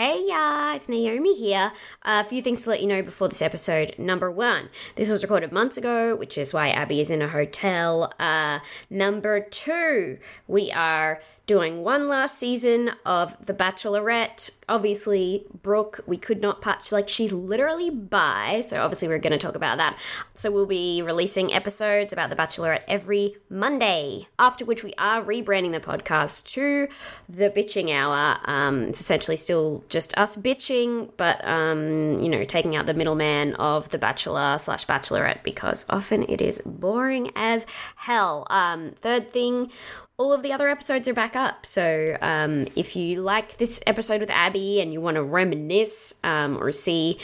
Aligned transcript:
Hey, 0.00 0.24
yeah, 0.26 0.74
it's 0.74 0.88
Naomi 0.88 1.34
here. 1.34 1.72
a 2.04 2.24
few 2.24 2.40
things 2.40 2.62
to 2.62 2.70
let 2.70 2.80
you 2.80 2.86
know 2.86 3.02
before 3.02 3.28
this 3.28 3.42
episode. 3.42 3.94
Number 3.98 4.30
one, 4.30 4.70
this 4.96 5.10
was 5.10 5.22
recorded 5.22 5.52
months 5.52 5.76
ago, 5.76 6.16
which 6.16 6.38
is 6.38 6.54
why 6.54 6.70
Abby 6.70 7.02
is 7.02 7.10
in 7.10 7.20
a 7.20 7.28
hotel. 7.28 8.10
Uh, 8.18 8.60
number 8.88 9.40
two, 9.40 10.16
we 10.48 10.72
are 10.72 11.20
doing 11.50 11.82
one 11.82 12.06
last 12.06 12.38
season 12.38 12.92
of 13.04 13.36
The 13.44 13.52
Bachelorette. 13.52 14.52
Obviously, 14.68 15.44
Brooke, 15.64 15.98
we 16.06 16.16
could 16.16 16.40
not 16.40 16.60
patch, 16.62 16.92
like, 16.92 17.08
she's 17.08 17.32
literally 17.32 17.90
by, 17.90 18.62
so 18.64 18.80
obviously, 18.80 19.08
we're 19.08 19.18
going 19.18 19.32
to 19.32 19.36
talk 19.36 19.56
about 19.56 19.76
that. 19.78 19.98
So, 20.36 20.48
we'll 20.52 20.64
be 20.64 21.02
releasing 21.02 21.52
episodes 21.52 22.12
about 22.12 22.30
The 22.30 22.36
Bachelorette 22.36 22.82
every 22.86 23.34
Monday, 23.48 24.28
after 24.38 24.64
which 24.64 24.84
we 24.84 24.94
are 24.96 25.24
rebranding 25.24 25.72
the 25.72 25.80
podcast 25.80 26.44
to 26.52 26.86
The 27.28 27.50
Bitching 27.50 27.90
Hour. 27.90 28.38
Um, 28.44 28.84
it's 28.84 29.00
essentially 29.00 29.36
still 29.36 29.82
just 29.88 30.16
us 30.16 30.36
bitching, 30.36 31.10
but, 31.16 31.44
um, 31.44 32.16
you 32.20 32.28
know, 32.28 32.44
taking 32.44 32.76
out 32.76 32.86
the 32.86 32.94
middleman 32.94 33.54
of 33.54 33.88
The 33.88 33.98
Bachelor 33.98 34.56
slash 34.60 34.86
Bachelorette 34.86 35.42
because 35.42 35.84
often 35.90 36.22
it 36.28 36.40
is 36.40 36.62
boring 36.64 37.32
as 37.34 37.66
hell. 37.96 38.46
Um, 38.50 38.92
third 39.00 39.32
thing, 39.32 39.72
all 40.20 40.34
of 40.34 40.42
the 40.42 40.52
other 40.52 40.68
episodes 40.68 41.08
are 41.08 41.14
back 41.14 41.34
up. 41.34 41.64
So 41.64 42.18
um, 42.20 42.66
if 42.76 42.94
you 42.94 43.22
like 43.22 43.56
this 43.56 43.80
episode 43.86 44.20
with 44.20 44.28
Abby 44.28 44.78
and 44.78 44.92
you 44.92 45.00
want 45.00 45.14
to 45.14 45.22
reminisce 45.22 46.14
um, 46.22 46.58
or 46.58 46.72
see 46.72 47.18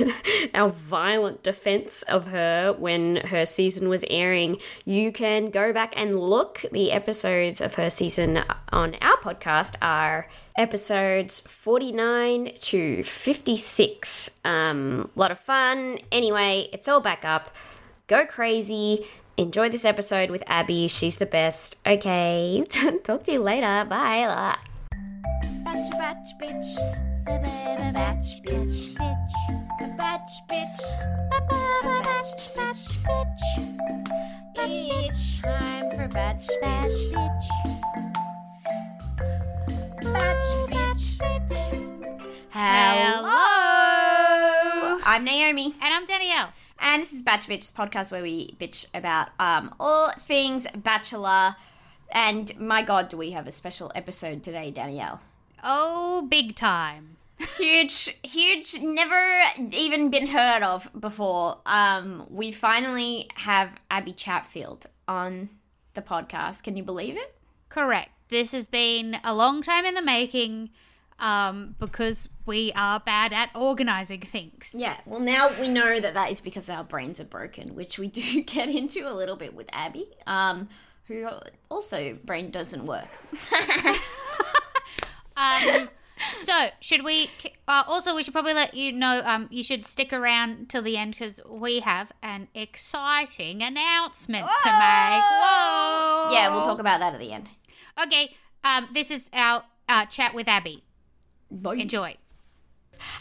our 0.54 0.68
violent 0.68 1.44
defense 1.44 2.02
of 2.02 2.26
her 2.26 2.72
when 2.72 3.16
her 3.26 3.46
season 3.46 3.88
was 3.88 4.04
airing, 4.10 4.58
you 4.84 5.12
can 5.12 5.50
go 5.50 5.72
back 5.72 5.94
and 5.96 6.18
look. 6.18 6.64
The 6.72 6.90
episodes 6.90 7.60
of 7.60 7.74
her 7.74 7.88
season 7.88 8.42
on 8.72 8.96
our 9.00 9.16
podcast 9.18 9.76
are 9.80 10.28
episodes 10.56 11.42
49 11.42 12.54
to 12.62 13.04
56. 13.04 14.30
Um, 14.44 15.08
a 15.14 15.18
lot 15.20 15.30
of 15.30 15.38
fun. 15.38 16.00
Anyway, 16.10 16.68
it's 16.72 16.88
all 16.88 17.00
back 17.00 17.24
up. 17.24 17.54
Go 18.08 18.26
crazy. 18.26 19.06
Enjoy 19.40 19.70
this 19.70 19.86
episode 19.86 20.30
with 20.30 20.44
Abby. 20.46 20.86
She's 20.86 21.16
the 21.16 21.24
best. 21.24 21.78
Okay, 21.86 22.62
talk 23.04 23.22
to 23.22 23.32
you 23.32 23.40
later. 23.40 23.86
Bye. 23.88 24.54
Batch, 25.64 25.90
batch, 25.92 26.36
bitch. 26.38 26.76
Batch, 27.24 28.42
bitch, 28.44 28.92
bitch. 29.00 29.96
Batch, 29.96 30.30
bitch. 30.46 30.80
Batch, 31.48 32.54
batch, 32.54 32.84
bitch. 33.00 33.64
Batch, 34.54 34.76
bitch. 34.76 35.40
time 35.40 35.90
for 35.92 36.06
batch 36.08 36.46
Batch, 36.60 36.90
bitch. 37.08 37.46
Batch, 40.02 40.52
bitch, 40.68 41.16
bitch. 41.16 41.80
Hello. 42.50 43.30
I'm 45.06 45.24
Naomi. 45.24 45.74
And 45.80 45.94
I'm 45.94 46.04
Danielle. 46.04 46.52
And 46.80 47.02
this 47.02 47.12
is 47.12 47.20
Batch 47.20 47.46
Bitch 47.46 47.72
podcast 47.72 48.10
where 48.10 48.22
we 48.22 48.56
bitch 48.58 48.86
about 48.94 49.28
um, 49.38 49.74
all 49.78 50.10
things 50.12 50.66
Bachelor. 50.74 51.54
And 52.10 52.58
my 52.58 52.82
God, 52.82 53.10
do 53.10 53.18
we 53.18 53.32
have 53.32 53.46
a 53.46 53.52
special 53.52 53.92
episode 53.94 54.42
today, 54.42 54.70
Danielle? 54.70 55.20
Oh, 55.62 56.26
big 56.30 56.56
time. 56.56 57.18
huge, 57.58 58.16
huge, 58.22 58.80
never 58.80 59.42
even 59.72 60.08
been 60.08 60.28
heard 60.28 60.62
of 60.62 60.90
before. 60.98 61.58
Um, 61.66 62.26
we 62.30 62.50
finally 62.50 63.28
have 63.34 63.72
Abby 63.90 64.12
Chatfield 64.12 64.86
on 65.06 65.50
the 65.92 66.02
podcast. 66.02 66.62
Can 66.62 66.78
you 66.78 66.82
believe 66.82 67.16
it? 67.16 67.36
Correct. 67.68 68.10
This 68.28 68.52
has 68.52 68.68
been 68.68 69.18
a 69.22 69.34
long 69.34 69.62
time 69.62 69.84
in 69.84 69.94
the 69.94 70.02
making 70.02 70.70
um, 71.20 71.76
because 71.78 72.28
we 72.46 72.72
are 72.74 73.00
bad 73.00 73.32
at 73.32 73.50
organizing 73.54 74.20
things. 74.20 74.74
Yeah. 74.76 74.96
Well, 75.06 75.20
now 75.20 75.50
we 75.60 75.68
know 75.68 76.00
that 76.00 76.14
that 76.14 76.30
is 76.30 76.40
because 76.40 76.68
our 76.68 76.84
brains 76.84 77.20
are 77.20 77.24
broken, 77.24 77.74
which 77.74 77.98
we 77.98 78.08
do 78.08 78.42
get 78.46 78.68
into 78.68 79.08
a 79.08 79.14
little 79.14 79.36
bit 79.36 79.54
with 79.54 79.68
Abby, 79.72 80.08
um, 80.26 80.68
who 81.06 81.28
also 81.70 82.18
brain 82.24 82.50
doesn't 82.50 82.86
work. 82.86 83.08
Um, 85.40 85.88
so, 86.34 86.68
should 86.80 87.04
we? 87.04 87.30
Uh, 87.66 87.82
also, 87.86 88.14
we 88.14 88.22
should 88.22 88.34
probably 88.34 88.52
let 88.52 88.74
you 88.74 88.92
know. 88.92 89.22
Um, 89.24 89.48
you 89.50 89.64
should 89.64 89.86
stick 89.86 90.12
around 90.12 90.68
till 90.68 90.82
the 90.82 90.96
end 90.96 91.12
because 91.12 91.40
we 91.48 91.80
have 91.80 92.12
an 92.22 92.48
exciting 92.54 93.62
announcement 93.62 94.46
to 94.62 94.68
make. 94.68 95.22
Whoa! 95.22 96.32
Yeah, 96.32 96.50
we'll 96.52 96.64
talk 96.64 96.78
about 96.78 97.00
that 97.00 97.14
at 97.14 97.20
the 97.20 97.32
end. 97.32 97.48
Okay. 98.04 98.34
Um, 98.62 98.88
this 98.92 99.10
is 99.10 99.30
our 99.32 99.64
uh, 99.88 100.04
chat 100.06 100.34
with 100.34 100.46
Abby. 100.46 100.84
Enjoy. 101.82 102.16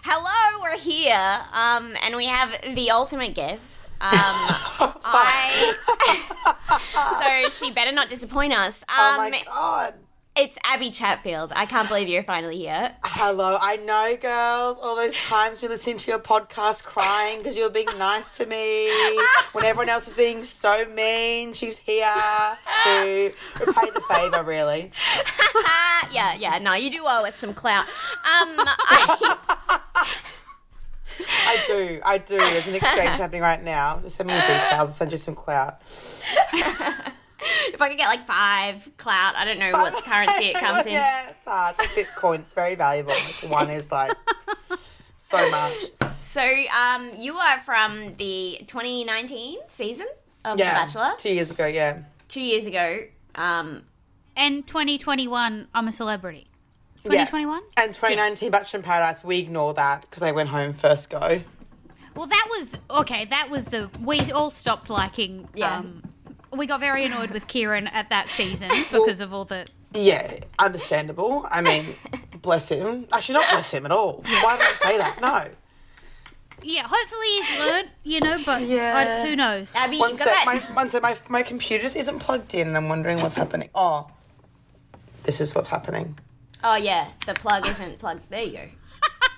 Hello, 0.03 0.61
we're 0.61 0.77
here, 0.77 1.39
um, 1.53 1.93
and 2.03 2.15
we 2.15 2.25
have 2.25 2.51
the 2.75 2.91
ultimate 2.91 3.33
guest. 3.33 3.87
Um, 4.01 4.11
I. 5.03 5.73
so 7.49 7.49
she 7.49 7.71
better 7.71 7.91
not 7.91 8.09
disappoint 8.09 8.53
us. 8.53 8.83
Um, 8.83 8.95
Oh 8.97 9.17
my 9.17 9.41
god. 9.45 9.93
It's 10.41 10.57
Abby 10.63 10.89
Chatfield. 10.89 11.51
I 11.53 11.65
can't 11.65 11.89
believe 11.89 12.07
you're 12.07 12.23
finally 12.23 12.55
here. 12.55 12.95
Hello, 13.03 13.57
I 13.59 13.75
know, 13.75 14.15
girls. 14.15 14.79
All 14.79 14.95
those 14.95 15.13
times 15.13 15.61
we 15.61 15.67
listened 15.67 15.99
to 15.99 16.11
your 16.11 16.19
podcast 16.19 16.85
crying 16.85 17.39
because 17.39 17.57
you 17.57 17.63
were 17.63 17.69
being 17.69 17.89
nice 17.97 18.37
to 18.37 18.45
me 18.45 18.89
when 19.51 19.65
everyone 19.65 19.89
else 19.89 20.07
is 20.07 20.13
being 20.13 20.41
so 20.41 20.85
mean. 20.85 21.51
She's 21.51 21.77
here 21.77 22.15
to 22.85 23.33
repay 23.59 23.89
the 23.89 23.99
favour, 24.07 24.41
really. 24.43 24.93
yeah, 26.13 26.35
yeah. 26.35 26.57
No, 26.59 26.73
you 26.73 26.89
do 26.89 27.03
owe 27.03 27.25
us 27.25 27.35
some 27.35 27.53
clout. 27.53 27.83
Um, 27.83 28.55
I, 28.55 29.37
I 31.47 31.63
do, 31.67 31.99
I 32.05 32.17
do. 32.17 32.37
There's 32.37 32.65
an 32.65 32.75
exchange 32.75 33.19
happening 33.19 33.41
right 33.41 33.61
now. 33.61 33.99
Just 33.99 34.15
send 34.15 34.27
me 34.27 34.35
your 34.35 34.43
details. 34.43 34.67
I'll 34.71 34.87
send 34.87 35.11
you 35.11 35.17
some 35.17 35.35
clout. 35.35 35.81
if 37.73 37.81
I 37.81 37.89
could 37.89 37.97
get 37.97 38.07
like 38.07 38.25
five 38.25 38.89
clout, 38.97 39.35
I 39.35 39.45
don't 39.45 39.59
know 39.59 39.71
what 39.71 39.93
the 39.95 40.01
currency 40.01 40.45
it 40.45 40.55
comes 40.59 40.85
in. 40.85 40.93
Yeah, 40.99 41.29
it's 41.29 41.45
hard. 41.45 41.75
It's 41.79 41.93
Bitcoin. 42.09 42.39
It's 42.39 42.53
very 42.53 42.75
valuable. 42.75 43.11
Like, 43.11 43.51
one 43.51 43.69
is 43.69 43.91
like 43.91 44.15
so 45.17 45.49
much. 45.49 45.73
So, 46.19 46.41
um, 46.41 47.09
you 47.17 47.35
are 47.35 47.59
from 47.59 48.15
the 48.17 48.57
2019 48.67 49.59
season 49.67 50.07
of 50.45 50.59
Yeah, 50.59 50.73
The 50.73 50.85
Bachelor. 50.85 51.11
two 51.17 51.33
years 51.33 51.51
ago. 51.51 51.65
Yeah. 51.65 51.99
Two 52.27 52.41
years 52.41 52.65
ago. 52.65 53.01
Um, 53.35 53.83
And 54.35 54.65
2021, 54.67 55.67
I'm 55.73 55.87
a 55.87 55.91
celebrity. 55.91 56.47
Yeah. 57.05 57.25
2021? 57.25 57.61
And 57.77 57.93
2019 57.93 58.51
Bachelor 58.51 58.79
in 58.79 58.83
Paradise, 58.83 59.23
we 59.23 59.37
ignore 59.39 59.73
that 59.75 60.01
because 60.01 60.21
I 60.21 60.31
went 60.31 60.49
home 60.49 60.73
first 60.73 61.09
go. 61.09 61.41
Well, 62.15 62.27
that 62.27 62.47
was 62.49 62.77
okay. 62.91 63.25
That 63.25 63.49
was 63.49 63.67
the 63.67 63.89
we 64.01 64.19
all 64.31 64.51
stopped 64.51 64.89
liking. 64.89 65.47
Yeah. 65.53 65.77
Um, 65.77 66.03
we 66.55 66.65
got 66.65 66.79
very 66.79 67.05
annoyed 67.05 67.31
with 67.31 67.47
Kieran 67.47 67.87
at 67.87 68.09
that 68.09 68.29
season 68.29 68.69
because 68.91 69.19
of 69.19 69.33
all 69.33 69.45
the. 69.45 69.67
Yeah, 69.93 70.39
understandable. 70.59 71.47
I 71.49 71.61
mean, 71.61 71.83
bless 72.41 72.69
him. 72.69 73.07
Actually, 73.11 73.39
not 73.39 73.49
bless 73.49 73.73
him 73.73 73.85
at 73.85 73.91
all. 73.91 74.23
Why 74.43 74.57
did 74.57 74.67
I 74.67 74.73
say 74.73 74.97
that? 74.97 75.19
No. 75.21 75.45
Yeah, 76.61 76.83
hopefully 76.85 77.27
he's 77.41 77.59
learned, 77.59 77.89
you 78.03 78.19
know, 78.19 78.37
but 78.45 78.61
Yeah. 78.63 78.93
I, 79.23 79.27
who 79.27 79.35
knows? 79.35 79.73
Abby, 79.75 79.97
One 79.97 80.11
you 80.11 80.17
sec, 80.17 80.45
my, 80.45 80.57
one 80.73 80.89
sec, 80.89 81.01
my, 81.01 81.15
my 81.29 81.41
computer 81.41 81.83
just 81.83 81.95
isn't 81.95 82.19
plugged 82.19 82.53
in 82.53 82.67
and 82.67 82.75
I'm 82.75 82.89
wondering 82.89 83.21
what's 83.21 83.35
happening. 83.35 83.69
Oh, 83.73 84.07
this 85.23 85.39
is 85.39 85.55
what's 85.55 85.69
happening. 85.69 86.17
Oh, 86.63 86.75
yeah. 86.75 87.07
The 87.25 87.33
plug 87.33 87.65
isn't 87.65 87.99
plugged. 87.99 88.29
There 88.29 88.43
you 88.43 88.51
go. 88.51 88.63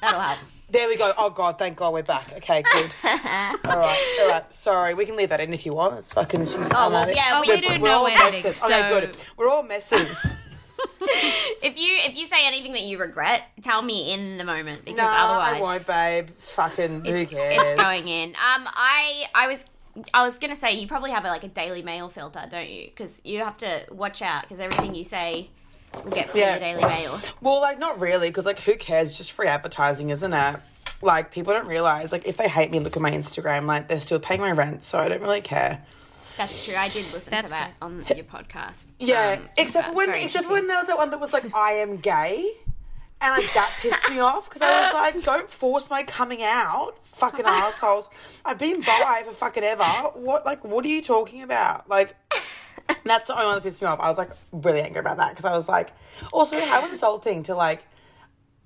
That'll 0.02 0.20
help. 0.20 0.40
There 0.72 0.88
we 0.88 0.96
go. 0.96 1.12
Oh, 1.18 1.30
God, 1.30 1.58
thank 1.58 1.78
God 1.78 1.94
we're 1.94 2.02
back. 2.04 2.32
Okay, 2.38 2.62
good. 2.62 2.92
all 3.04 3.78
right, 3.78 4.18
all 4.22 4.30
right. 4.30 4.54
Sorry, 4.54 4.94
we 4.94 5.06
can 5.06 5.18
leave 5.18 5.30
that 5.30 5.42
in 5.42 5.54
if 5.54 5.66
you 5.66 5.74
want. 5.74 6.00
It's 6.00 6.14
fucking, 6.14 6.46
she's 6.46 6.72
Oh, 6.74 6.90
well, 6.90 7.12
yeah, 7.14 7.32
Oh, 7.34 7.42
we, 7.42 7.56
we 7.56 7.62
do 7.62 7.68
We're 7.82 7.90
know 7.90 8.00
all 8.00 8.08
messes. 8.08 8.64
Okay, 8.64 8.82
so- 8.82 8.90
good. 9.02 9.18
We're 9.38 9.50
all 9.50 9.64
messes. 9.64 10.38
if 11.62 11.78
you 11.78 11.96
if 12.08 12.18
you 12.18 12.26
say 12.26 12.48
anything 12.48 12.72
that 12.72 12.82
you 12.82 12.98
regret, 12.98 13.44
tell 13.62 13.84
me 13.84 14.14
in 14.14 14.40
the 14.40 14.44
moment 14.44 14.84
because 14.84 14.98
no, 14.98 15.06
otherwise 15.06 15.88
I 15.88 16.16
won't, 16.24 16.28
babe. 16.28 16.36
Fucking, 16.40 17.06
who 17.06 17.14
it's, 17.14 17.30
cares? 17.30 17.58
it's 17.62 17.80
going 17.80 18.08
in. 18.08 18.30
Um, 18.30 18.68
I 18.68 19.26
I 19.36 19.48
was 19.48 19.66
I 20.12 20.24
was 20.24 20.40
gonna 20.40 20.56
say 20.56 20.74
you 20.74 20.88
probably 20.88 21.12
have 21.12 21.24
like 21.24 21.44
a 21.44 21.50
Daily 21.50 21.84
Mail 21.84 22.10
filter, 22.10 22.48
don't 22.50 22.70
you? 22.70 22.86
Because 22.86 23.22
you 23.24 23.40
have 23.40 23.58
to 23.60 23.86
watch 23.92 24.24
out 24.24 24.44
because 24.44 24.60
everything 24.60 24.96
you 24.96 25.04
say 25.04 25.52
get 26.14 26.30
from 26.32 26.40
Yeah. 26.40 26.54
the 26.56 26.60
Daily 26.60 26.84
Mail. 26.84 27.20
Well, 27.42 27.62
like 27.62 27.80
not 27.80 28.00
really, 28.00 28.30
because 28.30 28.46
like 28.46 28.60
who 28.60 28.76
cares? 28.76 29.16
Just 29.18 29.32
free 29.32 29.48
advertising, 29.48 30.10
isn't 30.10 30.34
it? 30.34 30.56
Like 31.02 31.32
people 31.32 31.54
don't 31.54 31.68
realize, 31.68 32.12
like 32.12 32.28
if 32.28 32.38
they 32.38 32.48
hate 32.48 32.70
me, 32.72 32.80
look 32.80 32.96
at 32.96 33.02
my 33.02 33.12
Instagram. 33.12 33.66
Like 33.66 33.88
they're 33.88 34.00
still 34.00 34.20
paying 34.20 34.40
my 34.42 34.52
rent, 34.52 34.84
so 34.84 35.00
I 35.00 35.10
don't 35.10 35.22
really 35.22 35.42
care. 35.42 35.84
That's 36.38 36.64
true. 36.66 36.76
I 36.76 36.88
did 36.90 37.12
listen 37.14 37.32
That's 37.32 37.46
to 37.46 37.50
that 37.52 37.74
on 37.82 38.06
your 38.16 38.24
podcast. 38.26 38.88
Yeah, 39.00 39.38
Um, 39.40 39.50
except 39.58 39.88
for 39.88 39.94
when, 39.94 40.08
very 40.08 40.24
except 40.24 40.46
for 40.46 40.54
when 40.54 40.68
there 40.68 40.78
was 40.78 40.88
that 40.88 40.98
one 40.98 41.12
that 41.12 41.20
was 41.20 41.34
like 41.34 41.54
I 41.56 41.74
am 41.74 41.98
gay, 41.98 42.52
and 43.20 43.36
like 43.36 43.54
that 43.54 43.72
pissed 43.82 44.10
me 44.10 44.20
off 44.20 44.48
because 44.50 44.62
I 44.62 44.82
was 44.82 44.94
like, 45.16 45.24
don't 45.24 45.50
force 45.50 45.90
my 45.90 46.04
coming 46.04 46.42
out, 46.42 46.96
fucking 47.04 47.46
assholes. 47.48 48.10
I've 48.46 48.58
been 48.58 48.82
bi 48.82 49.24
for 49.26 49.34
fucking 49.34 49.64
ever. 49.64 49.84
What 50.14 50.46
like 50.46 50.64
what 50.64 50.86
are 50.86 50.90
you 50.90 51.02
talking 51.02 51.42
about? 51.44 51.90
Like 51.90 52.16
that's 53.06 53.28
the 53.28 53.34
only 53.34 53.46
one 53.46 53.56
that 53.56 53.64
pissed 53.64 53.82
me 53.82 53.88
off. 53.88 54.00
I 54.00 54.10
was 54.10 54.18
like 54.18 54.32
really 54.52 54.82
angry 54.82 55.00
about 55.00 55.18
that 55.18 55.30
because 55.30 55.46
I 55.46 55.52
was 55.56 55.68
like, 55.68 55.90
also 56.32 56.60
how 56.60 56.88
insulting 56.90 57.44
to 57.44 57.56
like 57.56 57.84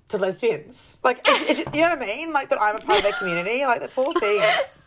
to 0.08 0.18
lesbians. 0.18 0.98
Like 1.02 1.26
you 1.26 1.80
know 1.80 1.90
what 1.90 2.02
I 2.02 2.06
mean? 2.06 2.32
Like 2.32 2.48
that 2.50 2.60
I'm 2.60 2.76
a 2.76 2.80
part 2.80 2.98
of 2.98 3.02
their 3.04 3.12
community. 3.12 3.64
Like 3.64 3.80
the 3.82 3.88
poor 3.88 4.12
things. 4.14 4.84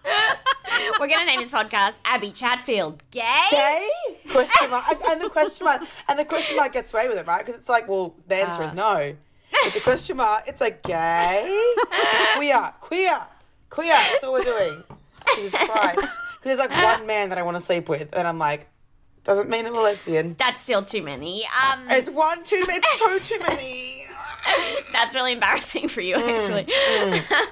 We're 1.00 1.08
gonna 1.08 1.26
name 1.26 1.40
this 1.40 1.52
podcast 1.52 2.00
Abby 2.06 2.32
Chatfield. 2.32 3.04
Gay? 3.12 3.22
gay? 3.52 3.90
Question 4.32 4.70
mark. 4.72 4.86
And- 4.90 5.02
And 5.04 5.22
the 5.22 5.30
question 5.30 5.66
mark. 5.66 5.82
And 6.08 6.18
the 6.20 6.26
question 6.26 6.56
mark 6.58 6.72
gets 6.74 6.94
away 6.94 7.08
with 7.08 7.18
it, 7.18 7.28
right? 7.28 7.46
Because 7.46 7.60
it's 7.60 7.70
like, 7.70 7.88
well, 7.88 8.16
the 8.28 8.36
answer 8.36 8.64
is 8.64 8.72
uh. 8.72 8.76
no. 8.76 9.16
But 9.64 9.74
the 9.74 9.80
question 9.82 10.18
mark, 10.18 10.44
it's 10.48 10.62
like 10.62 10.84
gay, 10.84 11.74
queer, 12.36 12.74
queer, 12.80 13.20
queer. 13.70 13.88
That's 13.94 14.24
all 14.24 14.34
we're 14.34 14.44
doing. 14.44 14.84
Jesus 15.36 15.60
Christ. 15.68 15.96
Because 15.98 16.10
there's 16.44 16.60
like 16.60 16.70
one 17.00 17.08
man 17.08 17.30
that 17.30 17.38
I 17.38 17.42
want 17.42 17.58
to 17.58 17.62
sleep 17.62 17.90
with, 17.90 18.10
and 18.14 18.28
I'm 18.28 18.38
like, 18.38 18.68
doesn't 19.24 19.50
mean 19.50 19.66
I'm 19.66 19.76
a 19.76 19.82
lesbian. 19.82 20.36
That's 20.40 20.62
still 20.62 20.82
too 20.84 21.04
many. 21.04 21.46
Um, 21.46 21.86
It's 21.90 22.10
one 22.10 22.44
too 22.44 22.66
many. 22.66 22.80
It's 22.80 23.00
so 23.00 23.20
too 23.20 23.40
many. 23.48 24.04
that's 24.94 25.14
really 25.16 25.34
embarrassing 25.34 25.88
for 25.90 26.02
you, 26.02 26.16
Mm, 26.16 26.64
actually. 26.64 27.46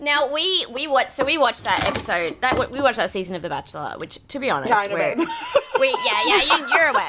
now 0.00 0.32
we 0.32 0.64
we 0.72 0.86
watched 0.86 1.12
so 1.12 1.24
we 1.24 1.36
watched 1.38 1.64
that 1.64 1.84
episode 1.86 2.40
that 2.42 2.70
we 2.70 2.80
watched 2.80 2.98
that 2.98 3.10
season 3.10 3.34
of 3.36 3.42
The 3.42 3.48
Bachelor, 3.48 3.94
which 3.98 4.26
to 4.28 4.38
be 4.38 4.50
honest, 4.50 4.72
Kind 4.72 4.92
we're- 4.92 5.14
we 5.80 5.88
yeah 6.04 6.22
yeah 6.26 6.56
you, 6.58 6.68
you're 6.72 6.88
aware. 6.88 7.08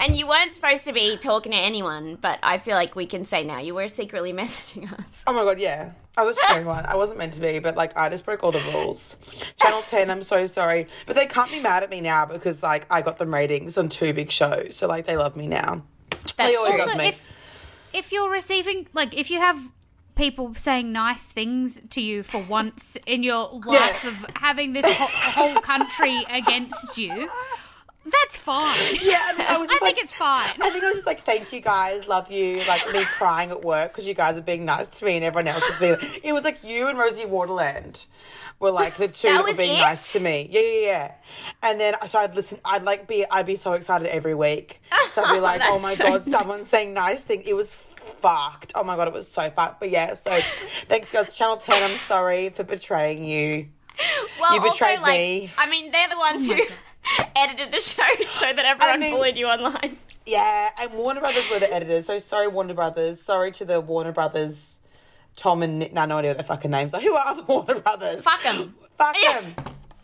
And 0.00 0.16
you 0.16 0.26
weren't 0.26 0.52
supposed 0.54 0.86
to 0.86 0.92
be 0.94 1.18
talking 1.18 1.52
to 1.52 1.58
anyone, 1.58 2.16
but 2.16 2.38
I 2.42 2.56
feel 2.58 2.74
like 2.74 2.96
we 2.96 3.04
can 3.04 3.26
say 3.26 3.44
now 3.44 3.58
you 3.60 3.74
were 3.74 3.86
secretly 3.86 4.32
messaging 4.32 4.90
us. 4.90 5.22
Oh 5.26 5.32
my 5.34 5.44
god, 5.44 5.58
yeah. 5.58 5.92
I 6.16 6.22
was 6.24 6.38
showing 6.48 6.64
one. 6.76 6.84
I 6.86 6.96
wasn't 6.96 7.18
meant 7.18 7.34
to 7.34 7.40
be, 7.40 7.58
but 7.58 7.76
like 7.76 7.96
I 7.96 8.08
just 8.08 8.24
broke 8.24 8.42
all 8.44 8.52
the 8.52 8.62
rules. 8.74 9.16
Channel 9.62 9.82
10, 9.82 10.10
I'm 10.10 10.22
so 10.22 10.46
sorry. 10.46 10.86
But 11.06 11.16
they 11.16 11.26
can't 11.26 11.50
be 11.50 11.60
mad 11.60 11.82
at 11.82 11.90
me 11.90 12.00
now 12.00 12.26
because 12.26 12.62
like 12.62 12.86
I 12.90 13.02
got 13.02 13.18
them 13.18 13.32
ratings 13.32 13.78
on 13.78 13.88
two 13.88 14.12
big 14.12 14.30
shows. 14.30 14.76
So 14.76 14.86
like 14.86 15.06
they 15.06 15.16
love 15.16 15.36
me 15.36 15.46
now. 15.46 15.82
They 16.10 16.18
That's 16.36 16.56
always 16.56 16.74
true. 16.74 16.86
love 16.86 16.96
me. 16.96 17.08
if 17.08 17.28
if 17.92 18.12
you're 18.12 18.30
receiving 18.30 18.86
like 18.92 19.16
if 19.18 19.30
you 19.30 19.38
have 19.38 19.70
people 20.14 20.54
saying 20.54 20.92
nice 20.92 21.28
things 21.28 21.80
to 21.90 22.00
you 22.00 22.22
for 22.22 22.42
once 22.42 22.96
in 23.06 23.22
your 23.22 23.48
life 23.64 24.06
of 24.06 24.36
having 24.36 24.72
this 24.74 24.84
whole, 24.86 25.52
whole 25.52 25.60
country 25.62 26.24
against 26.30 26.98
you, 26.98 27.30
that's 28.04 28.36
fine. 28.36 28.76
yeah, 29.02 29.20
I, 29.28 29.34
mean, 29.38 29.46
I 29.48 29.56
was 29.58 29.70
I 29.70 29.72
just 29.74 29.82
think 29.84 29.98
it's 29.98 30.12
fine. 30.12 30.50
I 30.60 30.70
think 30.70 30.82
I 30.84 30.88
was 30.88 30.96
just 30.96 31.06
like, 31.06 31.24
thank 31.24 31.52
you 31.52 31.60
guys, 31.60 32.06
love 32.08 32.30
you. 32.30 32.60
Like 32.66 32.92
me 32.92 33.04
crying 33.16 33.50
at 33.50 33.64
work 33.64 33.92
because 33.92 34.06
you 34.06 34.14
guys 34.14 34.36
are 34.36 34.42
being 34.42 34.64
nice 34.64 34.88
to 34.88 35.04
me 35.04 35.16
and 35.16 35.24
everyone 35.24 35.48
else 35.48 35.62
is 35.68 35.78
being. 35.78 35.96
It 36.22 36.32
was 36.32 36.44
like 36.44 36.64
you 36.64 36.88
and 36.88 36.98
Rosie 36.98 37.24
Waterland 37.24 38.06
were 38.58 38.70
like 38.70 38.96
the 38.96 39.08
two 39.08 39.28
That 39.28 39.44
that 39.44 39.50
were 39.52 39.56
being 39.56 39.76
it? 39.76 39.80
nice 39.80 40.12
to 40.12 40.20
me. 40.20 40.48
Yeah, 40.50 40.60
yeah, 40.60 40.80
yeah. 40.80 41.12
And 41.62 41.80
then 41.80 41.94
so 42.08 42.18
I'd 42.18 42.34
listen. 42.34 42.58
I'd 42.64 42.82
like 42.84 43.06
be. 43.06 43.24
I'd 43.30 43.46
be 43.46 43.56
so 43.56 43.74
excited 43.74 44.08
every 44.08 44.34
week. 44.34 44.80
So 45.12 45.22
I'd 45.24 45.34
be 45.34 45.40
like, 45.40 45.60
oh 45.64 45.72
That's 45.72 45.82
my 45.82 45.94
so 45.94 46.04
god, 46.10 46.24
someone's 46.24 46.68
saying 46.68 46.94
nice 46.94 47.22
things. 47.24 47.44
It 47.46 47.54
was 47.54 47.74
fucked. 47.74 48.72
Oh 48.74 48.84
my 48.84 48.96
god, 48.96 49.08
it 49.08 49.14
was 49.14 49.28
so 49.28 49.50
fucked. 49.50 49.80
But 49.80 49.90
yeah, 49.90 50.14
so 50.14 50.38
thanks 50.88 51.12
guys. 51.12 51.32
Channel 51.32 51.56
Ten. 51.56 51.82
I'm 51.82 51.90
sorry 51.90 52.50
for 52.50 52.64
betraying 52.64 53.24
you. 53.24 53.68
Well, 54.40 54.54
You 54.54 54.70
betrayed 54.70 54.98
also, 54.98 55.02
like, 55.02 55.18
me. 55.20 55.50
I 55.58 55.68
mean, 55.68 55.92
they're 55.92 56.08
the 56.08 56.18
ones 56.18 56.48
oh 56.48 56.54
who 56.54 56.62
edited 57.36 57.72
the 57.72 57.80
show 57.80 58.02
so 58.30 58.52
that 58.52 58.64
everyone 58.64 59.00
mean- 59.00 59.14
bullied 59.14 59.36
you 59.36 59.46
online. 59.46 59.98
Yeah, 60.24 60.68
and 60.78 60.92
Warner 60.92 61.20
Brothers 61.20 61.50
were 61.50 61.58
the 61.58 61.72
editors. 61.74 62.06
So 62.06 62.18
sorry, 62.18 62.46
Warner 62.46 62.74
Brothers. 62.74 63.20
Sorry 63.20 63.50
to 63.52 63.64
the 63.64 63.80
Warner 63.80 64.12
Brothers, 64.12 64.78
Tom 65.34 65.62
and 65.64 65.80
Nick. 65.80 65.92
No, 65.92 66.04
no 66.04 66.18
idea 66.18 66.30
what 66.30 66.36
their 66.38 66.46
fucking 66.46 66.70
names 66.70 66.94
are. 66.94 67.00
Who 67.06 67.14
are 67.14 67.34
the 67.34 67.42
Warner 67.42 67.80
Brothers? 67.80 68.22
Fuck 68.22 68.44
'em. 68.46 68.74
Fuck 68.96 69.16
them. 69.16 69.44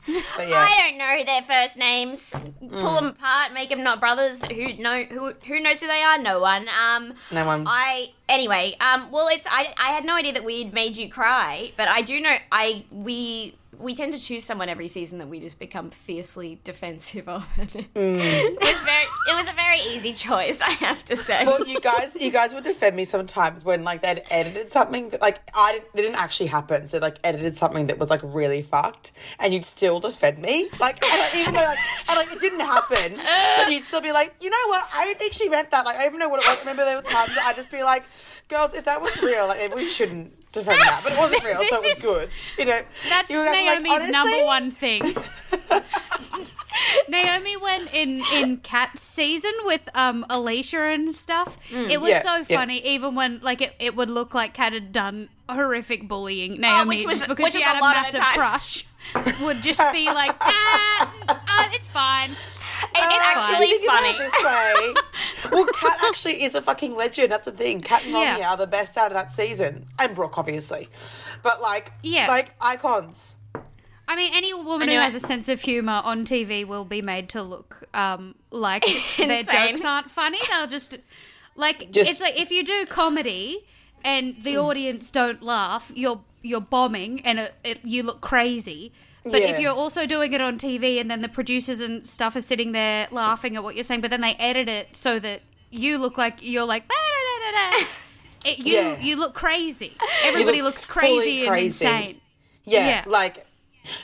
Yeah. 0.08 0.22
I 0.38 0.74
don't 0.88 0.96
know 0.98 1.22
their 1.24 1.42
first 1.42 1.76
names. 1.76 2.34
Pull 2.70 2.94
them 2.94 3.06
apart, 3.08 3.52
make 3.52 3.68
them 3.68 3.82
not 3.84 4.00
brothers. 4.00 4.42
Who 4.42 4.72
know 4.78 5.04
who 5.04 5.34
who 5.46 5.60
knows 5.60 5.82
who 5.82 5.86
they 5.86 6.02
are? 6.02 6.18
No 6.18 6.40
one. 6.40 6.66
Um, 6.68 7.12
No 7.30 7.44
one. 7.44 7.64
I 7.68 8.08
anyway. 8.28 8.74
Um, 8.80 9.10
well, 9.10 9.28
it's 9.28 9.46
I 9.48 9.72
I 9.76 9.92
had 9.92 10.04
no 10.06 10.14
idea 10.14 10.32
that 10.32 10.44
we'd 10.44 10.72
made 10.72 10.96
you 10.96 11.10
cry, 11.10 11.72
but 11.76 11.88
I 11.88 12.00
do 12.02 12.20
know 12.20 12.34
I 12.50 12.86
we. 12.90 13.54
We 13.78 13.94
tend 13.94 14.12
to 14.12 14.18
choose 14.18 14.44
someone 14.44 14.68
every 14.68 14.88
season 14.88 15.18
that 15.18 15.28
we 15.28 15.40
just 15.40 15.58
become 15.58 15.90
fiercely 15.90 16.60
defensive 16.64 17.28
of. 17.28 17.46
it 17.58 17.94
mm. 17.94 18.60
was 18.60 18.82
very, 18.82 19.04
it 19.04 19.36
was 19.36 19.50
a 19.50 19.54
very 19.54 19.80
easy 19.80 20.12
choice, 20.12 20.60
I 20.60 20.70
have 20.70 21.04
to 21.06 21.16
say. 21.16 21.46
Well, 21.46 21.66
you 21.66 21.80
guys, 21.80 22.16
you 22.16 22.30
guys 22.30 22.54
would 22.54 22.64
defend 22.64 22.96
me 22.96 23.04
sometimes 23.04 23.64
when 23.64 23.84
like 23.84 24.02
they'd 24.02 24.22
edited 24.30 24.70
something 24.70 25.10
that 25.10 25.20
like 25.20 25.40
I 25.54 25.72
didn't, 25.72 25.88
it 25.94 26.02
didn't 26.02 26.18
actually 26.18 26.46
happen. 26.46 26.88
So 26.88 26.98
like 26.98 27.18
edited 27.24 27.56
something 27.56 27.86
that 27.86 27.98
was 27.98 28.10
like 28.10 28.20
really 28.22 28.62
fucked, 28.62 29.12
and 29.38 29.52
you'd 29.54 29.64
still 29.64 30.00
defend 30.00 30.38
me. 30.38 30.68
Like 30.80 31.02
and, 31.04 31.20
like, 31.20 31.36
even 31.36 31.54
though 31.54 31.60
like, 31.60 31.78
and, 32.08 32.18
like 32.18 32.32
it 32.32 32.40
didn't 32.40 32.60
happen, 32.60 33.20
but 33.56 33.70
you'd 33.70 33.84
still 33.84 34.00
be 34.00 34.12
like, 34.12 34.34
you 34.40 34.50
know 34.50 34.56
what? 34.68 34.88
I 34.92 35.04
don't 35.04 35.18
think 35.18 35.32
she 35.32 35.48
meant 35.48 35.70
that. 35.70 35.84
Like 35.84 35.96
I 35.96 36.02
don't 36.02 36.08
even 36.08 36.18
know 36.18 36.28
what 36.28 36.42
it 36.42 36.48
was. 36.48 36.58
Remember 36.60 36.84
there 36.84 36.96
were 36.96 37.02
times 37.02 37.32
I'd 37.40 37.56
just 37.56 37.70
be 37.70 37.82
like, 37.82 38.04
girls, 38.48 38.74
if 38.74 38.84
that 38.84 39.00
was 39.00 39.20
real, 39.22 39.46
like 39.48 39.74
we 39.74 39.86
shouldn't 39.86 40.37
defend 40.52 40.76
that. 40.78 41.00
But 41.04 41.12
it 41.12 41.18
wasn't 41.18 41.44
real, 41.44 41.56
so 41.56 41.76
it 41.76 41.82
was 41.88 41.96
is- 41.96 42.02
good. 42.02 42.28
You 42.58 42.64
know, 42.66 42.80
That's 43.08 43.30
You 43.30 43.38
were 43.38 43.44
like, 43.44 43.82
Naomi's 43.82 44.08
number 44.10 44.44
one 44.44 44.70
thing. 44.70 45.02
Naomi 47.08 47.56
went 47.56 47.92
in 47.92 48.22
in 48.34 48.58
Cat 48.58 48.98
season 48.98 49.52
with 49.64 49.88
um 49.94 50.24
Alicia 50.30 50.80
and 50.80 51.14
stuff. 51.14 51.56
it 51.72 52.00
was 52.00 52.10
Yeah, 52.10 52.22
so 52.22 52.44
yeah. 52.48 52.58
funny, 52.60 52.86
even 52.86 53.14
when 53.14 53.40
like 53.42 53.60
it, 53.62 53.74
it 53.78 53.96
would 53.96 54.10
look 54.10 54.32
like 54.34 54.54
Cat 54.54 54.72
had 54.72 54.92
done 54.92 55.28
horrific 55.48 56.06
bullying 56.06 56.60
Naomi 56.60 56.96
Oh, 57.04 57.06
which 57.06 57.06
was- 57.06 57.26
because 57.26 57.44
which 57.44 57.52
she 57.52 57.58
was 57.58 57.64
had 57.64 57.76
a 57.76 57.80
a, 57.80 57.82
lot 57.82 57.96
of 58.06 58.12
the 58.12 58.18
massive 58.18 58.34
crush. 58.36 58.84
Would 59.42 59.56
just 59.62 59.92
be 59.92 60.04
like, 60.06 60.36
ah, 60.40 61.12
uh, 61.28 61.68
it's 61.72 61.88
fine. 61.88 62.30
It's 62.94 63.24
actually 63.24 63.86
funny. 63.86 64.08
it 64.10 64.18
this 64.18 64.44
way. 64.44 65.50
well, 65.52 65.66
Kat 65.66 65.98
actually 66.04 66.42
is 66.42 66.54
a 66.54 66.62
fucking 66.62 66.94
legend. 66.94 67.32
That's 67.32 67.46
the 67.46 67.52
thing. 67.52 67.80
Kat 67.80 68.04
and 68.04 68.14
Ronnie 68.14 68.40
Yeah. 68.40 68.50
are 68.52 68.56
the 68.56 68.66
best 68.66 68.96
out 68.96 69.08
of 69.08 69.14
that 69.14 69.32
season, 69.32 69.86
and 69.98 70.14
Brooke, 70.14 70.38
obviously. 70.38 70.88
But 71.42 71.60
like, 71.60 71.92
Yeah. 72.02 72.28
like 72.28 72.54
icons. 72.60 73.36
I 74.10 74.16
mean, 74.16 74.32
any 74.34 74.54
woman 74.54 74.88
I 74.88 74.94
who 74.94 74.98
has 75.00 75.14
a 75.14 75.20
sense 75.20 75.48
of 75.50 75.60
humor 75.60 76.00
on 76.02 76.24
TV 76.24 76.64
will 76.66 76.86
be 76.86 77.02
made 77.02 77.28
to 77.30 77.42
look 77.42 77.82
um, 77.92 78.34
like 78.50 78.84
their 79.18 79.42
jokes 79.42 79.84
aren't 79.84 80.10
funny. 80.10 80.38
They'll 80.50 80.66
just 80.66 80.96
like 81.56 81.90
Just- 81.90 82.10
it's 82.10 82.20
like 82.20 82.40
if 82.40 82.50
you 82.50 82.64
do 82.64 82.86
comedy 82.86 83.66
and 84.04 84.36
the 84.42 84.54
Mm. 84.54 84.64
audience 84.64 85.10
don't 85.10 85.42
laugh, 85.42 85.92
you're 85.94 86.22
you're 86.40 86.60
bombing 86.60 87.20
and 87.26 87.38
it, 87.40 87.52
it, 87.64 87.78
you 87.84 88.02
look 88.02 88.20
crazy. 88.22 88.92
But 89.24 89.42
Yeah. 89.42 89.48
if 89.48 89.60
you're 89.60 89.72
also 89.74 90.06
doing 90.06 90.32
it 90.32 90.40
on 90.40 90.58
TV 90.58 91.00
and 91.00 91.10
then 91.10 91.20
the 91.22 91.28
producers 91.28 91.80
and 91.80 92.06
stuff 92.06 92.36
are 92.36 92.40
sitting 92.40 92.72
there 92.72 93.08
laughing 93.10 93.56
at 93.56 93.62
what 93.64 93.74
you're 93.74 93.84
saying, 93.84 94.00
but 94.00 94.10
then 94.10 94.20
they 94.20 94.34
edit 94.34 94.68
it 94.68 94.96
so 94.96 95.18
that 95.18 95.42
you 95.70 95.98
look 95.98 96.16
like 96.16 96.38
you're 96.40 96.64
like 96.64 96.84
it, 98.46 98.58
you 98.58 98.74
Yeah. 98.74 98.98
you 98.98 99.16
look 99.16 99.34
crazy. 99.34 99.92
Everybody 100.24 100.62
look 100.62 100.74
looks 100.74 100.84
fully 100.84 101.08
crazy 101.18 101.40
and 101.40 101.48
crazy. 101.48 101.84
insane. 101.84 102.20
Yeah, 102.64 102.86
Yeah. 102.88 103.02
like. 103.06 103.44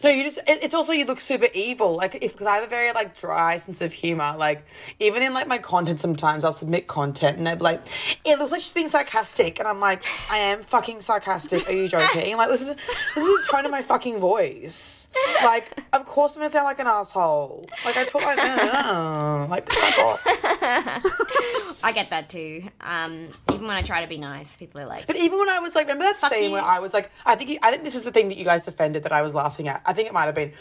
No, 0.02 0.10
you 0.10 0.24
just. 0.24 0.38
It, 0.46 0.62
it's 0.62 0.74
also 0.74 0.92
you 0.92 1.04
look 1.04 1.20
super 1.20 1.48
evil. 1.54 1.94
Like 1.96 2.16
if 2.16 2.32
because 2.32 2.46
I 2.46 2.56
have 2.56 2.64
a 2.64 2.68
very 2.68 2.92
like 2.92 3.18
dry 3.18 3.56
sense 3.56 3.80
of 3.80 3.92
humor. 3.92 4.34
Like 4.36 4.64
even 5.00 5.22
in 5.22 5.32
like 5.34 5.46
my 5.48 5.58
content, 5.58 6.00
sometimes 6.00 6.44
I'll 6.44 6.52
submit 6.52 6.86
content 6.86 7.38
and 7.38 7.46
they're 7.46 7.56
like, 7.56 7.80
"It 8.24 8.38
looks 8.38 8.52
like 8.52 8.60
she's 8.60 8.72
being 8.72 8.88
sarcastic," 8.88 9.58
and 9.58 9.68
I'm 9.68 9.80
like, 9.80 10.02
"I 10.30 10.38
am 10.38 10.62
fucking 10.62 11.00
sarcastic. 11.00 11.68
Are 11.68 11.72
you 11.72 11.88
joking?" 11.88 12.36
Like 12.36 12.50
listen, 12.50 12.68
to, 12.68 12.72
listen 12.74 13.22
to 13.24 13.38
the 13.42 13.48
tone 13.50 13.64
of 13.64 13.70
my 13.70 13.82
fucking 13.82 14.18
voice. 14.18 15.08
Like 15.42 15.80
of 15.92 16.04
course 16.06 16.32
I'm 16.34 16.40
gonna 16.40 16.50
sound 16.50 16.64
like 16.64 16.78
an 16.78 16.86
asshole. 16.86 17.68
Like 17.84 17.96
I 17.96 18.04
talk 18.04 18.22
like 18.24 18.36
that. 18.36 19.48
like 19.50 19.70
fuck 19.72 19.98
off. 19.98 20.20
I 21.82 21.92
get 21.92 22.10
that 22.10 22.28
too. 22.28 22.64
Um, 22.80 23.28
even 23.52 23.66
when 23.66 23.76
I 23.76 23.82
try 23.82 24.00
to 24.00 24.06
be 24.06 24.16
nice, 24.18 24.56
people 24.56 24.80
are 24.80 24.86
like, 24.86 25.06
But 25.06 25.16
even 25.16 25.38
when 25.38 25.48
I 25.48 25.58
was 25.58 25.74
like, 25.74 25.84
remember 25.86 26.04
that 26.04 26.16
Fuck 26.16 26.32
scene 26.32 26.44
you. 26.44 26.52
where 26.52 26.62
I 26.62 26.78
was 26.78 26.94
like, 26.94 27.10
I 27.26 27.34
think 27.36 27.58
I 27.62 27.70
think 27.70 27.84
this 27.84 27.94
is 27.94 28.04
the 28.04 28.10
thing 28.10 28.28
that 28.28 28.38
you 28.38 28.44
guys 28.44 28.64
defended 28.64 29.02
that 29.02 29.12
I 29.12 29.22
was 29.22 29.34
laughing 29.34 29.68
at. 29.68 29.73
I 29.84 29.92
think 29.92 30.08
it 30.08 30.14
might 30.14 30.26
have 30.26 30.34
been. 30.34 30.52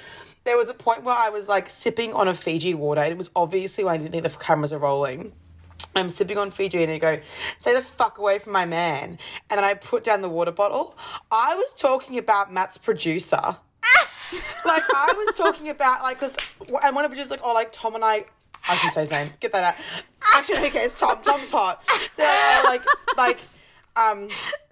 There 0.43 0.57
was 0.57 0.69
a 0.69 0.73
point 0.73 1.03
where 1.03 1.15
I 1.15 1.29
was 1.29 1.47
like 1.47 1.69
sipping 1.69 2.13
on 2.13 2.27
a 2.27 2.33
Fiji 2.33 2.73
water, 2.73 3.01
and 3.01 3.11
it 3.11 3.17
was 3.17 3.29
obviously 3.35 3.83
when 3.83 3.93
I 3.93 3.97
didn't 3.97 4.11
think 4.11 4.23
the 4.23 4.29
cameras 4.29 4.73
are 4.73 4.79
rolling. 4.79 5.33
I'm 5.95 6.09
sipping 6.09 6.37
on 6.37 6.51
Fiji, 6.51 6.83
and 6.83 6.91
I 6.91 6.97
go, 6.97 7.19
"Say 7.57 7.73
the 7.73 7.81
fuck 7.81 8.17
away 8.17 8.39
from 8.39 8.53
my 8.53 8.65
man," 8.65 9.19
and 9.49 9.57
then 9.57 9.63
I 9.63 9.73
put 9.75 10.03
down 10.03 10.21
the 10.21 10.29
water 10.29 10.51
bottle. 10.51 10.97
I 11.31 11.55
was 11.55 11.73
talking 11.75 12.17
about 12.17 12.51
Matt's 12.51 12.77
producer. 12.77 13.35
like 14.65 14.83
I 14.95 15.13
was 15.15 15.37
talking 15.37 15.69
about 15.69 16.01
like 16.01 16.19
because 16.19 16.35
and 16.83 16.95
one 16.95 17.05
of 17.05 17.11
the 17.11 17.15
producers 17.15 17.31
like 17.31 17.41
oh 17.43 17.53
like 17.53 17.71
Tom 17.71 17.95
and 17.95 18.03
I 18.03 18.25
I 18.67 18.75
can 18.75 18.91
say 18.91 19.01
his 19.01 19.11
name. 19.11 19.29
Get 19.39 19.51
that 19.51 19.75
out. 19.75 19.83
Actually, 20.33 20.59
okay, 20.59 20.69
cares? 20.69 20.93
Tom. 20.93 21.21
Tom's 21.21 21.51
hot. 21.51 21.83
So 22.13 22.23
like, 22.23 22.83
like, 23.17 23.39
um, 23.95 24.29
I 24.29 24.62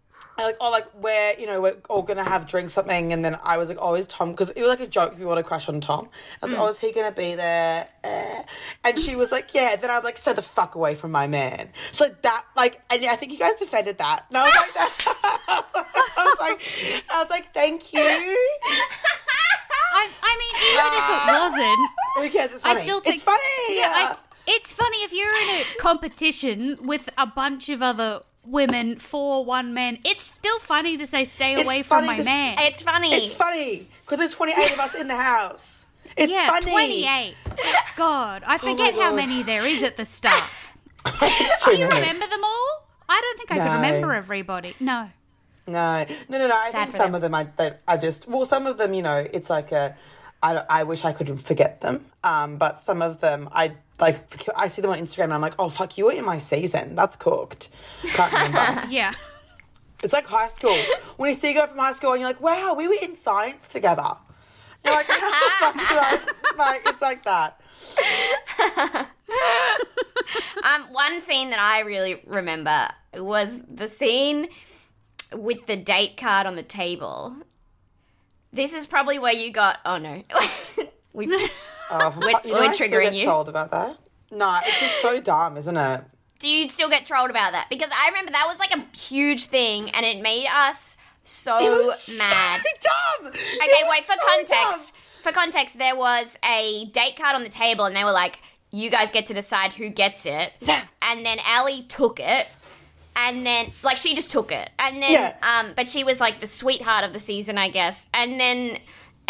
like, 0.45 0.57
oh, 0.59 0.69
like 0.69 0.87
we're 0.95 1.35
you 1.39 1.45
know 1.47 1.61
we're 1.61 1.77
all 1.89 2.01
gonna 2.01 2.23
have 2.23 2.47
drinks 2.47 2.73
something, 2.73 3.13
and 3.13 3.23
then 3.23 3.37
I 3.43 3.57
was 3.57 3.69
like, 3.69 3.77
oh, 3.81 3.95
is 3.95 4.07
Tom? 4.07 4.31
Because 4.31 4.49
it 4.51 4.61
was 4.61 4.69
like 4.69 4.79
a 4.81 4.87
joke. 4.87 5.17
We 5.17 5.25
want 5.25 5.37
to 5.37 5.43
crush 5.43 5.67
on 5.69 5.81
Tom. 5.81 6.09
I 6.41 6.45
was 6.45 6.53
like, 6.53 6.61
oh, 6.61 6.67
is 6.69 6.79
he 6.79 6.91
gonna 6.91 7.11
be 7.11 7.35
there? 7.35 7.87
Eh. 8.03 8.43
And 8.83 8.99
she 8.99 9.15
was 9.15 9.31
like, 9.31 9.53
yeah. 9.53 9.75
Then 9.75 9.89
I 9.91 9.95
was 9.95 10.03
like, 10.03 10.17
stay 10.17 10.33
the 10.33 10.41
fuck 10.41 10.75
away 10.75 10.95
from 10.95 11.11
my 11.11 11.27
man. 11.27 11.69
So 11.91 12.13
that 12.21 12.45
like, 12.55 12.81
and 12.89 13.05
I 13.05 13.15
think 13.15 13.31
you 13.31 13.37
guys 13.39 13.55
defended 13.55 13.97
that. 13.99 14.25
And 14.29 14.37
I 14.37 14.43
was 14.43 14.53
like, 14.55 14.73
that. 14.73 15.65
I 16.17 16.23
was 16.25 16.37
like, 16.39 16.61
I 17.09 17.21
was 17.21 17.29
like, 17.29 17.53
thank 17.53 17.93
you. 17.93 18.01
I, 19.93 20.07
I 20.23 20.37
mean, 20.39 20.55
even 20.71 20.91
if 20.97 21.07
it 21.11 21.23
wasn't, 21.41 21.89
Who 22.17 22.29
cares? 22.37 22.53
It's 22.53 22.63
I 22.63 22.73
funny. 22.73 22.83
still 22.85 23.01
think 23.01 23.15
it's 23.15 23.23
funny. 23.23 23.39
Yeah, 23.69 23.91
I 23.93 24.11
s 24.11 24.27
it's 24.47 24.73
funny 24.73 24.97
if 25.03 25.13
you're 25.13 25.31
in 25.43 25.49
a 25.61 25.63
competition 25.79 26.77
with 26.81 27.09
a 27.17 27.27
bunch 27.27 27.69
of 27.69 27.81
other 27.81 28.21
women 28.45 28.97
for 28.97 29.45
one 29.45 29.73
man. 29.73 29.99
It's 30.05 30.23
still 30.23 30.59
funny 30.59 30.97
to 30.97 31.07
say 31.07 31.23
stay 31.23 31.53
It's 31.55 31.65
away 31.67 31.83
from 31.83 32.05
my 32.05 32.17
to 32.17 32.23
man. 32.23 32.57
It's 32.59 32.81
funny. 32.81 33.13
It's 33.13 33.35
funny 33.35 33.87
because 34.01 34.19
there's 34.19 34.33
28 34.35 34.73
of 34.73 34.79
us 34.79 34.95
in 34.95 35.07
the 35.07 35.15
house. 35.15 35.85
It's 36.17 36.31
yeah, 36.31 36.47
funny. 36.49 36.71
28. 36.71 37.35
God, 37.95 38.43
I 38.45 38.57
forget 38.57 38.93
how 38.93 39.09
God. 39.11 39.15
many 39.15 39.43
there 39.43 39.65
is 39.65 39.83
at 39.83 39.95
the 39.95 40.05
start. 40.05 40.43
Do 41.19 41.71
you 41.77 41.87
remember 41.87 42.27
them 42.27 42.43
all? 42.43 42.85
I 43.07 43.19
don't 43.21 43.37
think 43.37 43.51
I 43.51 43.57
No. 43.57 43.63
can 43.65 43.75
remember 43.75 44.13
everybody. 44.13 44.75
No. 44.79 45.09
No, 45.67 46.05
no, 46.27 46.37
no, 46.37 46.47
no. 46.47 46.55
I 46.55 46.69
Sad 46.71 46.87
think 46.87 46.91
some 46.97 47.11
them. 47.11 47.15
of 47.15 47.21
them, 47.21 47.35
I, 47.35 47.47
they, 47.57 47.73
I 47.87 47.97
just, 47.97 48.27
well, 48.27 48.45
some 48.45 48.65
of 48.67 48.77
them, 48.77 48.93
you 48.93 49.01
know, 49.01 49.25
it's 49.31 49.49
like 49.49 49.71
a, 49.71 49.95
I, 50.43 50.63
I 50.69 50.83
wish 50.83 51.05
I 51.05 51.11
could 51.13 51.39
forget 51.39 51.81
them. 51.81 52.05
Um, 52.23 52.57
but 52.57 52.79
some 52.79 53.01
of 53.01 53.21
them, 53.21 53.47
I 53.51 53.73
like, 54.01 54.49
I 54.55 54.67
see 54.69 54.81
them 54.81 54.91
on 54.91 54.97
Instagram 54.99 55.25
and 55.25 55.33
I'm 55.33 55.41
like, 55.41 55.55
oh 55.59 55.69
fuck, 55.69 55.97
you 55.97 56.05
were 56.05 56.11
in 56.11 56.25
my 56.25 56.37
season. 56.37 56.95
That's 56.95 57.15
cooked. 57.15 57.69
Can't 58.03 58.33
remember. 58.33 58.87
Yeah. 58.89 59.13
it's 60.03 60.13
like 60.13 60.25
high 60.27 60.47
school. 60.47 60.77
When 61.17 61.29
you 61.29 61.35
see 61.35 61.51
a 61.51 61.53
girl 61.53 61.67
from 61.67 61.77
high 61.77 61.93
school 61.93 62.11
and 62.13 62.21
you're 62.21 62.29
like, 62.29 62.41
wow, 62.41 62.73
we 62.73 62.87
were 62.87 62.97
in 63.01 63.15
science 63.15 63.67
together. 63.67 64.17
You're 64.83 64.93
like, 64.95 65.07
like, 65.61 66.57
like, 66.57 66.81
it's 66.87 67.01
like 67.01 67.23
that. 67.25 67.59
Um, 70.63 70.91
one 70.91 71.21
scene 71.21 71.49
that 71.49 71.59
I 71.59 71.81
really 71.81 72.21
remember 72.25 72.89
was 73.15 73.61
the 73.61 73.89
scene 73.89 74.47
with 75.33 75.65
the 75.65 75.75
date 75.75 76.17
card 76.17 76.45
on 76.47 76.55
the 76.55 76.63
table. 76.63 77.35
This 78.53 78.73
is 78.73 78.85
probably 78.85 79.17
where 79.17 79.33
you 79.33 79.51
got. 79.51 79.79
Oh 79.85 79.97
no, 79.97 80.23
we. 81.13 81.49
Oh, 81.91 82.13
We're- 82.17 82.31
fuck- 82.33 82.45
you 82.45 82.53
know, 82.53 82.59
we're 82.59 82.69
I 82.69 82.73
still 82.73 82.87
triggering 82.87 83.03
get 83.03 83.13
you. 83.15 83.23
trolled 83.25 83.49
about 83.49 83.71
that. 83.71 83.97
No, 84.31 84.57
it's 84.65 84.79
just 84.79 85.01
so 85.01 85.19
dumb, 85.19 85.57
isn't 85.57 85.75
it? 85.77 86.01
Do 86.39 86.47
you 86.47 86.69
still 86.69 86.89
get 86.89 87.05
trolled 87.05 87.29
about 87.29 87.51
that? 87.51 87.67
Because 87.69 87.91
I 87.93 88.07
remember 88.09 88.31
that 88.31 88.45
was 88.47 88.57
like 88.59 88.71
a 88.75 88.97
huge 88.97 89.45
thing, 89.45 89.89
and 89.91 90.05
it 90.05 90.21
made 90.21 90.47
us 90.47 90.97
so 91.23 91.57
It 91.57 91.85
was 91.85 92.17
mad. 92.17 92.61
so 92.61 92.89
dumb. 93.21 93.27
Okay, 93.33 93.83
wait, 93.89 94.03
for 94.03 94.15
context. 94.35 94.95
For 95.21 95.31
context, 95.31 95.77
there 95.77 95.95
was 95.95 96.37
a 96.43 96.85
date 96.85 97.15
card 97.15 97.35
on 97.35 97.43
the 97.43 97.49
table, 97.49 97.85
and 97.85 97.95
they 97.95 98.03
were 98.03 98.11
like, 98.11 98.39
you 98.71 98.89
guys 98.89 99.11
get 99.11 99.25
to 99.27 99.33
decide 99.33 99.73
who 99.73 99.89
gets 99.89 100.25
it. 100.25 100.53
Yeah. 100.61 100.85
And 101.01 101.23
then 101.25 101.37
Allie 101.45 101.83
took 101.83 102.19
it. 102.19 102.55
And 103.15 103.45
then, 103.45 103.71
like, 103.83 103.97
she 103.97 104.15
just 104.15 104.31
took 104.31 104.51
it. 104.51 104.69
And 104.79 105.03
then, 105.03 105.11
Yeah. 105.11 105.35
um, 105.43 105.73
but 105.75 105.87
she 105.89 106.03
was 106.05 106.19
like 106.21 106.39
the 106.39 106.47
sweetheart 106.47 107.03
of 107.03 107.11
the 107.13 107.19
season, 107.19 107.57
I 107.57 107.67
guess. 107.69 108.07
And 108.13 108.39
then, 108.39 108.79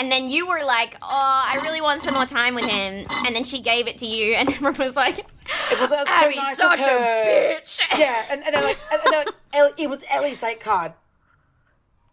and 0.02 0.12
then 0.12 0.28
you 0.28 0.48
were 0.48 0.64
like, 0.66 0.96
oh, 1.00 1.06
I 1.08 1.60
really 1.62 1.80
want 1.80 2.02
some 2.02 2.16
more 2.16 2.26
time 2.26 2.56
with 2.56 2.66
him. 2.66 3.06
And 3.28 3.36
then 3.36 3.44
she 3.44 3.62
gave 3.62 3.88
it 3.88 4.00
to 4.00 4.08
you, 4.08 4.34
and 4.34 4.50
everyone 4.54 4.74
was 4.80 4.96
like, 4.96 5.24
Well, 5.74 5.88
that's 5.88 6.10
so 6.22 6.30
nice 6.30 6.58
such 6.58 6.80
a 6.80 6.84
bitch. 6.84 7.80
Yeah, 8.00 8.26
and, 8.32 8.44
and 8.44 8.56
they're 8.56 8.64
like, 8.64 8.80
and 8.92 9.02
they're 9.06 9.20
like 9.26 9.36
Ellie, 9.54 9.72
it 9.78 9.90
was 9.92 10.04
Ellie's 10.10 10.40
date 10.40 10.60
card. 10.60 10.94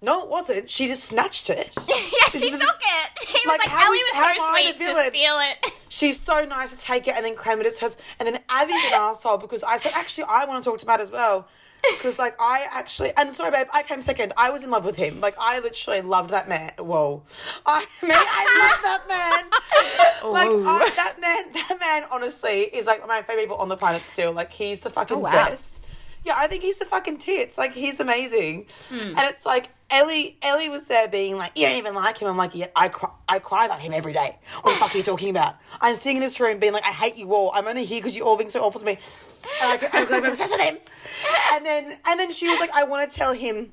No, 0.03 0.23
it 0.23 0.29
wasn't. 0.29 0.69
She 0.69 0.87
just 0.87 1.03
snatched 1.05 1.49
it. 1.49 1.71
yeah, 1.89 1.95
This 2.31 2.43
she 2.43 2.51
took 2.51 2.61
it. 2.61 3.27
He 3.27 3.41
was 3.45 3.59
Like, 3.59 3.67
like, 3.73 3.85
Ellie 3.85 3.99
was 3.99 4.37
so 4.37 4.53
sweet 4.53 4.77
to 4.77 5.11
steal 5.11 5.39
it. 5.41 5.73
She's 5.89 6.21
so 6.21 6.45
nice 6.45 6.77
to 6.77 6.79
take 6.79 7.09
it 7.09 7.17
and 7.17 7.25
then 7.25 7.35
claim 7.35 7.59
it 7.61 7.67
as 7.67 7.79
hers. 7.79 7.97
And 8.21 8.29
then 8.29 8.39
Abby's 8.51 8.77
an 8.77 8.93
asshole 8.93 9.39
because 9.39 9.65
I 9.65 9.79
said, 9.79 9.93
actually, 9.97 10.25
I 10.29 10.45
want 10.45 10.63
to 10.63 10.71
talk 10.71 10.79
to 10.81 10.87
Matt 10.87 11.01
as 11.01 11.11
well. 11.11 11.49
Because, 11.83 12.19
like, 12.19 12.35
I 12.41 12.67
actually, 12.71 13.13
and 13.17 13.35
sorry, 13.35 13.51
babe, 13.51 13.67
I 13.73 13.83
came 13.83 14.03
second. 14.03 14.33
I 14.37 14.51
was 14.51 14.63
in 14.65 14.71
love 14.71 14.85
with 14.85 14.97
him. 14.97 15.21
Like, 15.21 15.35
I 15.39 15.59
literally 15.61 16.01
loved 16.03 16.31
that 16.31 16.49
man. 16.49 16.73
Whoa. 16.79 17.23
I 17.67 17.81
mean, 18.03 18.13
I 18.15 18.71
love 18.71 18.83
that 18.83 19.09
man. 19.09 20.33
like, 20.33 20.51
I, 20.51 20.91
that 20.97 21.21
man, 21.21 21.53
that 21.55 21.77
man, 21.81 22.05
honestly, 22.11 22.63
is 22.63 22.87
like 22.87 23.07
my 23.07 23.23
favorite 23.23 23.43
people 23.45 23.57
on 23.57 23.69
the 23.69 23.77
planet 23.77 24.03
still. 24.03 24.33
Like, 24.33 24.53
he's 24.53 24.81
the 24.81 24.91
fucking 24.91 25.17
Oh, 25.17 25.21
wow. 25.21 25.31
best. 25.31 25.83
Yeah, 26.25 26.35
I 26.37 26.47
think 26.47 26.63
he's 26.63 26.79
the 26.79 26.85
fucking 26.85 27.19
tits. 27.19 27.57
Like, 27.57 27.73
he's 27.73 28.01
amazing. 28.01 28.67
Hmm. 28.91 29.17
And 29.17 29.21
it's 29.21 29.47
like, 29.47 29.69
Ellie, 29.91 30.37
Ellie 30.43 30.69
was 30.69 30.85
there 30.85 31.09
being 31.09 31.37
like, 31.39 31.53
you 31.57 31.67
don't 31.67 31.77
even 31.77 31.95
like 31.95 32.19
him. 32.19 32.29
I'm 32.29 32.37
like, 32.37 32.55
yeah, 32.55 32.67
I 32.77 32.89
cry, 32.89 33.11
I 33.27 33.39
cry 33.39 33.65
about 33.65 33.81
him 33.81 33.95
every 33.95 34.13
day. 34.13 34.39
What 34.61 34.73
the 34.73 34.77
fuck 34.77 34.95
are 34.95 34.99
you 34.99 35.03
talking 35.03 35.31
about? 35.31 35.57
I'm 35.81 35.97
sitting 35.97 36.19
in 36.19 36.23
this 36.23 36.39
room 36.41 36.59
being 36.59 36.75
like, 36.75 36.85
I 36.85 36.93
hate 36.93 37.17
you 37.17 37.33
all. 37.33 37.53
I'm 37.55 37.67
only 37.67 37.87
here 37.87 38.01
because 38.01 38.15
you're 38.15 38.27
all 38.27 38.37
being 38.37 38.51
so 38.51 38.61
awful 38.61 38.81
to 38.81 38.87
me. 38.87 38.99
And 39.63 39.81
I, 39.83 40.07
I'm 40.11 40.25
obsessed 40.27 40.53
with 40.53 40.61
him. 40.61 40.79
And 41.53 41.65
then, 41.65 41.99
and 42.07 42.21
then 42.21 42.33
she 42.33 42.49
was 42.49 42.61
like, 42.61 42.71
I 42.73 42.85
want 42.85 43.11
to 43.11 43.17
tell 43.17 43.33
him. 43.33 43.73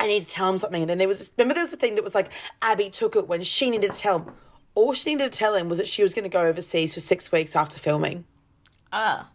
I 0.00 0.06
need 0.06 0.26
to 0.26 0.28
tell 0.28 0.48
him 0.48 0.56
something. 0.56 0.82
And 0.82 0.88
then 0.88 0.98
there 0.98 1.08
was 1.08 1.18
this, 1.18 1.30
remember 1.36 1.54
there 1.54 1.64
was 1.64 1.74
a 1.74 1.76
thing 1.76 1.96
that 1.96 2.04
was 2.04 2.14
like 2.14 2.32
Abby 2.62 2.88
took 2.88 3.14
it 3.14 3.28
when 3.28 3.42
she 3.42 3.68
needed 3.68 3.92
to 3.92 3.98
tell 3.98 4.20
him. 4.20 4.34
All 4.74 4.94
she 4.94 5.14
needed 5.14 5.30
to 5.30 5.38
tell 5.38 5.54
him 5.54 5.68
was 5.68 5.78
that 5.78 5.86
she 5.86 6.02
was 6.02 6.14
going 6.14 6.24
to 6.24 6.30
go 6.30 6.42
overseas 6.42 6.94
for 6.94 7.00
six 7.00 7.30
weeks 7.30 7.54
after 7.54 7.78
filming. 7.78 8.24
Oh. 8.92 9.26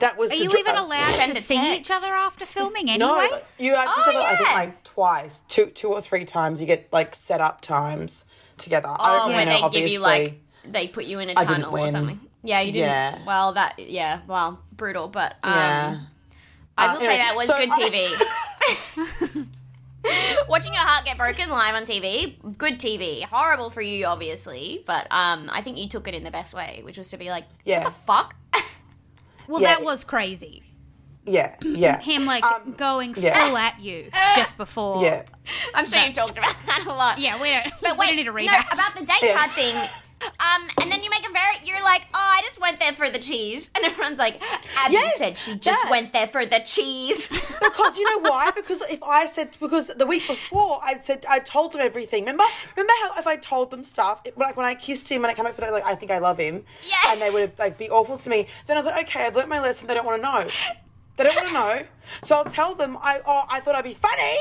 That 0.00 0.16
was 0.18 0.30
Are 0.30 0.34
you 0.34 0.48
dr- 0.48 0.60
even 0.60 0.76
uh, 0.76 0.84
allowed 0.84 1.12
Send 1.12 1.32
to 1.34 1.38
a 1.38 1.42
see 1.42 1.76
each 1.76 1.90
other 1.90 2.08
after 2.08 2.44
filming 2.46 2.86
No, 2.98 3.16
anyway? 3.18 3.42
you 3.58 3.74
actually 3.74 4.02
said 4.04 4.14
that 4.14 4.24
I 4.24 4.36
think 4.36 4.50
like 4.52 4.84
twice, 4.84 5.42
two, 5.48 5.66
two 5.66 5.88
or 5.88 6.00
three 6.00 6.24
times. 6.24 6.60
You 6.60 6.66
get 6.66 6.88
like 6.92 7.14
set 7.14 7.40
up 7.40 7.60
times 7.60 8.24
together. 8.58 8.88
I 8.88 8.96
Oh, 8.98 9.18
don't 9.18 9.28
really 9.28 9.36
when 9.38 9.46
know, 9.48 9.54
they 9.54 9.62
obviously. 9.62 9.80
give 9.88 9.92
you 9.92 10.00
like 10.00 10.40
they 10.68 10.88
put 10.88 11.04
you 11.04 11.18
in 11.20 11.30
a 11.30 11.34
tunnel 11.34 11.76
or 11.76 11.90
something. 11.90 12.20
Yeah, 12.42 12.60
you 12.60 12.72
didn't. 12.72 12.88
Yeah. 12.88 13.18
Well, 13.26 13.52
that 13.54 13.78
yeah, 13.78 14.20
well, 14.26 14.60
brutal, 14.72 15.08
but 15.08 15.36
um, 15.42 15.52
yeah. 15.54 15.98
I 16.76 16.86
Uh, 16.86 16.92
will 16.94 17.00
say 17.00 17.06
anyway, 17.06 17.18
that 17.18 17.36
was 17.36 17.46
so 17.46 17.58
good 17.58 17.70
I- 17.72 19.38
TV. 19.38 19.46
Watching 20.48 20.72
your 20.72 20.82
heart 20.82 21.04
get 21.04 21.18
broken 21.18 21.50
live 21.50 21.74
on 21.74 21.84
TV, 21.84 22.36
good 22.56 22.78
TV. 22.80 23.22
Horrible 23.24 23.68
for 23.68 23.82
you, 23.82 24.06
obviously, 24.06 24.82
but 24.86 25.06
um, 25.10 25.48
I 25.52 25.60
think 25.62 25.76
you 25.78 25.88
took 25.88 26.08
it 26.08 26.14
in 26.14 26.24
the 26.24 26.30
best 26.30 26.54
way, 26.54 26.80
which 26.84 26.96
was 26.96 27.10
to 27.10 27.18
be 27.18 27.28
like, 27.28 27.44
Yeah. 27.64 27.78
what 27.80 27.84
the 27.84 27.90
fuck? 27.92 28.34
Well, 29.50 29.60
Yeah. 29.60 29.74
that 29.74 29.82
was 29.84 30.04
crazy. 30.04 30.62
yeah, 31.26 31.54
yeah. 31.60 32.00
Him 32.00 32.24
like 32.24 32.44
Um, 32.44 32.72
going 32.76 33.14
yeah. 33.16 33.46
full 33.46 33.56
at 33.56 33.78
you 33.80 34.10
just 34.36 34.56
before. 34.56 35.02
yeah. 35.02 35.22
I'm 35.74 35.86
sure 35.86 35.98
you've 36.00 36.14
talked 36.14 36.38
about 36.38 36.54
that 36.66 36.84
a 36.86 36.92
lot. 36.92 37.18
Yeah, 37.18 37.40
we 37.40 37.50
don't. 37.50 37.66
But 37.82 37.92
we 37.92 37.98
wait, 37.98 38.06
don't 38.08 38.16
need 38.16 38.24
to 38.24 38.32
read 38.32 38.46
no, 38.50 38.58
about 38.72 38.94
the 38.96 39.04
date 39.04 39.18
Yeah. 39.22 39.36
card 39.36 39.50
thing. 39.52 39.74
Um, 40.22 40.68
and 40.80 40.90
then 40.92 41.02
you 41.02 41.10
make 41.10 41.26
a 41.28 41.32
very, 41.32 41.54
you're 41.64 41.82
like, 41.82 42.02
oh, 42.12 42.18
I 42.38 42.40
just 42.42 42.60
went 42.60 42.78
there 42.80 42.92
for 42.92 43.08
the 43.08 43.18
cheese, 43.18 43.70
and 43.74 43.84
everyone's 43.84 44.18
like, 44.18 44.40
Abby 44.78 44.94
Yes, 44.94 45.16
said 45.18 45.38
she 45.38 45.54
just 45.56 45.82
that. 45.82 45.90
went 45.90 46.12
there 46.12 46.26
for 46.28 46.44
the 46.46 46.60
cheese. 46.64 47.28
Because 47.60 47.98
you 47.98 48.04
know 48.10 48.30
why? 48.30 48.50
Because 48.50 48.80
if 48.82 49.02
I 49.02 49.26
said 49.26 49.56
because 49.60 49.88
the 49.88 50.06
week 50.06 50.26
before 50.26 50.80
I 50.82 50.98
said 51.00 51.24
I 51.28 51.38
told 51.38 51.72
them 51.72 51.80
everything. 51.82 52.22
Remember? 52.24 52.44
Remember 52.76 52.92
how 53.02 53.18
if 53.18 53.26
I 53.26 53.36
told 53.36 53.70
them 53.70 53.84
stuff, 53.84 54.20
it, 54.24 54.36
like 54.36 54.56
when 54.56 54.66
I 54.66 54.74
kissed 54.74 55.08
him 55.10 55.24
and 55.24 55.30
I 55.30 55.34
came 55.34 55.44
back 55.44 55.54
for 55.54 55.70
like 55.70 55.84
I 55.86 55.94
think 55.94 56.10
I 56.10 56.18
love 56.18 56.38
him, 56.38 56.64
Yeah. 56.86 57.12
and 57.12 57.20
they 57.20 57.30
would 57.30 57.52
like 57.58 57.78
be 57.78 57.88
awful 57.90 58.18
to 58.18 58.28
me. 58.28 58.46
Then 58.66 58.76
I 58.76 58.80
was 58.80 58.86
like, 58.86 59.04
okay, 59.08 59.26
I've 59.26 59.36
learnt 59.36 59.48
my 59.48 59.60
lesson. 59.60 59.86
They 59.88 59.94
don't 59.94 60.06
want 60.06 60.22
to 60.22 60.22
know. 60.22 60.46
They 61.16 61.24
don't 61.24 61.34
want 61.36 61.48
to 61.48 61.52
know. 61.52 61.82
So 62.22 62.34
I'll 62.34 62.44
tell 62.44 62.74
them. 62.74 62.96
I 63.00 63.20
oh 63.24 63.42
I 63.48 63.60
thought 63.60 63.74
I'd 63.76 63.84
be 63.84 63.94
funny, 63.94 64.38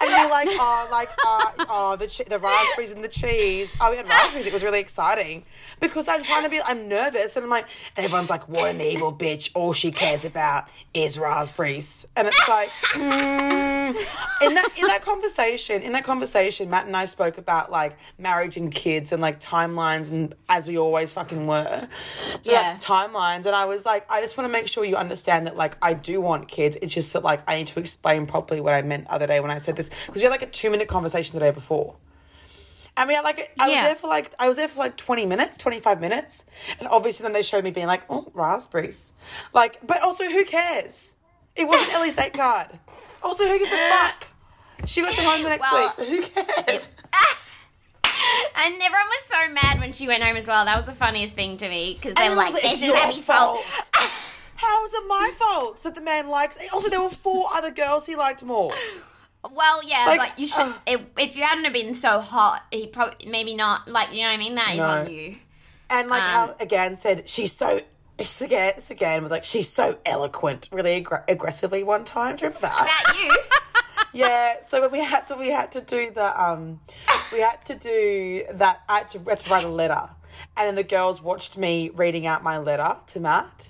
and 0.00 0.10
you're 0.10 0.28
like 0.28 0.48
oh 0.50 0.88
like 0.90 1.08
uh, 1.24 1.50
oh 1.70 1.96
the 1.96 2.08
che- 2.08 2.24
the 2.24 2.38
raspberries 2.38 2.92
and 2.92 3.02
the 3.02 3.08
cheese. 3.08 3.74
Oh 3.80 3.90
we 3.90 3.96
had 3.96 4.06
raspberries. 4.08 4.46
It 4.46 4.52
was 4.52 4.62
really 4.62 4.80
exciting 4.80 5.44
because 5.80 6.08
I'm 6.08 6.22
trying 6.22 6.42
to 6.42 6.50
be. 6.50 6.60
I'm 6.60 6.88
nervous, 6.88 7.36
and 7.36 7.44
I'm 7.44 7.50
like 7.50 7.66
and 7.96 8.04
everyone's 8.04 8.28
like 8.28 8.48
what 8.48 8.74
an 8.74 8.80
evil 8.82 9.12
bitch. 9.14 9.50
All 9.54 9.72
she 9.72 9.92
cares 9.92 10.24
about 10.26 10.68
is 10.92 11.18
raspberries, 11.18 12.06
and 12.16 12.28
it's 12.28 12.48
like. 12.48 12.68
mm. 12.70 13.94
In 14.42 14.54
that 14.54 14.68
in 14.76 14.86
that 14.88 15.02
conversation, 15.02 15.82
in 15.82 15.92
that 15.92 16.04
conversation, 16.04 16.68
Matt 16.68 16.86
and 16.86 16.96
I 16.96 17.04
spoke 17.06 17.38
about 17.38 17.70
like 17.70 17.96
marriage 18.18 18.56
and 18.56 18.70
kids 18.72 19.12
and 19.12 19.22
like 19.22 19.40
timelines 19.40 20.10
and 20.10 20.34
as 20.48 20.66
we 20.68 20.76
always 20.76 21.14
fucking 21.14 21.46
were. 21.46 21.88
Like, 22.32 22.44
Yeah. 22.44 22.76
timelines 22.78 23.46
and 23.46 23.54
I 23.54 23.64
was 23.66 23.86
like, 23.86 24.10
I 24.10 24.20
just 24.20 24.36
want 24.36 24.46
to 24.48 24.52
make 24.52 24.66
sure 24.66 24.84
you 24.84 24.96
understand 24.96 25.46
that 25.46 25.56
like 25.56 25.76
I 25.80 25.94
do 26.06 26.20
want 26.20 26.48
kids. 26.48 26.76
It's 26.80 26.94
just 26.94 27.12
that 27.12 27.24
like 27.24 27.42
I 27.48 27.54
need 27.56 27.66
to 27.68 27.80
explain 27.80 28.26
properly 28.26 28.60
what 28.60 28.72
I 28.72 28.82
meant 28.82 29.04
the 29.06 29.12
other 29.12 29.26
day 29.26 29.40
when 29.40 29.50
I 29.50 29.58
said 29.58 29.76
this 29.76 29.90
because 30.06 30.20
we 30.20 30.22
had 30.22 30.30
like 30.30 30.42
a 30.42 30.46
two 30.46 30.70
minute 30.70 30.88
conversation 30.88 31.34
the 31.34 31.40
day 31.44 31.50
before. 31.50 31.96
I 32.96 33.04
mean, 33.04 33.18
I 33.18 33.20
like 33.20 33.52
I 33.58 33.68
was 33.68 33.76
there 33.76 33.94
for 33.96 34.06
like 34.06 34.34
I 34.38 34.48
was 34.48 34.56
there 34.56 34.68
for 34.68 34.78
like 34.78 34.96
twenty 34.96 35.26
minutes, 35.26 35.58
twenty 35.58 35.80
five 35.80 36.00
minutes, 36.00 36.46
and 36.78 36.88
obviously 36.88 37.24
then 37.24 37.32
they 37.32 37.42
showed 37.42 37.64
me 37.64 37.70
being 37.70 37.86
like, 37.88 38.02
oh, 38.08 38.30
raspberries, 38.32 39.12
like, 39.52 39.86
but 39.86 40.00
also 40.02 40.24
who 40.24 40.44
cares? 40.44 41.14
It 41.56 41.64
wasn't 41.68 41.92
Ellie's 41.92 42.16
date 42.16 42.32
card. 42.44 42.68
Also, 43.22 43.46
who 43.46 43.58
gives 43.58 43.72
a 43.72 43.88
fuck? 43.90 44.28
She 44.86 45.02
got 45.02 45.12
to 45.14 45.22
home 45.22 45.42
the 45.42 45.48
next 45.48 45.70
Well, 45.70 45.84
week, 45.84 45.92
so 45.92 46.04
who 46.04 46.22
cares? 46.22 46.88
And 48.58 48.74
everyone 48.74 49.06
was 49.06 49.24
so 49.24 49.52
mad 49.52 49.78
when 49.78 49.92
she 49.92 50.08
went 50.08 50.22
home 50.22 50.36
as 50.36 50.48
well. 50.48 50.64
That 50.64 50.76
was 50.76 50.86
the 50.86 50.94
funniest 50.94 51.34
thing 51.34 51.58
to 51.58 51.68
me 51.68 51.94
because 51.94 52.14
they 52.14 52.28
were 52.30 52.34
like, 52.34 52.54
"This 52.54 52.82
is 52.82 52.92
Abby's 52.92 53.26
fault." 53.26 53.62
How 54.56 54.84
is 54.86 54.94
it 54.94 55.04
my 55.06 55.32
fault 55.38 55.82
that 55.82 55.94
the 55.94 56.00
man 56.00 56.28
likes? 56.28 56.58
Also, 56.72 56.88
there 56.88 57.00
were 57.00 57.10
four 57.10 57.46
other 57.52 57.70
girls 57.70 58.06
he 58.06 58.16
liked 58.16 58.42
more. 58.44 58.72
Well, 59.52 59.82
yeah, 59.84 60.06
Like, 60.06 60.18
but 60.18 60.38
you 60.38 60.48
should. 60.48 60.60
uh. 60.62 60.72
if, 60.86 61.00
if 61.16 61.36
you 61.36 61.44
hadn't 61.44 61.64
have 61.64 61.72
been 61.72 61.94
so 61.94 62.20
hot, 62.20 62.62
he 62.72 62.86
probably 62.88 63.28
maybe 63.28 63.54
not. 63.54 63.86
Like 63.88 64.12
you 64.12 64.22
know 64.22 64.28
what 64.28 64.34
I 64.34 64.36
mean? 64.38 64.54
That 64.56 64.70
is 64.72 64.78
No. 64.78 64.88
on 64.88 65.10
you. 65.10 65.36
And 65.88 66.08
like 66.08 66.22
Um, 66.22 66.30
how 66.30 66.56
again 66.60 66.96
said 66.96 67.28
she's 67.28 67.52
so. 67.52 67.80
Again, 68.40 68.72
again 68.88 69.22
was 69.22 69.30
like 69.30 69.44
she's 69.44 69.68
so 69.68 69.98
eloquent, 70.06 70.70
really 70.72 71.02
aggr- 71.02 71.22
aggressively 71.28 71.84
one 71.84 72.04
time. 72.06 72.36
Do 72.36 72.46
you 72.46 72.48
remember 72.48 72.66
that? 72.68 73.02
That 73.04 73.14
you. 73.18 73.36
Yeah, 74.12 74.62
so 74.62 74.80
when 74.80 74.92
we 74.92 75.00
had 75.04 75.28
to 75.28 75.34
we 75.36 75.48
had 75.50 75.70
to 75.72 75.82
do 75.82 76.10
the 76.10 76.42
um 76.42 76.80
we 77.30 77.40
had 77.40 77.62
to 77.66 77.74
do 77.74 78.44
that 78.54 78.80
I 78.88 78.98
had 79.00 79.10
to, 79.10 79.18
we 79.18 79.30
had 79.30 79.40
to 79.40 79.50
write 79.50 79.64
a 79.64 79.68
letter. 79.68 80.08
And 80.56 80.66
then 80.68 80.74
the 80.74 80.82
girls 80.82 81.20
watched 81.20 81.58
me 81.58 81.90
reading 81.90 82.26
out 82.26 82.42
my 82.42 82.56
letter 82.56 82.96
to 83.08 83.20
Matt. 83.20 83.68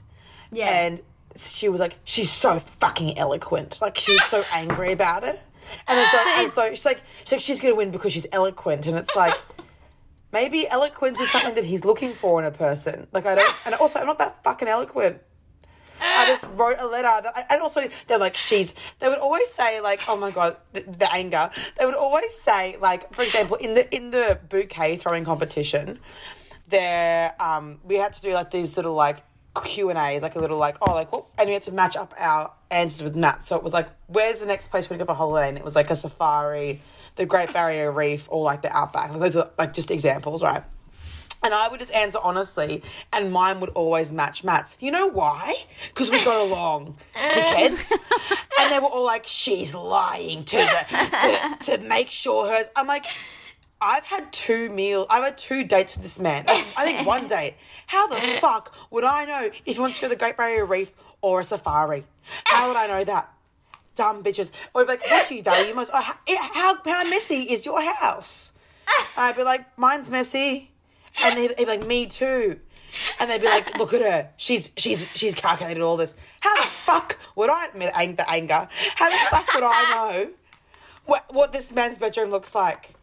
Yeah. 0.53 0.71
And 0.71 1.01
she 1.39 1.69
was 1.69 1.81
like, 1.81 1.97
She's 2.05 2.31
so 2.31 2.61
fucking 2.81 3.19
eloquent. 3.19 3.79
Like 3.81 3.99
she 3.99 4.13
was 4.13 4.25
so 4.25 4.45
angry 4.53 4.93
about 4.93 5.25
it. 5.25 5.41
And 5.89 5.99
it's 5.99 6.13
like, 6.13 6.27
and 6.39 6.53
so 6.53 6.71
she's 6.71 6.85
like 6.85 7.03
she's 7.25 7.33
like 7.33 7.41
she's 7.41 7.61
gonna 7.61 7.75
win 7.75 7.91
because 7.91 8.13
she's 8.13 8.27
eloquent 8.33 8.87
and 8.87 8.97
it's 8.97 9.15
like 9.17 9.35
maybe 10.33 10.69
eloquence 10.69 11.19
is 11.19 11.31
something 11.31 11.55
that 11.57 11.65
he's 11.65 11.85
looking 11.85 12.13
for 12.13 12.41
in 12.41 12.47
a 12.47 12.51
person. 12.51 13.07
Like 13.13 13.27
I 13.27 13.35
don't 13.35 13.67
and 13.67 13.75
also 13.81 13.99
I'm 13.99 14.07
not 14.07 14.19
that 14.19 14.43
fucking 14.45 14.69
eloquent. 14.69 15.21
I 16.01 16.27
just 16.27 16.45
wrote 16.57 16.77
a 16.79 16.87
letter 16.87 17.23
that, 17.23 17.47
and 17.49 17.63
also 17.63 17.89
they're 18.07 18.19
like 18.19 18.37
she's. 18.37 18.75
They 18.99 19.09
would 19.09 19.19
always 19.19 19.49
say 19.49 19.81
like, 19.81 20.03
oh 20.09 20.17
my 20.17 20.31
god, 20.31 20.57
the, 20.73 20.83
the 20.83 21.11
anger. 21.13 21.51
They 21.79 21.87
would 21.87 21.95
always 21.95 22.35
say 22.35 22.77
like, 22.81 23.13
for 23.15 23.23
example, 23.23 23.57
in 23.57 23.75
the 23.75 23.95
in 23.95 24.11
the 24.11 24.39
bouquet 24.49 24.97
throwing 24.97 25.25
competition, 25.25 25.99
there 26.69 27.35
um 27.41 27.81
we 27.85 27.97
had 27.97 28.13
to 28.15 28.21
do 28.21 28.33
like 28.35 28.51
these 28.51 28.77
little 28.77 28.95
like 28.95 29.25
Q 29.65 29.91
and 29.91 29.99
A's, 29.99 30.23
like 30.23 30.35
a 30.35 30.39
little 30.39 30.59
like 30.59 30.77
oh 30.81 30.95
like 30.95 31.09
and 31.13 31.49
we 31.49 31.55
had 31.55 31.63
to 31.65 31.73
match 31.73 31.97
up 31.97 32.15
our 32.19 32.53
answers 32.71 33.03
with 33.03 33.17
Matt. 33.17 33.47
So 33.47 33.57
it 33.57 33.63
was 33.63 33.73
like, 33.73 33.89
where's 34.07 34.41
the 34.41 34.47
next 34.47 34.71
place 34.71 34.91
we 34.91 34.97
go 34.97 35.05
for 35.05 35.15
holiday? 35.15 35.49
And 35.49 35.59
it 35.59 35.65
was 35.65 35.75
like 35.75 35.91
a 35.91 35.97
safari, 35.97 36.81
the 37.17 37.27
Great 37.27 37.53
Barrier 37.53 37.91
Reef, 37.91 38.29
or 38.31 38.45
like 38.45 38.63
the 38.63 38.75
Outback. 38.77 39.11
Like, 39.11 39.21
those 39.21 39.37
are 39.37 39.51
like 39.59 39.73
just 39.73 39.91
examples, 39.91 40.43
right? 40.43 40.65
And 41.43 41.55
I 41.55 41.69
would 41.69 41.79
just 41.79 41.93
answer 41.93 42.19
honestly, 42.23 42.83
and 43.13 43.31
mine 43.31 43.61
would 43.61 43.71
always 43.71 44.11
match 44.11 44.43
Matt's. 44.43 44.77
You 44.81 44.91
know 44.91 45.07
why? 45.07 45.55
Because 45.89 46.11
we 46.11 46.25
got 46.25 46.45
along, 46.45 46.97
to 47.15 47.41
kids. 47.57 47.93
and 48.59 48.73
they 48.73 48.79
were 48.79 48.87
all 48.87 49.05
like, 49.05 49.27
"She's 49.27 49.75
lying 49.75 50.45
to 50.45 50.57
the 50.57 51.57
to, 51.61 51.79
to 51.79 51.79
make 51.87 52.11
sure 52.11 52.49
hers." 52.49 52.67
I'm 52.75 52.87
like, 52.87 53.07
I've 53.81 54.05
had 54.05 54.33
two 54.33 54.71
meals. 54.71 55.07
I've 55.11 55.23
had 55.23 55.37
two 55.37 55.65
dates 55.65 55.97
with 55.97 56.03
this 56.03 56.19
man. 56.19 56.45
I 56.49 56.85
think 56.85 57.07
one 57.07 57.27
date. 57.29 57.55
How 57.87 58.07
the 58.07 58.17
fuck 58.41 58.75
would 58.91 59.05
I 59.05 59.25
know 59.25 59.51
if 59.65 59.77
he 59.77 59.81
wants 59.81 59.97
to 59.97 60.03
go 60.03 60.09
to 60.09 60.15
the 60.15 60.19
Great 60.19 60.37
Barrier 60.37 60.65
Reef 60.65 60.93
or 61.21 61.41
a 61.41 61.45
safari? 61.45 62.05
How 62.45 62.69
would 62.69 62.77
I 62.77 62.87
know 62.87 63.05
that? 63.05 63.33
Dumb 63.95 64.23
bitches. 64.23 64.51
Or 64.75 64.85
be 64.85 64.89
like, 64.89 65.11
what 65.11 65.27
do 65.27 65.35
you 65.35 65.43
value 65.43 65.75
most? 65.75 65.91
Oh, 65.93 66.01
how, 66.01 66.79
how, 66.85 67.05
messy 67.05 67.43
is 67.43 67.65
your 67.65 67.83
house? 67.83 68.55
And 68.89 69.07
I'd 69.25 69.37
be 69.37 69.43
like, 69.43 69.79
mine's 69.79 70.11
messy. 70.11 70.71
And 71.23 71.37
they'd, 71.39 71.51
he'd 71.51 71.65
be 71.65 71.67
like, 71.67 71.87
me 71.87 72.07
too. 72.07 72.61
And 73.19 73.31
they'd 73.31 73.41
be 73.41 73.47
like, 73.47 73.79
look 73.79 73.93
at 73.95 74.01
her. 74.01 74.31
She's 74.37 74.73
she's 74.77 75.07
she's 75.15 75.35
calculated 75.35 75.83
all 75.83 75.97
this. 75.97 76.15
How 76.41 76.57
the 76.57 76.63
fuck 76.63 77.19
would 77.35 77.51
I 77.51 77.67
admit 77.67 77.91
anger? 77.95 78.69
How 78.95 79.11
the 79.11 79.17
fuck 79.31 79.55
would 79.55 79.65
I 79.65 79.91
know 80.23 80.31
what 81.05 81.33
what 81.33 81.53
this 81.53 81.71
man's 81.71 81.99
bedroom 81.99 82.31
looks 82.31 82.55
like? 82.55 82.96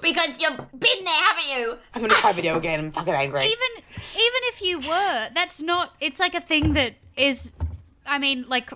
Because 0.00 0.40
you've 0.40 0.56
been 0.78 1.04
there, 1.04 1.14
haven't 1.14 1.58
you? 1.60 1.78
I'm 1.94 2.00
gonna 2.02 2.14
try 2.14 2.32
video 2.32 2.56
again. 2.58 2.78
I'm 2.80 2.92
fucking 2.92 3.14
angry. 3.14 3.44
even 3.44 3.58
even 3.78 4.40
if 4.50 4.62
you 4.62 4.78
were, 4.80 5.28
that's 5.34 5.60
not. 5.62 5.94
It's 6.00 6.20
like 6.20 6.34
a 6.34 6.40
thing 6.40 6.74
that 6.74 6.94
is. 7.16 7.52
I 8.06 8.18
mean, 8.18 8.44
like 8.48 8.70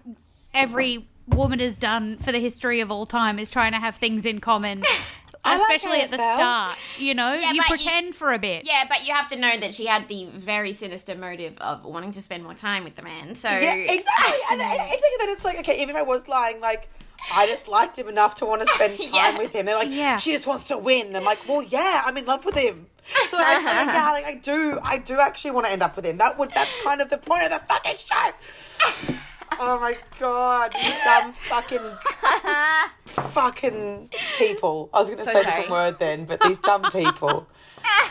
every 0.54 1.06
woman 1.28 1.58
has 1.58 1.78
done 1.78 2.18
for 2.18 2.30
the 2.32 2.38
history 2.38 2.80
of 2.80 2.90
all 2.90 3.06
time 3.06 3.38
is 3.38 3.50
trying 3.50 3.72
to 3.72 3.78
have 3.78 3.96
things 3.96 4.24
in 4.24 4.38
common, 4.38 4.84
I 5.44 5.56
like 5.56 5.76
especially 5.76 6.00
at 6.00 6.10
the 6.10 6.16
start. 6.16 6.78
You 6.98 7.14
know, 7.14 7.32
Yeah, 7.34 7.50
you 7.52 7.60
but 7.68 7.70
you- 7.70 7.76
pretend 7.84 8.14
for 8.14 8.32
a 8.32 8.38
bit. 8.38 8.64
Yeah, 8.64 8.84
but 8.88 9.06
you 9.06 9.12
have 9.12 9.26
to 9.28 9.36
know 9.36 9.56
that 9.58 9.74
she 9.74 9.86
had 9.86 10.06
the 10.08 10.26
very 10.26 10.72
sinister 10.72 11.16
motive 11.16 11.58
of 11.58 11.84
wanting 11.84 12.12
to 12.12 12.22
spend 12.22 12.44
more 12.44 12.54
time 12.54 12.84
with 12.84 12.94
the 12.94 13.02
man. 13.02 13.34
So 13.34 13.48
Yeah, 13.48 13.74
exactly. 13.74 14.38
And, 14.52 14.60
and 14.62 14.80
I 14.80 14.86
think 14.96 15.20
that 15.20 15.28
it's 15.30 15.44
like, 15.44 15.58
okay, 15.58 15.82
even 15.82 15.90
if 15.90 15.96
I 15.96 16.02
was 16.02 16.28
lying, 16.28 16.60
like, 16.60 16.88
I 17.34 17.46
just 17.46 17.68
liked 17.68 17.98
him 17.98 18.08
enough 18.08 18.36
to 18.36 18.46
want 18.46 18.62
to 18.62 18.66
spend 18.68 18.98
time 19.00 19.10
Yeah. 19.12 19.38
with 19.38 19.52
him. 19.52 19.66
They're 19.66 19.76
like, 19.76 19.88
Yeah. 19.90 20.16
she 20.16 20.32
just 20.32 20.46
wants 20.46 20.64
to 20.64 20.78
win. 20.78 21.14
I'm 21.16 21.24
like, 21.24 21.38
well, 21.48 21.62
yeah, 21.62 22.02
I'm 22.04 22.16
in 22.16 22.24
love 22.26 22.44
with 22.44 22.56
him. 22.56 22.86
So 23.28 23.36
like, 23.36 23.58
I'm 23.58 23.64
like, 23.86 23.94
yeah, 23.94 24.10
like 24.12 24.24
I 24.24 24.34
do, 24.34 24.78
I 24.82 24.98
do 24.98 25.20
actually 25.20 25.52
want 25.52 25.66
to 25.66 25.72
end 25.72 25.82
up 25.82 25.94
with 25.96 26.04
him. 26.04 26.16
That 26.18 26.38
would, 26.38 26.50
that's 26.50 26.82
kind 26.82 27.00
of 27.00 27.08
the 27.08 27.18
point 27.18 27.44
of 27.44 27.50
the 27.50 27.58
fucking 27.66 27.96
show. 27.98 29.14
Oh 29.60 29.78
my 29.80 29.96
god, 30.18 30.74
you 30.74 30.90
dumb 31.04 31.32
fucking, 31.32 31.78
fucking 33.06 34.10
people. 34.38 34.90
I 34.92 34.98
was 34.98 35.08
going 35.08 35.18
to 35.18 35.24
So 35.24 35.32
say 35.32 35.40
a 35.40 35.44
different 35.44 35.70
word 35.70 35.98
then, 35.98 36.24
but 36.24 36.40
these 36.40 36.58
dumb 36.58 36.82
people 36.90 37.46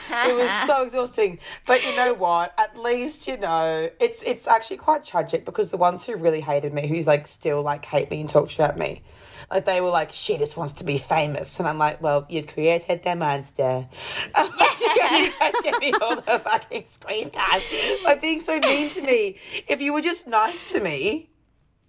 it 0.10 0.36
was 0.36 0.68
so 0.68 0.84
exhausting. 0.84 1.40
But 1.66 1.84
you 1.86 1.96
know 1.96 2.14
what? 2.14 2.54
At 2.58 2.78
least 2.78 3.28
you 3.28 3.38
know 3.38 3.90
it's 4.00 4.24
it's 4.24 4.48
actually 4.48 4.78
quite 4.78 5.06
tragic 5.06 5.46
because 5.46 5.70
the 5.70 5.78
ones 5.78 6.06
who 6.06 6.16
really 6.16 6.42
hated 6.42 6.74
me, 6.74 6.88
who's 6.88 7.08
like 7.08 7.28
still 7.28 7.62
like 7.62 7.86
hate 7.86 8.10
me 8.10 8.22
and 8.22 8.30
talk 8.30 8.50
shit 8.50 8.62
at 8.62 8.78
me, 8.78 9.02
like 9.50 9.66
they 9.66 9.82
were 9.82 9.90
like, 9.90 10.12
she 10.12 10.38
just 10.38 10.58
wants 10.58 10.74
to 10.74 10.84
be 10.84 10.98
famous, 10.98 11.60
and 11.60 11.68
I'm 11.68 11.78
like, 11.78 12.02
well, 12.02 12.26
you've 12.30 12.48
created 12.48 13.04
their 13.04 13.16
monster. 13.16 13.88
Like, 14.36 15.32
you 15.64 15.72
you 15.72 15.80
me 15.80 15.94
all 16.02 16.16
the 16.16 16.40
fucking 16.40 16.86
screen 16.92 17.30
time 17.30 17.62
by 18.04 18.16
being 18.16 18.42
so 18.42 18.60
mean 18.60 18.90
to 18.92 19.02
me. 19.02 19.38
If 19.68 19.82
you 19.82 19.94
were 19.94 20.02
just 20.02 20.28
nice 20.28 20.72
to 20.72 20.80
me, 20.80 21.30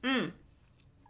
mm. 0.02 0.32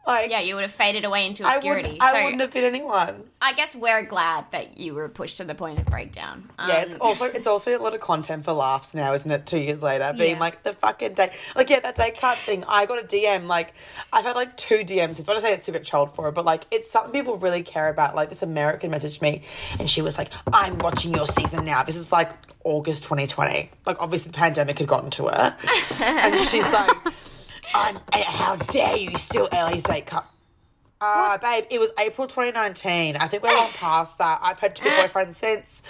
Like 0.07 0.31
yeah, 0.31 0.41
you 0.41 0.55
would 0.55 0.63
have 0.63 0.73
faded 0.73 1.05
away 1.05 1.27
into 1.27 1.45
I 1.45 1.55
obscurity. 1.57 1.89
wouldn't, 1.91 2.03
I 2.03 2.13
so 2.13 2.23
wouldn't 2.25 2.41
have 2.41 2.51
been 2.53 2.65
anyone. 2.65 3.25
I 3.43 3.53
guess 3.53 3.75
we're 3.75 4.05
glad 4.05 4.47
that 4.53 4.79
you 4.79 4.95
were 4.95 5.09
pushed 5.09 5.39
to 5.39 5.45
the 5.45 5.55
point 5.55 5.79
of 5.79 5.87
breakdown. 5.87 6.49
Um, 6.59 6.69
Yeah, 6.69 6.83
it's 6.83 6.95
also 6.97 7.25
it's 7.25 7.47
also 7.47 7.77
a 7.77 7.81
lot 7.83 7.95
of 7.95 8.01
content 8.01 8.45
for 8.45 8.53
laughs 8.53 8.95
now, 8.95 9.13
isn't 9.15 9.31
it? 9.31 9.47
Two 9.47 9.59
years 9.59 9.83
later, 9.83 10.13
being 10.17 10.37
Yeah. 10.37 10.41
like 10.41 10.63
the 10.63 10.73
fucking 10.75 11.15
day, 11.15 11.33
like 11.55 11.69
yeah, 11.71 11.81
that 11.81 11.97
day 11.97 12.13
card 12.13 12.39
thing. 12.39 12.65
I 12.69 12.87
got 12.87 13.03
a 13.03 13.07
DM. 13.07 13.47
Like 13.47 13.75
I've 14.13 14.25
had 14.25 14.37
like 14.37 14.57
two 14.57 14.79
DMs. 14.85 15.19
It's 15.19 15.27
what 15.27 15.37
I 15.37 15.41
say 15.41 15.53
it's 15.55 15.67
to 15.67 15.73
get 15.73 15.85
trolled 15.85 16.15
for, 16.15 16.31
but 16.33 16.45
like 16.45 16.65
it's 16.71 16.91
something 16.91 17.13
people 17.13 17.37
really 17.39 17.63
care 17.63 17.89
about. 17.89 18.15
Like 18.15 18.29
this 18.29 18.43
American 18.43 18.91
messaged 18.91 19.21
me, 19.23 19.43
and 19.79 19.89
she 19.91 20.03
was 20.03 20.19
like, 20.19 20.31
"I'm 20.53 20.79
watching 20.79 21.15
your 21.15 21.27
season 21.27 21.65
now." 21.65 21.83
This 21.83 21.97
is 21.97 22.13
like 22.13 22.31
August 22.65 23.03
2020. 23.05 23.71
Like 23.87 23.97
obviously 24.01 24.31
the 24.33 24.39
pandemic 24.39 24.79
had 24.79 24.89
gotten 24.89 25.11
to 25.11 25.27
her, 25.29 25.57
and 26.01 26.39
she's 26.39 26.71
like, 26.73 26.97
I'm, 27.75 27.97
"How 28.13 28.57
dare 28.57 28.97
you 28.97 29.15
steal 29.17 29.49
Ellie's 29.53 29.85
date 29.85 30.07
card?" 30.07 30.25
Ah, 31.01 31.39
babe, 31.41 31.65
it 31.71 31.79
was 31.79 31.93
April 31.99 32.27
2019. 32.27 33.17
I 33.17 33.29
think 33.29 33.43
we're 33.43 33.55
long 33.55 33.71
past 33.75 34.19
that. 34.19 34.39
I've 34.43 34.59
had 34.59 34.75
two 34.75 34.89
boyfriends 34.89 35.35
since. 35.35 35.83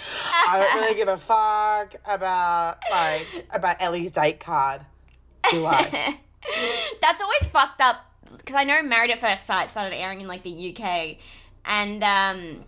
I 0.47 0.59
don't 0.59 0.81
really 0.81 0.95
give 0.95 1.07
a 1.07 1.17
fuck 1.17 1.95
about 2.05 2.77
like 2.91 3.47
about 3.51 3.77
Ellie's 3.79 4.11
date 4.11 4.39
card. 4.39 4.81
Do 5.49 5.65
I? 5.65 6.19
That's 7.01 7.21
always 7.21 7.47
fucked 7.47 7.81
up 7.81 7.97
because 8.37 8.55
I 8.55 8.65
know 8.65 8.81
Married 8.83 9.11
at 9.11 9.19
First 9.19 9.45
Sight 9.45 9.71
started 9.71 9.95
airing 9.95 10.21
in 10.21 10.27
like 10.27 10.43
the 10.43 10.75
UK, 10.75 11.17
and 11.63 12.03
um, 12.03 12.63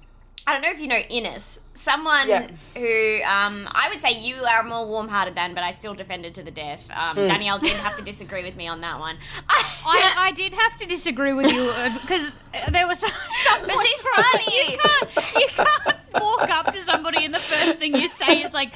I 0.48 0.54
don't 0.54 0.62
know 0.64 0.72
if 0.72 0.80
you 0.80 0.88
know 0.88 1.00
Ines, 1.10 1.60
someone 1.76 2.28
Yeah. 2.28 2.48
who 2.76 3.22
um, 3.24 3.68
I 3.72 3.88
would 3.92 4.02
say 4.02 4.20
you 4.20 4.36
are 4.38 4.64
more 4.64 4.88
warm-hearted 4.88 5.36
than, 5.36 5.54
but 5.54 5.64
I 5.64 5.72
still 5.72 5.94
defended 5.94 6.34
to 6.36 6.44
the 6.44 6.50
death. 6.52 6.90
Um, 6.92 7.18
Mm. 7.18 7.28
Danielle 7.28 7.60
did 7.60 7.74
have 7.74 7.96
to 7.98 8.04
disagree 8.04 8.44
with 8.44 8.56
me 8.56 8.68
on 8.68 8.82
that 8.82 9.00
one. 9.00 9.18
I, 9.50 10.14
I 10.18 10.32
did 10.32 10.54
have 10.54 10.78
to 10.78 10.86
disagree 10.88 11.34
with 11.34 11.52
you 11.52 11.72
because 12.02 12.32
there 12.72 12.88
was 12.88 13.00
some 13.00 13.12
but 13.68 13.80
she's 13.80 14.04
funny. 14.04 14.46
You 14.72 14.78
can't, 14.78 15.34
you 15.36 15.48
can't 15.50 15.98
walk 16.14 16.50
up 16.50 16.74
to 16.74 16.82
somebody 16.82 17.26
and 17.26 17.34
the 17.34 17.40
first 17.40 17.78
thing 17.80 17.96
you 17.96 18.08
say 18.08 18.42
is 18.44 18.54
like, 18.54 18.72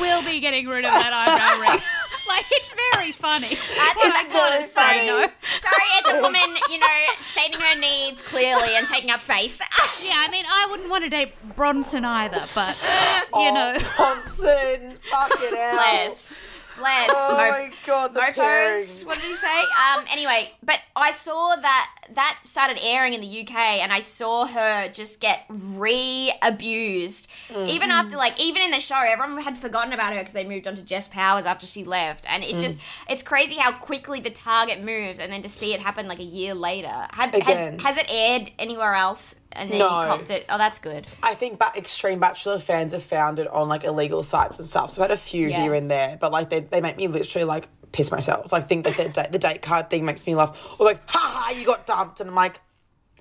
"We'll 0.00 0.22
be 0.24 0.40
getting 0.40 0.66
rid 0.68 0.84
of 0.84 0.92
that 0.92 1.12
eyebrow 1.12 1.72
ring." 1.72 1.80
like 2.28 2.44
it's 2.50 2.72
very 2.92 3.12
funny. 3.12 3.46
At 3.46 3.94
But 3.94 4.02
this 4.02 4.14
I 4.14 4.26
gotta 4.32 4.54
point, 4.56 4.66
say 4.66 4.72
sorry, 4.72 5.06
no. 5.06 5.18
sorry, 5.60 5.88
it's 5.98 6.08
a 6.10 6.20
woman, 6.22 6.56
you 6.70 6.78
know, 6.78 6.86
stating 7.20 7.60
her 7.60 7.78
needs 7.78 8.22
clearly 8.22 8.76
and 8.76 8.86
taking 8.88 9.10
up 9.10 9.20
space. 9.20 9.60
Yeah, 10.02 10.12
I 10.16 10.28
mean, 10.30 10.44
I 10.48 10.66
wouldn't 10.70 10.90
want 10.90 11.04
to 11.04 11.10
date 11.10 11.32
Bronson 11.56 12.04
either, 12.04 12.44
but 12.54 12.76
you 12.82 12.88
oh, 13.32 13.54
know, 13.54 13.72
Oh, 13.78 13.94
Bronson, 13.96 14.98
fucking 15.10 15.56
hell. 15.56 15.72
Bless, 15.72 16.46
bless. 16.76 17.10
Oh 17.12 17.32
Mo- 17.32 17.36
my 17.38 17.70
god, 17.86 18.14
the 18.14 18.20
Mofos. 18.20 19.06
What 19.06 19.16
did 19.18 19.24
he 19.28 19.34
say? 19.36 19.60
um, 19.60 20.04
anyway, 20.10 20.52
but 20.62 20.78
I 20.94 21.12
saw 21.12 21.56
that 21.56 21.90
that 22.14 22.38
started 22.44 22.78
airing 22.82 23.14
in 23.14 23.20
the 23.20 23.40
UK, 23.42 23.54
and 23.82 23.92
I 23.92 24.00
saw 24.00 24.46
her 24.46 24.88
just 24.92 25.20
get 25.20 25.44
re-abused. 25.48 27.28
Even 27.66 27.90
after, 27.90 28.16
like, 28.16 28.40
even 28.40 28.62
in 28.62 28.70
the 28.70 28.80
show, 28.80 28.96
everyone 28.96 29.42
had 29.42 29.58
forgotten 29.58 29.92
about 29.92 30.12
her 30.12 30.18
because 30.20 30.32
they 30.32 30.44
moved 30.44 30.66
on 30.66 30.74
to 30.76 30.82
Jess 30.82 31.08
Powers 31.08 31.46
after 31.46 31.66
she 31.66 31.84
left, 31.84 32.24
and 32.28 32.42
it 32.44 32.58
just 32.58 32.80
it's 33.08 33.22
crazy 33.22 33.56
how 33.56 33.72
quickly 33.72 34.20
the 34.20 34.30
target 34.30 34.82
moves, 34.82 35.18
and 35.18 35.32
then 35.32 35.42
to 35.42 35.48
see 35.48 35.74
it 35.74 35.80
happen 35.80 36.06
like 36.08 36.18
a 36.20 36.24
year 36.24 36.54
later. 36.54 37.06
Have, 37.12 37.34
Again. 37.34 37.78
has 37.80 37.96
it 37.96 38.06
aired 38.10 38.50
anywhere 38.58 38.94
else? 38.94 39.34
And 39.56 39.70
then 39.70 39.78
No. 39.78 39.86
you 39.86 40.06
copped 40.06 40.30
it. 40.30 40.44
Oh, 40.48 40.58
that's 40.58 40.78
good. 40.78 41.06
I 41.22 41.34
think 41.34 41.58
ba- 41.58 41.72
extreme 41.76 42.20
bachelor 42.20 42.58
fans 42.58 42.92
have 42.92 43.02
found 43.02 43.38
it 43.38 43.48
on 43.48 43.68
like 43.68 43.84
illegal 43.84 44.22
sites 44.22 44.58
and 44.58 44.66
stuff. 44.66 44.90
So 44.90 45.02
I've 45.02 45.10
had 45.10 45.18
a 45.18 45.20
few 45.20 45.48
Yeah. 45.48 45.62
here 45.62 45.74
and 45.74 45.90
there, 45.90 46.16
but 46.20 46.32
like 46.32 46.50
they, 46.50 46.60
they 46.60 46.80
make 46.80 46.96
me 46.96 47.08
literally 47.08 47.44
like 47.44 47.68
piss 47.92 48.10
myself. 48.10 48.52
Like 48.52 48.68
think 48.68 48.84
like 48.86 48.96
the 48.96 49.08
date, 49.08 49.32
the 49.32 49.38
date 49.38 49.62
card 49.62 49.90
thing 49.90 50.04
makes 50.04 50.26
me 50.26 50.34
laugh. 50.34 50.56
Or 50.78 50.86
like, 50.86 51.00
ha 51.08 51.18
ha, 51.18 51.50
you 51.58 51.64
got 51.66 51.86
dumped, 51.86 52.20
and 52.20 52.28
I'm 52.30 52.36
like, 52.36 52.60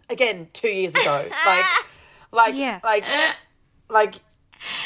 again, 0.10 0.50
two 0.54 0.67
years 0.69 0.93
ago, 0.93 1.26
like, 1.45 1.65
like, 2.32 2.56
Yeah. 2.56 2.80
like, 2.84 3.06
like. 3.89 4.15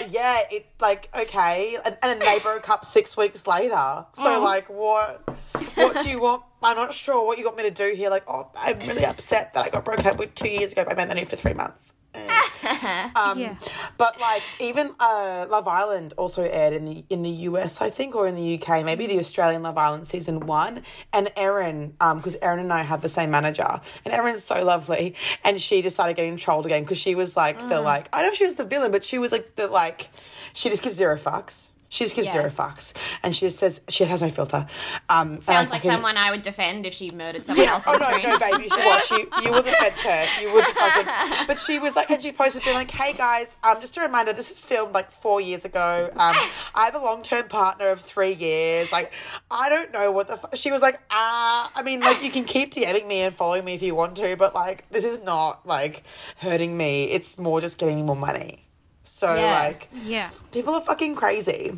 Yeah, 0.09 0.41
it's 0.51 0.67
like 0.79 1.09
okay, 1.17 1.77
and, 1.83 1.97
and 2.01 2.01
then 2.01 2.19
they 2.19 2.39
broke 2.39 2.69
up 2.69 2.85
six 2.85 3.15
weeks 3.17 3.47
later. 3.47 4.05
So 4.13 4.23
mm. 4.23 4.43
like, 4.43 4.69
what? 4.69 5.27
What 5.75 6.03
do 6.03 6.09
you 6.09 6.21
want? 6.21 6.43
I'm 6.61 6.75
not 6.75 6.93
sure 6.93 7.25
what 7.25 7.37
you 7.37 7.45
want 7.45 7.57
me 7.57 7.63
to 7.63 7.71
do 7.71 7.93
here. 7.95 8.09
Like, 8.09 8.23
oh, 8.27 8.49
I'm 8.57 8.79
really 8.79 9.05
upset 9.05 9.53
that 9.53 9.65
I 9.65 9.69
got 9.69 9.85
broken 9.85 10.07
up 10.07 10.17
with 10.17 10.35
two 10.35 10.49
years 10.49 10.71
ago. 10.71 10.83
But 10.83 10.93
I 10.93 10.95
meant 10.95 11.09
that 11.11 11.27
for 11.29 11.35
three 11.35 11.53
months. 11.53 11.93
Um, 13.15 13.39
yeah. 13.39 13.55
But 13.97 14.19
like 14.19 14.43
even 14.59 14.93
uh, 14.99 15.47
Love 15.49 15.67
Island 15.67 16.13
also 16.17 16.43
aired 16.43 16.73
in 16.73 16.85
the 16.85 17.03
in 17.09 17.21
the 17.23 17.29
US, 17.29 17.81
I 17.81 17.89
think, 17.89 18.15
or 18.15 18.27
in 18.27 18.35
the 18.35 18.59
UK, 18.61 18.85
maybe 18.85 19.07
the 19.07 19.19
Australian 19.19 19.63
Love 19.63 19.77
Island 19.77 20.07
season 20.07 20.41
one. 20.41 20.83
And 21.11 21.31
Erin, 21.35 21.95
because 21.97 22.37
Erin 22.41 22.59
and 22.59 22.71
I 22.71 22.83
have 22.83 23.01
the 23.01 23.09
same 23.09 23.31
manager, 23.31 23.81
and 24.05 24.13
Erin's 24.13 24.43
so 24.43 24.63
lovely, 24.63 25.15
and 25.43 25.59
she 25.59 25.81
just 25.81 25.95
started 25.95 26.15
getting 26.15 26.37
trolled 26.37 26.65
again 26.65 26.83
because 26.83 26.97
she 26.97 27.15
was 27.15 27.35
like 27.35 27.59
the 27.67 27.81
like 27.81 28.07
I 28.13 28.19
don't 28.19 28.27
know 28.27 28.31
if 28.31 28.37
she 28.37 28.45
was 28.45 28.55
the 28.55 28.65
villain, 28.65 28.91
but 28.91 29.03
she 29.03 29.17
was 29.17 29.31
like 29.31 29.55
the 29.55 29.67
like 29.67 30.09
she 30.53 30.69
just 30.69 30.83
gives 30.83 30.95
zero 30.95 31.17
fucks. 31.17 31.69
She 31.91 32.03
just 32.05 32.15
gives 32.15 32.27
Yeah. 32.27 32.33
zero 32.33 32.49
fucks, 32.51 32.93
and 33.23 33.35
she 33.35 33.47
just 33.47 33.57
says 33.57 33.81
she 33.89 34.03
has 34.05 34.21
no 34.21 34.29
filter. 34.29 34.67
Um, 35.09 35.41
Sounds 35.41 35.71
like 35.71 35.81
someone 35.81 36.17
I 36.17 36.29
would 36.31 36.43
defend 36.43 36.85
if 36.85 36.93
she 36.93 37.09
murdered 37.09 37.45
someone 37.47 37.67
else 37.67 37.85
Oh 37.87 37.93
on 37.93 37.99
no, 37.99 38.05
screen. 38.05 38.23
no, 38.23 38.37
baby, 38.39 38.63
you 38.63 38.69
should 38.69 38.85
watch. 38.85 39.09
You, 39.11 39.27
you 39.43 39.51
would 39.51 39.65
defend 39.65 39.95
her. 39.95 40.25
You 40.41 40.53
would 40.53 40.65
fucking. 40.67 41.45
But 41.47 41.57
she 41.57 41.79
was 41.79 41.95
like, 41.95 42.11
and 42.11 42.21
she 42.21 42.31
posted 42.31 42.63
being 42.63 42.75
like, 42.75 42.91
"Hey 42.91 43.13
guys, 43.13 43.57
um, 43.63 43.81
just 43.81 43.97
a 43.97 44.01
reminder, 44.01 44.33
this 44.33 44.49
was 44.49 44.63
filmed 44.63 44.93
like 44.93 45.09
four 45.11 45.41
years 45.41 45.65
ago. 45.65 46.09
Um, 46.13 46.35
I 46.75 46.85
have 46.85 46.93
a 46.95 46.99
long 46.99 47.23
term 47.23 47.47
partner 47.47 47.87
of 47.89 47.99
three 47.99 48.33
years. 48.33 48.91
Like, 48.91 49.11
I 49.49 49.69
don't 49.69 49.91
know 49.91 50.11
what 50.11 50.27
the." 50.27 50.33
F-. 50.33 50.55
She 50.59 50.71
was 50.71 50.83
like, 50.83 50.99
"Ah, 51.09 51.71
I 51.75 51.81
mean, 51.81 52.01
like 52.01 52.23
you 52.23 52.29
can 52.29 52.43
keep 52.43 52.71
DMing 52.73 53.07
me 53.07 53.21
and 53.21 53.35
following 53.35 53.65
me 53.65 53.73
if 53.73 53.81
you 53.81 53.95
want 53.95 54.15
to, 54.17 54.35
but 54.35 54.53
like 54.53 54.87
this 54.91 55.03
is 55.03 55.23
not 55.23 55.65
like 55.65 56.03
hurting 56.37 56.77
me. 56.77 57.05
It's 57.05 57.39
more 57.39 57.59
just 57.61 57.79
getting 57.79 57.95
me 57.95 58.03
more 58.03 58.15
money." 58.15 58.65
So 59.09 59.33
Yeah. 59.33 59.51
like, 59.51 59.89
Yeah. 59.91 60.29
people 60.51 60.75
are 60.75 60.81
fucking 60.81 61.15
crazy. 61.15 61.73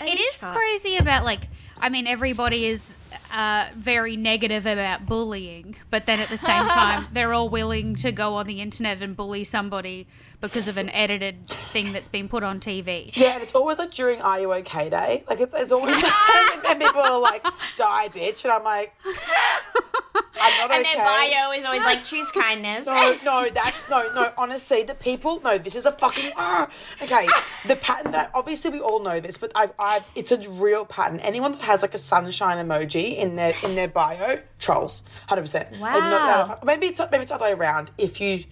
It 0.00 0.18
is 0.18 0.36
crazy 0.40 0.96
about 0.96 1.24
like 1.24 1.40
I 1.76 1.90
mean 1.90 2.06
everybody 2.06 2.64
is 2.66 2.94
uh, 3.32 3.68
very 3.76 4.16
negative 4.16 4.64
about 4.64 5.04
bullying, 5.06 5.76
but 5.90 6.06
then 6.06 6.20
at 6.20 6.28
the 6.30 6.38
same 6.38 6.66
time 6.80 7.06
they're 7.12 7.34
all 7.34 7.50
willing 7.50 7.94
to 7.96 8.12
go 8.12 8.34
on 8.36 8.46
the 8.46 8.62
internet 8.62 9.02
and 9.02 9.14
bully 9.14 9.44
somebody 9.44 10.06
because 10.40 10.68
of 10.68 10.76
an 10.76 10.88
edited 10.90 11.46
thing 11.72 11.92
that's 11.92 12.08
been 12.08 12.28
put 12.28 12.42
on 12.42 12.60
TV. 12.60 13.10
Yeah, 13.16 13.34
and 13.34 13.42
it's 13.42 13.54
always 13.54 13.78
like 13.78 13.90
during 13.90 14.20
Are 14.22 14.40
You 14.40 14.52
Okay 14.54 14.88
Day. 14.90 15.24
Like 15.28 15.40
it- 15.40 15.50
it's 15.54 15.72
always 15.72 15.94
and, 15.96 16.64
and 16.68 16.80
people 16.80 17.00
are 17.00 17.18
like, 17.20 17.44
"Die, 17.76 18.08
bitch," 18.10 18.44
and 18.44 18.52
I'm 18.52 18.62
like, 18.64 18.94
"I'm 19.04 20.58
not 20.68 20.70
and 20.76 20.84
okay." 20.86 20.94
their 20.94 21.04
bio 21.04 21.50
is 21.52 21.64
always 21.64 21.82
like, 21.82 22.04
choose 22.04 22.30
kindness. 22.30 22.86
No, 22.86 23.16
no, 23.24 23.48
that's 23.52 23.88
no, 23.90 24.12
no. 24.14 24.32
Honestly, 24.38 24.82
the 24.82 24.94
people, 24.94 25.40
no, 25.40 25.58
this 25.58 25.74
is 25.74 25.86
a 25.86 25.92
fucking. 25.92 26.32
ah. 26.36 26.68
okay, 27.02 27.26
the 27.66 27.76
pattern 27.76 28.12
that 28.12 28.30
obviously 28.34 28.70
we 28.70 28.80
all 28.80 29.00
know 29.02 29.20
this, 29.20 29.36
but 29.36 29.50
I've, 29.54 29.72
I've, 29.78 30.04
it's 30.14 30.30
a 30.32 30.38
real 30.50 30.84
pattern. 30.84 31.20
Anyone 31.20 31.52
that 31.52 31.62
has 31.62 31.82
like 31.82 31.94
a 31.94 31.98
sunshine 31.98 32.64
emoji 32.64 33.16
in 33.16 33.34
their 33.36 33.54
in 33.64 33.74
their 33.74 33.88
bio, 33.88 34.40
trolls, 34.58 35.02
hundred 35.28 35.42
percent. 35.42 35.78
Wow. 35.78 36.58
Maybe 36.64 36.86
it's 36.86 37.00
maybe 37.10 37.22
it's 37.22 37.30
the 37.30 37.34
other 37.34 37.46
way 37.46 37.52
around. 37.52 37.90
If 37.98 38.20
you 38.20 38.44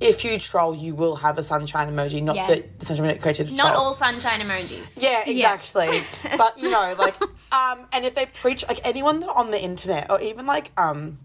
if 0.00 0.24
you 0.24 0.38
troll, 0.38 0.74
you 0.74 0.94
will 0.94 1.16
have 1.16 1.38
a 1.38 1.42
sunshine 1.42 1.88
emoji, 1.94 2.22
not 2.22 2.36
Yeah. 2.36 2.46
the, 2.48 2.64
the 2.78 2.86
sunshine 2.86 3.06
emoji 3.06 3.20
created 3.22 3.52
Not 3.52 3.72
troll. 3.72 3.84
all 3.86 3.94
sunshine 3.94 4.40
emojis. 4.40 5.00
Yeah, 5.00 5.22
exactly. 5.26 6.00
but 6.36 6.58
you 6.58 6.68
know, 6.70 6.94
like, 6.98 7.14
um, 7.52 7.86
and 7.92 8.04
if 8.04 8.14
they 8.14 8.26
preach, 8.26 8.66
like 8.68 8.80
anyone 8.84 9.20
that 9.20 9.30
on 9.30 9.50
the 9.50 9.60
internet 9.60 10.10
or 10.10 10.20
even 10.20 10.46
like 10.46 10.72
um, 10.76 11.18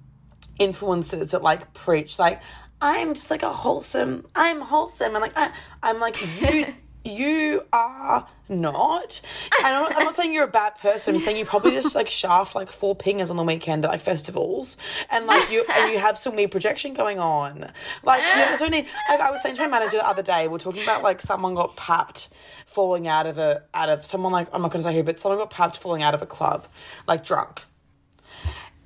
influencers 0.60 1.32
that 1.32 1.42
like 1.42 1.74
preach, 1.74 2.20
like, 2.20 2.42
I'm 2.82 3.14
just 3.14 3.30
like 3.30 3.44
a 3.44 3.52
wholesome, 3.52 4.26
I'm 4.36 4.62
wholesome, 4.62 5.14
and 5.16 5.22
like, 5.22 5.34
I, 5.36 5.52
I'm 5.84 6.00
like 6.00 6.22
you, 6.42 6.68
you 7.04 7.64
are 7.72 8.28
not. 8.50 9.22
And 9.60 9.68
I'm 9.68 9.84
not, 9.84 9.96
I'm 9.96 10.04
not 10.06 10.16
saying 10.16 10.34
you're 10.34 10.44
a 10.44 10.48
bad 10.48 10.78
person. 10.80 11.16
I'm 11.16 11.20
saying 11.20 11.38
you 11.38 11.46
probably 11.46 11.72
just 11.72 11.96
like 11.96 12.10
shaft 12.10 12.56
like 12.56 12.70
four 12.70 12.96
pingers 12.96 13.30
on 13.30 13.38
the 13.38 13.44
weekend 13.44 13.86
at 13.86 13.92
like 13.92 14.02
festivals, 14.02 14.76
and 15.12 15.26
like 15.26 15.52
you 15.52 15.64
and 15.74 15.92
you 15.94 16.00
have 16.00 16.18
some 16.18 16.36
weird 16.36 16.52
projection 16.52 16.94
going 16.94 17.20
on. 17.20 17.72
Like, 18.04 18.22
there's 18.22 18.62
only 18.62 18.88
like 19.10 19.20
I 19.20 19.32
was 19.32 19.42
saying 19.42 19.56
to 19.56 19.62
my 19.62 19.68
manager 19.68 19.98
the 19.98 20.08
other 20.08 20.24
day, 20.24 20.48
we 20.48 20.56
are 20.56 20.60
talking 20.60 20.84
about 20.84 21.04
like 21.04 21.22
someone 21.22 21.56
got 21.56 21.76
papped 21.76 22.30
falling 22.66 23.08
out 23.08 23.28
of 23.28 23.38
a 23.38 23.64
out 23.74 23.90
of 23.90 24.06
someone 24.06 24.32
like 24.32 24.48
I'm 24.54 24.62
not 24.62 24.72
going 24.72 24.84
to 24.84 24.88
say 24.88 24.96
who, 24.96 25.04
but 25.04 25.20
someone 25.20 25.40
got 25.40 25.52
papped 25.52 25.78
falling 25.78 26.04
out 26.04 26.14
of 26.14 26.22
a 26.22 26.28
club, 26.28 26.66
like 27.08 27.24
drunk. 27.26 27.64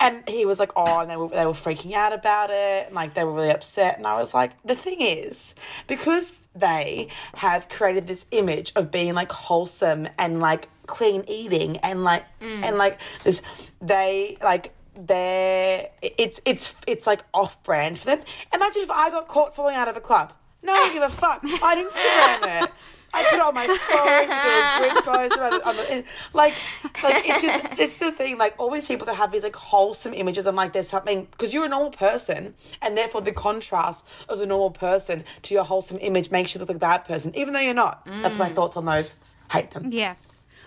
And 0.04 0.28
he 0.28 0.46
was 0.46 0.60
like, 0.60 0.72
oh, 0.76 1.00
and 1.00 1.10
they 1.10 1.16
were, 1.16 1.30
they 1.30 1.46
were 1.46 1.54
freaking 1.54 1.94
out 1.94 2.12
about 2.12 2.50
it, 2.50 2.88
and 2.88 2.96
like 2.96 3.14
they 3.14 3.24
were 3.24 3.32
really 3.32 3.52
upset. 3.52 3.98
And 3.98 4.06
I 4.06 4.18
was 4.18 4.34
like, 4.34 4.52
the 4.64 4.76
thing 4.76 5.02
is, 5.02 5.56
because 5.88 6.42
they 6.56 7.08
have 7.36 7.70
created 7.70 8.08
this 8.08 8.26
image 8.32 8.74
of 8.76 8.92
being 8.92 9.14
like 9.14 9.32
wholesome 9.32 10.08
and 10.20 10.40
like 10.40 10.70
clean 10.86 11.24
eating 11.28 11.78
and 11.78 12.04
like 12.04 12.26
mm. 12.40 12.64
and 12.64 12.78
like 12.78 13.00
this, 13.24 13.42
they 13.82 14.38
like 14.44 14.74
they're 14.96 15.90
it's 16.02 16.42
it's 16.46 16.76
it's 16.86 17.08
like 17.08 17.24
off 17.34 17.64
brand 17.64 17.98
for 17.98 18.08
them. 18.08 18.22
Imagine 18.54 18.84
if 18.84 18.92
I 18.92 19.10
got 19.10 19.28
caught 19.28 19.56
falling 19.56 19.76
out 19.76 19.88
of 19.88 19.98
a 19.98 20.02
club. 20.02 20.34
No 20.62 20.74
one 20.74 20.94
give 20.94 21.04
a 21.04 21.10
fuck. 21.10 21.42
I'd 21.44 21.78
Instagram 21.78 22.64
it. 22.64 22.72
I 23.14 23.24
put 23.30 23.36
it 23.36 23.42
on 23.42 23.54
my 23.54 23.66
stories, 23.66 24.30
I 24.30 24.90
do 24.90 24.98
a 24.98 25.26
about 25.26 25.54
it. 25.54 25.64
On 25.64 25.76
the, 25.76 26.04
like, 26.34 26.54
like 27.04 27.28
it's 27.28 27.42
just 27.42 27.64
it's 27.78 27.98
the 28.00 28.12
thing. 28.12 28.38
Like 28.38 28.56
all 28.58 28.72
these 28.72 28.88
people 28.88 29.06
that 29.06 29.16
have 29.16 29.32
these 29.32 29.44
like 29.44 29.56
wholesome 29.56 30.14
images. 30.14 30.48
I'm 30.48 30.56
like, 30.56 30.74
there's 30.74 30.90
something 30.90 31.28
because 31.32 31.54
you're 31.54 31.66
a 31.66 31.70
normal 31.70 31.92
person, 31.92 32.56
and 32.82 32.98
therefore 32.98 33.22
the 33.22 33.32
contrast 33.32 34.06
of 34.28 34.40
the 34.40 34.46
normal 34.46 34.72
person 34.72 35.24
to 35.44 35.54
your 35.54 35.64
wholesome 35.64 36.00
image 36.02 36.32
makes 36.32 36.56
you 36.56 36.60
look 36.60 36.70
like 36.70 36.78
a 36.78 36.80
bad 36.80 37.06
person, 37.06 37.36
even 37.36 37.54
though 37.54 37.60
you're 37.60 37.74
not. 37.74 38.06
That's 38.22 38.38
my 38.38 38.50
thoughts 38.50 38.78
on 38.78 38.86
those. 38.86 39.14
Hate 39.52 39.72
them. 39.72 39.90
Yeah. 39.92 40.16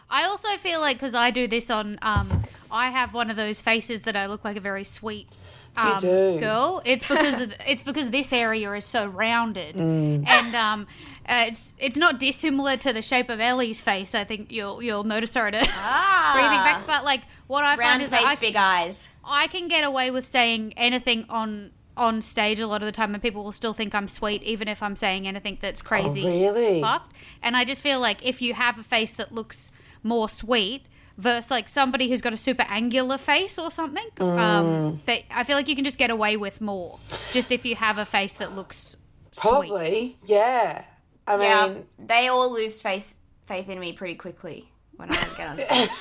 I 0.08 0.24
also 0.24 0.48
feel 0.58 0.80
like 0.80 0.96
because 0.96 1.14
I 1.14 1.32
do 1.32 1.48
this 1.48 1.68
on, 1.68 1.98
um, 2.02 2.44
I 2.70 2.90
have 2.90 3.12
one 3.12 3.28
of 3.28 3.36
those 3.36 3.60
faces 3.60 4.02
that 4.02 4.14
I 4.14 4.26
look 4.26 4.44
like 4.44 4.56
a 4.56 4.60
very 4.60 4.84
sweet 4.84 5.28
um, 5.76 6.38
girl. 6.38 6.82
It's 6.84 7.06
because 7.06 7.40
of, 7.40 7.54
it's 7.66 7.82
because 7.82 8.10
this 8.10 8.32
area 8.32 8.72
is 8.72 8.84
so 8.84 9.06
rounded, 9.06 9.76
Mm. 9.76 10.26
and 10.26 10.54
um, 10.54 10.86
uh, 11.28 11.44
it's 11.48 11.74
it's 11.78 11.96
not 11.96 12.18
dissimilar 12.20 12.76
to 12.78 12.92
the 12.92 13.02
shape 13.02 13.28
of 13.28 13.40
Ellie's 13.40 13.80
face. 13.80 14.14
I 14.14 14.24
think 14.24 14.52
you'll 14.52 14.82
you'll 14.82 15.04
notice 15.04 15.34
her 15.34 15.50
to 15.50 15.58
breathing 15.58 15.72
back. 15.72 16.86
But 16.86 17.04
like 17.04 17.22
what 17.46 17.64
I 17.64 17.70
find 17.76 17.80
Round 17.80 18.02
is 18.02 18.10
face, 18.10 18.22
that 18.22 18.28
I, 18.28 18.40
big 18.40 18.56
eyes. 18.56 19.08
I 19.24 19.46
can 19.48 19.68
get 19.68 19.84
away 19.84 20.10
with 20.10 20.24
saying 20.26 20.74
anything 20.76 21.26
on 21.28 21.70
on 21.96 22.20
stage 22.20 22.60
a 22.60 22.66
lot 22.66 22.82
of 22.82 22.86
the 22.86 22.92
time, 22.92 23.14
and 23.14 23.22
people 23.22 23.42
will 23.42 23.52
still 23.52 23.72
think 23.72 23.94
I'm 23.94 24.06
sweet, 24.08 24.42
even 24.42 24.68
if 24.68 24.82
I'm 24.82 24.96
saying 24.96 25.26
anything 25.26 25.56
that's 25.62 25.80
crazy, 25.80 26.24
Oh, 26.26 26.52
really? 26.52 26.80
fucked. 26.82 27.12
And 27.42 27.56
I 27.56 27.64
just 27.64 27.80
feel 27.80 28.00
like 28.00 28.24
if 28.24 28.42
you 28.42 28.52
have 28.52 28.78
a 28.78 28.82
face 28.82 29.14
that 29.14 29.32
looks 29.32 29.70
more 30.02 30.28
sweet 30.28 30.84
versus 31.18 31.50
like 31.50 31.68
somebody 31.68 32.08
who's 32.08 32.20
got 32.22 32.32
a 32.32 32.36
super 32.36 32.64
angular 32.68 33.18
face 33.18 33.58
or 33.58 33.70
something, 33.70 34.06
Mm. 34.16 34.38
um, 34.38 35.00
that 35.06 35.22
I 35.30 35.44
feel 35.44 35.56
like 35.56 35.68
you 35.68 35.74
can 35.76 35.84
just 35.84 35.98
get 35.98 36.10
away 36.10 36.36
with 36.36 36.60
more, 36.60 36.98
just 37.32 37.50
if 37.52 37.64
you 37.64 37.74
have 37.76 37.98
a 37.98 38.04
face 38.04 38.34
that 38.34 38.54
looks 38.54 38.96
sweet. 39.32 39.50
Probably, 39.50 40.16
yeah. 40.24 40.84
I 41.26 41.36
mean, 41.36 41.42
Yeah, 41.48 41.74
they 41.98 42.28
all 42.28 42.52
lose 42.52 42.80
face 42.80 43.16
faith 43.46 43.68
in 43.68 43.78
me 43.80 43.92
pretty 43.92 44.14
quickly 44.14 44.70
when 44.96 45.10
I 45.10 45.14
get 45.36 45.48
on 45.48 45.58
stage. 45.58 45.90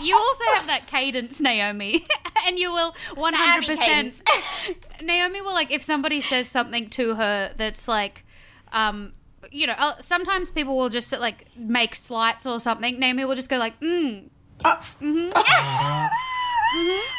You 0.00 0.16
also 0.16 0.44
have 0.54 0.66
that 0.68 0.86
cadence, 0.86 1.40
Naomi, 1.40 2.06
and 2.46 2.56
you 2.58 2.70
will 2.72 2.94
one 3.14 3.34
hundred 3.34 3.66
percent. 3.66 4.22
Naomi 5.02 5.40
will 5.40 5.54
like 5.54 5.72
if 5.72 5.82
somebody 5.82 6.20
says 6.20 6.48
something 6.48 6.88
to 6.90 7.14
her 7.16 7.52
that's 7.56 7.88
like, 7.88 8.24
um, 8.72 9.12
you 9.52 9.66
know, 9.66 9.74
uh, 9.78 9.92
sometimes 10.00 10.50
people 10.50 10.76
will 10.76 10.88
just 10.88 11.12
like 11.12 11.46
make 11.56 11.94
slights 11.94 12.46
or 12.46 12.58
something. 12.60 12.98
Naomi 12.98 13.24
will 13.24 13.34
just 13.34 13.50
go 13.50 13.58
like, 13.58 13.78
mm. 13.80 14.28
I 14.64 16.08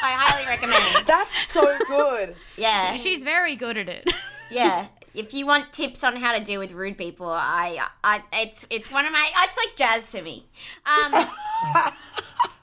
highly 0.02 0.48
recommend. 0.48 1.06
that's 1.08 1.48
so 1.52 1.78
good. 1.88 2.36
Yeah, 2.58 2.96
She's 2.98 3.24
very 3.24 3.56
good 3.56 3.78
at 3.78 3.90
it. 3.90 4.12
yeah. 4.50 4.88
If 5.14 5.34
you 5.34 5.46
want 5.46 5.72
tips 5.72 6.04
on 6.04 6.16
how 6.16 6.34
to 6.38 6.44
deal 6.44 6.60
with 6.60 6.72
rude 6.72 6.98
people, 6.98 7.28
I, 7.30 7.80
I, 8.04 8.24
it's, 8.34 8.66
it's 8.70 8.92
one 8.92 9.06
of 9.06 9.12
my, 9.12 9.30
it's 9.44 9.58
like 9.58 9.76
jazz 9.76 10.12
to 10.12 10.22
me. 10.22 10.48
Um, 10.86 11.28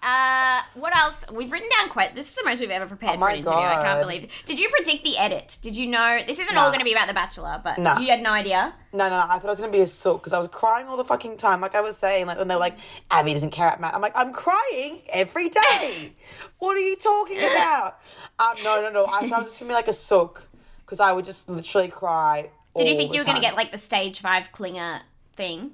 Uh, 0.02 0.62
what 0.74 0.96
else? 0.96 1.26
We've 1.30 1.52
written 1.52 1.68
down 1.78 1.90
quite. 1.90 2.14
This 2.14 2.30
is 2.30 2.34
the 2.34 2.42
most 2.44 2.58
we've 2.60 2.70
ever 2.70 2.86
prepared 2.86 3.16
Oh 3.16 3.20
for 3.20 3.28
an 3.28 3.36
interview. 3.36 3.58
I 3.58 3.74
can't 3.74 3.84
God. 3.84 4.00
believe. 4.00 4.42
Did 4.46 4.58
you 4.58 4.70
predict 4.70 5.04
the 5.04 5.18
edit? 5.18 5.58
Did 5.60 5.76
you 5.76 5.86
know 5.86 6.20
this 6.26 6.38
isn't 6.38 6.56
all 6.56 6.68
going 6.70 6.78
to 6.78 6.84
be 6.86 6.92
about 6.92 7.06
the 7.08 7.12
Bachelor? 7.14 7.60
But 7.62 7.78
Nah. 7.78 7.98
you 7.98 8.08
had 8.08 8.22
no 8.22 8.30
idea. 8.30 8.74
No, 8.92 9.08
no, 9.08 9.20
no, 9.20 9.26
I 9.28 9.38
thought 9.38 9.44
it 9.44 9.48
was 9.48 9.60
gonna 9.60 9.70
be 9.72 9.82
a 9.82 9.86
sook 9.86 10.22
because 10.22 10.32
I 10.32 10.38
was 10.38 10.48
crying 10.48 10.88
all 10.88 10.96
the 10.96 11.04
fucking 11.04 11.36
time. 11.36 11.60
Like 11.60 11.74
I 11.76 11.80
was 11.80 11.96
saying, 11.96 12.26
like 12.26 12.38
when 12.38 12.48
they're 12.48 12.58
like, 12.58 12.76
Abby 13.10 13.34
doesn't 13.34 13.50
care 13.50 13.68
about 13.68 13.80
Matt. 13.80 13.94
I'm 13.94 14.00
like, 14.00 14.16
I'm 14.16 14.32
crying 14.32 15.02
every 15.10 15.48
day. 15.48 16.14
what 16.58 16.76
are 16.76 16.80
you 16.80 16.96
talking 16.96 17.38
about? 17.38 17.98
Um, 18.40 18.54
no, 18.64 18.82
no, 18.82 18.90
no. 18.90 19.06
I 19.06 19.28
thought 19.28 19.32
I 19.32 19.42
was 19.42 19.48
just 19.48 19.60
gonna 19.60 19.70
be 19.70 19.74
like 19.74 19.86
a 19.88 19.92
sook 19.92 20.48
because 20.90 20.98
I 20.98 21.12
would 21.12 21.24
just 21.24 21.48
literally 21.48 21.86
cry. 21.86 22.50
Did 22.76 22.88
you 22.88 22.96
think 22.96 23.12
you 23.12 23.20
were 23.20 23.24
going 23.24 23.36
to 23.36 23.40
get 23.40 23.54
like 23.54 23.70
the 23.70 23.78
stage 23.78 24.20
five 24.20 24.50
clinger 24.50 25.02
thing? 25.36 25.70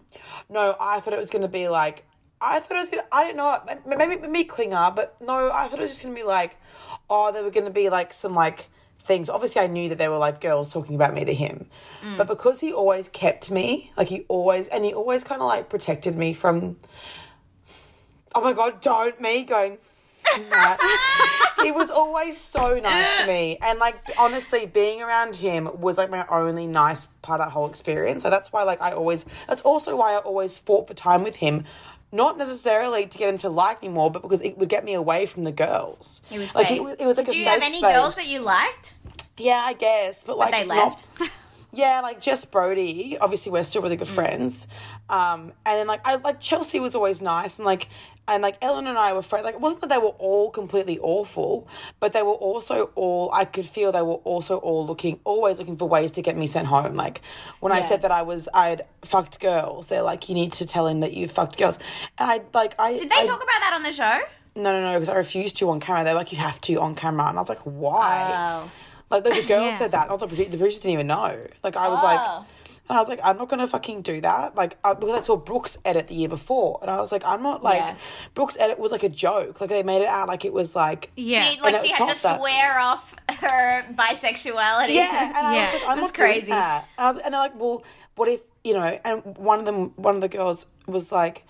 No, 0.50 0.76
I 0.78 1.00
thought 1.00 1.14
it 1.14 1.18
was 1.18 1.30
gonna 1.30 1.48
be 1.48 1.68
like. 1.68 2.04
I 2.38 2.60
thought 2.60 2.76
it 2.76 2.80
was 2.80 2.90
gonna. 2.90 3.06
I 3.10 3.24
didn't 3.24 3.38
know. 3.38 3.58
Maybe 3.86 4.16
maybe 4.28 4.48
clinger, 4.48 4.94
but 4.94 5.16
no. 5.22 5.50
I 5.50 5.68
thought 5.68 5.78
it 5.78 5.82
was 5.82 5.90
just 5.90 6.04
gonna 6.04 6.14
be 6.14 6.22
like, 6.22 6.58
oh, 7.08 7.32
there 7.32 7.42
were 7.42 7.50
gonna 7.50 7.70
be 7.70 7.88
like 7.88 8.12
some 8.12 8.34
like 8.34 8.68
things. 9.04 9.30
Obviously, 9.30 9.62
I 9.62 9.66
knew 9.68 9.88
that 9.88 9.96
there 9.96 10.10
were 10.10 10.18
like 10.18 10.42
girls 10.42 10.70
talking 10.70 10.94
about 10.94 11.14
me 11.14 11.24
to 11.24 11.32
him, 11.32 11.66
mm. 12.02 12.18
but 12.18 12.26
because 12.26 12.60
he 12.60 12.74
always 12.74 13.08
kept 13.08 13.50
me, 13.50 13.92
like 13.96 14.08
he 14.08 14.26
always 14.28 14.68
and 14.68 14.84
he 14.84 14.92
always 14.92 15.24
kind 15.24 15.40
of 15.40 15.48
like 15.48 15.70
protected 15.70 16.16
me 16.16 16.34
from. 16.34 16.76
Oh 18.34 18.42
my 18.42 18.52
god! 18.52 18.82
Don't 18.82 19.18
me 19.18 19.44
going. 19.44 19.78
He 21.62 21.72
was 21.72 21.90
always 21.90 22.36
so 22.36 22.78
nice 22.78 23.18
to 23.20 23.26
me 23.26 23.58
and 23.62 23.78
like 23.78 23.96
honestly 24.18 24.66
being 24.66 25.02
around 25.02 25.36
him 25.36 25.68
was 25.80 25.98
like 25.98 26.10
my 26.10 26.24
only 26.30 26.66
nice 26.66 27.06
part 27.22 27.40
of 27.40 27.46
that 27.46 27.52
whole 27.52 27.68
experience 27.68 28.22
so 28.22 28.30
that's 28.30 28.52
why 28.52 28.62
like 28.62 28.80
i 28.80 28.92
always 28.92 29.24
that's 29.48 29.62
also 29.62 29.96
why 29.96 30.12
i 30.12 30.18
always 30.18 30.58
fought 30.60 30.86
for 30.86 30.94
time 30.94 31.24
with 31.24 31.36
him 31.36 31.64
not 32.12 32.38
necessarily 32.38 33.04
to 33.06 33.18
get 33.18 33.28
him 33.28 33.38
to 33.38 33.48
like 33.48 33.82
me 33.82 33.88
more 33.88 34.10
but 34.10 34.22
because 34.22 34.42
it 34.42 34.56
would 34.58 34.68
get 34.68 34.84
me 34.84 34.94
away 34.94 35.26
from 35.26 35.42
the 35.44 35.50
girls 35.52 36.20
It 36.30 36.38
was 36.38 36.54
like 36.54 36.68
safe. 36.68 36.76
it 36.78 36.82
was, 36.82 36.94
it 37.00 37.06
was 37.06 37.16
like 37.16 37.26
Did 37.26 37.34
a 37.34 37.38
you 37.38 37.44
safe 37.44 37.52
have 37.54 37.62
any 37.62 37.78
space. 37.78 37.92
girls 37.94 38.14
that 38.16 38.26
you 38.28 38.40
liked? 38.40 38.92
yeah 39.38 39.62
i 39.64 39.72
guess 39.72 40.22
but 40.22 40.38
like 40.38 40.52
They 40.52 40.64
not- 40.66 41.02
left. 41.20 41.30
Yeah, 41.76 42.00
like 42.00 42.20
Jess 42.20 42.44
Brody. 42.44 43.16
Obviously, 43.20 43.52
we're 43.52 43.64
still 43.64 43.82
really 43.82 43.96
Mm. 43.96 44.00
good 44.00 44.08
friends. 44.08 44.66
Um, 45.08 45.52
and 45.64 45.78
then 45.78 45.86
like 45.86 46.00
I 46.06 46.16
like 46.16 46.40
Chelsea 46.40 46.80
was 46.80 46.94
always 46.94 47.20
nice, 47.22 47.58
and 47.58 47.66
like 47.66 47.88
and 48.28 48.42
like 48.42 48.56
Ellen 48.60 48.86
and 48.88 48.98
I 48.98 49.12
were 49.12 49.22
friends. 49.22 49.44
Like 49.44 49.54
it 49.54 49.60
wasn't 49.60 49.82
that 49.82 49.90
they 49.90 49.98
were 49.98 50.16
all 50.18 50.50
completely 50.50 50.98
awful, 51.00 51.68
but 52.00 52.12
they 52.12 52.22
were 52.22 52.32
also 52.32 52.90
all. 52.96 53.30
I 53.32 53.44
could 53.44 53.66
feel 53.66 53.92
they 53.92 54.02
were 54.02 54.14
also 54.24 54.56
all 54.58 54.86
looking, 54.86 55.20
always 55.24 55.58
looking 55.58 55.76
for 55.76 55.88
ways 55.88 56.10
to 56.12 56.22
get 56.22 56.36
me 56.36 56.46
sent 56.46 56.66
home. 56.66 56.94
Like 56.94 57.20
when 57.60 57.72
I 57.72 57.82
said 57.82 58.02
that 58.02 58.10
I 58.10 58.22
was, 58.22 58.48
I'd 58.52 58.82
fucked 59.04 59.38
girls. 59.40 59.86
They're 59.88 60.02
like, 60.02 60.28
you 60.28 60.34
need 60.34 60.52
to 60.54 60.66
tell 60.66 60.86
him 60.88 61.00
that 61.00 61.12
you 61.12 61.28
fucked 61.28 61.56
girls. 61.58 61.78
And 62.18 62.30
I 62.30 62.40
like 62.52 62.74
I 62.80 62.96
Did 62.96 63.10
they 63.10 63.16
I, 63.16 63.24
talk 63.24 63.42
about 63.42 63.60
that 63.60 63.72
on 63.74 63.82
the 63.84 63.92
show? 63.92 64.18
No, 64.56 64.72
no, 64.72 64.80
no, 64.80 64.94
because 64.94 65.10
I 65.10 65.16
refused 65.16 65.56
to 65.58 65.68
on 65.68 65.80
camera. 65.80 66.02
They're 66.02 66.14
like, 66.14 66.32
you 66.32 66.38
have 66.38 66.58
to 66.62 66.80
on 66.80 66.94
camera, 66.94 67.26
and 67.28 67.36
I 67.36 67.40
was 67.42 67.50
like, 67.50 67.60
why? 67.60 68.62
Oh. 68.64 68.70
Like 69.10 69.24
the, 69.24 69.30
the 69.30 69.44
girl 69.46 69.64
Yeah. 69.66 69.78
said 69.78 69.92
that. 69.92 70.08
Not 70.08 70.20
the, 70.20 70.26
produ- 70.26 70.50
the 70.50 70.56
producers 70.56 70.80
didn't 70.80 70.94
even 70.94 71.06
know. 71.06 71.46
Like 71.62 71.76
I 71.76 71.88
was 71.88 72.02
like, 72.02 72.18
Oh. 72.20 72.44
and 72.88 72.96
I 72.96 73.00
was 73.00 73.08
like, 73.08 73.20
I'm 73.22 73.36
not 73.38 73.48
gonna 73.48 73.66
fucking 73.68 74.02
do 74.02 74.20
that. 74.20 74.56
Like 74.56 74.76
I, 74.84 74.94
because 74.94 75.22
I 75.22 75.22
saw 75.24 75.36
Brooks 75.36 75.78
edit 75.84 76.08
the 76.08 76.14
year 76.14 76.28
before, 76.28 76.78
and 76.82 76.90
I 76.90 76.98
was 77.00 77.12
like, 77.12 77.24
I'm 77.24 77.42
not 77.42 77.62
like 77.62 77.78
Yeah. 77.78 77.96
Brooks 78.34 78.56
edit 78.58 78.78
was 78.78 78.90
like 78.92 79.02
a 79.04 79.08
joke. 79.08 79.60
Like 79.60 79.70
they 79.70 79.82
made 79.82 80.02
it 80.02 80.08
out 80.08 80.26
like 80.28 80.44
it 80.44 80.52
was 80.52 80.74
like 80.74 81.10
Yeah. 81.16 81.50
She, 81.52 81.60
like 81.60 81.80
she 81.82 81.88
had 81.92 82.12
to 82.14 82.20
that- 82.22 82.38
swear 82.38 82.78
off 82.80 83.14
her 83.28 83.82
bisexuality. 83.94 84.94
yeah. 84.94 85.28
And 85.36 85.46
I 85.46 85.54
Yeah. 85.56 85.72
was 85.72 85.80
like, 85.82 85.88
I'm 85.90 85.98
It 85.98 86.02
was 86.02 86.10
not 86.10 86.16
doing 86.16 86.30
crazy. 86.32 86.50
that. 86.50 86.88
And, 86.98 87.06
I 87.06 87.10
was, 87.12 87.18
and 87.22 87.34
they're 87.34 87.40
like, 87.40 87.58
well, 87.60 87.84
what 88.16 88.28
if 88.28 88.40
you 88.64 88.74
know? 88.74 88.98
And 89.04 89.36
one 89.38 89.58
of 89.60 89.64
them, 89.66 89.92
one 89.96 90.14
of 90.16 90.20
the 90.20 90.28
girls 90.28 90.66
was 90.86 91.12
like. 91.12 91.44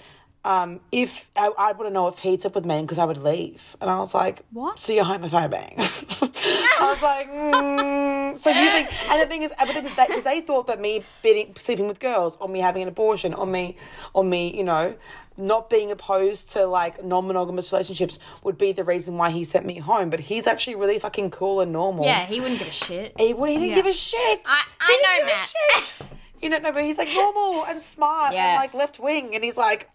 Um, 0.46 0.80
if 0.92 1.28
I, 1.36 1.50
I 1.58 1.72
want 1.72 1.88
to 1.88 1.90
know 1.90 2.06
if 2.06 2.20
he's 2.20 2.46
up 2.46 2.54
with 2.54 2.64
men 2.64 2.84
because 2.84 2.98
I 2.98 3.04
would 3.04 3.18
leave, 3.18 3.74
and 3.80 3.90
I 3.90 3.98
was 3.98 4.14
like, 4.14 4.42
What? 4.52 4.78
So 4.78 4.92
you're 4.92 5.04
homophobic? 5.04 5.74
I 6.22 6.88
was 6.88 7.02
like, 7.02 7.28
mm, 7.28 8.38
so 8.38 8.50
you 8.50 8.70
think? 8.70 8.88
And 9.10 9.20
the 9.22 9.26
thing 9.26 9.42
is, 9.42 9.52
but 9.58 10.08
they, 10.08 10.20
they 10.20 10.40
thought 10.40 10.66
that 10.68 10.80
me 10.80 11.02
being, 11.22 11.54
sleeping 11.56 11.88
with 11.88 11.98
girls, 12.00 12.36
or 12.40 12.48
me 12.48 12.60
having 12.60 12.82
an 12.82 12.88
abortion, 12.88 13.34
or 13.34 13.46
me, 13.46 13.76
or 14.14 14.22
me, 14.24 14.56
you 14.56 14.62
know, 14.62 14.94
not 15.36 15.68
being 15.68 15.90
opposed 15.90 16.50
to 16.52 16.64
like 16.66 17.04
non-monogamous 17.04 17.72
relationships 17.72 18.18
would 18.44 18.56
be 18.56 18.72
the 18.72 18.84
reason 18.84 19.16
why 19.18 19.30
he 19.30 19.42
sent 19.44 19.66
me 19.66 19.78
home. 19.78 20.10
But 20.10 20.20
he's 20.20 20.46
actually 20.46 20.76
really 20.76 20.98
fucking 20.98 21.30
cool 21.30 21.60
and 21.60 21.72
normal. 21.72 22.04
Yeah, 22.04 22.24
he 22.24 22.40
wouldn't 22.40 22.58
give 22.60 22.68
a 22.68 22.72
shit. 22.72 23.12
He, 23.18 23.34
well, 23.34 23.50
he 23.50 23.54
didn't 23.58 23.70
Yeah. 23.70 23.74
give 23.74 23.86
a 23.86 23.92
shit. 23.92 24.40
I- 24.46 24.64
I 24.80 24.86
He 24.86 24.92
didn't 24.92 25.02
know 25.02 25.16
give 25.18 25.26
a 25.26 25.30
Matt. 25.32 25.82
shit. 25.84 26.08
You 26.42 26.48
know, 26.50 26.60
but 26.72 26.84
he's 26.84 26.98
like 26.98 27.08
normal 27.12 27.64
and 27.66 27.82
smart 27.82 28.32
Yeah. 28.32 28.50
and 28.52 28.56
like 28.56 28.74
left 28.74 29.00
wing, 29.00 29.34
and 29.34 29.42
he's 29.42 29.56
like, 29.56 29.90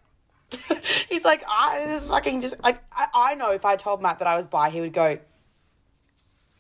he's 1.10 1.26
like, 1.26 1.44
I 1.48 1.84
just 1.86 2.10
fucking 2.10 2.42
just 2.42 2.62
like 2.64 2.82
I, 2.92 3.08
I 3.14 3.36
know 3.36 3.52
if 3.52 3.66
I 3.66 3.76
told 3.76 4.02
Matt 4.02 4.20
that 4.20 4.28
I 4.28 4.36
was 4.38 4.48
bi, 4.48 4.70
he 4.70 4.82
would 4.82 4.94
go, 4.94 5.18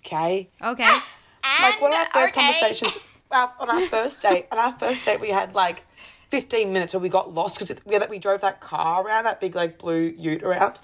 okay. 0.06 0.50
Okay. 0.62 0.90
And, 1.44 1.64
Like 1.64 1.82
one 1.82 1.92
of 1.92 1.98
our 1.98 2.06
first 2.06 2.38
okay. 2.38 2.52
conversations 2.54 2.94
our, 3.32 3.52
on 3.60 3.70
our 3.72 3.88
first 3.88 4.22
date. 4.22 4.46
On 4.52 4.60
our 4.60 4.74
first 4.78 5.04
date, 5.04 5.20
we 5.20 5.30
had 5.30 5.56
like. 5.56 5.84
15 6.30 6.72
minutes 6.72 6.94
where 6.94 7.02
we 7.02 7.10
got 7.10 7.34
lost 7.34 7.60
because 7.60 7.76
we, 7.86 7.98
that 7.98 8.10
we 8.10 8.18
drove 8.18 8.40
that 8.40 8.62
car 8.62 9.06
around, 9.06 9.26
that 9.26 9.42
big 9.42 9.54
like 9.54 9.78
blue 9.78 10.14
ute 10.18 10.42
around, 10.44 10.80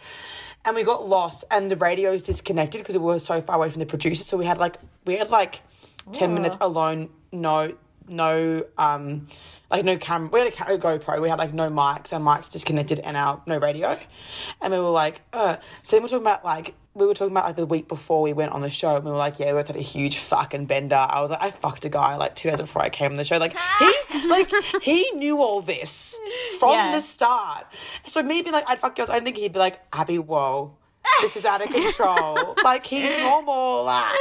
and 0.66 0.76
we 0.76 0.84
got 0.84 1.08
lost 1.08 1.46
and 1.50 1.72
the 1.72 1.78
radio's 1.78 2.22
disconnected 2.22 2.82
because 2.82 2.98
we 2.98 3.02
were 3.02 3.18
so 3.18 3.40
far 3.40 3.56
away 3.56 3.70
from 3.70 3.80
the 3.80 3.86
producer. 3.86 4.26
So 4.26 4.36
we 4.36 4.44
had 4.44 4.58
like, 4.58 4.76
we 5.06 5.16
had 5.16 5.30
like 5.30 5.62
10 6.12 6.34
minutes 6.34 6.58
alone, 6.60 7.10
no, 7.32 7.76
no, 8.08 8.66
um, 8.78 9.28
like 9.70 9.84
no 9.86 9.98
camera. 9.98 10.30
We 10.32 10.40
had 10.40 10.48
a, 10.50 10.78
GoPro. 10.78 11.22
We 11.22 11.30
had 11.30 11.40
like 11.40 11.54
no 11.54 11.70
mics. 11.70 12.14
Our 12.14 12.20
mics 12.20 12.52
disconnected 12.52 13.00
and 13.00 13.18
our 13.18 13.42
no 13.48 13.58
radio. 13.58 14.00
And 14.62 14.74
we 14.74 14.80
were 14.80 14.90
like, 14.90 15.22
uh. 15.34 15.58
So 15.84 15.96
then 15.96 16.04
we're 16.04 16.10
talking 16.10 16.24
about 16.24 16.46
like 16.46 16.74
we 16.94 17.06
were 17.06 17.14
talking 17.14 17.32
about 17.34 17.46
like 17.46 17.56
the 17.58 17.66
week 17.66 17.88
before 17.88 18.22
we 18.24 18.34
went 18.34 18.54
on 18.54 18.62
the 18.62 18.70
show. 18.70 18.96
And 18.96 19.06
we 19.06 19.12
were 19.12 19.18
like, 19.18 19.40
yeah, 19.40 19.48
we 19.48 19.60
both 19.60 19.68
had 19.68 19.76
a 19.76 19.82
huge 19.82 20.18
fucking 20.18 20.66
bender. 20.66 20.96
I 20.96 21.22
was 21.22 21.30
like, 21.32 21.42
I 21.44 21.52
fucked 21.52 21.86
a 21.86 21.90
guy 21.90 22.16
like 22.16 22.36
two 22.36 22.50
days 22.50 22.60
before 22.60 22.82
I 22.82 22.90
came 22.90 23.12
on 23.12 23.18
the 23.18 23.26
show. 23.26 23.38
Like 23.38 23.56
he, 23.80 24.28
like 24.28 24.52
he 24.82 25.12
knew 25.12 25.42
all 25.42 25.62
this 25.62 26.18
from 26.60 26.72
Yeah. 26.72 26.92
the 26.94 27.02
start. 27.02 27.66
So 28.06 28.24
me 28.24 28.42
being 28.42 28.54
like, 28.54 28.68
I'd 28.68 28.80
fuck 28.80 28.96
girls. 28.96 29.10
I 29.10 29.14
didn't 29.16 29.26
think 29.26 29.38
he'd 29.38 29.54
be 29.54 29.60
like, 29.60 29.80
Abby, 29.94 30.18
whoa. 30.18 30.76
This 31.22 31.38
is 31.38 31.46
out 31.46 31.62
of 31.62 31.70
control. 31.70 32.56
like 32.64 32.86
he's 32.86 33.12
normal. 33.22 33.86
ah. 33.88 34.16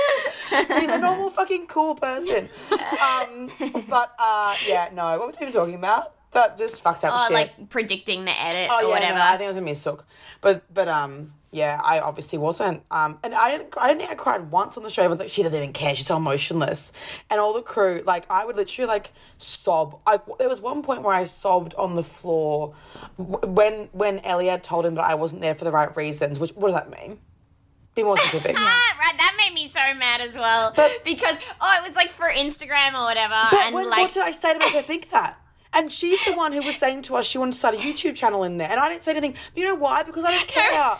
He's 0.80 0.90
a 0.90 0.98
normal 0.98 1.30
fucking 1.30 1.66
cool 1.66 1.94
person. 1.94 2.48
Um, 2.70 3.50
but 3.88 4.12
uh, 4.18 4.54
yeah, 4.66 4.90
no. 4.94 5.18
What 5.18 5.20
were 5.20 5.26
we 5.28 5.32
even 5.42 5.52
talking 5.52 5.74
about? 5.74 6.14
That 6.32 6.56
just 6.58 6.82
fucked 6.82 7.04
up 7.04 7.12
Oh, 7.14 7.24
shit. 7.28 7.34
like 7.34 7.68
predicting 7.70 8.24
the 8.24 8.38
edit 8.40 8.68
oh 8.70 8.78
or 8.78 8.82
yeah, 8.82 8.88
whatever. 8.88 9.18
no, 9.18 9.24
I 9.24 9.30
think 9.32 9.42
it 9.42 9.46
was 9.48 9.56
a 9.56 9.60
mistook. 9.60 10.04
But 10.40 10.62
but 10.72 10.88
um, 10.88 11.32
yeah, 11.50 11.80
I 11.82 12.00
obviously 12.00 12.38
wasn't. 12.38 12.82
Um, 12.90 13.18
and 13.22 13.34
I 13.34 13.50
didn't. 13.56 13.74
I 13.76 13.88
don't 13.88 13.98
think 13.98 14.10
I 14.10 14.14
cried 14.14 14.50
once 14.50 14.76
on 14.76 14.82
the 14.82 14.90
show. 14.90 15.02
Everyone's 15.02 15.20
like, 15.20 15.28
she 15.30 15.42
doesn't 15.42 15.58
even 15.60 15.72
care. 15.72 15.94
She's 15.94 16.06
so 16.06 16.16
emotionless. 16.16 16.92
And 17.30 17.40
all 17.40 17.52
the 17.54 17.62
crew, 17.62 18.02
like, 18.06 18.24
I 18.30 18.44
would 18.44 18.56
literally 18.56 18.88
like 18.88 19.12
sob. 19.38 20.00
I, 20.06 20.18
there 20.38 20.48
was 20.48 20.60
one 20.60 20.82
point 20.82 21.02
where 21.02 21.14
I 21.14 21.24
sobbed 21.24 21.74
on 21.74 21.94
the 21.94 22.02
floor 22.02 22.74
when 23.16 23.88
when 23.92 24.18
Elliot 24.20 24.62
told 24.62 24.84
him 24.86 24.94
that 24.96 25.04
I 25.04 25.14
wasn't 25.14 25.42
there 25.42 25.54
for 25.54 25.64
the 25.64 25.72
right 25.72 25.94
reasons. 25.96 26.38
Which 26.38 26.52
what 26.52 26.68
does 26.68 26.74
that 26.76 26.90
mean? 26.90 27.18
Be 27.94 28.02
more 28.02 28.16
specific. 28.18 28.56
Right, 28.98 29.16
that 29.18 29.35
so 29.68 29.80
mad 29.94 30.20
as 30.20 30.36
well. 30.36 30.72
But- 30.74 31.04
because 31.04 31.36
oh, 31.60 31.74
it 31.78 31.86
was 31.88 31.96
like 31.96 32.10
for 32.10 32.26
Instagram 32.28 32.94
or 32.94 33.04
whatever, 33.04 33.34
But 33.50 33.60
and 33.66 33.74
when, 33.74 33.88
like 33.88 33.98
what 33.98 34.12
did 34.12 34.22
I 34.22 34.30
say 34.30 34.52
to 34.52 34.58
make 34.58 34.72
her 34.72 34.82
think 34.82 35.10
that? 35.10 35.40
And 35.76 35.92
she's 35.92 36.24
the 36.24 36.32
one 36.32 36.52
who 36.52 36.62
was 36.62 36.76
saying 36.76 37.02
to 37.02 37.16
us 37.16 37.26
she 37.26 37.36
wanted 37.36 37.52
to 37.52 37.58
start 37.58 37.74
a 37.74 37.78
YouTube 37.78 38.14
channel 38.16 38.44
in 38.44 38.56
there, 38.56 38.70
and 38.70 38.80
I 38.80 38.88
didn't 38.88 39.04
say 39.04 39.10
anything. 39.12 39.32
But 39.32 39.60
you 39.60 39.66
know 39.66 39.74
why? 39.74 40.02
Because 40.04 40.24
I 40.24 40.30
don't 40.32 40.48
care. 40.48 40.72
I 40.72 40.98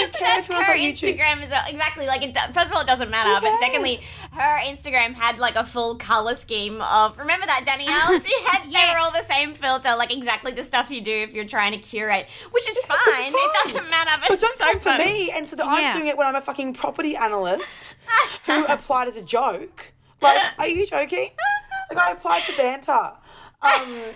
don't 0.00 0.12
care 0.14 0.28
That's 0.36 0.40
if 0.40 0.48
you 0.48 0.54
want 0.54 0.66
to 0.66 0.72
start 0.72 0.78
YouTube. 0.78 1.18
Instagram 1.18 1.46
is 1.46 1.52
uh, 1.52 1.62
exactly 1.68 2.06
like 2.06 2.22
it. 2.22 2.32
do- 2.32 2.52
First 2.54 2.66
of 2.66 2.72
all, 2.72 2.80
it 2.80 2.86
doesn't 2.86 3.10
matter. 3.10 3.34
But 3.34 3.50
cares? 3.50 3.60
secondly, 3.60 4.00
her 4.32 4.60
Instagram 4.64 5.12
had 5.14 5.38
like 5.38 5.56
a 5.56 5.64
full 5.64 5.96
color 5.96 6.34
scheme 6.34 6.80
of. 6.80 7.18
Remember 7.18 7.44
that 7.46 7.64
Danielle? 7.66 8.18
She 8.28 8.32
had 8.44 8.64
they 8.64 8.70
Yes. 8.70 8.94
were 8.94 9.00
all 9.00 9.10
the 9.12 9.22
same 9.28 9.52
filter, 9.54 9.94
like 9.96 10.10
exactly 10.12 10.52
the 10.52 10.64
stuff 10.64 10.90
you 10.90 11.00
do 11.02 11.12
if 11.12 11.34
you're 11.34 11.44
trying 11.44 11.72
to 11.72 11.78
curate, 11.78 12.26
which 12.50 12.68
is 12.68 12.78
fine. 12.86 12.98
Is 13.08 13.28
It 13.34 13.50
doesn't 13.64 13.90
matter. 13.90 14.10
But, 14.22 14.28
But 14.30 14.40
don't 14.40 14.56
so 14.56 14.64
come 14.72 14.80
for 14.80 14.96
me. 14.98 15.30
And 15.30 15.46
so 15.48 15.54
that 15.56 15.66
Yeah. 15.66 15.72
I'm 15.72 15.96
doing 15.96 16.08
it 16.08 16.16
when 16.16 16.26
I'm 16.26 16.34
a 16.34 16.40
fucking 16.40 16.72
property 16.74 17.14
analyst 17.14 17.94
who 18.46 18.64
applied 18.66 19.08
as 19.08 19.16
a 19.18 19.22
joke. 19.22 19.92
Like, 20.22 20.42
are 20.58 20.66
you 20.66 20.86
joking? 20.86 21.30
Like, 21.90 21.98
I 21.98 22.10
applied 22.12 22.42
for 22.42 22.56
banter. 22.56 23.12
Um, 23.60 24.12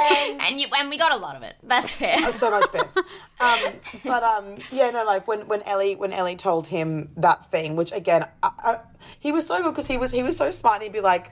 and 0.00 0.40
And 0.40 0.60
you, 0.60 0.68
and 0.76 0.90
we 0.90 0.98
got 0.98 1.12
a 1.12 1.16
lot 1.16 1.36
of 1.36 1.42
it. 1.42 1.56
That's 1.62 1.94
fair. 1.94 2.20
so 2.32 2.50
much 2.50 2.70
bits. 2.72 2.98
Um, 3.40 3.74
but 4.04 4.24
um, 4.24 4.56
yeah, 4.72 4.90
no, 4.90 5.04
like 5.04 5.28
when 5.28 5.46
when 5.46 5.62
Ellie 5.62 5.94
when 5.94 6.12
Ellie 6.12 6.34
told 6.34 6.66
him 6.66 7.10
that 7.16 7.48
thing, 7.52 7.76
which 7.76 7.92
again, 7.92 8.26
I, 8.42 8.50
I, 8.58 8.78
he 9.20 9.30
was 9.30 9.46
so 9.46 9.62
good 9.62 9.70
because 9.70 9.86
he 9.86 9.96
was 9.96 10.10
he 10.10 10.24
was 10.24 10.36
so 10.36 10.50
smart. 10.50 10.78
And 10.78 10.82
he'd 10.82 10.92
be 10.92 11.00
like, 11.00 11.30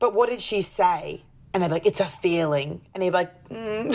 "But 0.00 0.14
what 0.14 0.28
did 0.28 0.40
she 0.40 0.62
say?" 0.62 1.22
And 1.56 1.62
they'd 1.62 1.68
be 1.68 1.72
like, 1.72 1.86
"It's 1.86 2.00
a 2.00 2.04
feeling," 2.04 2.82
and 2.92 3.02
he'd 3.02 3.08
be 3.08 3.14
like, 3.14 3.48
mm. 3.48 3.90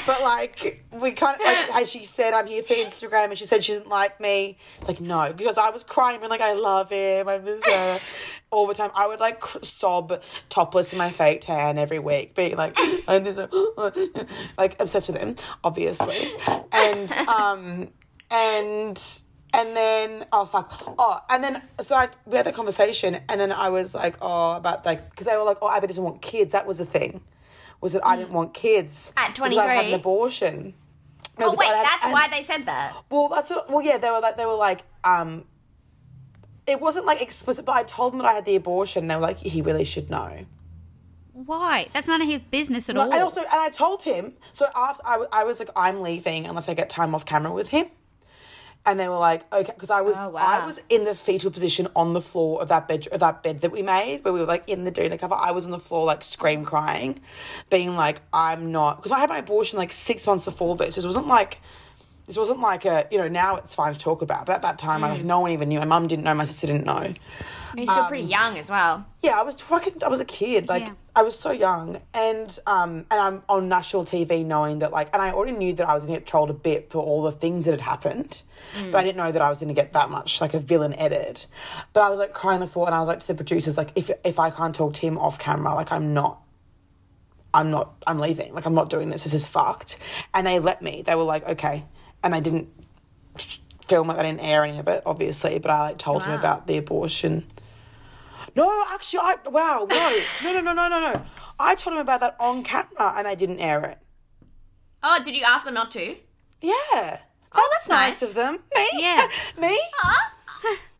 but 0.06 0.22
like 0.22 0.82
we 0.92 1.12
kind 1.12 1.38
of 1.38 1.44
like 1.46 1.76
as 1.82 1.90
she 1.90 2.02
said, 2.02 2.32
I'm 2.32 2.46
here 2.46 2.62
for 2.62 2.72
Instagram, 2.72 3.26
and 3.26 3.38
she 3.38 3.44
said 3.44 3.62
she 3.62 3.72
doesn't 3.72 3.90
like 3.90 4.18
me. 4.18 4.56
It's 4.78 4.88
like 4.88 5.02
no, 5.02 5.34
because 5.36 5.58
I 5.58 5.68
was 5.68 5.84
crying, 5.84 6.20
being 6.20 6.30
like 6.30 6.40
I 6.40 6.54
love 6.54 6.88
him, 6.88 7.28
I 7.28 7.36
miss 7.36 7.62
her 7.66 8.00
all 8.50 8.66
the 8.66 8.72
time. 8.72 8.90
I 8.94 9.06
would 9.06 9.20
like 9.20 9.44
sob 9.60 10.22
topless 10.48 10.94
in 10.94 10.98
my 10.98 11.10
fake 11.10 11.42
tan 11.42 11.76
every 11.76 11.98
week, 11.98 12.34
being 12.34 12.56
like 12.56 12.74
I 13.06 13.18
miss 13.18 13.36
like 14.56 14.80
obsessed 14.80 15.08
with 15.08 15.18
him, 15.18 15.36
obviously, 15.62 16.32
and 16.72 17.12
um 17.12 17.88
and. 18.30 19.20
And 19.58 19.74
then, 19.74 20.26
oh 20.32 20.44
fuck, 20.44 20.82
oh, 20.98 21.18
and 21.30 21.42
then 21.42 21.62
so 21.80 21.94
I, 21.96 22.08
we 22.26 22.36
had 22.36 22.44
that 22.46 22.54
conversation, 22.54 23.18
and 23.28 23.40
then 23.40 23.52
I 23.52 23.70
was 23.70 23.94
like, 23.94 24.16
oh, 24.20 24.52
about 24.52 24.84
like, 24.84 25.08
because 25.10 25.26
they 25.26 25.36
were 25.36 25.44
like, 25.44 25.56
oh, 25.62 25.70
Abby 25.74 25.86
doesn't 25.86 26.02
want 26.04 26.20
kids. 26.20 26.52
That 26.52 26.66
was 26.66 26.76
the 26.78 26.84
thing, 26.84 27.22
was 27.80 27.94
that 27.94 28.04
I 28.06 28.16
didn't 28.16 28.32
want 28.32 28.52
kids 28.52 29.12
At 29.16 29.34
because 29.34 29.56
I 29.56 29.66
had 29.74 29.80
23? 29.80 29.94
an 29.94 30.00
abortion. 30.00 30.74
No, 31.38 31.50
Oh 31.50 31.54
wait, 31.56 31.68
had- 31.68 31.84
that's 31.86 32.04
and- 32.04 32.12
why 32.12 32.28
they 32.28 32.42
said 32.42 32.66
that. 32.66 32.94
Well, 33.10 33.28
that's 33.28 33.50
what, 33.50 33.70
well, 33.70 33.82
yeah, 33.82 33.96
they 33.98 34.10
were 34.10 34.20
like, 34.20 34.36
they 34.36 34.44
were 34.46 34.54
like, 34.54 34.82
um, 35.04 35.44
it 36.66 36.80
wasn't 36.80 37.06
like 37.06 37.22
explicit, 37.22 37.64
but 37.64 37.76
I 37.76 37.82
told 37.84 38.12
them 38.12 38.18
that 38.18 38.26
I 38.26 38.32
had 38.34 38.44
the 38.44 38.56
abortion. 38.56 39.04
And 39.04 39.10
they 39.10 39.14
were 39.16 39.22
like, 39.22 39.38
he 39.38 39.62
really 39.62 39.84
should 39.84 40.10
know. 40.10 40.44
Why? 41.32 41.88
That's 41.92 42.08
none 42.08 42.22
of 42.22 42.28
his 42.28 42.40
business 42.40 42.88
at 42.88 42.94
No, 42.94 43.02
all. 43.02 43.12
and 43.12 43.22
also, 43.22 43.40
and 43.40 43.48
I 43.52 43.68
told 43.68 44.02
him. 44.02 44.32
So 44.52 44.66
after 44.74 45.02
I, 45.06 45.24
I 45.32 45.44
was 45.44 45.58
like, 45.60 45.68
I'm 45.76 46.00
leaving 46.00 46.46
unless 46.46 46.68
I 46.68 46.74
get 46.74 46.88
time 46.90 47.14
off 47.14 47.24
camera 47.24 47.52
with 47.52 47.68
him. 47.68 47.86
And 48.86 49.00
they 49.00 49.08
were 49.08 49.18
like, 49.18 49.42
okay, 49.52 49.72
because 49.74 49.90
I 49.90 50.00
was 50.00 50.14
Oh, 50.16 50.30
wow. 50.30 50.46
I 50.46 50.64
was 50.64 50.80
in 50.88 51.04
the 51.04 51.14
fetal 51.16 51.50
position 51.50 51.88
on 51.96 52.14
the 52.14 52.20
floor 52.22 52.62
of 52.62 52.68
that 52.68 52.86
bed 52.86 53.08
of 53.08 53.18
that 53.20 53.42
bed 53.42 53.60
that 53.62 53.72
we 53.72 53.82
made, 53.82 54.24
where 54.24 54.32
we 54.32 54.38
were 54.38 54.46
like 54.46 54.62
in 54.68 54.84
the 54.84 54.92
doona 54.92 55.18
cover. 55.18 55.34
I 55.34 55.50
was 55.50 55.64
on 55.64 55.72
the 55.72 55.78
floor 55.78 56.04
like 56.06 56.22
scream 56.22 56.64
crying, 56.64 57.20
being 57.68 57.96
like, 57.96 58.20
I'm 58.32 58.70
not 58.70 58.98
because 58.98 59.10
I 59.10 59.18
had 59.18 59.28
my 59.28 59.38
abortion 59.38 59.76
like 59.76 59.90
six 59.90 60.24
months 60.26 60.44
before 60.44 60.76
this. 60.76 60.94
This 60.94 61.04
wasn't 61.04 61.26
like 61.26 61.60
this 62.26 62.36
wasn't 62.36 62.60
like 62.60 62.84
a 62.84 63.06
you 63.10 63.18
know 63.18 63.28
now 63.28 63.56
it's 63.56 63.74
fine 63.74 63.92
to 63.92 63.98
talk 63.98 64.22
about, 64.22 64.46
but 64.46 64.56
at 64.56 64.62
that 64.62 64.78
time, 64.78 65.00
like, 65.02 65.24
no 65.24 65.40
one 65.40 65.50
even 65.52 65.68
knew. 65.68 65.78
My 65.78 65.84
mum 65.84 66.06
didn't 66.08 66.24
know, 66.24 66.34
my 66.34 66.44
sister 66.44 66.66
didn't 66.68 66.84
know. 66.86 67.12
He's 67.76 67.90
still 67.90 68.04
Um, 68.04 68.08
pretty 68.08 68.24
young 68.24 68.56
as 68.58 68.70
well. 68.70 69.04
Yeah, 69.22 69.38
I 69.38 69.42
was 69.42 69.60
fucking. 69.60 70.02
I 70.02 70.08
was 70.08 70.20
a 70.20 70.24
kid. 70.24 70.68
Like 70.68 70.86
Yeah. 70.86 70.92
I 71.14 71.22
was 71.22 71.38
so 71.38 71.50
young, 71.50 72.00
and 72.14 72.58
um, 72.66 73.06
and 73.10 73.20
I'm 73.20 73.42
on 73.48 73.68
national 73.68 74.04
TV 74.04 74.44
knowing 74.44 74.78
that 74.80 74.92
like, 74.92 75.08
and 75.12 75.20
I 75.22 75.30
already 75.32 75.52
knew 75.56 75.72
that 75.74 75.88
I 75.88 75.94
was 75.94 76.04
going 76.04 76.14
to 76.14 76.20
get 76.20 76.26
trolled 76.26 76.50
a 76.50 76.54
bit 76.54 76.90
for 76.90 77.02
all 77.02 77.22
the 77.22 77.32
things 77.32 77.64
that 77.66 77.72
had 77.72 77.80
happened, 77.82 78.42
but 78.90 78.94
I 78.96 79.02
didn't 79.02 79.18
know 79.18 79.30
that 79.30 79.42
I 79.42 79.48
was 79.50 79.58
going 79.58 79.68
to 79.68 79.74
get 79.74 79.92
that 79.92 80.10
much 80.10 80.40
like 80.40 80.54
a 80.54 80.58
villain 80.58 80.94
edit. 80.94 81.46
But 81.92 82.02
I 82.02 82.08
was 82.10 82.18
like 82.18 82.32
crying 82.32 82.60
the 82.60 82.66
thought, 82.66 82.86
and 82.86 82.94
I 82.94 83.00
was 83.00 83.08
like 83.08 83.20
to 83.20 83.26
the 83.26 83.34
producers, 83.34 83.76
like, 83.76 83.90
if 83.94 84.10
if 84.24 84.38
I 84.38 84.50
can't 84.50 84.74
talk 84.74 84.94
to 84.94 85.00
him 85.06 85.18
off 85.18 85.38
camera, 85.38 85.74
like 85.74 85.92
I'm 85.92 86.12
not. 86.14 86.40
I'm 87.54 87.70
not. 87.70 87.94
I'm 88.06 88.18
leaving. 88.18 88.52
Like 88.54 88.66
I'm 88.66 88.74
not 88.74 88.90
doing 88.90 89.08
this. 89.10 89.24
This 89.24 89.32
is 89.34 89.48
fucked. 89.48 89.96
And 90.34 90.46
they 90.46 90.58
let 90.58 90.82
me. 90.82 91.02
They 91.06 91.14
were 91.14 91.22
like, 91.22 91.46
okay, 91.46 91.84
and 92.26 92.34
they 92.34 92.40
didn't 92.40 92.68
film 93.86 94.10
it. 94.10 94.16
They 94.16 94.22
didn't 94.22 94.40
air 94.40 94.64
any 94.64 94.78
of 94.78 94.88
it, 94.88 95.02
obviously. 95.06 95.58
But 95.58 95.70
I 95.70 95.80
like 95.88 95.98
told 95.98 96.24
him 96.24 96.32
about 96.32 96.66
the 96.66 96.76
abortion. 96.76 97.46
No, 98.54 98.84
actually, 98.88 99.20
I 99.20 99.36
wow, 99.46 99.86
no, 99.88 100.20
no, 100.42 100.60
no, 100.60 100.72
no, 100.72 100.72
no, 100.72 100.88
no, 100.88 101.12
no. 101.12 101.26
I 101.58 101.74
told 101.74 101.94
him 101.94 102.00
about 102.00 102.20
that 102.20 102.36
on 102.40 102.64
camera, 102.64 103.14
and 103.16 103.26
they 103.26 103.36
didn't 103.36 103.60
air 103.60 103.84
it. 103.84 103.98
Oh, 105.02 105.20
did 105.22 105.36
you 105.36 105.44
ask 105.46 105.64
them 105.64 105.74
not 105.74 105.90
to? 105.92 106.16
Yeah. 106.60 107.20
Oh, 107.52 107.68
that's 107.72 107.88
nice 107.88 108.20
nice. 108.20 108.30
of 108.30 108.34
them. 108.34 108.60
Me? 108.74 108.88
Yeah. 108.94 109.28
Me? 109.60 109.78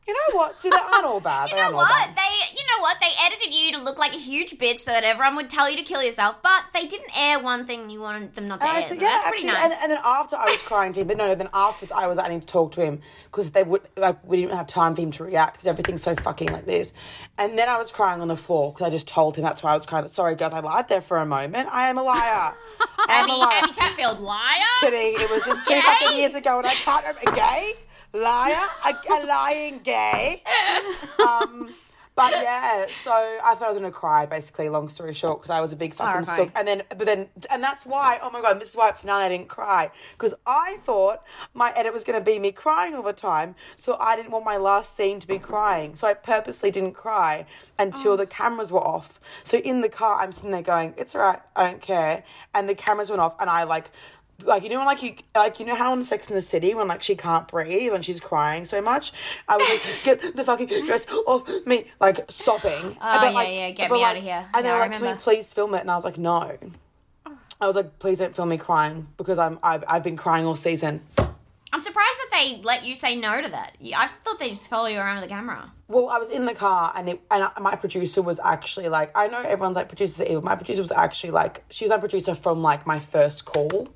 You 0.08 0.14
know 0.14 0.38
what? 0.38 0.60
See, 0.60 0.70
they 0.70 0.76
aren't 0.76 1.04
all 1.04 1.20
bad. 1.20 1.50
You 1.56 1.56
know 1.56 1.72
what? 1.72 1.88
bad. 1.88 2.16
They, 2.16 2.56
you 2.56 2.64
know 2.66 2.80
what? 2.80 2.98
They 3.00 3.10
edited 3.24 3.52
you 3.52 3.72
to 3.72 3.82
look 3.82 3.98
like 3.98 4.14
a 4.14 4.18
huge 4.18 4.56
bitch 4.56 4.78
so 4.80 4.90
that 4.92 5.02
everyone 5.02 5.34
would 5.36 5.50
tell 5.50 5.68
you 5.68 5.76
to 5.76 5.82
kill 5.82 6.02
yourself, 6.02 6.36
but 6.42 6.64
they 6.72 6.86
didn't 6.86 7.10
air 7.18 7.40
one 7.40 7.66
thing 7.66 7.90
you 7.90 8.00
wanted 8.00 8.34
them 8.34 8.46
not 8.46 8.60
to 8.60 8.68
And 8.68 8.76
I 8.76 8.80
air. 8.80 8.82
so 8.82 8.94
yeah, 8.94 9.00
that's 9.00 9.24
pretty 9.28 9.48
actually, 9.48 9.68
nice. 9.68 9.72
and, 9.74 9.82
and 9.82 9.92
then 9.92 9.98
after 10.04 10.36
I 10.36 10.44
was 10.46 10.62
crying 10.62 10.92
to 10.92 11.00
him, 11.00 11.08
but 11.08 11.16
no, 11.16 11.34
then 11.34 11.48
afterwards 11.52 11.90
I 11.92 12.06
was 12.06 12.18
planning 12.18 12.40
to 12.40 12.46
talk 12.46 12.72
to 12.72 12.84
him 12.84 13.00
because 13.26 13.50
they 13.50 13.64
would 13.64 13.82
like 13.96 14.18
we 14.24 14.36
didn't 14.40 14.54
have 14.54 14.66
time 14.68 14.94
for 14.94 15.02
him 15.02 15.10
to 15.12 15.24
react 15.24 15.54
because 15.54 15.66
everything's 15.66 16.02
so 16.02 16.14
fucking 16.14 16.52
like 16.52 16.66
this. 16.66 16.92
And 17.36 17.58
then 17.58 17.68
I 17.68 17.76
was 17.78 17.90
crying 17.90 18.20
on 18.20 18.28
the 18.28 18.36
floor 18.36 18.72
because 18.72 18.86
I 18.86 18.90
just 18.90 19.08
told 19.08 19.36
him 19.36 19.42
that's 19.42 19.62
why 19.62 19.72
I 19.72 19.76
was 19.76 19.86
crying. 19.86 20.08
Sorry, 20.12 20.36
guys, 20.36 20.54
I 20.54 20.60
lied 20.60 20.88
there 20.88 21.00
for 21.00 21.16
a 21.18 21.26
moment. 21.26 21.68
I 21.72 21.88
am 21.88 21.98
a 21.98 22.02
liar. 22.02 22.20
I 22.80 23.06
Abby, 23.08 23.32
a 23.32 23.34
liar. 23.34 23.60
Abby 23.64 23.72
Chatfield, 23.72 24.20
liar. 24.20 24.62
kidding. 24.80 25.14
It 25.20 25.30
was 25.30 25.44
just 25.44 25.68
two 25.68 25.80
fucking 25.80 26.18
years 26.18 26.34
ago, 26.34 26.58
and 26.58 26.66
I 26.66 26.74
can't 26.74 27.04
remember. 27.06 27.32
Gay, 27.40 27.72
liar, 28.12 28.56
a, 28.86 28.94
a 29.12 29.26
lying 29.26 29.80
gay. 29.82 30.42
Um, 31.26 31.74
but 32.14 32.30
yeah, 32.32 32.86
so 33.04 33.10
I 33.12 33.54
thought 33.54 33.64
I 33.64 33.68
was 33.68 33.76
gonna 33.76 33.90
cry. 33.90 34.24
Basically, 34.24 34.70
long 34.70 34.88
story 34.88 35.12
short, 35.12 35.38
because 35.38 35.50
I 35.50 35.60
was 35.60 35.74
a 35.74 35.76
big 35.76 35.92
fucking 35.92 36.12
Horrifying. 36.12 36.46
sook. 36.48 36.52
And 36.58 36.66
then, 36.66 36.82
but 36.88 37.04
then, 37.04 37.28
and 37.50 37.62
that's 37.62 37.84
why. 37.84 38.18
Oh 38.22 38.30
my 38.30 38.40
god, 38.40 38.58
this 38.58 38.70
is 38.70 38.76
why 38.76 38.88
at 38.88 38.96
finale 38.98 39.24
I 39.24 39.28
didn't 39.28 39.48
cry 39.48 39.90
because 40.12 40.32
I 40.46 40.78
thought 40.82 41.22
my 41.52 41.74
edit 41.76 41.92
was 41.92 42.04
gonna 42.04 42.22
be 42.22 42.38
me 42.38 42.52
crying 42.52 42.94
all 42.94 43.02
the 43.02 43.12
time. 43.12 43.54
So 43.76 43.98
I 44.00 44.16
didn't 44.16 44.30
want 44.30 44.46
my 44.46 44.56
last 44.56 44.96
scene 44.96 45.20
to 45.20 45.26
be 45.26 45.38
crying. 45.38 45.94
So 45.94 46.06
I 46.06 46.14
purposely 46.14 46.70
didn't 46.70 46.94
cry 46.94 47.44
until 47.78 48.16
the 48.16 48.26
cameras 48.26 48.72
were 48.72 48.80
off. 48.80 49.20
So 49.44 49.58
in 49.58 49.82
the 49.82 49.90
car, 49.90 50.18
I'm 50.18 50.32
sitting 50.32 50.52
there 50.52 50.62
going, 50.62 50.94
"It's 50.96 51.14
alright, 51.14 51.40
I 51.54 51.64
don't 51.68 51.82
care." 51.82 52.24
And 52.54 52.66
the 52.66 52.74
cameras 52.74 53.10
went 53.10 53.20
off, 53.20 53.34
and 53.38 53.50
I 53.50 53.64
like 53.64 53.90
like 54.44 54.62
you 54.62 54.68
know 54.68 54.78
when 54.78 54.86
like 54.86 55.02
you 55.02 55.14
like 55.34 55.58
you 55.60 55.66
know 55.66 55.74
how 55.74 55.92
in 55.92 56.02
Sex 56.02 56.28
in 56.28 56.34
the 56.34 56.40
City 56.42 56.74
when 56.74 56.88
like 56.88 57.02
she 57.02 57.14
can't 57.16 57.48
breathe 57.48 57.92
and 57.92 58.04
she's 58.04 58.20
crying 58.20 58.64
so 58.64 58.80
much, 58.80 59.12
I 59.48 59.56
was 59.56 59.68
like 59.68 60.04
get 60.22 60.36
the 60.36 60.44
fucking 60.44 60.68
dress 60.84 61.06
off 61.26 61.48
me, 61.66 61.86
like 62.00 62.30
sobbing. 62.30 62.72
Oh, 62.72 62.94
But, 63.00 63.22
yeah, 63.22 63.30
like- 63.30 63.48
yeah, 63.48 63.70
get 63.70 63.88
but, 63.88 63.94
me 63.96 64.00
like- 64.02 64.10
outta 64.10 64.20
here. 64.20 64.46
And 64.54 64.64
they 64.64 64.68
Yeah, 64.68 64.74
were 64.76 64.82
I 64.82 64.88
like, 64.88 64.98
"Can 64.98 65.02
we 65.10 65.14
please 65.14 65.52
film 65.52 65.74
it?" 65.74 65.80
And 65.80 65.90
I 65.90 65.94
was 65.96 66.04
like, 66.04 66.18
"No." 66.18 66.56
I 67.60 67.66
was 67.66 67.74
like, 67.76 67.98
"Please 67.98 68.18
don't 68.18 68.36
film 68.36 68.50
me 68.50 68.58
crying 68.58 69.06
because 69.16 69.38
I'm 69.38 69.58
I've, 69.62 69.82
I've 69.88 70.02
been 70.02 70.16
crying 70.16 70.44
all 70.44 70.54
season." 70.54 71.00
I'm 71.76 71.82
surprised 71.82 72.18
that 72.18 72.30
they 72.32 72.62
let 72.62 72.86
you 72.86 72.94
say 72.94 73.16
no 73.16 73.38
to 73.42 73.50
that. 73.50 73.76
I 73.94 74.06
thought 74.06 74.38
they 74.38 74.48
just 74.48 74.66
follow 74.70 74.86
you 74.86 74.96
around 74.98 75.16
with 75.16 75.26
a 75.26 75.28
camera. 75.28 75.70
Well, 75.88 76.08
I 76.08 76.16
was 76.16 76.30
in 76.30 76.46
the 76.46 76.54
car 76.54 76.90
and 76.96 77.10
it, 77.10 77.20
and 77.30 77.46
my 77.60 77.76
producer 77.76 78.22
was 78.22 78.40
actually 78.42 78.88
like, 78.88 79.10
I 79.14 79.28
know 79.28 79.40
everyone's 79.42 79.76
like 79.76 79.88
producers 79.88 80.18
are 80.22 80.24
evil. 80.24 80.40
My 80.40 80.54
producer 80.54 80.80
was 80.80 80.90
actually 80.90 81.32
like, 81.32 81.64
she 81.68 81.84
was 81.84 81.90
my 81.90 81.98
producer 81.98 82.34
from 82.34 82.62
like 82.62 82.86
my 82.86 82.98
first 82.98 83.44
call. 83.44 83.88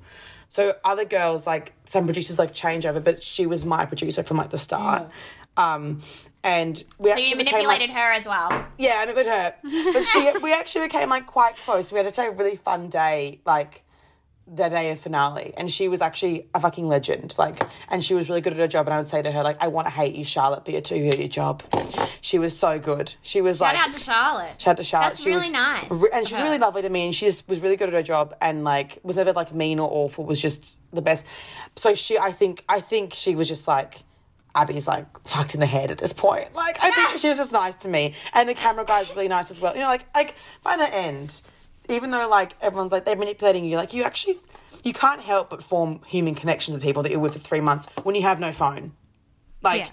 So 0.47 0.75
other 0.85 1.05
girls 1.05 1.47
like 1.47 1.73
some 1.85 2.05
producers 2.05 2.37
like 2.37 2.53
change 2.53 2.85
over, 2.85 2.99
but 2.99 3.23
she 3.23 3.47
was 3.47 3.65
my 3.65 3.87
producer 3.87 4.21
from 4.21 4.37
like 4.37 4.51
the 4.51 4.59
start. 4.59 5.09
Um, 5.57 6.01
and 6.43 6.83
we 6.99 7.09
So 7.09 7.13
actually 7.13 7.29
you 7.29 7.35
became, 7.35 7.65
like- 7.65 7.79
manipulated 7.79 7.89
her 7.95 8.11
as 8.11 8.27
well. 8.27 8.67
yeah, 8.77 8.97
I 8.97 9.05
remembered 9.05 9.25
her. 9.25 9.55
But 9.91 10.03
she, 10.03 10.31
we 10.43 10.53
actually 10.53 10.85
became 10.85 11.09
like 11.09 11.25
quite 11.25 11.55
close. 11.65 11.91
We 11.91 11.97
had 11.97 12.15
a 12.15 12.29
really 12.31 12.57
fun 12.57 12.89
day, 12.89 13.39
like 13.43 13.83
the 14.47 14.67
day 14.67 14.91
of 14.91 14.99
finale, 14.99 15.53
and 15.55 15.71
she 15.71 15.87
was 15.87 16.01
actually 16.01 16.47
a 16.53 16.59
fucking 16.59 16.87
legend. 16.87 17.35
Like, 17.37 17.61
and 17.89 18.03
she 18.03 18.13
was 18.13 18.27
really 18.27 18.41
good 18.41 18.53
at 18.53 18.59
her 18.59 18.67
job. 18.67 18.87
And 18.87 18.93
I 18.93 18.97
would 18.97 19.07
say 19.07 19.21
to 19.21 19.31
her, 19.31 19.43
like, 19.43 19.57
I 19.61 19.67
want 19.69 19.87
to 19.87 19.91
hate 19.93 20.13
you, 20.15 20.25
Charlotte, 20.25 20.65
but 20.65 20.73
you're 20.73 20.81
too 20.81 20.99
good 20.99 21.13
at 21.13 21.19
your 21.19 21.27
job. 21.29 21.63
She 22.19 22.37
was 22.37 22.57
so 22.57 22.77
good. 22.79 23.15
She 23.21 23.41
was 23.41 23.59
Shout 23.59 23.73
like, 23.73 23.77
shout 23.77 23.87
out 23.87 23.93
to 23.93 23.99
Charlotte. 23.99 24.61
Shout 24.61 24.71
out 24.71 24.77
to 24.77 24.83
Charlotte. 24.83 25.09
That's 25.09 25.21
she 25.21 25.29
really 25.29 25.37
was 25.41 25.51
nice 25.51 25.91
re- 25.91 26.09
and 26.13 26.27
she's 26.27 26.39
really 26.39 26.57
lovely 26.57 26.81
to 26.81 26.89
me. 26.89 27.05
And 27.05 27.15
she 27.15 27.25
just 27.25 27.47
was 27.47 27.59
really 27.59 27.75
good 27.75 27.89
at 27.89 27.93
her 27.93 28.03
job, 28.03 28.35
and 28.41 28.63
like 28.63 28.99
was 29.03 29.17
never 29.17 29.33
like 29.33 29.53
mean 29.53 29.79
or 29.79 29.89
awful. 29.91 30.25
Was 30.25 30.41
just 30.41 30.77
the 30.91 31.01
best. 31.01 31.25
So 31.75 31.93
she, 31.95 32.17
I 32.17 32.31
think, 32.31 32.63
I 32.67 32.79
think 32.79 33.13
she 33.13 33.35
was 33.35 33.47
just 33.47 33.67
like. 33.67 33.99
Abby's 34.53 34.85
like 34.85 35.05
fucked 35.25 35.53
in 35.53 35.61
the 35.61 35.65
head 35.65 35.91
at 35.91 35.97
this 35.97 36.11
point. 36.11 36.53
Like 36.53 36.75
I 36.83 36.91
think 36.91 37.09
she 37.21 37.29
was 37.29 37.37
just 37.37 37.53
nice 37.53 37.73
to 37.75 37.87
me, 37.87 38.15
and 38.33 38.49
the 38.49 38.53
camera 38.53 38.83
guy's 38.83 39.09
really 39.11 39.29
nice 39.29 39.49
as 39.49 39.61
well. 39.61 39.73
You 39.73 39.79
know, 39.79 39.87
like 39.87 40.03
like 40.13 40.35
by 40.61 40.75
the 40.75 40.93
end, 40.93 41.39
even 41.91 42.11
though 42.11 42.27
like 42.27 42.55
everyone's 42.61 42.91
like 42.91 43.05
they're 43.05 43.15
manipulating 43.15 43.65
you, 43.65 43.77
like 43.77 43.93
you 43.93 44.03
actually 44.03 44.37
you 44.83 44.93
can't 44.93 45.21
help 45.21 45.49
but 45.49 45.61
form 45.61 46.01
human 46.07 46.33
connections 46.35 46.73
with 46.73 46.83
people 46.83 47.03
that 47.03 47.11
you're 47.11 47.19
with 47.21 47.33
for 47.33 47.39
three 47.39 47.61
months 47.61 47.87
when 48.03 48.15
you 48.15 48.21
have 48.23 48.39
no 48.39 48.51
phone. 48.51 48.93
Like 49.61 49.81
Yeah. 49.81 49.89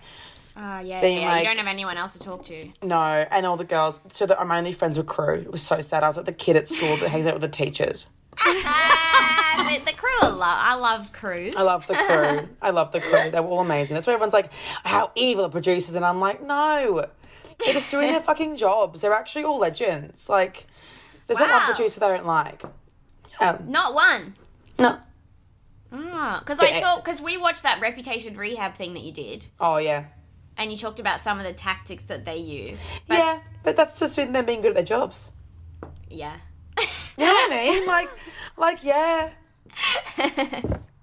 Oh, 0.61 0.81
yeah, 0.81 1.01
Being 1.01 1.21
yeah. 1.23 1.29
like- 1.29 1.43
you 1.43 1.49
don't 1.49 1.59
have 1.59 1.69
anyone 1.69 1.97
else 1.97 2.15
to 2.15 2.19
talk 2.19 2.43
to. 2.47 2.69
no, 2.83 3.01
and 3.31 3.47
all 3.47 3.57
the 3.57 3.65
girls. 3.65 4.01
So 4.11 4.27
that 4.27 4.41
I'm 4.41 4.51
only 4.51 4.73
friends 4.73 4.97
with 4.97 5.07
crew. 5.07 5.35
It 5.37 5.53
was 5.53 5.63
so 5.63 5.81
sad. 5.83 6.03
I 6.03 6.09
was 6.09 6.17
like 6.17 6.27
the 6.27 6.33
kid 6.33 6.57
at 6.57 6.67
school 6.69 6.97
that 6.97 7.11
hangs 7.11 7.27
out 7.27 7.35
with 7.35 7.43
the 7.43 7.49
teachers. 7.49 8.07
The, 9.59 9.81
the 9.85 9.93
crew 9.93 10.09
are 10.23 10.31
lo- 10.31 10.45
I 10.47 10.75
love 10.77 11.13
crews. 11.13 11.55
I 11.57 11.63
love 11.63 11.87
the 11.87 11.95
crew. 11.95 12.49
I 12.63 12.71
love 12.71 12.93
the 12.93 13.01
crew. 13.01 13.31
They 13.31 13.39
were 13.41 13.49
all 13.49 13.61
amazing. 13.61 13.95
That's 13.97 14.07
why 14.07 14.15
everyone's 14.15 14.33
like, 14.33 14.51
how 14.85 15.11
evil 15.15 15.43
the 15.43 15.51
producers. 15.51 15.95
And 15.95 16.05
I'm 16.07 16.21
like, 16.21 16.43
no. 16.43 17.05
They're 17.63 17.75
just 17.75 17.91
doing 17.91 18.11
their 18.13 18.21
fucking 18.31 18.57
jobs. 18.57 19.03
They're 19.03 19.13
actually 19.13 19.45
all 19.45 19.59
legends. 19.59 20.29
Like, 20.29 20.67
there's 21.29 21.39
not 21.39 21.49
one 21.51 21.61
Wow. 21.61 21.67
producer 21.67 22.01
they 22.01 22.09
don't 22.09 22.27
like. 22.27 22.63
Yeah. 23.41 23.59
Not 23.65 23.95
one. 23.95 24.35
No. 24.79 24.99
Ah, 25.93 26.41
because 26.41 26.59
But- 26.59 26.71
I 26.73 26.81
saw 26.81 26.97
because 26.97 27.21
we 27.21 27.37
watched 27.37 27.63
that 27.63 27.81
reputation 27.81 28.37
rehab 28.37 28.75
thing 28.75 28.95
that 28.95 29.03
you 29.03 29.13
did, 29.13 29.47
Oh, 29.61 29.77
yeah. 29.79 30.05
and 30.57 30.71
you 30.71 30.77
talked 30.77 30.99
about 31.01 31.21
some 31.21 31.39
of 31.39 31.47
the 31.47 31.53
tactics 31.53 32.05
that 32.07 32.25
they 32.27 32.37
use. 32.37 32.91
But, 33.07 33.19
yeah, 33.19 33.39
but 33.63 33.77
that's 33.77 33.99
just 33.99 34.17
been 34.17 34.33
them 34.33 34.45
being 34.45 34.61
good 34.61 34.71
at 34.71 34.75
their 34.75 34.85
jobs. 34.85 35.33
yeah. 36.11 36.35
You 37.17 37.25
know 37.27 37.33
what 37.35 37.53
I 37.53 37.57
mean? 37.57 37.87
Like, 37.87 38.09
like, 38.57 38.85
yeah. 38.85 39.31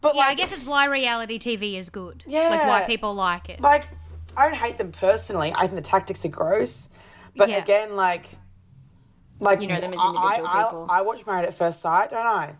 But 0.02 0.16
Yeah, 0.16 0.22
I 0.24 0.36
guess 0.36 0.54
it's 0.54 0.64
why 0.66 0.86
reality 0.86 1.40
TV 1.40 1.76
is 1.78 1.90
good. 1.90 2.24
Yeah. 2.28 2.50
Like 2.50 2.68
why 2.68 2.84
people 2.86 3.16
like 3.16 3.50
it. 3.50 3.60
like, 3.60 3.88
I 4.38 4.44
don't 4.46 4.54
hate 4.56 4.78
them 4.78 4.92
personally. 4.92 5.52
I 5.56 5.62
think 5.62 5.76
the 5.76 5.82
tactics 5.82 6.24
are 6.26 6.30
gross. 6.30 6.90
But 7.36 7.50
Yeah. 7.50 7.58
again, 7.58 7.96
like, 7.96 8.28
like 9.40 9.62
You 9.62 9.68
know 9.68 9.80
them 9.82 9.94
as 9.94 10.00
individual 10.00 10.18
I, 10.48 10.64
people. 10.64 10.88
I, 10.90 11.00
I 11.00 11.02
watch 11.02 11.26
Married 11.26 11.46
at 11.46 11.54
First 11.56 11.82
Sight, 11.82 12.10
don't 12.12 12.26
I? 12.26 12.56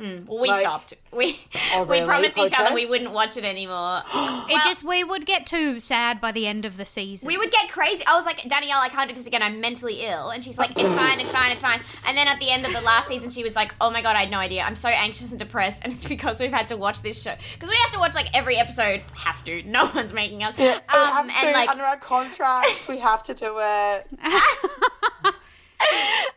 Well, 0.00 0.38
we 0.40 0.48
Like- 0.48 0.60
stopped. 0.60 0.94
We 1.12 1.40
Oh, 1.74 1.82
we 1.82 1.96
really? 1.96 2.06
promised 2.06 2.38
each 2.38 2.52
other 2.56 2.72
we 2.72 2.86
wouldn't 2.86 3.10
watch 3.10 3.36
it 3.36 3.44
anymore. 3.44 4.02
It 4.50 4.62
just 4.64 4.84
we 4.84 5.02
would 5.02 5.26
get 5.26 5.44
too 5.46 5.80
sad 5.80 6.20
by 6.20 6.30
the 6.32 6.46
end 6.46 6.64
of 6.64 6.76
the 6.76 6.86
season. 6.86 7.26
We 7.26 7.36
would 7.36 7.50
get 7.50 7.68
crazy. 7.70 8.04
I 8.06 8.14
was 8.14 8.24
like, 8.24 8.48
Danielle, 8.48 8.78
I 8.80 8.88
can't 8.90 9.08
do 9.10 9.14
this 9.16 9.26
again. 9.26 9.42
I'm 9.42 9.60
mentally 9.60 10.04
ill. 10.06 10.30
And 10.30 10.42
she's 10.44 10.56
like, 10.56 10.70
it's 10.78 10.94
fine, 10.94 11.18
it's 11.20 11.32
fine, 11.32 11.50
it's 11.50 11.60
fine. 11.62 11.80
And 12.06 12.16
then 12.16 12.28
at 12.28 12.38
the 12.38 12.48
end 12.48 12.64
of 12.64 12.72
the 12.72 12.80
last 12.82 13.08
season, 13.08 13.28
she 13.30 13.42
was 13.42 13.56
like, 13.56 13.74
oh 13.80 13.90
my 13.90 14.00
God, 14.00 14.14
I 14.14 14.20
had 14.20 14.30
no 14.30 14.38
idea. 14.38 14.62
I'm 14.62 14.76
so 14.76 14.88
anxious 14.88 15.30
and 15.32 15.38
depressed. 15.38 15.82
And 15.84 15.92
it's 15.92 16.04
because 16.06 16.38
we've 16.40 16.52
had 16.52 16.68
to 16.68 16.76
watch 16.76 17.02
this 17.02 17.20
show. 17.20 17.34
Because 17.54 17.68
we 17.68 17.76
have 17.82 17.90
to 17.92 17.98
watch 17.98 18.14
like 18.14 18.28
every 18.36 18.56
episode. 18.56 19.02
Have 19.14 19.42
to. 19.44 19.62
No 19.64 19.90
one's 19.94 20.12
making 20.12 20.44
us. 20.44 20.56
we 20.56 20.64
have 20.64 20.82
Um, 20.90 21.28
to, 21.28 21.34
and 21.46 21.52
like, 21.54 21.68
under 21.68 21.84
our 21.84 21.96
contracts, 21.98 22.86
we 22.86 22.98
have 22.98 23.22
to 23.24 23.34
do 23.34 23.56
it. 23.60 24.06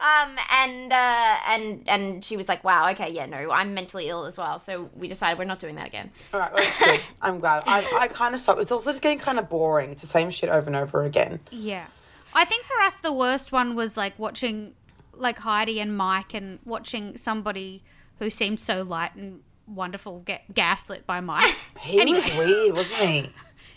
um, 0.01 0.35
and, 0.51 0.91
uh, 0.91 1.35
and, 1.47 1.83
and 1.87 2.23
she 2.23 2.35
was 2.37 2.47
like, 2.49 2.63
wow, 2.63 2.89
okay, 2.91 3.09
yeah, 3.11 3.25
no, 3.27 3.51
I'm 3.51 3.73
mentally 3.73 4.09
ill 4.09 4.25
as 4.25 4.37
well. 4.37 4.57
So 4.59 4.89
we 4.95 5.07
decided 5.07 5.37
we're 5.37 5.45
not 5.45 5.59
doing 5.59 5.75
that 5.75 5.87
again. 5.87 6.11
All 6.33 6.39
right, 6.39 6.51
well, 6.53 6.63
that's 6.63 6.79
good. 6.79 6.99
I'm 7.21 7.39
glad. 7.39 7.63
I, 7.67 7.85
I 7.99 8.07
kind 8.07 8.33
of 8.35 8.41
stopped. 8.41 8.59
It's 8.61 8.71
also 8.71 8.89
just 8.91 9.01
getting 9.01 9.19
kind 9.19 9.37
of 9.39 9.47
boring. 9.49 9.91
It's 9.91 10.01
the 10.01 10.07
same 10.07 10.31
shit 10.31 10.49
over 10.49 10.67
and 10.67 10.75
over 10.75 11.03
again. 11.03 11.39
Yeah. 11.51 11.85
I 12.33 12.45
think 12.45 12.63
for 12.65 12.77
us, 12.81 12.95
the 13.01 13.13
worst 13.13 13.51
one 13.51 13.75
was 13.75 13.95
like 13.97 14.17
watching 14.17 14.73
like 15.13 15.37
Heidi 15.39 15.79
and 15.79 15.95
Mike 15.95 16.33
and 16.33 16.59
watching 16.65 17.15
somebody 17.17 17.83
who 18.19 18.29
seemed 18.29 18.59
so 18.59 18.81
light 18.83 19.13
and 19.15 19.41
wonderful 19.67 20.19
get 20.21 20.43
gaslit 20.53 21.05
by 21.05 21.19
Mike. 21.19 21.55
He 21.81 21.99
Anyway. 21.99 22.19
was 22.19 22.35
weird, 22.37 22.75
wasn't 22.75 23.01
he? 23.09 23.29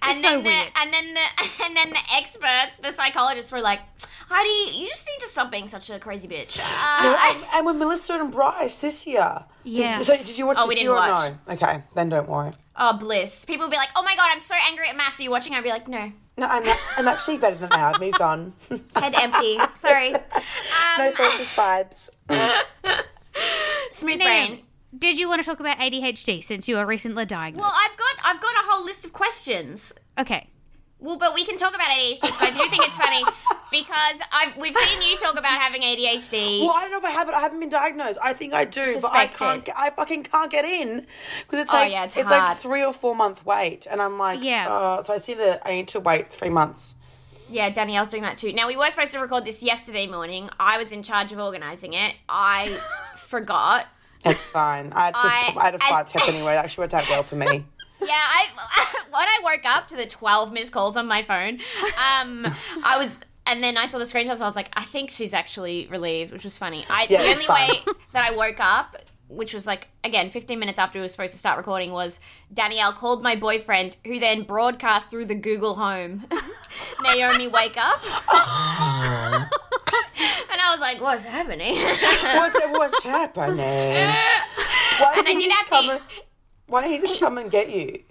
And 0.07 0.23
so 0.23 0.29
then 0.29 0.39
the, 0.45 0.51
weird. 0.51 0.69
and 0.77 0.93
then 0.93 1.15
the 1.15 1.21
and 1.65 1.77
then 1.77 1.91
the 1.91 2.01
experts, 2.15 2.77
the 2.79 2.93
psychologists 2.93 3.51
were 3.53 3.61
like, 3.61 3.81
Heidi, 4.29 4.77
you 4.79 4.87
just 4.89 5.07
need 5.07 5.23
to 5.25 5.29
stop 5.31 5.51
being 5.51 5.67
such 5.67 5.91
a 5.91 5.99
crazy 5.99 6.29
bitch. 6.29 6.59
Uh, 6.63 7.03
No, 7.03 7.17
and, 7.21 7.45
and 7.55 7.67
with 7.67 7.77
Melissa 7.77 8.15
and 8.15 8.33
Bryce 8.33 8.79
this 8.79 9.07
year. 9.07 9.45
Yeah. 9.65 9.99
Did, 9.99 10.07
so 10.07 10.17
did 10.17 10.37
you 10.39 10.47
watch 10.47 10.57
Oh, 10.61 10.67
this 10.67 10.77
we 10.77 10.83
year 10.83 10.91
didn't 10.93 11.05
or 11.05 11.13
watch. 11.15 11.33
no? 11.47 11.53
Okay, 11.55 11.83
then 11.95 12.09
don't 12.09 12.29
worry. 12.29 12.53
Oh, 12.77 12.97
bliss. 12.99 13.45
People 13.45 13.67
would 13.67 13.71
be 13.71 13.77
like, 13.77 13.91
oh 13.97 14.03
my 14.03 14.17
god, 14.17 14.31
I'm 14.33 14.41
so 14.41 14.55
angry 14.69 14.89
at 14.89 14.97
maths. 14.97 15.21
Are 15.21 15.23
you 15.23 15.31
watching? 15.31 15.55
I'd 15.55 15.63
be 15.63 15.71
like, 15.71 15.87
no. 15.89 16.13
No, 16.37 16.47
I'm, 16.49 16.65
I'm 16.99 17.07
actually 17.07 17.39
better 17.39 17.55
than 17.55 17.69
that. 17.71 17.95
I've 17.95 18.01
moved 18.01 18.21
on. 18.21 18.53
Head 18.97 19.15
empty. 19.15 19.57
Sorry. 19.77 20.11
no 20.11 20.19
Um, 20.19 21.13
thoughts, 21.13 21.39
just 21.39 21.55
vibes. 21.57 22.11
smooth 23.91 24.19
Now, 24.19 24.25
brain. 24.25 24.63
Did 24.99 25.19
you 25.19 25.29
want 25.29 25.43
to 25.43 25.49
talk 25.49 25.61
about 25.61 25.79
ADHD 25.79 26.43
since 26.43 26.69
you 26.69 26.77
were 26.77 26.87
recently 26.87 27.25
diagnosed? 27.25 27.63
Well, 27.63 27.75
I've 27.75 27.97
got 27.97 28.15
I've 28.25 28.41
got 28.41 28.55
a 28.55 28.67
whole 28.71 28.85
list 28.85 29.05
of 29.05 29.13
questions. 29.13 29.93
okay. 30.19 30.49
Well, 31.01 31.19
but 31.19 31.35
we 31.35 31.45
can 31.45 31.59
talk 31.59 31.75
about 31.75 31.89
ADHD 31.91 32.23
because 32.23 32.41
I 32.41 32.51
do 32.51 32.71
think 32.71 32.87
it's 32.87 32.97
funny 32.97 33.23
because 33.71 34.21
I've, 34.33 34.57
we've 34.57 34.75
seen 34.75 35.03
you 35.03 35.19
talk 35.19 35.35
about 35.39 35.61
having 35.61 35.83
ADHD. 35.83 36.61
Well, 36.61 36.71
I 36.75 36.81
don't 36.83 36.93
know 36.93 36.97
if 36.99 37.05
I 37.05 37.11
have 37.11 37.29
it. 37.29 37.35
I 37.35 37.41
haven't 37.41 37.61
been 37.61 37.69
diagnosed. 37.69 38.19
I 38.23 38.33
think 38.33 38.55
I 38.55 38.65
do, 38.65 38.97
but 39.03 39.13
I 39.13 39.27
can't. 39.27 39.63
Get, 39.63 39.75
I 39.77 39.91
fucking 39.91 40.23
can't 40.23 40.51
get 40.51 40.65
in 40.65 41.07
because 41.41 41.67
it 41.67 41.69
Oh, 41.71 41.83
yeah, 41.83 42.05
it's 42.05 42.17
it's, 42.17 42.31
like 42.31 42.57
three 42.57 42.83
or 42.83 42.95
four 42.95 43.15
month 43.15 43.45
wait, 43.45 43.87
and 43.91 44.01
I'm 44.01 44.19
like, 44.19 44.43
Yeah. 44.43 44.67
Uh, 44.67 45.03
so 45.03 45.13
I 45.13 45.19
see 45.19 45.35
that 45.35 45.61
I 45.67 45.73
need 45.73 45.89
to 45.89 46.01
wait 46.01 46.31
three 46.31 46.49
months. 46.49 46.95
Yeah, 47.51 47.69
Danielle's 47.69 48.09
doing 48.09 48.23
that 48.23 48.39
too. 48.39 48.55
Now, 48.55 48.69
we 48.69 48.77
were 48.77 48.91
supposed 48.91 49.13
to 49.13 49.19
record 49.19 49.45
this 49.45 49.63
yesterday 49.63 50.07
morning. 50.07 50.49
I 50.59 50.79
was 50.79 50.91
in 50.91 51.03
charge 51.03 51.33
of 51.33 51.39
organising 51.39 51.93
it. 51.93 52.15
I 52.29 52.79
forgot. 53.17 53.87
It's 54.25 54.47
fine. 54.47 54.93
I 54.95 55.07
had 55.07 55.15
to. 55.15 55.21
I- 55.23 55.55
I, 55.61 55.65
had 55.65 55.75
a 55.75 55.79
and- 55.85 56.07
test 56.09 56.29
anyway. 56.29 56.55
That 56.55 56.65
actually 56.65 56.83
worked 56.85 56.95
out 56.95 57.09
well 57.11 57.23
for 57.23 57.37
me. 57.37 57.65
Yeah, 58.01 58.11
I 58.13 58.47
when 59.11 59.23
I 59.29 59.39
woke 59.43 59.65
up 59.65 59.89
to 59.89 59.97
the 59.97 60.05
12 60.05 60.53
missed 60.53 60.73
calls 60.73 60.97
on 60.99 61.07
my 61.07 61.23
phone, 61.23 61.55
um, 62.21 62.47
I 62.83 62.97
was. 62.99 63.23
And 63.47 63.63
then 63.63 63.79
I 63.79 63.87
saw 63.87 63.99
the 63.99 64.05
screenshots. 64.05 64.41
I 64.43 64.45
was 64.45 64.57
like, 64.57 64.69
I 64.75 64.85
think 64.85 65.09
she's 65.11 65.33
actually 65.33 65.87
relieved, 65.91 66.33
which 66.33 66.45
was 66.45 66.59
funny. 66.59 66.85
I, 66.91 67.07
Yeah, 67.09 67.23
the 67.23 67.31
only 67.31 67.47
way 67.49 67.81
that 68.13 68.25
I 68.25 68.37
woke 68.37 68.59
up, 68.59 68.97
which 69.29 69.55
was 69.55 69.67
like 69.67 69.89
again 70.03 70.29
15 70.29 70.59
minutes 70.59 70.79
after 70.79 70.99
we 70.99 71.03
were 71.03 71.09
supposed 71.09 71.33
to 71.33 71.39
start 71.39 71.57
recording, 71.57 71.93
was 71.93 72.21
Danielle 72.53 72.93
called 72.93 73.23
my 73.23 73.37
boyfriend, 73.37 73.97
who 74.05 74.19
then 74.19 74.43
broadcast 74.43 75.09
through 75.09 75.27
the 75.27 75.35
Google 75.35 75.75
Home, 75.77 76.27
Naomi, 77.03 77.49
wake 77.49 77.77
up. 77.79 78.03
I 80.65 80.71
was 80.73 80.81
like, 80.81 81.01
what's 81.01 81.25
happening? 81.25 81.75
What's, 81.83 82.65
what's 82.67 83.03
happening? 83.03 83.59
Why 83.59 85.15
And 85.17 85.21
I 85.21 85.23
didn't 85.23 85.41
he 85.41 85.47
did 85.47 85.51
just 85.53 85.67
come 85.71 85.85
to- 85.87 85.93
and, 85.93 86.01
Why 86.67 86.83
didn't 86.83 87.01
he 87.03 87.07
just 87.09 87.21
come 87.21 87.39
and 87.39 87.51
get 87.51 87.71
you? 87.71 88.03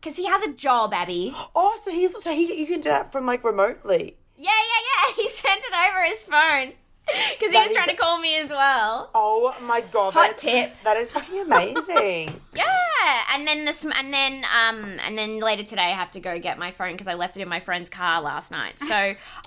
Because 0.00 0.16
he 0.16 0.26
has 0.26 0.42
a 0.42 0.52
job, 0.52 0.92
Abby. 0.94 1.32
Oh, 1.54 1.78
so 1.82 1.90
he's 1.90 2.22
so 2.22 2.30
he 2.30 2.60
you 2.60 2.66
can 2.66 2.80
do 2.80 2.88
that 2.90 3.10
from 3.12 3.24
like 3.26 3.42
remotely. 3.44 4.16
Yeah, 4.36 4.50
yeah, 4.50 4.82
yeah. 5.08 5.14
He 5.22 5.28
sent 5.30 5.62
it 5.64 5.72
over 5.72 6.02
his 6.04 6.24
phone. 6.24 6.72
Because 7.38 7.52
he 7.52 7.58
was 7.58 7.70
is- 7.70 7.76
trying 7.76 7.88
to 7.88 7.96
call 7.96 8.18
me 8.18 8.38
as 8.38 8.50
well. 8.50 9.10
Oh 9.14 9.54
my 9.62 9.82
god! 9.92 10.14
Hot 10.14 10.22
that 10.28 10.36
is- 10.36 10.42
tip. 10.42 10.74
That 10.84 10.96
is 10.96 11.12
fucking 11.12 11.40
amazing. 11.40 12.40
Yeah, 12.54 13.20
and 13.34 13.46
then 13.46 13.64
this, 13.66 13.84
and 13.84 14.14
then 14.14 14.44
um, 14.44 14.98
and 15.04 15.18
then 15.18 15.38
later 15.40 15.62
today 15.64 15.82
I 15.82 15.90
have 15.94 16.10
to 16.12 16.20
go 16.20 16.38
get 16.38 16.58
my 16.58 16.70
phone 16.70 16.92
because 16.92 17.06
I 17.08 17.14
left 17.14 17.36
it 17.36 17.42
in 17.42 17.48
my 17.48 17.60
friend's 17.60 17.90
car 17.90 18.22
last 18.22 18.50
night. 18.50 18.78
So 18.80 18.94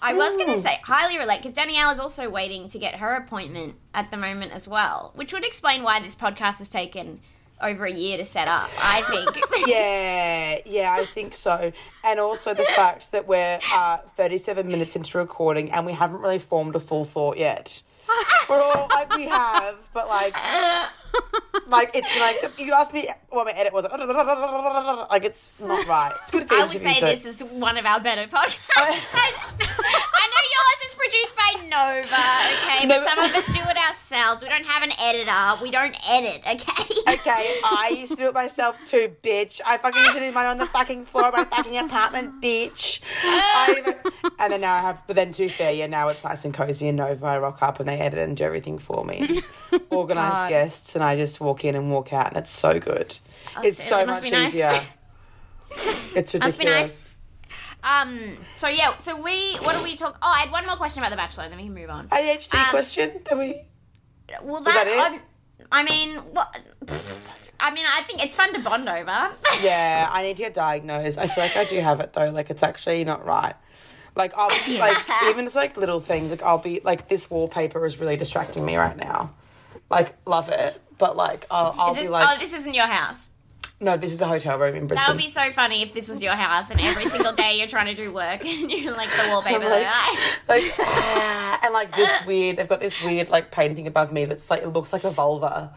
I 0.01 0.13
was 0.13 0.37
gonna 0.37 0.57
say 0.57 0.77
highly 0.83 1.17
relate 1.17 1.41
because 1.41 1.55
Danielle 1.55 1.89
is 1.89 1.99
also 1.99 2.29
waiting 2.29 2.67
to 2.69 2.77
get 2.77 2.95
her 2.95 3.15
appointment 3.15 3.75
at 3.95 4.11
the 4.11 4.17
moment 4.17 4.51
as 4.51 4.67
well, 4.67 5.11
which 5.15 5.33
would 5.33 5.43
explain 5.45 5.81
why 5.81 5.99
this 5.99 6.15
podcast 6.15 6.59
has 6.59 6.69
taken 6.69 7.19
over 7.61 7.85
a 7.85 7.91
year 7.91 8.17
to 8.17 8.25
set 8.25 8.47
up. 8.47 8.69
I 8.79 9.01
think. 9.03 9.43
yeah, 9.67 10.59
yeah, 10.65 10.93
I 10.93 11.05
think 11.05 11.33
so. 11.33 11.71
And 12.03 12.19
also 12.19 12.53
the 12.53 12.63
fact 12.63 13.11
that 13.11 13.27
we're 13.27 13.59
uh, 13.73 13.97
37 13.97 14.67
minutes 14.67 14.95
into 14.95 15.17
recording 15.17 15.71
and 15.71 15.85
we 15.85 15.93
haven't 15.93 16.21
really 16.21 16.39
formed 16.39 16.75
a 16.75 16.79
full 16.79 17.05
thought 17.05 17.37
yet. 17.37 17.81
We're 18.49 18.61
all 18.61 18.87
like 18.89 19.13
we 19.15 19.27
have, 19.27 19.89
but 19.93 20.07
like, 20.07 20.35
like 21.67 21.91
it's 21.95 22.19
like 22.19 22.59
you 22.59 22.73
asked 22.73 22.93
me 22.93 23.09
what 23.29 23.45
my 23.45 23.51
edit 23.51 23.73
was. 23.73 23.85
Like, 23.85 25.09
like 25.11 25.23
it's 25.23 25.51
not 25.59 25.85
right. 25.87 26.13
It's 26.21 26.31
good 26.31 26.47
for 26.47 26.55
I 26.55 26.63
would 26.63 26.71
say 26.71 26.99
though. 26.99 27.07
this 27.07 27.25
is 27.25 27.43
one 27.43 27.77
of 27.77 27.85
our 27.85 27.99
better 27.99 28.27
podcasts. 28.27 28.57
I 28.77 30.27
know 30.31 30.43
yours 30.55 30.89
is 30.89 30.95
produced 30.95 31.35
by 31.35 31.53
Nova, 31.69 32.23
okay, 32.53 32.87
No, 32.87 32.99
but 32.99 33.07
some 33.07 33.19
of 33.19 33.35
us 33.35 33.47
do 33.47 33.69
it 33.69 33.77
ourselves. 33.77 34.41
We 34.41 34.49
don't 34.49 34.65
have 34.65 34.83
an 34.83 34.91
editor. 34.99 35.63
We 35.63 35.71
don't 35.71 35.95
edit, 36.09 36.41
okay? 36.45 37.13
Okay, 37.13 37.59
I 37.63 37.95
used 37.97 38.11
to 38.13 38.17
do 38.17 38.27
it 38.27 38.33
myself 38.33 38.75
too, 38.85 39.13
bitch. 39.23 39.61
I 39.65 39.77
fucking 39.77 40.01
used 40.01 40.13
to 40.13 40.19
do 40.19 40.31
mine 40.31 40.47
on 40.47 40.57
the 40.57 40.65
fucking 40.67 41.05
floor 41.05 41.27
of 41.27 41.33
my 41.33 41.45
fucking 41.45 41.77
apartment, 41.77 42.41
bitch. 42.41 43.01
Even, 43.77 43.95
and 44.39 44.53
then 44.53 44.61
now 44.61 44.75
I 44.75 44.79
have, 44.79 45.01
but 45.07 45.15
then 45.15 45.31
to 45.33 45.43
be 45.43 45.47
fair, 45.47 45.71
yeah, 45.71 45.87
now 45.87 46.09
it's 46.09 46.23
nice 46.23 46.43
and 46.45 46.53
cozy 46.53 46.87
and 46.87 46.97
Nova. 46.97 47.25
I 47.25 47.37
rock 47.39 47.59
up 47.61 47.79
and 47.79 47.87
they 47.87 47.97
edit 47.97 48.19
and 48.19 48.35
do 48.35 48.43
everything 48.43 48.77
for 48.77 49.05
me. 49.05 49.41
Organise 49.89 50.49
guests, 50.49 50.95
and 50.97 51.03
I 51.05 51.15
just 51.15 51.39
walk 51.39 51.63
in 51.63 51.75
and 51.75 51.91
walk 51.91 52.11
out, 52.11 52.27
and 52.27 52.37
it's 52.37 52.51
so 52.51 52.79
good. 52.79 53.17
it's 53.63 53.79
it. 53.79 53.83
so 53.83 54.05
much 54.05 54.23
be 54.23 54.31
nice. 54.31 54.53
easier. 54.53 54.71
It's 56.15 56.33
ridiculous. 56.33 56.43
Must 56.43 56.59
be 56.59 56.65
nice. 56.65 57.05
Um. 57.83 58.37
So 58.55 58.67
yeah. 58.67 58.95
So 58.97 59.21
we. 59.21 59.55
What 59.57 59.77
do 59.77 59.83
we 59.83 59.95
talk? 59.95 60.17
Oh, 60.21 60.31
I 60.31 60.39
had 60.39 60.51
one 60.51 60.65
more 60.65 60.75
question 60.75 61.03
about 61.03 61.11
the 61.11 61.17
Bachelor. 61.17 61.47
Then 61.49 61.57
we 61.57 61.65
can 61.65 61.73
move 61.75 61.89
on. 61.91 62.07
ADHD 62.07 62.55
Um, 62.57 62.69
question? 62.71 63.21
That 63.25 63.37
we? 63.37 63.61
Well, 64.41 64.61
that 64.61 64.85
that. 64.85 65.13
it? 65.13 65.15
um, 65.15 65.21
I 65.71 65.83
mean, 65.83 66.15
what? 66.15 66.59
I 67.59 67.71
mean, 67.71 67.85
I 67.87 68.01
think 68.03 68.23
it's 68.23 68.35
fun 68.35 68.53
to 68.53 68.59
bond 68.59 68.87
over. 68.89 69.31
Yeah, 69.63 70.07
I 70.11 70.21
need 70.21 70.37
to 70.37 70.43
get 70.43 70.53
diagnosed. 70.53 71.17
I 71.17 71.27
feel 71.27 71.43
like 71.43 71.57
I 71.57 71.65
do 71.65 71.79
have 71.79 71.99
it 71.99 72.13
though. 72.13 72.29
Like 72.29 72.49
it's 72.51 72.61
actually 72.63 73.03
not 73.03 73.25
right. 73.25 73.55
Like 74.15 74.33
I'll 74.37 74.49
be 74.65 74.77
like 74.79 74.97
even 75.29 75.45
it's 75.45 75.55
like 75.55 75.77
little 75.77 75.99
things. 75.99 76.29
Like 76.31 76.43
I'll 76.43 76.59
be 76.59 76.81
like 76.83 77.07
this 77.07 77.29
wallpaper 77.29 77.83
is 77.85 77.99
really 77.99 78.17
distracting 78.17 78.63
me 78.65 78.75
right 78.75 78.95
now. 78.97 79.33
Like 79.89 80.15
love 80.27 80.49
it, 80.49 80.79
but 80.97 81.15
like 81.17 81.45
I'll, 81.51 81.73
I'll 81.77 81.89
Is 81.91 81.97
this? 81.97 82.05
be 82.07 82.09
like 82.11 82.29
oh, 82.29 82.39
this 82.39 82.53
isn't 82.53 82.73
your 82.73 82.85
house. 82.87 83.29
no, 83.79 83.95
this 83.97 84.11
is 84.11 84.21
a 84.21 84.27
hotel 84.27 84.57
room 84.57 84.75
in 84.75 84.87
Bristol. 84.87 85.05
That 85.07 85.13
would 85.15 85.21
be 85.21 85.29
so 85.29 85.51
funny 85.51 85.81
if 85.83 85.93
this 85.93 86.07
was 86.09 86.21
your 86.23 86.33
house 86.33 86.71
and 86.71 86.79
every 86.81 87.05
single 87.05 87.33
day 87.33 87.57
you're 87.57 87.67
trying 87.67 87.95
to 87.95 88.01
do 88.01 88.11
work 88.13 88.43
and 88.45 88.71
you're 88.71 88.93
like 88.95 89.09
the 89.09 89.27
wallpaper. 89.29 89.63
I'm 89.63 89.69
like- 89.69 90.47
like, 90.47 90.63
like 90.77 90.79
ah, 90.79 91.59
and 91.63 91.73
like 91.73 91.95
this 91.95 92.11
weird. 92.25 92.57
They've 92.57 92.67
got 92.67 92.79
this 92.79 93.03
weird 93.03 93.29
like 93.29 93.51
painting 93.51 93.85
above 93.87 94.11
me 94.11 94.25
that's 94.25 94.49
like 94.49 94.63
it 94.63 94.69
looks 94.69 94.93
like 94.93 95.03
a 95.03 95.11
vulva. 95.11 95.73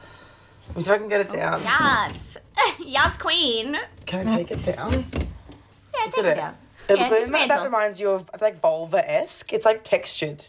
See 0.74 0.78
if 0.78 0.88
I 0.88 0.98
can 0.98 1.08
get 1.08 1.20
it 1.20 1.28
down. 1.30 1.62
Yes. 1.62 2.36
yes, 2.78 3.16
queen. 3.18 3.76
Can 4.06 4.28
I 4.28 4.36
take 4.36 4.50
it 4.52 4.62
down? 4.62 5.04
Yeah, 5.12 6.04
take 6.04 6.18
it 6.18 6.24
at 6.26 6.36
down. 6.36 6.54
It, 6.88 6.98
Yeah, 6.98 7.08
that, 7.08 7.48
that 7.48 7.64
reminds 7.64 8.00
you 8.00 8.10
of 8.10 8.30
like 8.40 8.60
vulva 8.60 8.98
esque. 9.08 9.52
It's 9.52 9.64
like 9.66 9.82
textured. 9.84 10.46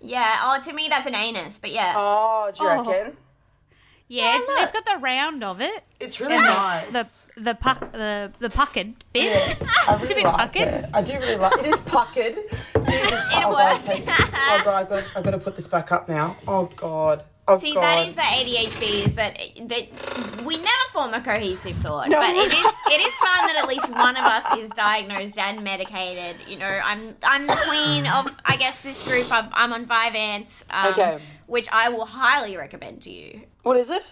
Yeah, 0.00 0.38
oh, 0.42 0.60
to 0.62 0.72
me 0.74 0.88
that's 0.90 1.06
an 1.06 1.14
anus, 1.14 1.58
but 1.58 1.70
yeah. 1.72 1.94
Oh, 1.96 2.50
do 2.54 2.62
you 2.62 2.68
Oh. 2.70 2.84
reckon? 2.84 3.16
Yeah, 4.08 4.36
it's, 4.36 4.46
it's 4.48 4.72
got 4.72 4.84
the 4.84 4.98
round 5.00 5.42
of 5.42 5.60
it. 5.60 5.82
It's 5.98 6.20
really 6.20 6.34
nice. 6.36 6.86
the 6.92 7.08
the 7.36 7.40
the 7.42 7.54
puck 7.54 7.92
the 7.92 8.32
the 8.38 8.50
puckered 8.50 8.94
bit. 9.12 9.56
Yeah, 9.60 9.68
I 9.88 9.96
really 10.02 10.12
a 10.12 10.14
bit 10.16 10.24
like 10.24 10.36
puckered. 10.52 10.68
it. 10.68 10.90
I 10.92 11.02
do 11.02 11.14
really 11.14 11.36
like 11.36 11.58
it. 11.58 11.66
Is 11.66 11.80
puckered. 11.80 12.36
It 12.86 13.12
is. 13.12 13.12
oh, 13.36 13.40
God, 13.52 13.72
works. 13.74 13.84
take- 13.86 14.04
oh 14.06 14.60
god, 14.64 14.74
I've 14.74 14.88
got, 14.88 15.04
I've 15.16 15.24
got 15.24 15.30
to 15.30 15.38
put 15.38 15.56
this 15.56 15.66
back 15.66 15.90
up 15.90 16.08
now. 16.08 16.36
Oh 16.46 16.66
god. 16.76 17.24
Oh 17.46 17.58
See, 17.58 17.74
god. 17.74 17.82
that 17.82 18.08
is 18.08 18.14
the 18.14 18.22
ADHD 18.22 19.04
is 19.04 19.14
that 19.16 19.36
that 19.68 20.44
we 20.46 20.56
never 20.56 20.86
form 20.92 21.12
a 21.12 21.20
cohesive 21.20 21.76
thought, 21.76 22.08
No. 22.08 22.18
but 22.18 22.30
it 22.30 22.52
is 22.52 22.64
it 22.94 23.00
is 23.06 23.14
fun 23.16 23.46
that 23.48 23.56
at 23.62 23.68
least 23.68 23.88
one 23.90 24.16
of 24.16 24.22
us 24.24 24.56
is 24.56 24.70
diagnosed 24.70 25.36
and 25.38 25.62
medicated. 25.62 26.36
You 26.48 26.56
know, 26.58 26.80
I'm 26.82 27.14
I'm 27.22 27.46
the 27.46 27.56
queen 27.68 28.06
of 28.06 28.34
I 28.46 28.56
guess 28.56 28.80
this 28.80 29.06
group. 29.06 29.30
I'm, 29.30 29.50
I'm 29.52 29.72
on 29.74 29.84
Vyvanse, 29.86 30.64
um, 30.70 30.92
Okay. 30.92 31.18
which 31.46 31.68
I 31.70 31.90
will 31.90 32.06
highly 32.06 32.56
recommend 32.56 33.02
to 33.02 33.10
you. 33.10 33.42
What 33.62 33.76
is 33.76 33.90
it? 33.90 34.02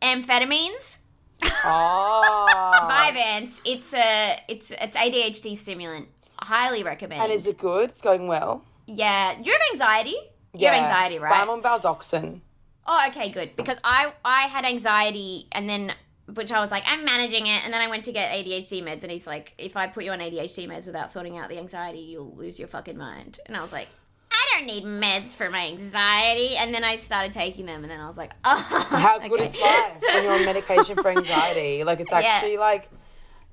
amphetamines. 0.00 0.98
Oh. 1.64 2.88
Ants. 3.16 3.60
It's 3.64 3.94
a 3.94 4.40
it's 4.48 4.70
it's 4.72 4.96
ADHD 4.96 5.56
stimulant. 5.56 6.08
Highly 6.38 6.82
recommend. 6.82 7.22
And 7.22 7.32
is 7.32 7.46
it 7.46 7.58
good? 7.58 7.90
It's 7.90 8.00
going 8.00 8.26
well. 8.26 8.64
yeah. 8.86 9.34
Do 9.40 9.48
you 9.48 9.52
have 9.52 9.62
anxiety? 9.72 10.16
You 10.54 10.66
have 10.66 10.82
anxiety, 10.84 11.18
But 11.18 11.24
right? 11.24 11.40
I'm 11.40 11.50
on 11.50 11.62
Valdoxan. 11.62 12.40
Oh, 12.86 13.04
okay, 13.08 13.30
good. 13.30 13.56
Because 13.56 13.78
I 13.84 14.12
I 14.24 14.42
had 14.42 14.64
anxiety 14.64 15.46
and 15.52 15.68
then 15.68 15.92
which 16.34 16.52
I 16.52 16.60
was 16.60 16.70
like, 16.70 16.84
I'm 16.86 17.04
managing 17.04 17.46
it, 17.46 17.64
and 17.64 17.72
then 17.72 17.80
I 17.80 17.88
went 17.88 18.04
to 18.04 18.12
get 18.12 18.30
ADHD 18.32 18.82
meds, 18.82 19.02
and 19.02 19.10
he's 19.10 19.26
like, 19.26 19.54
if 19.58 19.76
I 19.76 19.88
put 19.88 20.04
you 20.04 20.12
on 20.12 20.20
ADHD 20.20 20.68
meds 20.68 20.86
without 20.86 21.10
sorting 21.10 21.36
out 21.36 21.48
the 21.48 21.58
anxiety, 21.58 21.98
you'll 21.98 22.34
lose 22.34 22.58
your 22.58 22.68
fucking 22.68 22.96
mind. 22.96 23.40
And 23.46 23.56
I 23.56 23.60
was 23.60 23.72
like, 23.72 23.88
I 24.30 24.46
don't 24.56 24.66
need 24.66 24.84
meds 24.84 25.34
for 25.34 25.50
my 25.50 25.66
anxiety. 25.66 26.56
And 26.56 26.74
then 26.74 26.84
I 26.84 26.96
started 26.96 27.32
taking 27.32 27.66
them, 27.66 27.82
and 27.82 27.90
then 27.90 28.00
I 28.00 28.06
was 28.06 28.16
like, 28.16 28.32
oh, 28.44 28.56
How 28.90 29.18
good 29.18 29.40
is 29.40 29.58
life 29.58 30.00
when 30.00 30.24
you're 30.24 30.32
on 30.32 30.44
medication 30.44 30.96
for 30.96 31.08
anxiety? 31.08 31.82
Like 31.92 32.00
it's 32.00 32.12
actually 32.12 32.56
like 32.56 32.88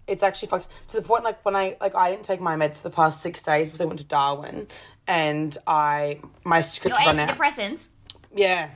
it's 0.08 0.24
actually 0.24 0.48
fucked 0.48 0.68
to 0.90 0.98
the 0.98 1.06
point 1.06 1.24
like 1.24 1.44
when 1.46 1.56
I 1.56 1.76
like 1.82 1.96
I 1.96 2.12
didn't 2.12 2.26
take 2.26 2.40
my 2.40 2.56
meds 2.56 2.78
for 2.78 2.84
the 2.84 2.96
past 2.96 3.22
six 3.22 3.42
days 3.42 3.68
because 3.68 3.82
I 3.82 3.86
went 3.86 4.00
to 4.00 4.06
Darwin 4.06 4.68
and 5.08 5.58
I 5.68 6.20
my 6.46 6.62
script 6.62 6.98
Your 7.00 7.10
out. 7.10 7.16
antidepressants. 7.16 7.90
Yeah. 8.34 8.70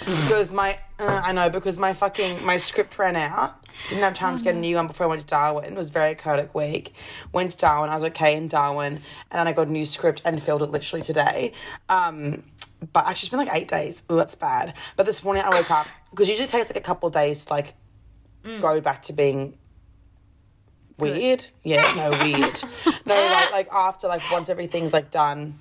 Because 0.00 0.52
my, 0.52 0.78
uh, 0.98 1.22
I 1.24 1.32
know, 1.32 1.50
because 1.50 1.78
my 1.78 1.92
fucking, 1.92 2.44
my 2.44 2.56
script 2.56 2.98
ran 2.98 3.16
out. 3.16 3.64
Didn't 3.88 4.02
have 4.02 4.14
time 4.14 4.38
to 4.38 4.44
get 4.44 4.54
a 4.56 4.58
new 4.58 4.76
one 4.76 4.88
before 4.88 5.06
I 5.06 5.08
went 5.08 5.20
to 5.20 5.26
Darwin. 5.26 5.64
It 5.64 5.76
was 5.76 5.90
a 5.90 5.92
very 5.92 6.14
chaotic 6.14 6.54
week. 6.54 6.94
Went 7.32 7.52
to 7.52 7.56
Darwin, 7.56 7.90
I 7.90 7.94
was 7.94 8.04
okay 8.04 8.36
in 8.36 8.48
Darwin, 8.48 8.94
and 8.94 9.02
then 9.30 9.46
I 9.46 9.52
got 9.52 9.68
a 9.68 9.70
new 9.70 9.84
script 9.84 10.20
and 10.24 10.42
filled 10.42 10.62
it 10.62 10.70
literally 10.70 11.02
today. 11.02 11.52
Um, 11.88 12.42
but 12.92 13.06
actually, 13.06 13.26
it's 13.26 13.28
been 13.28 13.38
like 13.38 13.54
eight 13.54 13.68
days. 13.68 14.02
Ooh, 14.10 14.16
that's 14.16 14.34
bad. 14.34 14.74
But 14.96 15.06
this 15.06 15.22
morning 15.22 15.42
I 15.44 15.50
woke 15.50 15.70
up, 15.70 15.86
because 16.10 16.28
usually 16.28 16.46
it 16.46 16.50
takes 16.50 16.70
like 16.70 16.76
a 16.76 16.80
couple 16.80 17.06
of 17.06 17.14
days 17.14 17.44
to 17.44 17.52
like 17.52 17.74
go 18.60 18.80
back 18.80 19.02
to 19.04 19.12
being 19.12 19.56
weird. 20.98 21.46
Yeah, 21.62 21.82
no, 21.96 22.10
weird. 22.10 22.62
no, 23.06 23.14
like, 23.14 23.52
like 23.52 23.68
after, 23.72 24.08
like 24.08 24.22
once 24.30 24.48
everything's 24.48 24.92
like 24.92 25.10
done, 25.10 25.54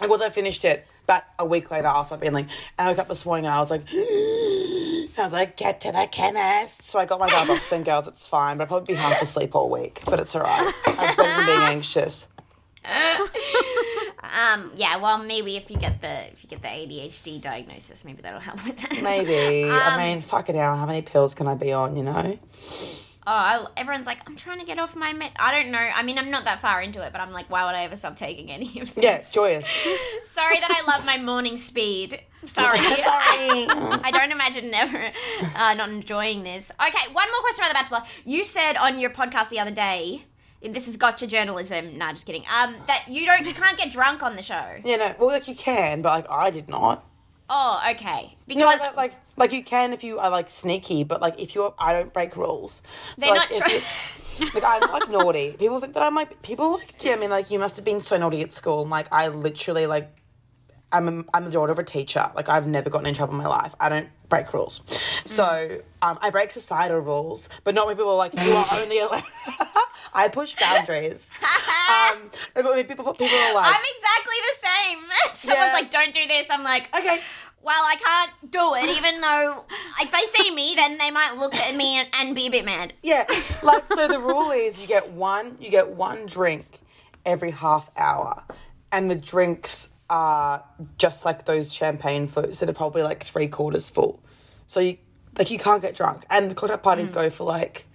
like 0.00 0.10
once 0.10 0.22
I 0.22 0.30
finished 0.30 0.64
it, 0.64 0.86
but 1.10 1.26
a 1.40 1.44
week 1.44 1.72
later, 1.72 1.88
I 1.88 1.98
was 1.98 2.12
like, 2.12 2.24
and 2.24 2.46
I 2.78 2.88
woke 2.88 3.00
up 3.00 3.08
this 3.08 3.26
morning 3.26 3.46
and 3.46 3.52
I 3.52 3.58
was 3.58 3.68
like, 3.68 3.82
I 3.92 5.08
was 5.18 5.32
like, 5.32 5.56
get 5.56 5.80
to 5.80 5.90
the 5.90 6.06
chemist. 6.08 6.84
So 6.84 7.00
I 7.00 7.04
got 7.04 7.18
my 7.18 7.28
Valdoxan, 7.28 7.84
girls. 7.84 8.06
It's 8.06 8.28
fine, 8.28 8.58
but 8.58 8.62
I'll 8.62 8.68
probably 8.68 8.94
be 8.94 9.00
half 9.00 9.20
asleep 9.20 9.56
all 9.56 9.68
week, 9.68 10.02
but 10.04 10.20
it's 10.20 10.36
all 10.36 10.42
right. 10.42 10.72
I'm 10.86 11.16
better 11.16 11.22
than 11.22 11.46
being 11.46 11.58
anxious. 11.62 12.28
Um, 12.84 14.70
yeah, 14.76 14.98
well, 14.98 15.18
maybe 15.18 15.56
if 15.56 15.68
you 15.68 15.78
get 15.78 16.00
the 16.00 16.28
if 16.28 16.44
you 16.44 16.48
get 16.48 16.62
the 16.62 16.68
ADHD 16.68 17.40
diagnosis, 17.40 18.04
maybe 18.04 18.22
that'll 18.22 18.38
help 18.38 18.64
with 18.64 18.78
that. 18.78 19.02
Maybe. 19.02 19.68
I 19.68 19.96
mean, 19.98 20.20
fuck 20.20 20.48
it 20.48 20.54
hell, 20.54 20.76
how 20.76 20.86
many 20.86 21.02
pills 21.02 21.34
can 21.34 21.48
I 21.48 21.56
be 21.56 21.72
on? 21.72 21.96
You 21.96 22.04
know? 22.04 22.38
Oh, 23.26 23.32
I, 23.32 23.66
everyone's 23.76 24.06
like, 24.06 24.18
I'm 24.26 24.34
trying 24.34 24.60
to 24.60 24.64
get 24.64 24.78
off 24.78 24.96
my 24.96 25.12
med. 25.12 25.32
I 25.36 25.52
don't 25.52 25.70
know. 25.70 25.78
I 25.78 26.02
mean, 26.02 26.16
I'm 26.16 26.30
not 26.30 26.44
that 26.44 26.60
far 26.60 26.80
into 26.80 27.02
it, 27.02 27.12
but 27.12 27.20
I'm 27.20 27.32
like, 27.32 27.50
why 27.50 27.66
would 27.66 27.74
I 27.74 27.84
ever 27.84 27.94
stop 27.94 28.16
taking 28.16 28.50
any 28.50 28.80
of 28.80 28.94
this? 28.94 29.04
Yeah, 29.04 29.22
joyous. 29.30 29.66
Sorry 30.24 30.58
that 30.58 30.70
I 30.70 30.90
love 30.90 31.04
my 31.04 31.18
morning 31.18 31.58
speed. 31.58 32.22
Sorry. 32.46 32.78
Sorry. 32.78 32.96
I 33.04 34.10
don't 34.10 34.32
imagine 34.32 34.70
never 34.70 35.12
uh, 35.54 35.74
not 35.74 35.90
enjoying 35.90 36.44
this. 36.44 36.72
Okay, 36.80 37.12
one 37.12 37.30
more 37.30 37.40
question 37.42 37.64
about 37.64 37.68
The 37.68 37.74
Bachelor. 37.74 38.08
You 38.24 38.44
said 38.44 38.76
on 38.76 38.98
your 38.98 39.10
podcast 39.10 39.50
the 39.50 39.60
other 39.60 39.70
day, 39.70 40.24
this 40.62 40.88
is 40.88 40.96
gotcha 40.96 41.26
journalism. 41.26 41.98
Nah, 41.98 42.12
just 42.12 42.24
kidding. 42.26 42.44
Um, 42.52 42.74
that 42.86 43.04
you 43.06 43.26
don't, 43.26 43.46
you 43.46 43.52
can't 43.52 43.76
get 43.76 43.92
drunk 43.92 44.22
on 44.22 44.36
the 44.36 44.42
show. 44.42 44.76
Yeah, 44.82 44.96
no. 44.96 45.14
well, 45.18 45.28
like 45.28 45.46
you 45.46 45.54
can, 45.54 46.00
but 46.00 46.10
like 46.10 46.30
I 46.30 46.50
did 46.50 46.68
not. 46.70 47.04
Oh, 47.50 47.80
okay. 47.90 48.36
No, 48.46 48.54
Because 48.54 48.80
like, 48.80 48.96
like 48.96 49.14
like 49.40 49.52
you 49.52 49.64
can 49.64 49.92
if 49.92 50.04
you 50.04 50.18
are 50.18 50.30
like 50.30 50.48
sneaky, 50.48 51.02
but 51.02 51.20
like 51.20 51.40
if 51.40 51.54
you're, 51.54 51.74
I 51.78 51.92
don't 51.92 52.12
break 52.12 52.36
rules. 52.36 52.82
They're 53.18 53.30
like, 53.30 53.50
not 53.50 53.52
if 53.52 54.38
try- 54.38 54.50
like 54.54 54.64
I'm 54.64 54.90
like 54.90 55.10
naughty. 55.10 55.52
People 55.52 55.80
think 55.80 55.94
that 55.94 56.02
I'm 56.02 56.14
like 56.14 56.40
people 56.42 56.72
like 56.72 57.06
I 57.06 57.16
mean 57.16 57.30
like 57.30 57.50
you 57.50 57.58
must 57.58 57.76
have 57.76 57.84
been 57.84 58.00
so 58.00 58.16
naughty 58.16 58.42
at 58.42 58.52
school. 58.52 58.86
Like 58.86 59.08
I 59.12 59.28
literally 59.28 59.86
like 59.86 60.10
I'm 60.92 61.08
a, 61.08 61.24
I'm 61.34 61.44
the 61.44 61.50
daughter 61.50 61.72
of 61.72 61.78
a 61.78 61.84
teacher. 61.84 62.30
Like 62.34 62.48
I've 62.48 62.66
never 62.66 62.90
gotten 62.90 63.06
in 63.06 63.14
trouble 63.14 63.34
in 63.34 63.38
my 63.38 63.46
life. 63.48 63.74
I 63.80 63.88
don't 63.88 64.08
break 64.28 64.52
rules. 64.52 64.82
So 65.26 65.80
um, 66.02 66.18
I 66.20 66.30
break 66.30 66.50
societal 66.50 66.98
rules, 66.98 67.48
but 67.64 67.74
not 67.74 67.86
when 67.86 67.96
people 67.96 68.10
are 68.12 68.16
like 68.16 68.32
you 68.34 68.52
are 68.52 68.66
only. 68.72 68.98
allowed 68.98 69.22
I 70.12 70.28
push 70.28 70.56
boundaries. 70.58 71.30
um, 71.42 72.18
but 72.54 72.64
when 72.64 72.84
people 72.86 73.04
people 73.14 73.26
are 73.36 73.54
like 73.54 73.74
I'm 73.74 73.84
exactly 73.96 74.34
the 74.42 74.66
same. 74.66 74.98
Someone's 75.34 75.66
Yeah. 75.68 75.72
like, 75.72 75.90
don't 75.90 76.12
do 76.12 76.26
this. 76.26 76.48
I'm 76.50 76.62
like, 76.64 76.88
okay. 76.96 77.18
well, 77.62 77.82
I 77.84 77.94
can't 77.96 78.50
do 78.50 78.74
it, 78.74 78.96
even 78.96 79.20
though 79.20 79.64
if 80.00 80.10
they 80.10 80.42
see 80.42 80.52
me, 80.54 80.74
then 80.74 80.98
they 80.98 81.10
might 81.12 81.36
look 81.38 81.54
at 81.54 81.76
me 81.76 81.98
and, 82.00 82.08
and 82.14 82.34
be 82.34 82.46
a 82.46 82.50
bit 82.50 82.64
mad. 82.64 82.92
Yeah, 83.02 83.26
like 83.62 83.86
so 83.88 84.08
the 84.08 84.18
rule 84.18 84.50
is 84.50 84.80
you 84.80 84.86
get 84.88 85.10
one 85.12 85.56
you 85.60 85.70
get 85.70 85.90
one 85.90 86.26
drink 86.26 86.64
every 87.24 87.52
half 87.52 87.90
hour, 87.96 88.42
and 88.90 89.08
the 89.10 89.14
drinks 89.14 89.90
are 90.10 90.62
just 90.98 91.24
like 91.24 91.46
those 91.46 91.72
champagne 91.72 92.26
flutes 92.26 92.60
that 92.60 92.68
are 92.68 92.74
probably 92.74 93.02
like 93.02 93.24
three 93.24 93.48
quarters 93.48 93.88
full. 93.88 94.22
So 94.66 94.80
you 94.80 94.98
like 95.38 95.50
you 95.50 95.58
can't 95.58 95.80
get 95.80 95.96
drunk, 95.96 96.24
and 96.28 96.50
the 96.50 96.54
cocktail 96.54 96.78
parties 96.78 97.10
go 97.10 97.30
for 97.30 97.44
like 97.44 97.86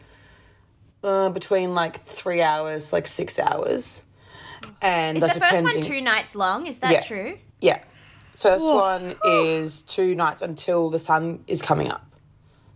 uh, 1.04 1.30
between 1.30 1.76
like 1.76 2.02
three 2.06 2.42
hours, 2.42 2.92
like 2.92 3.06
six 3.06 3.38
hours, 3.38 4.02
and 4.82 5.18
Is 5.18 5.24
the 5.24 5.40
first 5.40 5.64
one 5.64 5.82
two 5.82 6.02
nights 6.02 6.36
long? 6.36 6.66
Is 6.66 6.80
that 6.80 6.92
Yeah. 6.92 7.02
true? 7.02 7.38
Yeah, 7.62 7.80
first 8.36 8.64
one 8.64 9.16
is 9.26 9.82
two 9.82 10.16
nights 10.16 10.42
until 10.42 10.90
the 10.90 11.00
sun 11.00 11.44
is 11.48 11.62
coming 11.62 11.92
up. 11.92 12.06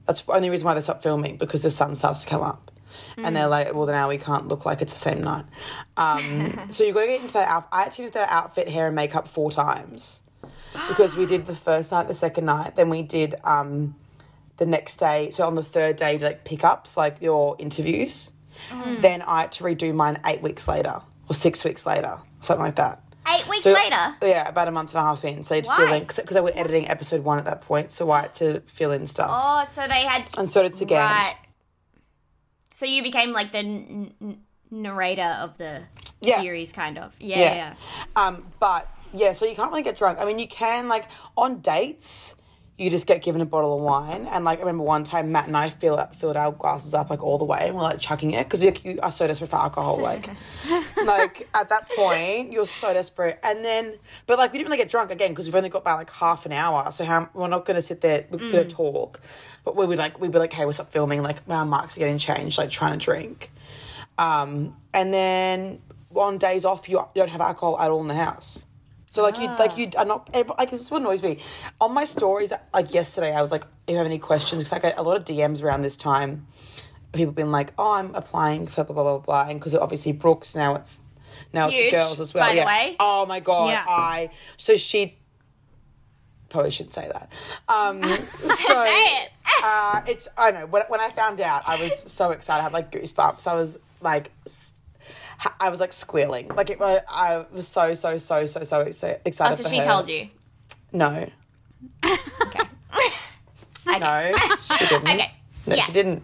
That's 0.05 0.21
the 0.21 0.33
only 0.33 0.49
reason 0.49 0.65
why 0.65 0.73
they 0.73 0.81
stop 0.81 1.01
filming 1.01 1.37
because 1.37 1.63
the 1.63 1.69
sun 1.69 1.95
starts 1.95 2.21
to 2.21 2.27
come 2.27 2.41
up. 2.41 2.68
And 3.17 3.35
they're 3.35 3.47
like, 3.47 3.73
well, 3.73 3.85
then 3.85 3.95
now 3.95 4.09
we 4.09 4.17
can't 4.17 4.47
look 4.47 4.65
like 4.65 4.81
it's 4.81 4.93
the 4.93 4.99
same 4.99 5.21
night. 5.23 5.45
Um, 5.97 6.59
so 6.69 6.83
you've 6.83 6.95
got 6.95 7.01
to 7.01 7.07
get 7.07 7.21
into 7.21 7.33
that 7.33 7.47
outfit. 7.49 7.69
I 7.71 7.83
had 7.83 7.91
to 7.93 8.01
use 8.01 8.11
that 8.11 8.29
outfit, 8.29 8.69
hair, 8.69 8.87
and 8.87 8.95
makeup 8.95 9.27
four 9.27 9.51
times 9.51 10.23
because 10.87 11.15
we 11.15 11.25
did 11.25 11.45
the 11.47 11.55
first 11.55 11.91
night, 11.91 12.07
the 12.07 12.13
second 12.13 12.45
night, 12.45 12.75
then 12.75 12.89
we 12.89 13.01
did 13.01 13.35
um, 13.43 13.95
the 14.57 14.65
next 14.65 14.97
day. 14.97 15.31
So 15.31 15.45
on 15.45 15.55
the 15.55 15.63
third 15.63 15.95
day, 15.95 16.17
like 16.17 16.43
pickups, 16.45 16.95
like 16.97 17.21
your 17.21 17.55
interviews. 17.59 18.31
Then 18.99 19.21
I 19.21 19.41
had 19.41 19.51
to 19.53 19.63
redo 19.63 19.93
mine 19.93 20.19
eight 20.25 20.41
weeks 20.41 20.67
later 20.67 21.01
or 21.29 21.33
six 21.33 21.63
weeks 21.63 21.85
later, 21.85 22.19
something 22.41 22.65
like 22.65 22.75
that. 22.75 23.01
Eight 23.27 23.47
weeks 23.47 23.63
So- 23.63 23.73
later. 23.73 24.15
Yeah, 24.21 24.47
about 24.49 24.67
a 24.67 24.71
month 24.71 24.93
and 24.95 24.99
a 24.99 25.03
half 25.03 25.23
in. 25.23 25.43
So 25.43 25.53
I 25.53 25.57
had 25.57 25.63
to 25.65 25.67
Why? 25.69 25.77
fill 25.77 25.93
in 25.93 25.99
because 26.03 26.35
I 26.35 26.41
was 26.41 26.53
editing 26.55 26.89
episode 26.89 27.23
one 27.23 27.37
at 27.39 27.45
that 27.45 27.61
point, 27.61 27.91
so 27.91 28.09
I 28.11 28.21
had 28.21 28.33
to 28.35 28.59
fill 28.61 28.91
in 28.91 29.07
stuff. 29.07 29.29
Oh, 29.31 29.67
so 29.71 29.81
they 29.87 30.01
had. 30.01 30.25
And 30.37 30.51
so 30.51 30.67
Sagand. 30.69 30.91
Right. 30.97 31.35
So 32.79 32.85
you 32.85 33.03
became 33.03 33.33
like 33.33 33.51
the 33.51 33.57
n- 33.57 34.13
n- 34.21 34.39
narrator 34.71 35.35
of 35.41 35.57
the 35.57 35.81
Yeah. 36.21 36.39
series, 36.39 36.71
kind 36.71 36.97
of. 36.97 37.13
Yeah, 37.19 37.39
Yeah. 37.39 37.53
yeah. 37.53 37.73
Um, 38.15 38.45
but 38.61 38.87
yeah, 39.13 39.33
so 39.33 39.45
you 39.45 39.53
can't 39.53 39.69
really 39.69 39.81
get 39.83 39.97
drunk. 39.97 40.17
I 40.17 40.23
mean, 40.23 40.39
you 40.39 40.47
can 40.47 40.87
like 40.87 41.03
on 41.35 41.59
dates. 41.59 42.35
You 42.79 42.89
just 42.89 43.05
get 43.05 43.21
given 43.21 43.41
a 43.41 43.45
bottle 43.45 43.75
of 43.75 43.81
wine, 43.83 44.25
and 44.27 44.45
like 44.45 44.59
I 44.59 44.61
remember 44.61 44.83
one 44.83 45.03
time 45.03 45.31
Matt 45.31 45.47
and 45.47 45.57
I 45.57 45.69
fill 45.69 45.97
filled 46.13 46.37
our 46.37 46.51
glasses 46.51 46.93
up 46.93 47.09
like 47.09 47.21
all 47.21 47.37
the 47.37 47.45
way, 47.45 47.67
and 47.67 47.75
we're 47.75 47.81
like 47.81 47.99
chucking 47.99 48.31
it 48.31 48.45
because 48.45 48.63
like, 48.63 48.85
you 48.85 48.99
are 49.03 49.11
so 49.11 49.27
desperate 49.27 49.49
for 49.49 49.57
alcohol. 49.57 49.99
Like, 49.99 50.29
like 51.03 51.49
at 51.53 51.69
that 51.69 51.89
point, 51.89 52.51
you're 52.51 52.65
so 52.65 52.93
desperate, 52.93 53.39
and 53.43 53.63
then 53.65 53.93
but 54.27 54.37
like 54.37 54.53
we 54.53 54.59
didn't 54.59 54.69
really 54.69 54.81
get 54.81 54.89
drunk 54.89 55.11
again 55.11 55.31
because 55.31 55.45
we've 55.45 55.55
only 55.55 55.69
got 55.69 55.81
about 55.81 55.97
like 55.97 56.09
half 56.09 56.45
an 56.45 56.53
hour, 56.53 56.91
so 56.91 57.03
how 57.03 57.29
we're 57.33 57.47
not 57.47 57.65
going 57.65 57.75
to 57.75 57.81
sit 57.81 58.01
there. 58.01 58.25
We're 58.29 58.37
going 58.37 58.53
to 58.53 58.65
talk, 58.65 59.19
but 59.65 59.75
we 59.75 59.85
would 59.85 59.97
like 59.97 60.19
we 60.19 60.29
were 60.29 60.39
like, 60.39 60.53
hey, 60.53 60.63
we'll 60.63 60.73
stop 60.73 60.91
filming. 60.91 61.21
Like 61.21 61.37
our 61.49 61.65
marks 61.65 61.97
are 61.97 61.99
getting 61.99 62.17
changed, 62.17 62.57
like 62.57 62.69
trying 62.69 62.97
to 62.97 63.03
drink. 63.03 63.51
Um, 64.17 64.75
and 64.93 65.13
then 65.13 65.81
on 66.15 66.37
days 66.37 66.65
off, 66.65 66.89
you, 66.89 66.97
you 66.99 67.05
don't 67.15 67.29
have 67.29 67.41
alcohol 67.41 67.79
at 67.79 67.89
all 67.89 68.01
in 68.01 68.07
the 68.07 68.15
house. 68.15 68.65
So 69.09 69.23
like 69.23 69.39
you 69.39 69.47
like 69.47 69.77
you 69.77 69.89
are 69.97 70.05
not 70.05 70.33
like 70.33 70.69
this 70.69 70.81
is 70.81 70.91
what 70.91 71.01
annoys 71.01 71.23
me 71.23 71.39
on 71.81 71.93
my 71.93 72.05
stories. 72.05 72.53
Like 72.73 72.93
yesterday, 72.93 73.33
I 73.33 73.41
was 73.41 73.51
like, 73.51 73.63
if 73.87 73.91
you 73.93 73.97
have 73.97 74.05
any 74.05 74.19
questions, 74.19 74.59
because 74.61 74.73
I 74.73 74.79
get 74.79 74.97
a 74.99 75.01
lot 75.01 75.17
of 75.17 75.25
DMs 75.25 75.63
around 75.63 75.81
this 75.81 75.97
time. 75.97 76.47
People 77.11 77.33
being 77.33 77.49
like, 77.51 77.73
"Oh, 77.79 77.93
I'm 77.93 78.13
applying 78.13 78.67
for 78.67 78.83
blah 78.83 78.93
blah 78.93 79.03
blah 79.03 79.17
blah," 79.17 79.49
and 79.49 79.59
because 79.59 79.73
obviously 79.73 80.11
Brooks 80.11 80.53
now 80.55 80.75
it's 80.75 80.99
now 81.51 81.67
Huge, 81.69 81.85
it's 81.85 81.95
girls 81.95 82.19
as 82.19 82.35
well. 82.35 82.45
by 82.45 82.51
the 82.51 82.57
yeah. 82.57 82.65
way. 82.67 82.95
Oh 82.99 83.25
my 83.25 83.39
god, 83.39 83.69
Yeah. 83.69 83.83
I 83.87 84.29
so 84.57 84.77
she 84.77 85.17
probably 86.49 86.69
shouldn't 86.69 86.93
say 86.93 87.09
that. 87.11 87.31
Um, 87.67 88.03
so, 88.37 88.47
Say 88.55 89.23
it. 89.23 89.31
uh, 89.63 90.01
it's 90.07 90.27
I 90.37 90.51
know 90.51 90.67
when, 90.67 90.83
when 90.87 90.99
I 91.01 91.09
found 91.09 91.41
out, 91.41 91.63
I 91.67 91.81
was 91.81 91.97
so 92.11 92.29
excited. 92.29 92.59
I 92.59 92.63
had 92.63 92.73
like 92.73 92.91
goosebumps. 92.91 93.47
I 93.47 93.55
was 93.55 93.79
like, 94.01 94.29
s- 94.45 94.73
ha- 94.77 94.78
I 95.59 95.69
was 95.69 95.79
like 95.79 95.93
squealing. 95.93 96.47
Like 96.49 96.69
it 96.69 96.79
was. 96.79 97.01
I 97.09 97.45
was 97.51 97.67
so 97.67 97.93
so 97.93 98.17
so 98.17 98.45
so 98.45 98.63
so 98.63 99.19
excited. 99.25 99.53
Oh, 99.59 99.63
so 99.63 99.69
she 99.69 99.77
her. 99.77 99.83
told 99.83 100.09
you. 100.09 100.29
No, 100.91 101.29
Okay. 102.03 102.63
no, 103.85 104.33
she 104.77 104.85
didn't. 104.87 105.07
Okay. 105.07 105.31
No, 105.67 105.75
Yeah. 105.75 105.85
she 105.85 105.91
didn't. 105.91 106.23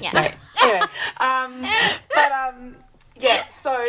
Yeah. 0.00 0.12
No. 0.12 0.20
anyway, 0.62 0.80
um, 1.20 1.66
but 2.14 2.32
um, 2.32 2.76
yeah. 3.16 3.46
So 3.48 3.86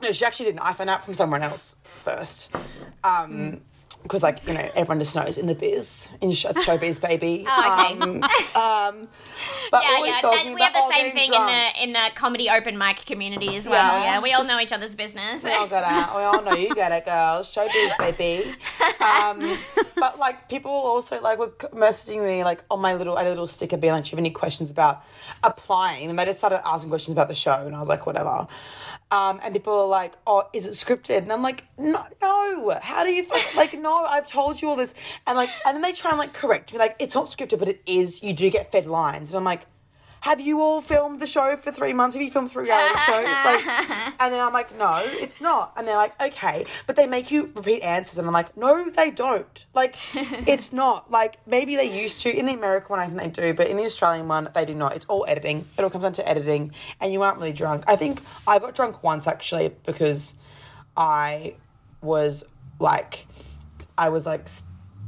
no, 0.00 0.12
she 0.12 0.24
actually 0.24 0.46
didn't. 0.46 0.60
I 0.60 0.72
found 0.72 0.90
out 0.90 1.04
from 1.04 1.14
someone 1.14 1.42
else 1.42 1.76
first. 1.84 2.50
Um, 3.04 3.60
because 4.02 4.22
like 4.22 4.46
you 4.46 4.54
know 4.54 4.70
everyone 4.74 4.98
just 5.00 5.14
knows 5.14 5.36
in 5.38 5.46
the 5.46 5.54
biz 5.54 6.08
in 6.20 6.32
sh- 6.32 6.46
showbiz 6.46 7.00
baby. 7.08 7.44
Oh, 7.46 7.88
okay. 7.90 8.00
Um, 8.00 8.10
um, 9.02 9.08
but 9.70 9.82
Yeah, 9.82 10.04
yeah. 10.04 10.20
that- 10.22 10.52
we 10.54 10.60
have 10.62 10.72
the 10.72 10.78
about- 10.78 10.84
oh, 10.84 10.90
same 10.92 11.12
thing 11.12 11.28
drunk. 11.30 11.50
in 11.50 11.56
the 11.56 11.82
in 11.84 11.92
the 11.92 12.10
comedy 12.14 12.48
open 12.50 12.78
mic 12.78 13.04
community 13.04 13.56
as 13.56 13.68
well. 13.68 13.98
Yeah. 13.98 14.04
Yeah, 14.14 14.20
we 14.22 14.32
all 14.32 14.44
know 14.44 14.58
each 14.60 14.72
other's 14.72 14.94
business. 14.94 15.44
We 15.44 15.52
all 15.52 15.66
get 15.66 15.82
it. 15.84 16.16
We 16.16 16.22
all 16.22 16.42
know 16.42 16.54
you 16.54 16.74
get 16.74 16.92
it, 16.92 17.04
girls. 17.04 17.54
Showbiz, 17.54 17.98
baby. 17.98 18.54
Um, 19.00 19.58
but 19.96 20.18
like 20.18 20.48
people 20.48 20.70
also 20.72 21.20
like 21.20 21.38
were 21.38 21.48
messaging 21.74 22.24
me 22.24 22.44
like 22.44 22.62
on 22.70 22.80
my 22.80 22.94
little, 22.94 23.16
a 23.18 23.22
little 23.24 23.46
sticker 23.46 23.76
being 23.76 23.92
like, 23.92 24.04
"Do 24.04 24.08
you 24.08 24.12
have 24.12 24.18
any 24.20 24.30
questions 24.30 24.70
about 24.70 25.02
applying?" 25.42 26.08
And 26.10 26.18
they 26.18 26.24
just 26.24 26.38
started 26.38 26.66
asking 26.66 26.90
questions 26.90 27.12
about 27.12 27.28
the 27.28 27.34
show, 27.34 27.52
and 27.66 27.74
I 27.76 27.80
was 27.80 27.88
like, 27.88 28.06
"Whatever." 28.06 28.46
Um, 29.10 29.40
and 29.42 29.54
people 29.54 29.72
are 29.72 29.86
like, 29.86 30.14
"Oh, 30.26 30.48
is 30.52 30.66
it 30.66 30.72
scripted?" 30.72 31.18
And 31.18 31.32
I'm 31.32 31.42
like, 31.42 31.64
"No, 31.78 32.04
no. 32.20 32.78
How 32.82 33.04
do 33.04 33.10
you 33.10 33.26
like? 33.56 33.72
No, 33.74 34.04
I've 34.04 34.28
told 34.28 34.60
you 34.60 34.68
all 34.68 34.76
this." 34.76 34.94
And 35.26 35.36
like, 35.36 35.50
and 35.64 35.74
then 35.74 35.82
they 35.82 35.92
try 35.92 36.10
and 36.10 36.18
like 36.18 36.34
correct 36.34 36.72
me, 36.72 36.78
like, 36.78 36.96
"It's 36.98 37.14
not 37.14 37.26
scripted, 37.26 37.58
but 37.58 37.68
it 37.68 37.82
is. 37.86 38.22
You 38.22 38.32
do 38.34 38.50
get 38.50 38.70
fed 38.72 38.86
lines." 38.86 39.30
And 39.30 39.38
I'm 39.38 39.44
like. 39.44 39.66
Have 40.22 40.40
you 40.40 40.60
all 40.60 40.80
filmed 40.80 41.20
the 41.20 41.26
show 41.26 41.56
for 41.56 41.70
three 41.70 41.92
months? 41.92 42.14
Have 42.14 42.22
you 42.22 42.30
filmed 42.30 42.50
three 42.50 42.64
reality 42.64 42.98
shows? 43.00 43.24
Like, 43.24 43.66
and 44.20 44.32
then 44.32 44.44
I'm 44.44 44.52
like, 44.52 44.76
no, 44.76 45.00
it's 45.04 45.40
not. 45.40 45.72
And 45.76 45.86
they're 45.86 45.96
like, 45.96 46.20
okay, 46.20 46.66
but 46.86 46.96
they 46.96 47.06
make 47.06 47.30
you 47.30 47.52
repeat 47.54 47.80
answers, 47.82 48.18
and 48.18 48.26
I'm 48.26 48.32
like, 48.32 48.56
no, 48.56 48.90
they 48.90 49.10
don't. 49.10 49.66
Like, 49.74 49.96
it's 50.14 50.72
not. 50.72 51.10
Like, 51.10 51.38
maybe 51.46 51.76
they 51.76 52.02
used 52.02 52.20
to 52.20 52.36
in 52.36 52.46
the 52.46 52.54
American 52.54 52.90
one. 52.90 52.98
I 52.98 53.06
think 53.06 53.34
they 53.34 53.48
do, 53.48 53.54
but 53.54 53.68
in 53.68 53.76
the 53.76 53.84
Australian 53.84 54.28
one, 54.28 54.48
they 54.54 54.64
do 54.64 54.74
not. 54.74 54.96
It's 54.96 55.06
all 55.06 55.24
editing. 55.28 55.66
It 55.78 55.82
all 55.82 55.90
comes 55.90 56.02
down 56.02 56.12
to 56.14 56.28
editing, 56.28 56.72
and 57.00 57.12
you 57.12 57.22
aren't 57.22 57.38
really 57.38 57.52
drunk. 57.52 57.84
I 57.86 57.96
think 57.96 58.20
I 58.46 58.58
got 58.58 58.74
drunk 58.74 59.02
once 59.02 59.26
actually 59.26 59.74
because 59.86 60.34
I 60.96 61.54
was 62.02 62.44
like, 62.80 63.26
I 63.96 64.08
was 64.08 64.26
like. 64.26 64.48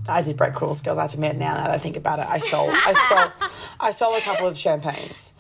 S- 0.03 0.09
I 0.09 0.23
did 0.23 0.37
break 0.37 0.61
rules, 0.61 0.81
girls. 0.81 0.99
I 0.99 1.03
have 1.03 1.11
to 1.13 1.17
admit 1.17 1.37
now 1.37 1.55
that 1.55 1.71
I 1.71 1.79
think 1.79 1.97
about 1.97 2.19
it. 2.19 2.27
I 2.29 2.39
stole, 2.39 2.71
I 2.71 2.93
stole, 3.07 3.51
I 3.81 3.91
stole 3.91 4.15
a 4.17 4.21
couple 4.21 4.47
of 4.47 4.57
champagnes, 4.59 5.35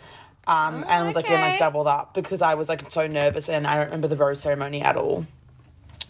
um, 0.47 0.85
and 0.89 1.07
was 1.07 1.15
like 1.17 1.27
getting 1.27 1.41
like 1.45 1.59
doubled 1.59 1.87
up 1.87 2.15
because 2.15 2.43
I 2.43 2.55
was 2.55 2.69
like 2.69 2.91
so 2.91 3.07
nervous, 3.07 3.49
and 3.49 3.67
I 3.67 3.77
don't 3.77 3.87
remember 3.87 4.09
the 4.09 4.17
rose 4.17 4.41
ceremony 4.41 4.83
at 4.83 4.97
all. 4.97 5.27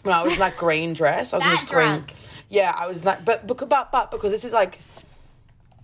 When 0.03 0.15
I 0.15 0.23
was 0.23 0.33
in 0.33 0.39
that 0.39 0.57
green 0.57 0.93
dress, 0.93 1.33
I 1.33 1.37
was 1.37 1.43
in 1.45 1.49
That 1.51 1.59
this 1.61 1.69
green. 1.69 1.85
drunk? 1.87 2.13
Yeah, 2.49 2.73
I 2.75 2.87
was 2.87 2.99
in 2.99 3.05
that, 3.05 3.23
but 3.25 3.45
but 3.47 3.69
but 3.69 3.91
but 3.91 4.11
because 4.11 4.31
this 4.31 4.43
is 4.43 4.51
like 4.53 4.79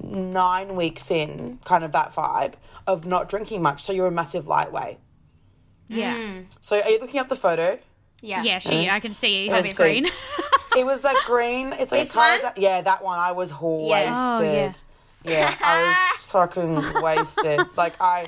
nine 0.02 0.76
weeks 0.76 1.10
in, 1.12 1.60
kind 1.66 1.84
of 1.84 1.92
that 1.94 2.14
vibe 2.14 2.54
of 2.86 3.06
not 3.06 3.30
drinking 3.30 3.62
much, 3.62 3.84
so 3.84 3.94
you're 3.94 4.08
a 4.08 4.12
massive 4.12 4.48
lightweight. 4.48 4.98
Yeah. 5.90 6.40
So 6.62 6.80
are 6.82 6.90
you 6.90 7.00
looking 7.00 7.20
up 7.20 7.30
the 7.30 7.36
photo? 7.36 7.80
yeah. 8.22 8.42
Yeah, 8.44 8.60
she, 8.60 8.90
I 8.90 9.00
can 9.00 9.14
see 9.14 9.42
you 9.44 9.46
Yeah, 9.50 9.56
having 9.58 9.70
it's 9.72 9.78
green. 9.80 10.04
green. 10.04 10.14
It 10.76 10.86
was 10.86 11.04
like 11.04 11.18
green. 11.26 11.74
It's 11.74 11.92
like 11.92 12.02
This 12.02 12.10
as 12.12 12.16
one? 12.16 12.42
that- 12.42 12.58
yeah, 12.58 12.82
that 12.82 13.04
one. 13.04 13.20
I 13.20 13.32
was 13.32 13.52
wasted. 13.52 14.08
Yeah. 14.08 14.38
Oh, 14.40 14.42
yeah. 14.42 14.74
Yeah, 15.24 15.54
I 15.62 15.88
was 15.88 16.22
fucking 16.26 17.02
wasted. 17.02 17.60
Like 17.76 17.96
I, 18.00 18.28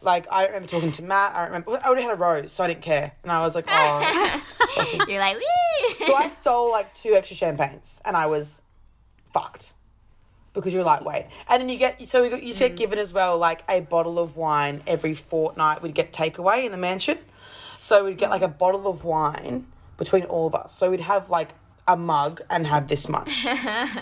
like 0.00 0.26
I 0.32 0.46
remember 0.46 0.68
talking 0.68 0.92
to 0.92 1.02
Matt. 1.02 1.34
I 1.34 1.44
remember. 1.46 1.72
I 1.72 1.86
already 1.86 2.02
had 2.02 2.12
a 2.12 2.16
rose, 2.16 2.52
so 2.52 2.64
I 2.64 2.68
didn't 2.68 2.82
care, 2.82 3.12
and 3.22 3.30
I 3.30 3.42
was 3.42 3.54
like, 3.54 3.66
oh. 3.68 5.04
You're 5.08 5.20
like, 5.20 5.36
wee. 5.36 6.06
so 6.06 6.14
I 6.14 6.30
stole 6.30 6.70
like 6.70 6.94
two 6.94 7.14
extra 7.14 7.36
champagnes, 7.36 8.00
and 8.04 8.16
I 8.16 8.26
was 8.26 8.62
fucked 9.32 9.72
because 10.54 10.72
you're 10.72 10.84
lightweight, 10.84 11.26
and 11.48 11.60
then 11.60 11.68
you 11.68 11.76
get 11.76 12.00
so 12.08 12.22
we 12.22 12.30
got, 12.30 12.42
you 12.42 12.54
get 12.54 12.72
mm. 12.72 12.76
given 12.76 12.98
as 12.98 13.12
well 13.12 13.38
like 13.38 13.62
a 13.68 13.80
bottle 13.80 14.18
of 14.18 14.36
wine 14.36 14.82
every 14.86 15.14
fortnight. 15.14 15.82
We'd 15.82 15.94
get 15.94 16.12
takeaway 16.12 16.64
in 16.64 16.72
the 16.72 16.78
mansion, 16.78 17.18
so 17.80 18.04
we'd 18.04 18.18
get 18.18 18.30
like 18.30 18.42
a 18.42 18.48
bottle 18.48 18.86
of 18.86 19.04
wine 19.04 19.66
between 19.96 20.24
all 20.24 20.46
of 20.46 20.54
us. 20.54 20.72
So 20.72 20.90
we'd 20.90 21.00
have 21.00 21.28
like 21.30 21.50
a 21.88 21.96
mug 21.96 22.42
and 22.50 22.66
have 22.66 22.86
this 22.86 23.08
much. 23.08 23.46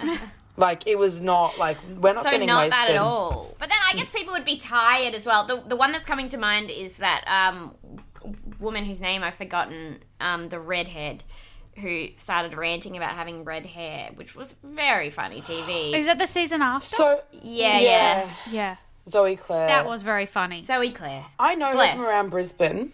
like 0.56 0.86
it 0.86 0.98
was 0.98 1.22
not 1.22 1.56
like 1.58 1.78
we're 1.98 2.12
not 2.12 2.24
so 2.24 2.30
getting 2.30 2.46
not 2.46 2.68
wasted. 2.70 2.88
that 2.88 2.90
at 2.90 2.96
all. 2.98 3.54
But 3.58 3.68
then 3.68 3.78
I 3.90 3.96
guess 3.96 4.12
people 4.12 4.32
would 4.34 4.44
be 4.44 4.56
tired 4.56 5.14
as 5.14 5.26
well. 5.26 5.46
The 5.46 5.62
the 5.66 5.76
one 5.76 5.92
that's 5.92 6.06
coming 6.06 6.28
to 6.28 6.36
mind 6.36 6.70
is 6.70 6.96
that 6.98 7.24
um, 7.26 7.74
woman 8.58 8.84
whose 8.84 9.00
name 9.00 9.22
I've 9.22 9.34
forgotten, 9.34 10.00
um, 10.20 10.48
the 10.48 10.58
redhead, 10.58 11.24
who 11.76 12.08
started 12.16 12.54
ranting 12.54 12.96
about 12.96 13.14
having 13.14 13.44
red 13.44 13.66
hair, 13.66 14.10
which 14.14 14.34
was 14.34 14.56
very 14.62 15.10
funny 15.10 15.40
TV. 15.40 15.94
Is 15.94 16.06
that 16.06 16.18
the 16.18 16.26
season 16.26 16.62
after? 16.62 16.96
So 16.96 17.22
yeah, 17.32 17.78
yeah, 17.78 17.80
yeah. 17.80 18.30
yeah. 18.50 18.76
Zoe 19.08 19.36
Clare. 19.36 19.68
That 19.68 19.86
was 19.86 20.02
very 20.02 20.26
funny. 20.26 20.64
Zoe 20.64 20.90
Clare. 20.90 21.26
I 21.38 21.54
know 21.54 21.68
her 21.68 21.74
Bless. 21.74 21.96
from 21.96 22.06
around 22.06 22.30
Brisbane. 22.30 22.92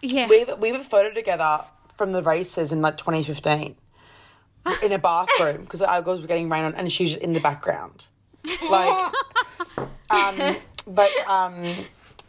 yeah. 0.00 0.26
We 0.26 0.44
we 0.58 0.72
were 0.72 0.80
photo 0.80 1.12
together 1.12 1.60
from 1.96 2.12
the 2.12 2.22
races 2.22 2.72
in 2.72 2.80
like 2.80 2.96
2015 2.96 3.76
in 4.82 4.92
a 4.92 4.98
bathroom 4.98 5.62
because 5.62 5.82
our 5.82 6.02
girls 6.02 6.20
were 6.20 6.28
getting 6.28 6.48
rain 6.48 6.64
on 6.64 6.74
and 6.74 6.92
she 6.92 7.04
was 7.04 7.14
just 7.14 7.24
in 7.24 7.32
the 7.32 7.40
background. 7.40 8.06
Like, 8.68 9.12
um, 10.10 10.56
but 10.86 11.10
um, 11.28 11.64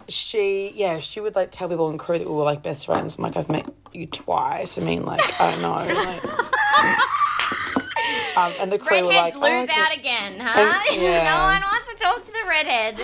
she 0.10 0.74
yeah 0.76 1.00
she 1.00 1.20
would 1.20 1.36
like 1.36 1.52
tell 1.52 1.68
people 1.70 1.90
in 1.90 1.98
crew 1.98 2.18
that 2.18 2.28
we 2.28 2.34
were 2.34 2.44
like 2.44 2.64
best 2.64 2.86
friends. 2.86 3.18
I'm 3.18 3.24
like 3.24 3.38
I've 3.38 3.50
met 3.50 3.66
you 3.94 4.08
twice. 4.08 4.78
I 4.78 4.82
mean 4.82 5.06
like 5.06 5.22
I 5.40 5.52
don't 5.52 5.62
know. 5.62 5.70
Like, 5.70 6.24
um, 8.38 8.54
and 8.62 8.72
the 8.72 8.80
crew 8.80 9.02
were 9.02 9.08
like 9.14 9.34
Redheads 9.34 9.36
oh, 9.36 9.60
lose 9.60 9.70
okay. 9.70 9.82
out 9.82 9.96
again, 9.96 10.40
huh? 10.40 10.82
And- 10.92 11.02
yeah. 11.02 11.24
no 11.24 11.44
one 11.44 11.62
wants 11.62 11.90
to 11.90 11.96
talk 11.96 12.26
to 12.26 12.32
the 12.32 12.44
redhead. 12.48 13.00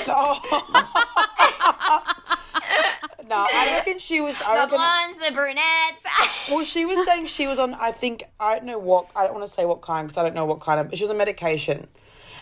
No, 3.28 3.48
I 3.52 3.78
reckon 3.78 3.98
she 4.00 4.22
was. 4.22 4.36
I 4.42 4.54
The 4.54 4.60
reckon, 4.62 4.78
blondes, 4.78 5.18
the 5.28 5.34
brunettes. 5.34 6.06
Well, 6.52 6.64
she 6.64 6.86
was 6.86 7.04
saying 7.06 7.26
she 7.26 7.48
was 7.48 7.58
on. 7.58 7.74
I 7.74 7.92
think 7.92 8.24
I 8.40 8.56
don't 8.56 8.66
know 8.66 8.78
what. 8.78 9.10
I 9.16 9.24
don't 9.24 9.34
want 9.34 9.48
to 9.48 9.52
say 9.52 9.66
what 9.66 9.82
kind 9.82 10.08
because 10.08 10.18
I 10.20 10.24
don't 10.24 10.36
know 10.36 10.46
what 10.46 10.60
kind 10.60 10.80
of. 10.80 10.90
But 10.90 10.98
she 11.00 11.04
was 11.04 11.12
on 11.12 11.18
medication, 11.18 11.88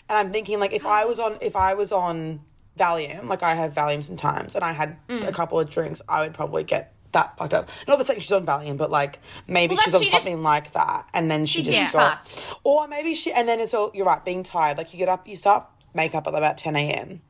and 0.08 0.18
I'm 0.18 0.30
thinking 0.30 0.60
like 0.60 0.72
if 0.74 0.84
I 0.84 1.04
was 1.06 1.18
on 1.18 1.38
if 1.40 1.56
I 1.56 1.72
was 1.74 1.90
on 1.92 2.40
Valium, 2.78 3.28
like 3.28 3.42
I 3.42 3.54
have 3.54 3.72
Valium 3.72 4.04
sometimes, 4.04 4.54
and 4.54 4.62
I 4.62 4.72
had 4.72 4.98
Mm. 5.08 5.26
a 5.26 5.32
couple 5.32 5.58
of 5.58 5.70
drinks, 5.70 6.02
I 6.08 6.20
would 6.20 6.34
probably 6.34 6.64
get 6.64 6.92
that 7.12 7.38
fucked 7.38 7.54
up. 7.54 7.70
Not 7.88 7.98
the 7.98 8.04
saying 8.04 8.20
she's 8.20 8.32
on 8.32 8.44
Valium, 8.44 8.76
but 8.76 8.90
like 8.90 9.20
maybe 9.46 9.74
Well, 9.76 9.84
she's 9.84 9.94
on 9.94 10.02
she 10.02 10.10
just- 10.10 10.24
something 10.24 10.42
like 10.42 10.72
that, 10.72 11.08
and 11.14 11.30
then 11.30 11.46
she 11.46 11.62
just 11.62 11.72
just 11.72 11.92
got, 11.94 12.28
fucked. 12.28 12.56
or 12.64 12.86
maybe 12.88 13.14
she, 13.14 13.32
and 13.32 13.48
then 13.48 13.58
it's 13.60 13.72
all 13.72 13.90
you're 13.94 14.04
right, 14.06 14.22
being 14.22 14.42
tired. 14.42 14.76
Like 14.76 14.92
you 14.92 14.98
get 14.98 15.08
up, 15.08 15.26
you 15.26 15.36
start 15.36 15.64
makeup 15.94 16.26
at 16.26 16.34
about 16.34 16.58
10 16.58 16.76
a.m. 16.76 17.22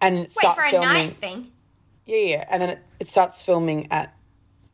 and 0.00 0.18
Wait 0.20 0.32
start 0.32 0.56
for 0.56 0.62
a 0.64 0.70
filming. 0.70 1.50
Yeah, 2.04 2.16
yeah, 2.18 2.44
and 2.50 2.60
then 2.60 2.70
it, 2.70 2.78
it 3.00 3.08
starts 3.08 3.42
filming 3.42 3.90
at 3.92 4.14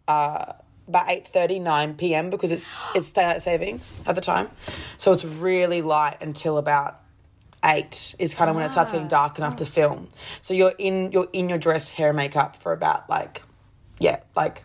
uh, 0.06 0.54
about 0.86 1.08
eight 1.10 1.28
thirty, 1.28 1.58
nine 1.58 1.94
p.m. 1.94 2.30
because 2.30 2.50
it's 2.50 2.74
it's 2.94 3.12
daylight 3.12 3.42
savings 3.42 3.96
at 4.06 4.14
the 4.14 4.20
time, 4.22 4.48
so 4.96 5.12
it's 5.12 5.24
really 5.24 5.82
light 5.82 6.16
until 6.22 6.56
about 6.56 7.00
eight 7.64 8.14
is 8.18 8.34
kind 8.34 8.48
of 8.48 8.56
when 8.56 8.64
it 8.64 8.70
starts 8.70 8.92
getting 8.92 9.08
dark 9.08 9.36
enough 9.38 9.56
to 9.56 9.66
film. 9.66 10.08
So 10.40 10.54
you're 10.54 10.72
in 10.78 11.12
you're 11.12 11.28
in 11.32 11.48
your 11.50 11.58
dress, 11.58 11.92
hair, 11.92 12.12
makeup 12.14 12.56
for 12.56 12.72
about 12.72 13.10
like 13.10 13.42
yeah, 13.98 14.20
like 14.34 14.64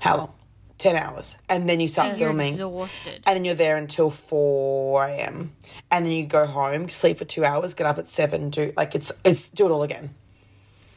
how 0.00 0.16
long? 0.16 0.34
Ten 0.78 0.96
hours, 0.96 1.36
and 1.48 1.68
then 1.68 1.78
you 1.78 1.88
start 1.88 2.08
You're 2.18 2.28
filming 2.30 2.54
exhausted. 2.54 3.22
and 3.26 3.36
then 3.36 3.44
you're 3.44 3.54
there 3.54 3.76
until 3.76 4.10
4 4.10 5.04
a.m. 5.08 5.54
and 5.90 6.06
then 6.06 6.10
you 6.12 6.24
go 6.24 6.46
home 6.46 6.88
sleep 6.88 7.18
for 7.18 7.26
two 7.26 7.44
hours 7.44 7.74
get 7.74 7.86
up 7.86 7.98
at 7.98 8.08
7 8.08 8.48
do 8.48 8.72
like 8.78 8.94
it's 8.94 9.12
it's 9.22 9.50
do 9.50 9.66
it 9.66 9.70
all 9.70 9.82
again 9.82 10.14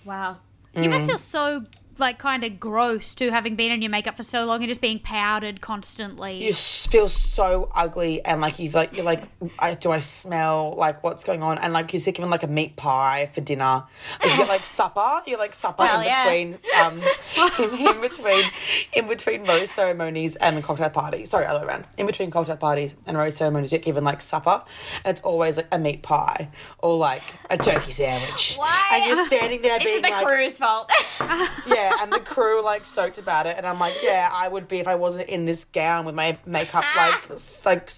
Wow. 0.05 0.37
You 0.75 0.83
Mm. 0.83 0.89
must 0.89 1.05
feel 1.05 1.17
so 1.19 1.65
like 1.99 2.17
kind 2.17 2.43
of 2.43 2.59
gross 2.59 3.13
to 3.15 3.29
having 3.31 3.55
been 3.55 3.71
in 3.71 3.81
your 3.81 3.91
makeup 3.91 4.17
for 4.17 4.23
so 4.23 4.45
long 4.45 4.59
and 4.59 4.67
just 4.67 4.81
being 4.81 4.99
powdered 4.99 5.61
constantly. 5.61 6.43
you 6.43 6.51
feel 6.53 7.07
so 7.07 7.69
ugly 7.73 8.23
and 8.25 8.41
like 8.41 8.57
you've 8.59 8.73
like 8.73 8.95
you're 8.95 9.05
like 9.05 9.23
I, 9.59 9.75
do 9.75 9.91
I 9.91 9.99
smell 9.99 10.73
like 10.77 11.03
what's 11.03 11.23
going 11.23 11.43
on 11.43 11.57
and 11.59 11.73
like 11.73 11.93
you're 11.93 11.99
sick 11.99 12.15
given 12.15 12.29
like 12.29 12.43
a 12.43 12.47
meat 12.47 12.75
pie 12.75 13.29
for 13.33 13.41
dinner 13.41 13.83
you 14.23 14.29
get 14.37 14.47
like 14.47 14.61
supper 14.65 15.21
you're 15.27 15.37
like 15.39 15.53
supper 15.53 15.83
Well, 15.83 15.99
in 16.01 16.05
yeah. 16.07 16.23
between 16.25 16.57
um 16.79 17.01
in, 17.59 17.87
in 17.95 18.01
between 18.01 18.43
in 18.93 19.07
between 19.07 19.45
rose 19.45 19.71
ceremonies 19.71 20.35
and 20.37 20.63
cocktail 20.63 20.89
parties 20.89 21.29
sorry 21.29 21.45
other 21.45 21.65
around 21.65 21.85
in 21.97 22.05
between 22.05 22.31
cocktail 22.31 22.57
parties 22.57 22.95
and 23.05 23.17
rose 23.17 23.35
ceremonies 23.35 23.71
you 23.71 23.77
get 23.77 23.85
given 23.85 24.03
like 24.03 24.21
supper 24.21 24.61
and 25.03 25.11
it's 25.17 25.21
always 25.21 25.57
like 25.57 25.67
a 25.71 25.79
meat 25.79 26.01
pie 26.01 26.49
or 26.79 26.97
like 26.97 27.23
a 27.49 27.57
turkey 27.57 27.91
sandwich 27.91 28.55
Why? 28.57 28.89
and 28.93 29.05
you're 29.05 29.27
standing 29.27 29.61
there 29.61 29.77
This 29.79 29.83
being 29.85 29.95
is 29.97 30.01
the 30.03 30.09
like 30.09 30.25
crew's 30.25 30.57
fault. 30.57 30.91
yeah, 31.67 31.82
and 32.01 32.11
the 32.11 32.19
crew 32.19 32.63
like 32.63 32.85
stoked 32.85 33.17
about 33.17 33.45
it, 33.45 33.57
and 33.57 33.65
I'm 33.65 33.79
like, 33.79 33.95
yeah, 34.01 34.29
I 34.31 34.47
would 34.47 34.67
be 34.67 34.79
if 34.79 34.87
I 34.87 34.95
wasn't 34.95 35.29
in 35.29 35.45
this 35.45 35.65
gown 35.65 36.05
with 36.05 36.15
my 36.15 36.37
makeup 36.45 36.83
like 36.95 37.29
like 37.65 37.89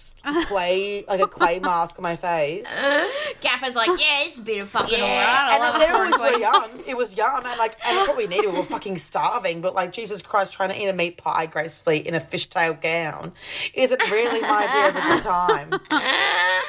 clay, 0.46 1.04
like 1.06 1.20
a 1.20 1.28
clay 1.28 1.58
mask 1.58 1.98
on 1.98 2.02
my 2.02 2.16
face. 2.16 2.66
Gaffer's 3.40 3.76
like, 3.76 3.88
yeah, 3.88 4.24
it's 4.24 4.38
a 4.38 4.42
bit 4.42 4.60
of 4.62 4.68
fucking 4.68 4.98
Yeah, 4.98 5.04
alright. 5.04 5.28
I 5.28 5.54
and 5.54 5.62
the 5.62 5.84
it 5.84 5.88
for 5.88 5.94
parents 5.94 6.20
a 6.20 6.22
were 6.22 6.38
young. 6.38 6.82
It 6.86 6.96
was 6.96 7.16
young, 7.16 7.42
and 7.44 7.58
like, 7.58 7.76
and 7.86 7.98
it's 7.98 8.08
what 8.08 8.16
we 8.16 8.26
needed. 8.28 8.52
We 8.52 8.58
were 8.58 8.64
fucking 8.64 8.98
starving, 8.98 9.60
but 9.60 9.74
like, 9.74 9.92
Jesus 9.92 10.22
Christ, 10.22 10.52
trying 10.52 10.70
to 10.70 10.80
eat 10.80 10.88
a 10.88 10.92
meat 10.92 11.16
pie 11.16 11.46
gracefully 11.46 11.98
in 12.06 12.14
a 12.14 12.20
fishtail 12.20 12.80
gown 12.80 13.32
isn't 13.74 14.10
really 14.10 14.40
my 14.40 14.66
idea 14.66 14.88
of 14.88 14.96
a 14.96 15.14
good 15.14 15.22
time. 15.22 15.80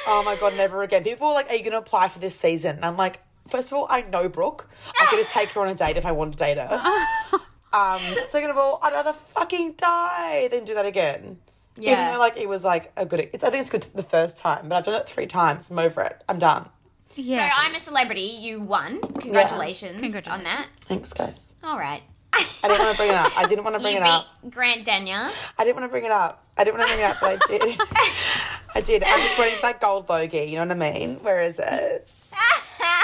Oh 0.06 0.22
my 0.24 0.36
god, 0.40 0.56
never 0.56 0.82
again. 0.82 1.04
People 1.04 1.28
were 1.28 1.34
like, 1.34 1.50
"Are 1.50 1.54
you 1.54 1.62
going 1.62 1.72
to 1.72 1.78
apply 1.78 2.08
for 2.08 2.18
this 2.18 2.38
season?" 2.38 2.76
And 2.76 2.84
I'm 2.84 2.96
like, 2.96 3.20
first 3.48 3.68
of 3.72 3.78
all, 3.78 3.86
I 3.90 4.02
know 4.02 4.28
Brooke. 4.28 4.68
I 5.00 5.06
could 5.06 5.18
just 5.18 5.30
take 5.30 5.48
her 5.50 5.60
on 5.60 5.68
a 5.68 5.74
date 5.74 5.96
if 5.96 6.06
I 6.06 6.12
wanted 6.12 6.32
to 6.38 6.44
date 6.44 6.58
her. 6.58 7.06
Um, 7.70 8.00
second 8.24 8.48
of 8.48 8.56
all, 8.56 8.78
I'd 8.82 8.94
rather 8.94 9.12
fucking 9.12 9.72
die 9.72 10.48
than 10.50 10.64
do 10.64 10.72
that 10.72 10.86
again. 10.86 11.38
Yeah. 11.76 11.92
Even 11.92 12.14
though 12.14 12.18
like 12.18 12.38
it 12.38 12.48
was 12.48 12.64
like 12.64 12.90
a 12.96 13.04
good, 13.04 13.20
it's, 13.20 13.44
I 13.44 13.50
think 13.50 13.60
it's 13.60 13.68
good 13.70 13.82
the 13.94 14.02
first 14.02 14.38
time, 14.38 14.70
but 14.70 14.76
I've 14.76 14.84
done 14.86 14.94
it 14.94 15.06
three 15.06 15.26
times. 15.26 15.70
I'm 15.70 15.78
over 15.78 16.00
it. 16.00 16.24
I'm 16.30 16.38
done. 16.38 16.70
Yeah. 17.14 17.50
So 17.50 17.56
I'm 17.58 17.74
a 17.74 17.80
celebrity. 17.80 18.22
You 18.22 18.60
won. 18.60 19.00
Congratulations, 19.02 19.96
on 19.96 20.00
Congratulations. 20.00 20.44
that. 20.44 20.68
Thanks, 20.76 21.12
guys. 21.12 21.52
All 21.62 21.76
right. 21.78 22.00
I 22.32 22.68
didn't 22.68 22.78
want 22.78 22.92
to 22.92 22.96
bring 22.96 23.10
it 23.10 23.14
up. 23.16 23.38
I 23.38 23.46
didn't 23.46 23.64
want 23.64 23.76
to 23.76 23.80
bring 23.82 23.94
you 23.96 24.00
it 24.00 24.06
up. 24.06 24.26
beat 24.42 24.50
Grant 24.50 24.86
Denyer. 24.86 25.30
I 25.58 25.64
didn't 25.64 25.76
want 25.76 25.84
to 25.84 25.92
bring 25.92 26.04
it 26.06 26.10
up. 26.10 26.46
I 26.56 26.64
didn't 26.64 26.78
want 26.78 26.88
to 26.88 26.94
bring 26.96 27.04
it 27.06 27.10
up, 27.10 27.16
but 27.20 27.32
I 27.32 27.58
did. 27.58 27.80
I 28.76 28.80
did. 28.80 29.04
I'm 29.04 29.20
just 29.20 29.38
waiting 29.38 29.56
for 29.56 29.66
that 29.66 29.80
gold 29.82 30.08
logie. 30.08 30.44
You 30.44 30.56
know 30.56 30.74
what 30.74 30.82
I 30.82 30.92
mean? 30.92 31.16
Where 31.16 31.40
is 31.40 31.58
it? 31.58 32.10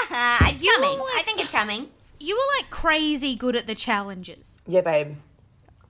it's 0.51 0.63
You 0.63 0.71
coming. 0.73 0.99
like- 0.99 1.15
I 1.15 1.21
think 1.23 1.39
it's 1.41 1.51
coming. 1.51 1.89
you 2.19 2.35
were 2.35 2.57
like 2.61 2.69
crazy 2.69 3.35
good 3.35 3.55
at 3.55 3.67
the 3.67 3.75
challenges. 3.75 4.59
Yeah, 4.67 4.81
babe. 4.81 5.15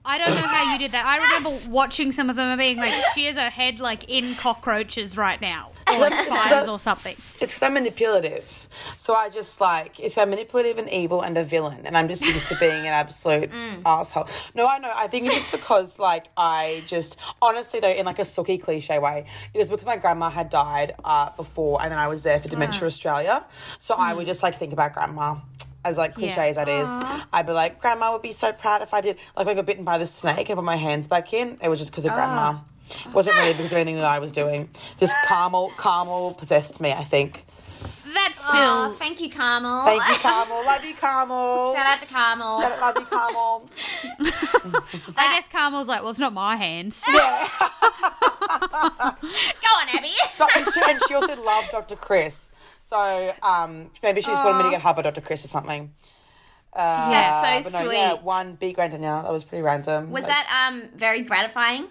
I 0.04 0.18
don't 0.18 0.30
know 0.30 0.46
how 0.46 0.72
you 0.72 0.78
did 0.78 0.92
that. 0.92 1.04
I 1.04 1.16
remember 1.16 1.68
watching 1.70 2.12
some 2.12 2.30
of 2.30 2.36
them 2.36 2.48
and 2.48 2.58
being 2.58 2.76
like, 2.76 2.92
she 3.14 3.24
has 3.26 3.34
her 3.36 3.50
head 3.50 3.80
like 3.80 4.08
in 4.08 4.34
cockroaches 4.36 5.16
right 5.16 5.40
now, 5.40 5.72
or 5.90 5.98
like 5.98 6.14
spiders 6.14 6.68
or 6.68 6.78
something. 6.78 7.16
It's 7.40 7.52
because 7.52 7.62
I'm 7.62 7.74
manipulative. 7.74 8.68
So 8.96 9.14
I 9.14 9.28
just 9.28 9.60
like, 9.60 10.00
it's 10.00 10.18
I'm 10.18 10.30
manipulative 10.30 10.78
and 10.78 10.90
evil 10.90 11.22
and 11.22 11.36
a 11.38 11.44
villain. 11.44 11.86
And 11.86 11.96
I'm 11.96 12.08
just 12.08 12.24
used 12.24 12.48
to 12.48 12.56
being 12.56 12.86
an 12.86 12.92
absolute 12.92 13.50
mm. 13.52 13.82
asshole. 13.84 14.28
No, 14.54 14.66
I 14.66 14.78
know. 14.78 14.92
I 14.94 15.06
think 15.06 15.26
it's 15.26 15.36
just 15.36 15.52
because, 15.52 15.98
like, 15.98 16.26
I 16.36 16.82
just, 16.86 17.18
honestly, 17.40 17.80
though, 17.80 17.90
in 17.90 18.06
like 18.06 18.18
a 18.18 18.24
sooky 18.24 18.58
cliche 18.58 18.98
way, 18.98 19.26
it 19.54 19.58
was 19.58 19.68
because 19.68 19.86
my 19.86 19.96
grandma 19.96 20.28
had 20.28 20.48
died 20.50 20.94
uh, 21.04 21.30
before 21.36 21.82
and 21.82 21.90
then 21.90 21.98
I 21.98 22.08
was 22.08 22.22
there 22.22 22.38
for 22.40 22.48
Dementia 22.48 22.80
ah. 22.82 22.86
Australia. 22.86 23.46
So 23.78 23.94
I 23.96 24.12
would 24.14 24.24
mm. 24.24 24.28
just 24.28 24.42
like 24.42 24.56
think 24.56 24.72
about 24.72 24.92
grandma. 24.92 25.36
As 25.84 25.96
like 25.96 26.14
cliche 26.14 26.48
as 26.48 26.56
that 26.56 26.68
is, 26.68 26.88
I'd 27.32 27.46
be 27.46 27.52
like, 27.52 27.80
Grandma 27.80 28.10
would 28.10 28.20
be 28.20 28.32
so 28.32 28.52
proud 28.52 28.82
if 28.82 28.92
I 28.92 29.00
did. 29.00 29.18
Like, 29.36 29.46
when 29.46 29.54
I 29.54 29.54
got 29.54 29.66
bitten 29.66 29.84
by 29.84 29.98
the 29.98 30.06
snake 30.08 30.48
and 30.48 30.56
put 30.56 30.64
my 30.64 30.74
hands 30.74 31.06
back 31.06 31.32
in, 31.32 31.58
it 31.62 31.68
was 31.68 31.78
just 31.78 31.92
because 31.92 32.04
of 32.04 32.12
Grandma. 32.12 32.54
Ah. 32.56 32.64
It 32.90 33.12
wasn't 33.12 33.36
really 33.36 33.52
because 33.52 33.72
of 33.72 33.78
anything 33.78 33.96
that 33.96 34.04
I 34.04 34.18
was 34.18 34.32
doing. 34.32 34.68
Just 34.98 35.16
Carmel, 35.24 35.72
Carmel 35.76 36.34
possessed 36.34 36.80
me, 36.80 36.92
I 36.92 37.04
think. 37.04 37.44
That's 38.14 38.38
still. 38.38 38.52
Oh, 38.54 38.96
thank 38.98 39.20
you, 39.20 39.28
Carmel. 39.30 39.84
Thank 39.84 40.02
you, 40.08 40.14
Carmel. 40.22 40.64
Love 40.64 40.84
you, 40.84 40.94
Carmel. 40.94 41.74
Shout 41.74 41.86
out 41.86 42.00
to 42.00 42.06
Carmel. 42.06 42.60
Shout 42.60 42.72
out, 42.72 42.80
love 42.80 42.96
you, 42.98 43.04
Carmel. 43.06 43.70
I 45.16 45.34
guess 45.36 45.48
Carmel's 45.48 45.88
like, 45.88 46.00
well, 46.02 46.10
it's 46.10 46.18
not 46.20 46.32
my 46.32 46.56
hands. 46.56 47.02
Go 47.12 47.18
on, 48.78 49.88
Abby. 49.94 50.10
Doc- 50.38 50.50
and, 50.56 50.66
she, 50.72 50.80
and 50.88 51.00
she 51.08 51.14
also 51.14 51.42
loved 51.42 51.70
Dr. 51.70 51.96
Chris. 51.96 52.50
So 52.78 53.34
um, 53.42 53.90
maybe 54.02 54.20
she 54.20 54.28
just 54.30 54.42
wanted 54.44 54.58
me 54.58 54.64
to 54.64 54.70
get 54.70 54.82
her 54.82 54.94
by 54.94 55.02
Dr. 55.02 55.20
Chris 55.20 55.44
or 55.44 55.48
something. 55.48 55.92
Uh, 56.72 57.10
That's 57.10 57.64
so 57.64 57.78
but 57.78 57.84
no, 57.84 57.90
Yeah, 57.90 58.10
sweet. 58.12 58.22
one 58.22 58.54
big 58.54 58.74
Grant 58.76 58.92
Denyer. 58.92 59.22
That 59.22 59.32
was 59.32 59.44
pretty 59.44 59.62
random. 59.62 60.10
Was 60.10 60.24
Like, 60.24 60.32
that 60.34 60.68
um 60.70 60.82
very 60.94 61.22
gratifying? 61.22 61.86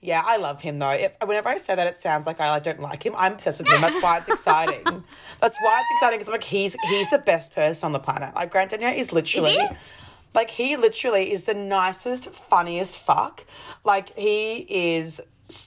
Yeah, 0.00 0.22
I 0.24 0.36
love 0.36 0.60
him 0.60 0.78
though. 0.78 0.90
If, 0.90 1.12
whenever 1.24 1.48
I 1.48 1.58
say 1.58 1.74
that, 1.74 1.86
it 1.86 2.00
sounds 2.00 2.26
like 2.26 2.40
I 2.40 2.50
like, 2.50 2.62
don't 2.62 2.80
like 2.80 3.04
him. 3.04 3.14
I'm 3.16 3.32
obsessed 3.34 3.58
with 3.60 3.68
him. 3.68 3.80
That's 3.80 4.02
why 4.02 4.18
it's 4.18 4.28
exciting. 4.28 4.84
That's 5.40 5.58
why 5.60 5.80
it's 5.80 5.90
exciting 5.96 6.18
because 6.18 6.28
I'm 6.28 6.32
like 6.32 6.44
he's 6.44 6.76
he's 6.88 7.10
the 7.10 7.18
best 7.18 7.54
person 7.54 7.86
on 7.86 7.92
the 7.92 7.98
planet. 7.98 8.34
Like 8.34 8.50
Grant 8.50 8.70
Denyer 8.70 8.90
is 8.90 9.12
literally. 9.12 9.50
he? 9.50 9.68
Like 10.34 10.50
he 10.50 10.76
literally 10.76 11.32
is 11.32 11.44
the 11.44 11.54
nicest, 11.54 12.30
funniest 12.30 13.00
fuck. 13.00 13.44
Like 13.84 14.16
he 14.16 14.66
is, 14.68 15.20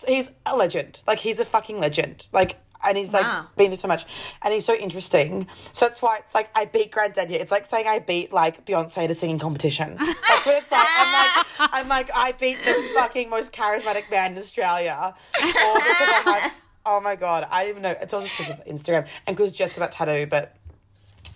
he's 0.07 0.32
a 0.45 0.55
legend. 0.55 0.99
Like 1.07 1.20
he's 1.20 1.39
a 1.39 1.45
fucking 1.45 1.80
legend. 1.80 2.28
Like 2.32 2.57
and 2.86 2.98
he's 2.98 3.14
like 3.14 3.24
Wow. 3.24 3.48
been 3.58 3.68
through 3.68 3.78
so 3.78 3.88
much, 3.88 4.06
and 4.42 4.54
he's 4.54 4.66
so 4.66 4.74
interesting. 4.76 5.48
So 5.72 5.88
that's 5.88 6.02
why 6.02 6.18
it's 6.18 6.34
like 6.36 6.50
I 6.56 6.66
beat 6.66 6.92
Grant 6.92 7.16
Denyer. 7.16 7.40
It's 7.40 7.52
like 7.52 7.66
saying 7.66 7.88
I 7.88 8.00
beat 8.00 8.32
like 8.34 8.66
Beyonce 8.66 9.04
at 9.06 9.12
a 9.12 9.16
singing 9.16 9.40
competition. 9.40 9.96
That's 9.98 10.46
what 10.46 10.56
it's 10.58 10.72
like. 10.72 10.88
I'm 10.90 11.14
like 11.14 11.46
I'm 11.74 11.88
like 11.88 12.10
I 12.16 12.32
beat 12.34 12.58
the 12.64 12.74
fucking 12.96 13.30
most 13.30 13.54
charismatic 13.54 14.10
man 14.12 14.34
in 14.34 14.38
Australia, 14.38 14.96
all 15.04 15.14
because 15.44 15.56
I 15.56 16.22
had. 16.40 16.52
Oh 16.86 17.00
my 17.00 17.16
god, 17.16 17.48
I 17.52 17.66
didn't 17.66 17.70
even 17.72 17.84
know. 17.84 17.96
It's 18.02 18.12
all 18.14 18.22
just 18.22 18.38
because 18.38 18.54
of 18.54 18.66
Instagram 18.66 19.06
and 19.28 19.38
because 19.38 19.54
Jess 19.54 19.74
got 19.74 19.82
that 19.82 19.92
tattoo, 19.92 20.26
but. 20.28 20.56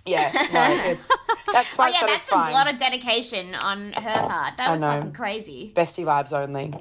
Yeah, 0.08 0.32
no, 0.54 0.92
it's 0.92 1.10
that's 1.52 1.76
why 1.78 1.88
Oh 1.88 1.92
yeah, 1.92 2.06
that's 2.06 2.32
a 2.32 2.36
lot 2.36 2.72
of 2.72 2.78
dedication 2.78 3.56
on 3.56 3.92
her 3.94 4.14
part. 4.14 4.56
That 4.58 4.70
was 4.72 4.82
fucking 4.82 5.14
crazy. 5.14 5.72
Bestie 5.76 6.06
vibes 6.06 6.32
only. 6.32 6.72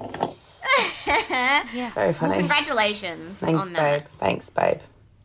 Yeah. 1.73 1.91
Very 1.93 2.13
funny. 2.13 2.31
Well, 2.31 2.39
Congratulations 2.39 3.39
Thanks, 3.39 3.61
on 3.61 3.67
babe. 3.69 3.75
that. 3.75 4.07
Thanks, 4.19 4.49
babe. 4.49 4.79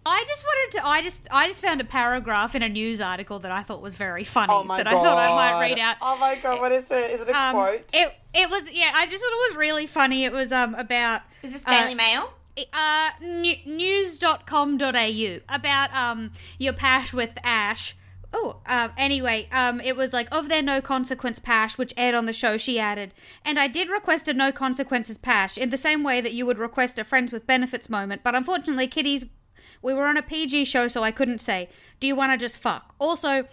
I 0.06 0.24
just 0.26 0.44
wanted 0.44 0.78
to. 0.78 0.86
I 0.86 1.02
just. 1.02 1.20
I 1.30 1.46
just 1.46 1.60
found 1.62 1.80
a 1.80 1.84
paragraph 1.84 2.54
in 2.54 2.62
a 2.62 2.68
news 2.68 3.00
article 3.00 3.38
that 3.40 3.52
I 3.52 3.62
thought 3.62 3.82
was 3.82 3.94
very 3.94 4.24
funny. 4.24 4.52
Oh 4.52 4.64
my 4.64 4.78
that 4.78 4.84
god. 4.90 4.94
I 4.94 5.02
thought 5.04 5.18
I 5.18 5.34
might 5.34 5.60
read 5.60 5.78
out. 5.78 5.96
Oh 6.00 6.16
my 6.16 6.36
god, 6.36 6.58
what 6.60 6.72
is 6.72 6.90
it? 6.90 7.10
Is 7.10 7.20
it 7.20 7.28
a 7.28 7.38
Um, 7.38 7.54
quote? 7.54 7.84
It. 7.92 8.14
It 8.34 8.48
was. 8.50 8.72
Yeah. 8.72 8.92
I 8.94 9.06
just 9.06 9.22
thought 9.22 9.30
it 9.32 9.50
was 9.50 9.56
really 9.58 9.86
funny. 9.86 10.24
It 10.24 10.32
was 10.32 10.52
um 10.52 10.74
about. 10.74 11.20
Is 11.42 11.52
this 11.52 11.62
uh, 11.66 11.70
Daily 11.82 11.94
Mail? 11.94 12.32
uh, 12.72 13.10
new, 13.22 13.54
news.com.au 13.66 15.38
about 15.48 15.94
um 15.94 16.32
your 16.58 16.72
pash 16.72 17.12
with 17.12 17.36
Ash. 17.44 17.94
Oh, 18.32 18.60
um, 18.66 18.92
anyway, 18.96 19.48
um, 19.50 19.80
it 19.80 19.96
was 19.96 20.12
like 20.12 20.28
of 20.30 20.48
their 20.48 20.62
no 20.62 20.80
consequence 20.80 21.38
pash, 21.38 21.76
which 21.76 21.92
aired 21.96 22.14
on 22.14 22.26
the 22.26 22.32
show. 22.32 22.56
She 22.56 22.78
added, 22.78 23.12
and 23.44 23.58
I 23.58 23.66
did 23.66 23.88
request 23.88 24.28
a 24.28 24.34
no 24.34 24.52
consequences 24.52 25.18
pash 25.18 25.58
in 25.58 25.70
the 25.70 25.76
same 25.76 26.04
way 26.04 26.20
that 26.20 26.32
you 26.32 26.46
would 26.46 26.58
request 26.58 26.98
a 26.98 27.04
friends 27.04 27.32
with 27.32 27.46
benefits 27.46 27.90
moment, 27.90 28.22
but 28.22 28.36
unfortunately, 28.36 28.86
kiddies, 28.86 29.24
we 29.82 29.94
were 29.94 30.06
on 30.06 30.16
a 30.16 30.22
PG 30.22 30.66
show, 30.66 30.86
so 30.86 31.02
I 31.02 31.10
couldn't 31.10 31.40
say. 31.40 31.68
Do 31.98 32.06
you 32.06 32.14
want 32.14 32.32
to 32.32 32.38
just 32.38 32.58
fuck? 32.58 32.94
Also, 32.98 33.46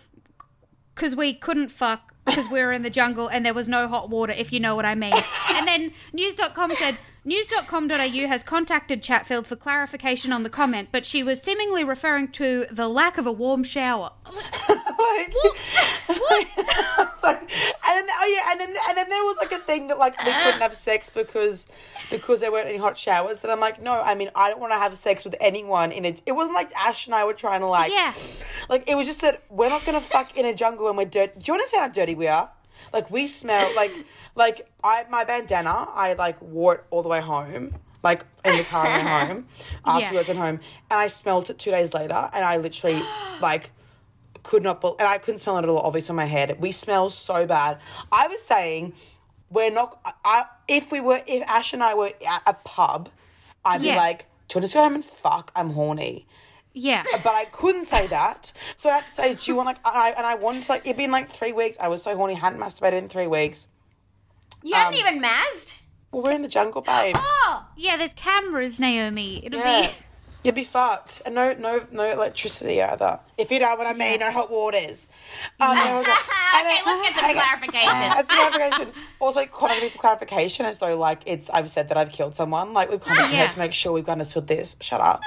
because 0.93 1.15
we 1.15 1.33
couldn't 1.33 1.69
fuck 1.69 2.13
because 2.25 2.49
we 2.51 2.59
were 2.61 2.73
in 2.73 2.81
the 2.81 2.89
jungle 2.89 3.27
and 3.27 3.45
there 3.45 3.53
was 3.53 3.69
no 3.69 3.87
hot 3.87 4.09
water, 4.09 4.33
if 4.33 4.51
you 4.51 4.59
know 4.59 4.75
what 4.75 4.85
I 4.85 4.95
mean. 4.95 5.13
And 5.53 5.67
then 5.67 5.91
news.com 6.13 6.75
said 6.75 6.97
news.com.au 7.27 8.27
has 8.27 8.41
contacted 8.41 9.03
Chatfield 9.03 9.45
for 9.45 9.57
clarification 9.57 10.31
on 10.31 10.43
the 10.43 10.49
comment, 10.49 10.89
but 10.91 11.05
she 11.05 11.23
was 11.23 11.41
seemingly 11.41 11.83
referring 11.83 12.29
to 12.29 12.65
the 12.71 12.87
lack 12.87 13.17
of 13.17 13.27
a 13.27 13.31
warm 13.31 13.63
shower. 13.63 14.11
Like, 16.29 16.47
Sorry. 17.19 17.37
And 17.37 17.47
then, 17.49 18.07
oh 18.09 18.25
yeah, 18.25 18.51
and 18.51 18.59
then 18.59 18.75
and 18.89 18.97
then 18.97 19.09
there 19.09 19.23
was 19.23 19.37
like 19.37 19.51
a 19.51 19.59
thing 19.59 19.87
that 19.87 19.97
like 19.97 20.17
we 20.17 20.31
couldn't 20.31 20.61
have 20.61 20.75
sex 20.75 21.09
because 21.09 21.67
because 22.09 22.39
there 22.39 22.51
weren't 22.51 22.67
any 22.67 22.77
hot 22.77 22.97
showers. 22.97 23.43
And 23.43 23.51
I'm 23.51 23.59
like, 23.59 23.81
no, 23.81 24.01
I 24.01 24.15
mean 24.15 24.29
I 24.35 24.49
don't 24.49 24.59
want 24.59 24.73
to 24.73 24.79
have 24.79 24.97
sex 24.97 25.23
with 25.23 25.35
anyone 25.39 25.91
in 25.91 26.05
a. 26.05 26.15
It 26.25 26.31
wasn't 26.33 26.55
like 26.55 26.71
Ash 26.75 27.05
and 27.07 27.15
I 27.15 27.25
were 27.25 27.33
trying 27.33 27.61
to 27.61 27.67
like. 27.67 27.91
Yeah. 27.91 28.13
Like 28.69 28.89
it 28.89 28.95
was 28.95 29.05
just 29.07 29.21
that 29.21 29.43
we're 29.49 29.69
not 29.69 29.85
gonna 29.85 30.01
fuck 30.01 30.35
in 30.37 30.45
a 30.45 30.53
jungle 30.53 30.87
and 30.87 30.97
we're 30.97 31.05
dirty. 31.05 31.33
Do 31.39 31.51
you 31.51 31.53
understand 31.53 31.81
how 31.81 31.89
dirty 31.89 32.15
we 32.15 32.27
are? 32.27 32.49
Like 32.93 33.11
we 33.11 33.27
smell 33.27 33.73
like 33.75 33.93
like 34.35 34.69
I 34.83 35.05
my 35.09 35.23
bandana. 35.23 35.87
I 35.89 36.13
like 36.13 36.41
wore 36.41 36.75
it 36.75 36.83
all 36.89 37.03
the 37.03 37.09
way 37.09 37.21
home. 37.21 37.73
Like 38.03 38.23
in 38.45 38.55
the 38.55 38.63
car 38.63 38.85
way 38.85 39.01
home, 39.27 39.47
afterwards 39.83 40.29
at 40.29 40.35
home, 40.35 40.59
and 40.89 40.99
I 40.99 41.07
smelt 41.07 41.49
it 41.49 41.57
two 41.57 41.71
days 41.71 41.93
later, 41.93 42.29
and 42.31 42.45
I 42.45 42.57
literally 42.57 43.01
like 43.41 43.71
could 44.43 44.63
not, 44.63 44.81
bel 44.81 44.95
and 44.99 45.07
I 45.07 45.17
couldn't 45.17 45.39
smell 45.39 45.57
it 45.57 45.63
at 45.63 45.69
all. 45.69 45.79
Obviously, 45.79 46.13
on 46.13 46.15
my 46.15 46.25
head, 46.25 46.59
we 46.59 46.71
smell 46.71 47.09
so 47.09 47.45
bad. 47.45 47.79
I 48.11 48.27
was 48.27 48.41
saying, 48.41 48.93
we're 49.49 49.71
not. 49.71 49.99
I 50.23 50.45
if 50.67 50.91
we 50.91 51.01
were, 51.01 51.21
if 51.27 51.43
Ash 51.49 51.73
and 51.73 51.83
I 51.83 51.95
were 51.95 52.11
at 52.27 52.43
a 52.45 52.53
pub, 52.53 53.09
I'd 53.65 53.81
be 53.81 53.95
like, 53.95 54.27
"Do 54.47 54.59
you 54.59 54.61
want 54.61 54.71
to 54.71 54.77
go 54.77 54.83
home 54.83 54.95
and 54.95 55.05
fuck? 55.05 55.51
I'm 55.55 55.71
horny." 55.71 56.27
Yeah. 56.77 57.03
But 57.23 57.33
I 57.35 57.45
couldn't 57.45 57.85
say 57.85 58.07
that, 58.07 58.51
so 58.75 58.89
I 58.89 58.95
had 58.97 59.05
to 59.05 59.11
say, 59.11 59.35
"Do 59.35 59.41
you 59.51 59.55
want 59.55 59.67
like?" 59.67 59.77
I, 59.85 60.13
and 60.15 60.25
I 60.25 60.35
wanted 60.35 60.63
to 60.63 60.71
like. 60.71 60.81
It'd 60.85 60.97
been 60.97 61.11
like 61.11 61.27
three 61.29 61.51
weeks. 61.53 61.77
I 61.79 61.87
was 61.87 62.01
so 62.03 62.15
horny, 62.15 62.33
hadn't 62.35 62.59
masturbated 62.59 62.93
in 62.99 63.09
three 63.09 63.27
weeks. 63.27 63.67
You 64.63 64.73
Um, 64.75 64.81
hadn't 64.93 64.99
even 64.99 65.21
mazzed? 65.21 65.77
Well, 66.11 66.23
we're 66.23 66.31
in 66.31 66.41
the 66.41 66.47
jungle, 66.47 66.81
babe. 66.81 67.15
Oh, 67.17 67.65
Yeah, 67.75 67.97
there's 67.97 68.13
cameras, 68.13 68.79
Naomi. 68.79 69.45
It'll 69.45 69.59
Yeah. 69.59 69.87
be. 69.87 69.93
You'd 70.43 70.55
be 70.55 70.63
fucked. 70.63 71.21
And 71.25 71.35
no 71.35 71.53
no 71.53 71.85
no 71.91 72.03
electricity 72.11 72.81
either. 72.81 73.19
If 73.37 73.51
you 73.51 73.59
know 73.59 73.75
what 73.75 73.85
I 73.87 73.93
mean, 73.93 74.19
no 74.21 74.31
hot 74.31 74.49
waters. 74.51 75.07
Um, 75.59 75.75
there 75.75 75.93
was 75.95 76.05
a- 76.07 76.09
and 76.55 76.65
okay, 76.67 76.75
then- 76.75 76.85
let's 76.85 77.01
get 77.01 77.15
some 77.15 77.25
hang 77.25 77.35
clarification. 77.35 77.87
That's 77.89 78.29
clarification. 78.29 78.93
Also, 79.19 79.45
quantity 79.47 79.89
for 79.89 79.97
clarification, 79.99 80.65
as 80.65 80.79
though 80.79 80.97
like 80.97 81.21
it's 81.25 81.49
I've 81.49 81.69
said 81.69 81.89
that 81.89 81.97
I've 81.97 82.11
killed 82.11 82.33
someone. 82.35 82.73
Like 82.73 82.89
we've 82.89 83.01
kind 83.01 83.19
of 83.19 83.33
Yeah. 83.33 83.47
to 83.47 83.59
make 83.59 83.73
sure 83.73 83.91
we've 83.91 84.07
understood 84.07 84.47
this. 84.47 84.75
Shut 84.79 85.01
up. 85.01 85.21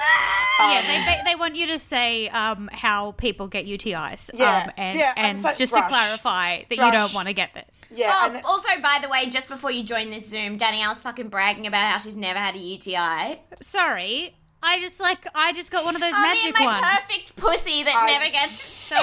Yeah, 0.59 0.81
they, 0.81 1.05
they, 1.05 1.31
they 1.31 1.35
want 1.35 1.55
you 1.55 1.67
to 1.67 1.79
say 1.79 2.29
um, 2.29 2.69
how 2.71 3.11
people 3.13 3.47
get 3.47 3.65
UTIs. 3.65 4.29
Yeah, 4.33 4.63
um, 4.65 4.71
and 4.77 4.97
yeah, 4.99 5.13
I'm 5.17 5.25
and 5.25 5.35
just 5.37 5.43
like, 5.43 5.57
just 5.57 5.71
thrush. 5.73 5.83
to 5.85 5.89
clarify 5.89 6.57
that 6.59 6.69
you 6.69 6.75
Thrush. 6.77 6.93
don't 6.93 7.13
want 7.15 7.27
to 7.27 7.33
get 7.33 7.53
that. 7.55 7.69
Yeah. 7.93 8.11
Oh, 8.15 8.25
and 8.27 8.35
then- 8.35 8.45
also, 8.45 8.69
by 8.81 8.99
the 9.01 9.09
way, 9.09 9.29
just 9.29 9.49
before 9.49 9.71
you 9.71 9.83
join 9.83 10.11
this 10.11 10.27
Zoom, 10.29 10.57
Danielle's 10.57 11.01
fucking 11.01 11.29
bragging 11.29 11.65
about 11.67 11.91
how 11.91 11.97
she's 11.97 12.15
never 12.15 12.37
had 12.39 12.55
a 12.55 12.59
UTI. 12.59 13.41
Sorry, 13.61 14.35
I 14.63 14.79
just 14.79 14.99
like 14.99 15.25
I 15.33 15.53
just 15.53 15.71
got 15.71 15.85
one 15.85 15.95
of 15.95 16.01
those 16.01 16.11
I 16.13 16.33
mean, 16.33 16.43
magic 16.53 16.59
my 16.59 16.65
ones. 16.65 16.85
perfect 16.85 17.35
pussy 17.35 17.83
that 17.83 17.95
I'm 17.97 18.07
never 18.07 18.25
gets. 18.25 18.51
so 18.51 18.95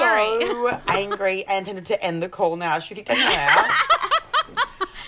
angry 0.88 1.44
and 1.46 1.58
intended 1.66 1.86
to 1.86 2.02
end 2.02 2.22
the 2.22 2.28
call 2.28 2.56
now. 2.56 2.78
Should 2.78 2.96
we 2.96 3.02
kick 3.02 3.16
Danielle 3.16 3.30
out? 3.32 3.70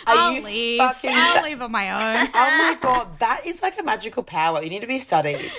Are 0.07 0.17
I'll, 0.17 0.33
you? 0.33 0.43
Leave. 0.43 0.79
fucking 0.79 1.11
I'll 1.13 1.35
sa- 1.37 1.43
leave 1.43 1.61
on 1.63 1.71
my 1.73 1.91
own. 1.91 2.29
Oh 2.35 2.59
my 2.59 2.77
god, 2.81 3.19
that 3.19 3.47
is 3.47 3.63
like 3.63 3.79
a 3.79 3.83
magical 3.83 4.23
power. 4.23 4.63
You 4.63 4.71
need 4.71 4.81
to 4.81 4.87
be 4.87 4.99
studied. 4.99 5.51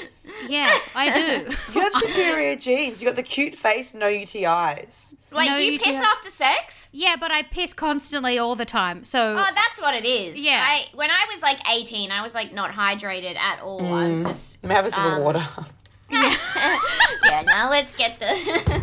Yeah, 0.47 0.73
I 0.95 1.13
do. 1.13 1.55
You 1.73 1.81
have 1.81 1.93
superior 1.93 2.55
genes. 2.55 3.01
You 3.01 3.07
got 3.09 3.15
the 3.15 3.23
cute 3.23 3.55
face, 3.55 3.93
no 3.93 4.07
UTIs. 4.07 5.15
Wait, 5.31 5.47
No, 5.49 5.55
do 5.55 5.63
you 5.63 5.73
you 5.73 5.79
piss 5.79 5.95
after 6.01 6.29
sex? 6.29 6.87
Yeah, 6.91 7.15
but 7.19 7.31
I 7.31 7.43
piss 7.43 7.73
constantly 7.73 8.37
all 8.37 8.55
the 8.55 8.65
time. 8.65 9.03
So 9.05 9.33
Oh, 9.39 9.51
that's 9.55 9.81
what 9.81 9.95
it 9.95 10.05
is. 10.05 10.39
Yeah. 10.39 10.61
I 10.65 10.85
when 10.93 11.09
I 11.11 11.25
was 11.33 11.41
like 11.41 11.59
18, 11.69 12.11
I 12.11 12.21
was 12.21 12.35
like 12.35 12.53
not 12.53 12.71
hydrated 12.71 13.35
at 13.37 13.61
all. 13.61 13.93
I'm 13.93 14.23
just 14.23 14.61
Let 14.63 14.69
me 14.69 14.75
have 14.75 14.85
a 14.85 14.91
sip 14.91 15.03
of 15.03 15.13
Um, 15.13 15.23
water. 15.23 15.43
yeah. 16.11 17.43
Now 17.45 17.69
let's 17.69 17.95
get 17.95 18.19
the. 18.19 18.81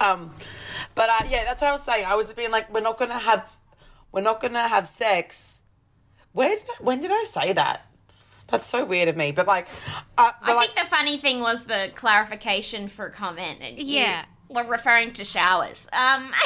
Um, 0.00 0.32
but 0.94 1.08
uh, 1.10 1.24
yeah, 1.28 1.44
that's 1.44 1.62
what 1.62 1.68
I 1.68 1.72
was 1.72 1.82
saying. 1.82 2.04
I 2.06 2.14
was 2.14 2.32
being 2.32 2.50
like, 2.50 2.72
we're 2.72 2.80
not 2.80 2.98
gonna 2.98 3.18
have, 3.18 3.54
we're 4.18 4.24
not 4.24 4.40
gonna 4.40 4.66
have 4.66 4.88
sex. 4.88 5.62
Where 6.32 6.48
did 6.50 6.64
I, 6.68 6.82
when 6.82 7.00
did 7.00 7.12
I 7.12 7.22
say 7.22 7.52
that? 7.52 7.82
That's 8.48 8.66
so 8.66 8.84
weird 8.84 9.06
of 9.08 9.16
me. 9.16 9.30
But 9.30 9.46
like, 9.46 9.68
uh, 10.16 10.32
but 10.40 10.50
I 10.50 10.54
like, 10.54 10.74
think 10.74 10.86
the 10.86 10.90
funny 10.90 11.18
thing 11.18 11.38
was 11.40 11.66
the 11.66 11.92
clarification 11.94 12.88
for 12.88 13.10
comment. 13.10 13.60
and 13.62 13.78
you 13.78 13.98
Yeah. 14.00 14.24
were 14.48 14.64
referring 14.64 15.12
to 15.14 15.24
showers. 15.24 15.88
Um. 15.92 16.32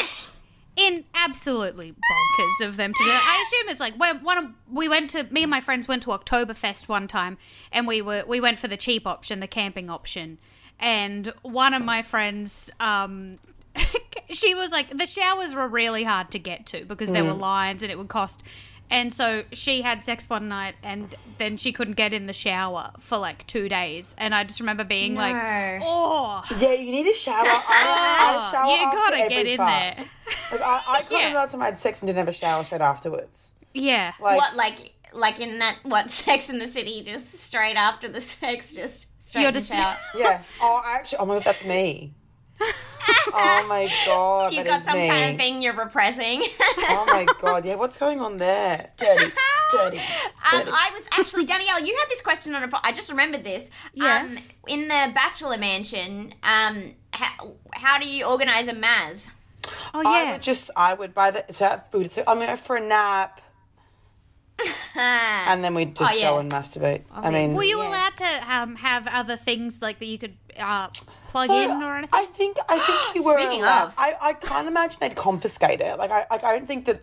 in 0.77 1.05
absolutely 1.15 1.93
bonkers 1.93 2.67
of 2.67 2.77
them 2.77 2.93
to 2.95 3.05
do. 3.05 3.11
I 3.11 3.45
assume 3.47 3.69
it's 3.71 3.79
like 3.81 3.95
when 3.99 4.23
one 4.25 4.39
of, 4.39 4.47
we 4.71 4.89
went 4.89 5.11
to 5.11 5.25
me 5.25 5.43
and 5.43 5.51
my 5.51 5.61
friends 5.61 5.87
went 5.87 6.03
to 6.05 6.09
Oktoberfest 6.11 6.89
one 6.89 7.09
time, 7.09 7.37
and 7.71 7.87
we 7.87 8.01
were 8.03 8.25
we 8.29 8.41
went 8.41 8.59
for 8.59 8.69
the 8.69 8.77
cheap 8.79 9.07
option, 9.07 9.41
the 9.41 9.47
camping 9.47 9.89
option, 9.91 10.39
and 10.79 11.33
one 11.43 11.73
of 11.75 11.83
my 11.83 12.03
friends. 12.03 12.71
um 12.81 13.39
She 14.31 14.55
was 14.55 14.71
like, 14.71 14.91
the 14.97 15.07
showers 15.07 15.55
were 15.55 15.69
really 15.69 16.05
hard 16.05 16.31
to 16.33 16.39
get 16.39 16.67
to 16.67 16.85
because 16.85 17.11
there 17.13 17.25
were 17.25 17.31
mm. 17.31 17.41
lines 17.41 17.83
and 17.83 17.91
it 17.93 17.99
would 17.99 18.09
cost. 18.09 18.43
And 18.91 19.11
so 19.11 19.45
she 19.53 19.81
had 19.81 20.05
sex 20.05 20.29
one 20.29 20.49
night 20.49 20.75
and 20.83 21.15
then 21.39 21.57
she 21.57 21.73
couldn't 21.73 21.95
get 21.95 22.13
in 22.13 22.27
the 22.27 22.35
shower 22.35 22.91
for 22.99 23.17
like 23.17 23.47
two 23.47 23.69
days. 23.69 24.15
And 24.19 24.35
I 24.35 24.45
just 24.45 24.61
remember 24.61 24.85
being 24.85 25.15
like, 25.15 25.35
oh, 25.83 26.43
yeah, 26.59 26.73
you 26.75 26.93
need 26.93 27.07
a 27.07 27.15
shower. 27.15 27.37
I, 27.47 28.49
I 28.49 28.51
shower 28.53 28.67
you 28.71 28.83
after 28.85 28.97
gotta 28.97 29.17
every 29.17 29.35
get 29.35 29.47
in 29.47 29.57
fuck. 29.57 29.67
there. 29.69 30.05
Like, 30.53 30.61
I, 30.61 30.83
I 30.89 31.01
can't 31.01 31.11
Yeah. 31.11 31.17
remember 31.19 31.39
last 31.39 31.53
time 31.53 31.63
I 31.63 31.65
had 31.67 31.79
sex 31.79 32.01
and 32.03 32.07
didn't 32.07 32.19
have 32.19 32.29
a 32.29 32.33
shower 32.33 32.65
straight 32.65 32.83
afterwards. 32.83 33.55
Yeah. 33.73 34.13
Like, 34.21 34.37
what 34.37 34.57
like 34.57 34.93
like 35.15 35.41
in 35.41 35.59
that 35.61 35.79
what 35.85 36.11
Sex 36.11 36.51
in 36.51 36.59
the 36.59 36.69
City? 36.69 37.03
Just 37.03 37.33
straight 37.33 37.77
after 37.77 38.09
the 38.09 38.21
sex, 38.21 38.75
just 38.75 39.09
straight 39.27 39.43
You're 39.43 39.49
in 39.49 39.55
the 39.55 39.61
just- 39.61 39.73
shower. 39.73 39.97
yeah. 40.15 40.43
Oh, 40.61 40.83
I 40.85 40.97
actually. 40.97 41.19
Oh 41.21 41.25
my 41.27 41.35
god, 41.37 41.45
that's 41.45 41.65
me. 41.65 42.13
Oh 43.35 43.67
my 43.69 43.91
god, 44.07 44.53
You 44.53 44.59
that 44.65 44.67
got 44.67 44.81
some 44.81 44.97
me. 44.99 45.09
kind 45.09 45.31
of 45.33 45.37
thing 45.37 45.63
you're 45.63 45.75
repressing. 45.77 46.43
Oh 46.79 47.05
my 47.07 47.27
god, 47.41 47.65
yeah. 47.65 47.75
What's 47.77 47.99
going 47.99 48.21
on 48.21 48.39
there? 48.39 48.91
Dirty, 48.97 49.33
dirty. 49.73 49.97
Um. 50.53 50.63
I 50.67 50.91
was 50.93 51.05
actually 51.19 51.45
Danielle. 51.47 51.81
You 51.81 51.97
had 51.99 52.11
this 52.11 52.21
question 52.21 52.55
on 52.55 52.63
a. 52.63 52.69
po- 52.69 52.81
I 52.83 52.93
just 52.93 53.11
remembered 53.11 53.43
this. 53.45 53.71
Yeah. 53.95 54.23
Um, 54.29 54.37
in 54.69 54.83
the 54.89 55.11
Bachelor 55.15 55.57
Mansion, 55.57 56.35
um, 56.43 56.95
how, 57.13 57.53
how 57.73 57.99
do 57.99 58.07
you 58.07 58.27
organize 58.27 58.69
a 58.69 58.75
Maz? 58.75 59.31
Oh, 59.95 60.03
yeah. 60.03 60.09
I 60.09 60.33
would 60.33 60.43
just, 60.43 60.71
I 60.77 60.93
would 60.93 61.15
buy 61.15 61.31
the 61.31 61.45
so 61.51 61.69
have 61.69 61.87
food. 61.91 62.11
So 62.11 62.23
I'm 62.27 62.39
going 62.39 62.55
for 62.57 62.77
a 62.77 62.81
nap, 62.81 63.41
and 64.97 65.63
then 65.65 65.75
we'd 65.75 65.97
just 65.97 66.13
Oh, 66.13 66.17
yeah. 66.19 66.31
go 66.31 66.39
and 66.39 66.51
masturbate. 66.53 67.03
I 67.13 67.31
mean, 67.31 67.55
Were 67.55 67.63
you 67.65 67.79
Yeah. 67.79 67.89
allowed 67.89 68.17
to 68.19 68.53
um, 68.53 68.77
have 68.77 69.07
other 69.07 69.37
things 69.37 69.81
like 69.81 69.99
that 70.01 70.07
you 70.07 70.19
could 70.19 70.37
uh, 70.59 70.89
plug 71.33 71.47
so 71.49 71.57
in 71.61 71.71
or 71.83 71.97
anything? 71.97 72.11
I 72.13 72.25
think 72.27 72.57
I 72.69 72.79
think 72.79 72.99
you 73.17 73.25
were. 73.25 73.39
Speaking 73.39 73.61
allowed- 73.63 73.89
of. 73.89 73.95
I 73.99 74.15
I 74.21 74.33
can't 74.35 74.69
imagine 74.69 74.99
they'd 75.01 75.17
confiscate 75.17 75.81
it. 75.81 75.99
Like 75.99 76.11
I 76.11 76.27
like 76.31 76.45
I 76.45 76.57
don't 76.57 76.67
think 76.67 76.85
that 76.87 77.01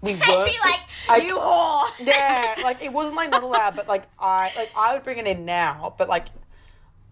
we 0.00 0.12
I'd 0.14 0.28
weren't. 0.28 0.50
be 0.52 0.58
like, 0.64 0.80
I- 1.08 1.16
you 1.18 1.36
whore. 1.36 1.84
yeah, 2.06 2.54
like 2.62 2.82
it 2.82 2.92
wasn't 2.92 3.16
like 3.16 3.30
not 3.30 3.42
allowed, 3.42 3.76
but 3.76 3.88
like 3.88 4.04
I 4.18 4.50
like 4.56 4.70
I 4.76 4.94
would 4.94 5.02
bring 5.02 5.18
it 5.18 5.26
in 5.26 5.44
now, 5.44 5.94
but 5.98 6.08
like 6.08 6.26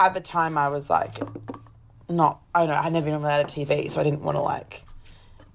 at 0.00 0.14
the 0.14 0.20
time 0.20 0.56
I 0.58 0.68
was 0.68 0.88
like 0.90 1.18
not. 2.08 2.40
I 2.54 2.60
don't 2.60 2.68
know. 2.68 2.74
I 2.74 2.88
never 2.90 3.06
been 3.06 3.14
allowed 3.14 3.40
a 3.40 3.44
TV, 3.44 3.90
so 3.90 4.00
I 4.00 4.04
didn't 4.04 4.22
want 4.22 4.36
to 4.36 4.42
like 4.42 4.82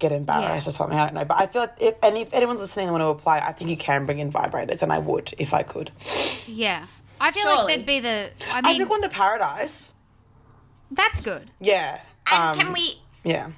get 0.00 0.12
embarrassed 0.12 0.66
Yeah. 0.66 0.70
or 0.70 0.72
something. 0.72 0.98
I 0.98 1.04
don't 1.06 1.14
know, 1.14 1.24
but 1.24 1.38
I 1.40 1.46
feel 1.46 1.62
like 1.62 1.74
if 1.80 1.94
and 2.02 2.16
if 2.16 2.32
anyone's 2.32 2.60
listening 2.60 2.86
and 2.88 2.92
want 2.92 3.02
to 3.02 3.08
apply, 3.08 3.38
I 3.38 3.52
think 3.52 3.70
you 3.70 3.76
can 3.76 4.06
bring 4.06 4.18
in 4.20 4.30
vibrators, 4.32 4.82
and 4.82 4.92
I 4.92 4.98
would 4.98 5.34
if 5.38 5.52
I 5.54 5.62
could. 5.62 5.90
yeah. 6.46 6.86
I 7.20 7.32
feel 7.32 7.42
Surely. 7.42 7.56
like 7.58 7.68
that'd 7.68 7.86
be 7.86 7.98
the. 8.00 8.30
I 8.52 8.58
I 8.58 8.62
mean, 8.62 8.78
took 8.78 8.90
one 8.90 9.02
to 9.02 9.08
Paradise. 9.08 9.92
That's 10.90 11.20
good. 11.20 11.50
Yeah. 11.60 12.00
And 12.30 12.58
um, 12.58 12.64
can 12.64 12.72
we 12.72 13.00
Yeah. 13.24 13.50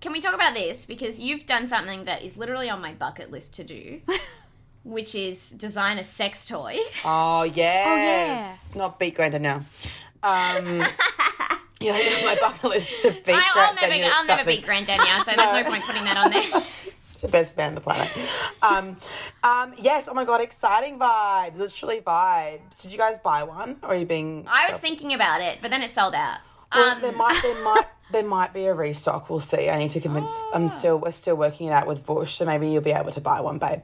can 0.00 0.12
we 0.12 0.20
talk 0.20 0.34
about 0.34 0.54
this 0.54 0.86
because 0.86 1.20
you've 1.20 1.46
done 1.46 1.66
something 1.66 2.04
that 2.04 2.22
is 2.22 2.36
literally 2.36 2.70
on 2.70 2.80
my 2.80 2.92
bucket 2.92 3.30
list 3.30 3.54
to 3.54 3.64
do, 3.64 4.00
which 4.84 5.14
is 5.14 5.50
design 5.50 5.98
a 5.98 6.04
sex 6.04 6.46
toy. 6.46 6.78
Oh 7.04 7.42
yeah. 7.54 7.84
Oh 7.86 7.96
yes. 7.96 8.62
Not 8.74 8.98
beat 8.98 9.14
Grant 9.14 9.34
Denyer. 9.34 9.62
Um, 10.22 10.64
yeah, 11.80 11.92
my 12.24 12.36
bucket 12.40 12.64
list 12.64 13.02
to 13.02 13.12
beat 13.12 13.28
I, 13.28 13.50
I'll 13.54 13.74
never, 13.74 14.04
I'll 14.12 14.26
never 14.26 14.44
beat 14.44 14.64
Danielle, 14.66 15.24
so 15.24 15.32
there's 15.36 15.52
no 15.52 15.64
point 15.64 15.84
putting 15.84 16.04
that 16.04 16.16
on 16.16 16.30
there. 16.30 16.62
the 17.20 17.28
best 17.28 17.56
man 17.56 17.68
on 17.70 17.74
the 17.76 17.80
planet. 17.80 18.10
Um, 18.62 18.96
um, 19.44 19.74
yes, 19.78 20.08
oh 20.08 20.14
my 20.14 20.24
god, 20.24 20.40
exciting 20.40 20.98
vibes, 20.98 21.56
literally 21.56 22.00
vibes. 22.00 22.82
Did 22.82 22.92
you 22.92 22.98
guys 22.98 23.18
buy 23.20 23.44
one, 23.44 23.76
or 23.82 23.90
are 23.90 23.96
you 23.96 24.06
being? 24.06 24.44
I 24.48 24.66
was 24.68 24.78
thinking 24.78 25.14
about 25.14 25.40
it, 25.40 25.58
but 25.62 25.70
then 25.70 25.82
it 25.82 25.90
sold 25.90 26.14
out. 26.14 26.38
Well, 26.74 26.96
Um, 26.96 27.00
there 27.00 27.12
might, 27.12 27.40
there 27.42 27.62
might, 27.64 27.84
there 28.12 28.22
might 28.24 28.52
be 28.52 28.66
a 28.66 28.74
restock. 28.74 29.28
We'll 29.30 29.40
see. 29.40 29.68
I 29.70 29.78
need 29.78 29.90
to 29.90 30.00
convince. 30.00 30.30
I'm 30.52 30.68
still, 30.68 30.98
we're 30.98 31.10
still 31.12 31.36
working 31.36 31.68
it 31.68 31.72
out 31.72 31.86
with 31.86 32.04
Vush, 32.06 32.28
so 32.28 32.44
maybe 32.44 32.68
you'll 32.68 32.82
be 32.82 32.92
able 32.92 33.12
to 33.12 33.20
buy 33.20 33.40
one, 33.40 33.58
babe. 33.58 33.80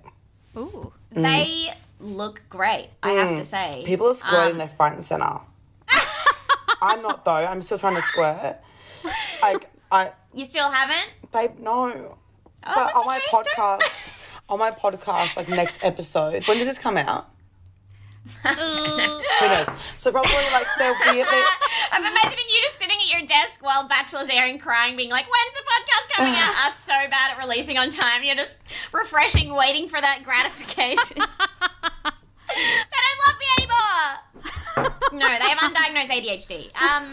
Ooh. 0.57 0.93
they 1.11 1.69
look 2.01 2.43
great, 2.49 2.89
I 3.03 3.13
have 3.13 3.37
to 3.37 3.45
say. 3.45 3.73
Mm. 3.77 3.85
People 3.85 4.09
are 4.09 4.15
squirting 4.15 4.53
Um, 4.53 4.59
their 4.59 4.69
front 4.69 4.95
and 4.97 5.05
center. 5.05 5.41
I'm 6.83 7.03
not 7.03 7.25
though. 7.25 7.33
I'm 7.33 7.63
still 7.63 7.79
trying 7.79 7.95
to 7.97 8.03
squirt. 8.03 8.59
Like 9.43 9.71
I, 9.91 10.11
You 10.33 10.45
still 10.45 10.71
haven't? 10.71 11.13
babe, 11.33 11.59
no. 11.59 12.19
Oh, 12.67 12.73
but 12.75 12.95
on 12.97 13.07
my 13.07 13.17
okay, 13.17 13.27
don't- 13.31 13.47
podcast, 13.47 14.19
on 14.49 14.59
my 14.59 14.71
podcast, 14.71 15.37
like 15.37 15.49
next 15.49 15.83
episode. 15.85 16.47
When 16.47 16.59
does 16.59 16.67
this 16.67 16.79
come 16.79 16.97
out? 16.97 17.29
Who 18.45 19.49
knows? 19.49 19.69
So 19.99 20.11
probably 20.11 20.33
like 20.53 20.67
there'll 20.79 20.97
be. 21.13 21.23
I'm 21.93 22.03
imagining 22.03 22.45
you 22.49 22.63
just 22.63 22.79
sitting 22.79 22.97
at 22.97 23.19
your 23.19 23.27
desk 23.27 23.63
while 23.63 23.87
Bachelor's 23.87 24.31
airing, 24.31 24.59
crying, 24.59 24.97
being 24.97 25.11
like, 25.11 25.27
"When's 25.27 25.55
the 25.55 25.63
podcast 25.63 26.11
coming 26.17 26.35
out?" 26.35 26.55
Us 26.67 26.79
so 26.79 26.93
bad 26.93 27.33
at 27.33 27.39
releasing 27.39 27.77
on 27.77 27.91
time. 27.91 28.23
You're 28.23 28.37
just 28.37 28.59
refreshing, 28.93 29.55
waiting 29.55 29.89
for 29.89 30.01
that 30.01 30.23
gratification. 30.25 31.19
they 31.19 33.01
don't 33.05 33.21
love 33.27 33.39
me 33.39 33.47
anymore. 33.59 34.11
no, 35.13 35.29
they 35.39 35.49
have 35.49 35.59
undiagnosed 35.59 36.11
ADHD. 36.11 36.73
Um, 36.81 37.05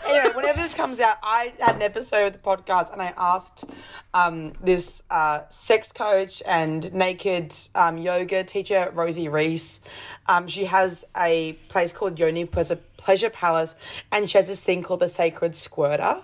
anyway, 0.06 0.34
whenever 0.34 0.62
this 0.62 0.74
comes 0.74 1.00
out, 1.00 1.16
I 1.22 1.52
had 1.60 1.76
an 1.76 1.82
episode 1.82 2.26
of 2.26 2.32
the 2.32 2.38
podcast 2.38 2.92
and 2.92 3.00
I 3.02 3.12
asked 3.16 3.64
um, 4.12 4.52
this 4.62 5.02
uh, 5.10 5.40
sex 5.48 5.92
coach 5.92 6.42
and 6.46 6.92
naked 6.92 7.54
um, 7.74 7.98
yoga 7.98 8.44
teacher, 8.44 8.90
Rosie 8.94 9.28
Rees. 9.28 9.80
Um, 10.26 10.48
she 10.48 10.64
has 10.64 11.04
a 11.16 11.54
place 11.68 11.92
called 11.92 12.18
Yoni 12.18 12.44
Pleasure, 12.44 12.78
Pleasure 12.96 13.30
Palace 13.30 13.74
and 14.10 14.28
she 14.28 14.38
has 14.38 14.48
this 14.48 14.62
thing 14.62 14.82
called 14.82 15.00
the 15.00 15.08
Sacred 15.08 15.54
Squirter. 15.54 16.22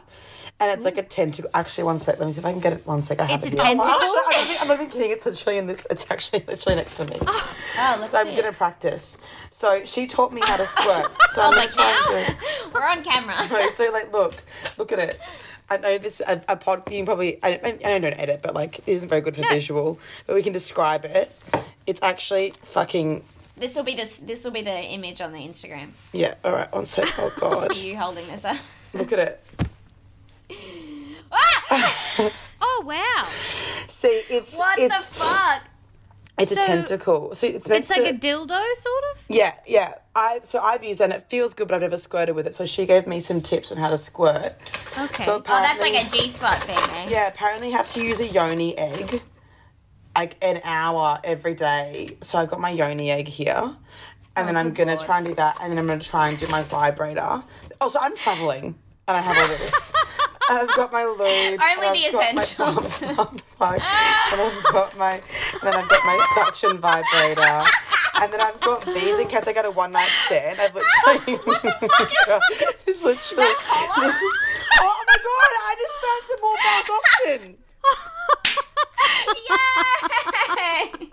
And 0.60 0.70
it's 0.70 0.84
like 0.84 0.98
a 0.98 1.02
tentacle. 1.02 1.50
Actually, 1.54 1.84
one 1.84 1.98
sec. 1.98 2.18
Let 2.18 2.26
me 2.26 2.32
see 2.32 2.40
if 2.40 2.44
I 2.44 2.52
can 2.52 2.60
get 2.60 2.74
it. 2.74 2.86
One 2.86 3.00
sec. 3.00 3.18
I 3.18 3.24
have 3.24 3.42
It's 3.42 3.54
it 3.54 3.58
a 3.58 3.64
here. 3.64 3.76
Oh, 3.80 3.82
tentacle? 3.82 3.90
actually, 3.94 4.08
I'm, 4.08 4.30
not 4.30 4.44
even, 4.44 4.56
I'm 4.60 4.68
not 4.68 4.74
even 4.74 4.90
kidding. 4.90 5.10
It's 5.10 5.24
literally 5.26 5.58
in 5.58 5.66
this. 5.66 5.86
It's 5.90 6.06
actually 6.10 6.44
literally 6.46 6.76
next 6.76 6.96
to 6.98 7.06
me. 7.06 7.16
oh, 7.26 7.56
oh 7.78 7.96
let's 8.00 8.12
so 8.12 8.18
I'm 8.18 8.26
see. 8.26 8.42
to 8.42 8.52
practice. 8.52 9.16
So 9.50 9.84
she 9.86 10.06
taught 10.06 10.32
me 10.32 10.42
how 10.44 10.56
to 10.58 10.66
squirt. 10.66 11.10
So 11.34 11.42
I'm 11.42 11.52
I 11.52 11.54
gonna 11.54 11.60
like, 11.66 11.72
try 11.72 12.24
and 12.26 12.36
do. 12.36 12.44
now 12.44 12.70
we're 12.74 12.86
on 12.86 13.02
camera. 13.04 13.48
No, 13.50 13.68
so 13.70 13.90
like, 13.92 14.12
look, 14.12 14.34
look 14.78 14.92
at 14.92 14.98
it. 14.98 15.18
I 15.70 15.76
know 15.78 15.96
this 15.98 16.20
a, 16.26 16.42
a 16.48 16.56
pod. 16.56 16.82
You 16.90 16.96
can 16.98 17.06
probably 17.06 17.42
I, 17.42 17.50
I, 17.52 17.78
I 17.84 17.98
don't 18.00 18.04
edit, 18.18 18.40
but 18.42 18.54
like, 18.54 18.80
it 18.80 18.88
isn't 18.88 19.08
very 19.08 19.20
good 19.22 19.36
for 19.36 19.42
visual. 19.48 19.98
But 20.26 20.34
we 20.34 20.42
can 20.42 20.52
describe 20.52 21.04
it. 21.04 21.32
It's 21.86 22.02
actually 22.02 22.52
fucking 22.62 23.24
This 23.56 23.76
will 23.76 23.84
be 23.84 23.94
this. 23.94 24.18
This 24.18 24.44
will 24.44 24.50
be 24.50 24.62
the 24.62 24.82
image 24.82 25.20
on 25.20 25.32
the 25.32 25.38
Instagram. 25.38 25.90
yeah. 26.12 26.34
All 26.44 26.52
right, 26.52 26.70
one 26.74 26.84
sec. 26.86 27.08
Oh 27.18 27.32
god, 27.38 27.76
You 27.82 27.96
holding 27.96 28.26
this 28.26 28.44
up. 28.44 28.58
look 28.92 29.12
at 29.12 29.18
it. 29.20 29.40
Ah! 31.32 32.30
Oh 32.62 32.82
wow! 32.86 33.28
See, 33.88 34.22
it's 34.28 34.56
What 34.56 34.78
it's 34.78 35.08
the 35.08 35.14
fuck? 35.14 35.62
it's 36.38 36.52
a 36.52 36.56
tentacle. 36.56 37.34
So 37.34 37.46
it's 37.46 37.68
meant 37.68 37.80
It's 37.80 37.90
like 37.90 38.02
to, 38.02 38.08
a 38.10 38.12
dildo, 38.12 38.48
sort 38.48 39.04
of. 39.14 39.24
yeah, 39.28 39.54
yeah. 39.66 39.94
I 40.14 40.40
so 40.42 40.58
I've 40.60 40.82
used 40.82 41.00
it 41.00 41.04
and 41.04 41.12
it 41.12 41.28
feels 41.28 41.54
good, 41.54 41.68
but 41.68 41.74
I've 41.76 41.80
never 41.82 41.98
squirted 41.98 42.34
with 42.34 42.46
it. 42.46 42.54
So 42.54 42.66
she 42.66 42.86
gave 42.86 43.06
me 43.06 43.20
some 43.20 43.40
tips 43.40 43.70
on 43.72 43.78
how 43.78 43.88
to 43.90 43.98
squirt. 43.98 44.54
Okay. 44.98 45.24
So 45.24 45.36
Oh, 45.36 45.42
that's 45.62 45.80
like 45.80 45.94
a 45.94 46.08
G 46.08 46.28
spot 46.28 46.56
thing, 46.64 46.76
eh? 46.78 47.08
Yeah, 47.10 47.28
apparently 47.28 47.68
you 47.68 47.76
have 47.76 47.90
to 47.92 48.02
use 48.04 48.20
a 48.20 48.26
yoni 48.26 48.76
egg 48.76 49.22
like 50.16 50.36
an 50.42 50.60
hour 50.64 51.18
every 51.24 51.54
day. 51.54 52.08
So 52.20 52.38
I've 52.38 52.48
got 52.48 52.60
my 52.60 52.70
yoni 52.70 53.10
egg 53.10 53.28
here. 53.28 53.76
And 54.36 54.48
then 54.48 54.56
I'm 54.56 54.72
gonna 54.72 54.96
try 54.96 55.18
and 55.18 55.26
do 55.26 55.34
that 55.34 55.58
and 55.60 55.70
then 55.70 55.78
I'm 55.78 55.86
gonna 55.86 56.00
try 56.00 56.28
and 56.28 56.38
do 56.38 56.46
my 56.48 56.62
vibrator. 56.62 57.42
Also 57.80 57.98
I'm 58.00 58.16
travelling 58.16 58.74
and 59.06 59.16
I 59.16 59.20
have 59.20 59.36
all 59.36 59.48
this. 59.58 59.92
I've 60.50 60.68
got 60.76 60.92
my 60.92 61.02
and 61.52 61.60
Only 61.60 61.86
I've 61.88 62.12
the 62.12 62.12
got 62.12 62.34
essentials. 62.34 63.00
bum- 63.00 63.16
bum 63.16 63.36
plug, 63.56 63.80
and 64.32 64.40
I've 64.40 64.62
got 64.72 64.96
my, 64.98 65.12
and 65.14 65.22
then 65.62 65.74
I've 65.74 65.88
got 65.88 66.04
my 66.04 66.18
suction 66.34 66.78
vibrator, 66.78 67.62
and 68.20 68.32
then 68.32 68.40
I've 68.40 68.60
got 68.60 68.84
these 68.84 69.18
in 69.18 69.28
case 69.28 69.46
I 69.46 69.52
get 69.52 69.64
a 69.64 69.70
one 69.70 69.92
night 69.92 70.08
stand. 70.26 70.60
I've 70.60 70.74
literally, 70.74 71.38
what 71.44 71.62
the 71.62 71.70
fuck 72.26 72.88
is 72.88 73.00
this? 73.00 73.32
literally. 73.32 73.54
oh 73.56 75.04
my 75.06 75.16
god! 75.16 75.50
I 75.62 75.74
just 75.78 75.96
found 76.02 76.24
some 76.26 76.40
more 76.42 76.58
option. 76.98 77.56
Yay! 81.00 81.10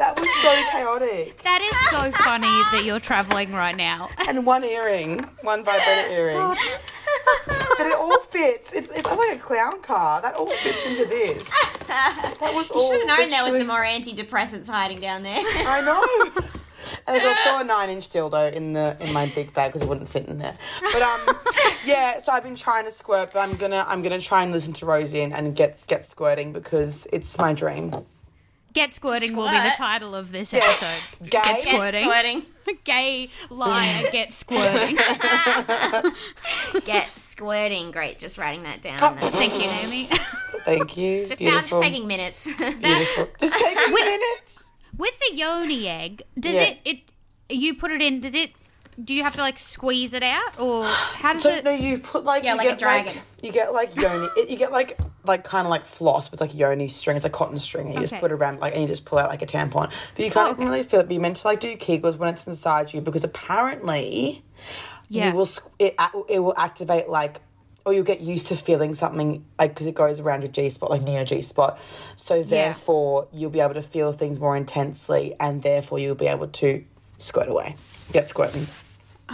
That 0.00 0.18
was 0.18 0.26
so 0.40 0.70
chaotic. 0.70 1.42
That 1.42 1.60
is 1.60 1.90
so 1.90 2.10
funny 2.24 2.46
that 2.72 2.84
you're 2.86 3.00
traveling 3.00 3.52
right 3.52 3.76
now. 3.76 4.08
And 4.30 4.46
one 4.46 4.64
earring, 4.64 5.18
one 5.42 5.62
vibrator 5.62 6.08
earring. 6.10 6.38
but 6.38 7.86
it 7.86 7.94
all 7.94 8.18
fits. 8.20 8.72
It's, 8.72 8.90
it's 8.90 9.10
like 9.10 9.36
a 9.36 9.38
clown 9.38 9.82
car. 9.82 10.22
That 10.22 10.36
all 10.36 10.46
fits 10.46 10.86
into 10.86 11.04
this. 11.04 11.50
That 11.86 12.52
was 12.54 12.70
all. 12.70 12.90
Should 12.90 13.06
have 13.06 13.18
known 13.18 13.28
there 13.28 13.44
was 13.44 13.58
some 13.58 13.66
more 13.66 13.84
antidepressants 13.84 14.68
hiding 14.70 15.00
down 15.00 15.22
there. 15.22 15.40
I 15.44 15.82
know. 15.82 16.42
And 17.06 17.14
there's 17.14 17.36
also 17.36 17.60
a 17.60 17.64
nine-inch 17.64 18.08
dildo 18.08 18.52
in 18.52 18.72
the 18.72 18.96
in 19.00 19.12
my 19.12 19.26
big 19.26 19.52
bag 19.54 19.70
because 19.72 19.82
it 19.82 19.88
wouldn't 19.88 20.08
fit 20.08 20.26
in 20.26 20.38
there. 20.38 20.56
But 20.92 21.02
um, 21.02 21.36
yeah. 21.84 22.20
So 22.20 22.32
I've 22.32 22.42
been 22.42 22.56
trying 22.56 22.84
to 22.86 22.90
squirt, 22.90 23.32
but 23.32 23.40
I'm 23.40 23.56
gonna 23.56 23.84
I'm 23.86 24.02
gonna 24.02 24.20
try 24.20 24.42
and 24.42 24.50
listen 24.50 24.72
to 24.74 24.86
Rosie 24.86 25.20
and, 25.20 25.32
and 25.32 25.54
get 25.54 25.84
get 25.86 26.04
squirting 26.06 26.52
because 26.52 27.06
it's 27.12 27.38
my 27.38 27.52
dream. 27.52 27.94
Get 28.72 28.92
squirting 28.92 29.34
will 29.34 29.48
be 29.48 29.54
the 29.58 29.72
title 29.76 30.14
of 30.14 30.30
this 30.30 30.54
episode. 30.54 30.86
Gay? 31.24 31.28
Get 31.30 31.44
Get 31.44 31.60
squirting. 31.62 32.04
squirting. 32.04 32.42
Gay 32.84 33.30
liar, 33.50 34.10
get 34.12 34.32
squirting. 34.32 34.96
Get 36.84 37.08
squirting. 37.18 37.90
Great. 37.90 38.18
Just 38.18 38.38
writing 38.38 38.62
that 38.62 38.80
down. 38.80 38.98
Oh. 39.02 39.16
That's 39.20 39.34
Thank 39.34 39.54
you, 39.54 39.66
Naomi. 39.70 40.06
Thank 40.64 40.96
you. 40.96 41.24
just, 41.24 41.40
I'm 41.42 41.66
just 41.66 41.82
taking 41.82 42.06
minutes. 42.06 42.44
Beautiful. 42.56 43.28
Just 43.40 43.54
taking 43.54 43.92
minutes. 43.94 44.64
With 44.96 45.18
the 45.18 45.34
yoni 45.34 45.88
egg, 45.88 46.22
does 46.38 46.52
Yeah. 46.54 46.62
it 46.62 46.78
it 46.84 46.98
you 47.48 47.74
put 47.74 47.90
it 47.90 48.00
in? 48.02 48.20
Does 48.20 48.34
it? 48.34 48.50
Do 49.02 49.14
you 49.14 49.22
have 49.22 49.34
to 49.36 49.40
like 49.40 49.58
squeeze 49.58 50.12
it 50.12 50.22
out, 50.22 50.58
or 50.60 50.84
how 50.84 51.32
does 51.32 51.42
So 51.42 51.50
it? 51.50 51.64
no, 51.64 51.70
you 51.70 51.98
put 51.98 52.24
like 52.24 52.44
Yeah, 52.44 52.52
you 52.52 52.58
like 52.58 52.66
a 52.66 52.70
get 52.70 52.78
dragon. 52.78 53.14
like 53.14 53.22
you 53.42 53.52
get 53.52 53.72
like 53.72 53.96
yoni. 53.96 54.28
it, 54.36 54.50
you 54.50 54.56
get 54.56 54.72
like 54.72 54.98
like 55.24 55.44
kind 55.44 55.66
of 55.66 55.70
like 55.70 55.84
floss 55.86 56.30
with 56.30 56.40
like 56.40 56.54
yoni 56.54 56.88
string. 56.88 57.16
It's 57.16 57.24
like 57.24 57.32
cotton 57.32 57.58
string, 57.58 57.86
and 57.86 57.94
you 57.94 58.00
just 58.00 58.14
put 58.20 58.30
it 58.30 58.34
around 58.34 58.60
like 58.60 58.72
and 58.74 58.82
you 58.82 58.88
just 58.88 59.04
pull 59.04 59.18
out 59.18 59.28
like 59.28 59.42
a 59.42 59.46
tampon. 59.46 59.92
But 60.16 60.24
you 60.24 60.30
can't 60.30 60.58
really 60.58 60.82
feel 60.82 61.00
it. 61.00 61.04
But 61.04 61.12
you're 61.12 61.22
meant 61.22 61.36
to 61.36 61.46
like 61.46 61.60
do 61.60 61.76
kegels 61.76 62.16
when 62.18 62.28
it's 62.28 62.46
inside 62.46 62.92
you 62.92 63.00
because 63.00 63.24
apparently 63.24 64.42
Yeah. 65.08 65.30
you 65.30 65.36
will 65.36 65.48
it 65.78 65.94
it 66.28 66.40
will 66.40 66.54
activate 66.56 67.08
like. 67.08 67.40
Or 67.86 67.94
you'll 67.94 68.04
get 68.04 68.20
used 68.20 68.48
to 68.48 68.56
feeling 68.56 68.92
something 68.92 69.42
like 69.58 69.70
because 69.72 69.86
it 69.86 69.94
goes 69.94 70.20
around 70.20 70.42
your 70.42 70.50
G 70.52 70.68
spot, 70.68 70.90
like 70.90 71.00
near 71.00 71.16
your 71.16 71.24
G 71.24 71.40
spot. 71.40 71.78
So 72.14 72.42
therefore, 72.42 73.26
you'll 73.32 73.48
be 73.50 73.60
able 73.60 73.72
to 73.72 73.82
feel 73.82 74.12
things 74.12 74.38
more 74.38 74.54
intensely, 74.54 75.34
and 75.40 75.62
therefore 75.62 75.98
you'll 75.98 76.14
be 76.14 76.26
able 76.26 76.48
to 76.48 76.84
squirt 77.16 77.48
away, 77.48 77.76
get 78.12 78.28
squirting. 78.28 78.66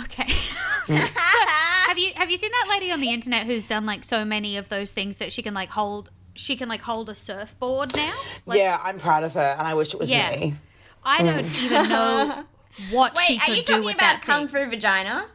Okay. 0.05 0.29
so, 0.87 0.95
have 0.97 1.99
you 1.99 2.13
have 2.17 2.31
you 2.31 2.37
seen 2.39 2.51
that 2.51 2.67
lady 2.71 2.93
on 2.93 3.01
the 3.01 3.11
internet 3.13 3.47
who's 3.47 3.67
done 3.67 3.87
like 3.87 4.05
so 4.05 4.25
many 4.25 4.57
of 4.57 4.69
those 4.69 4.93
things 4.93 5.17
that 5.19 5.33
she 5.33 5.43
can 5.43 5.55
like 5.55 5.71
hold? 5.71 6.11
She 6.35 6.57
can 6.57 6.69
like 6.69 6.83
hold 6.83 7.09
a 7.09 7.15
surfboard 7.15 7.97
now. 7.97 8.13
Like, 8.45 8.59
yeah, 8.59 8.79
I'm 8.85 8.99
proud 8.99 9.25
of 9.25 9.33
her, 9.35 9.57
and 9.59 9.67
I 9.67 9.75
wish 9.75 9.95
it 9.95 9.99
was 9.99 10.11
Yeah. 10.11 10.31
me. 10.39 10.55
I 11.03 11.23
don't 11.23 11.47
even 11.63 11.89
know 11.89 12.45
what 12.91 13.19
she 13.21 13.39
could 13.39 13.45
do 13.47 13.51
Wait, 13.51 13.51
are 13.51 13.57
you 13.57 13.63
talking 13.63 13.95
about 13.95 14.23
kung 14.23 14.49
thing. 14.49 14.65
fu 14.65 14.71
vagina? 14.71 15.27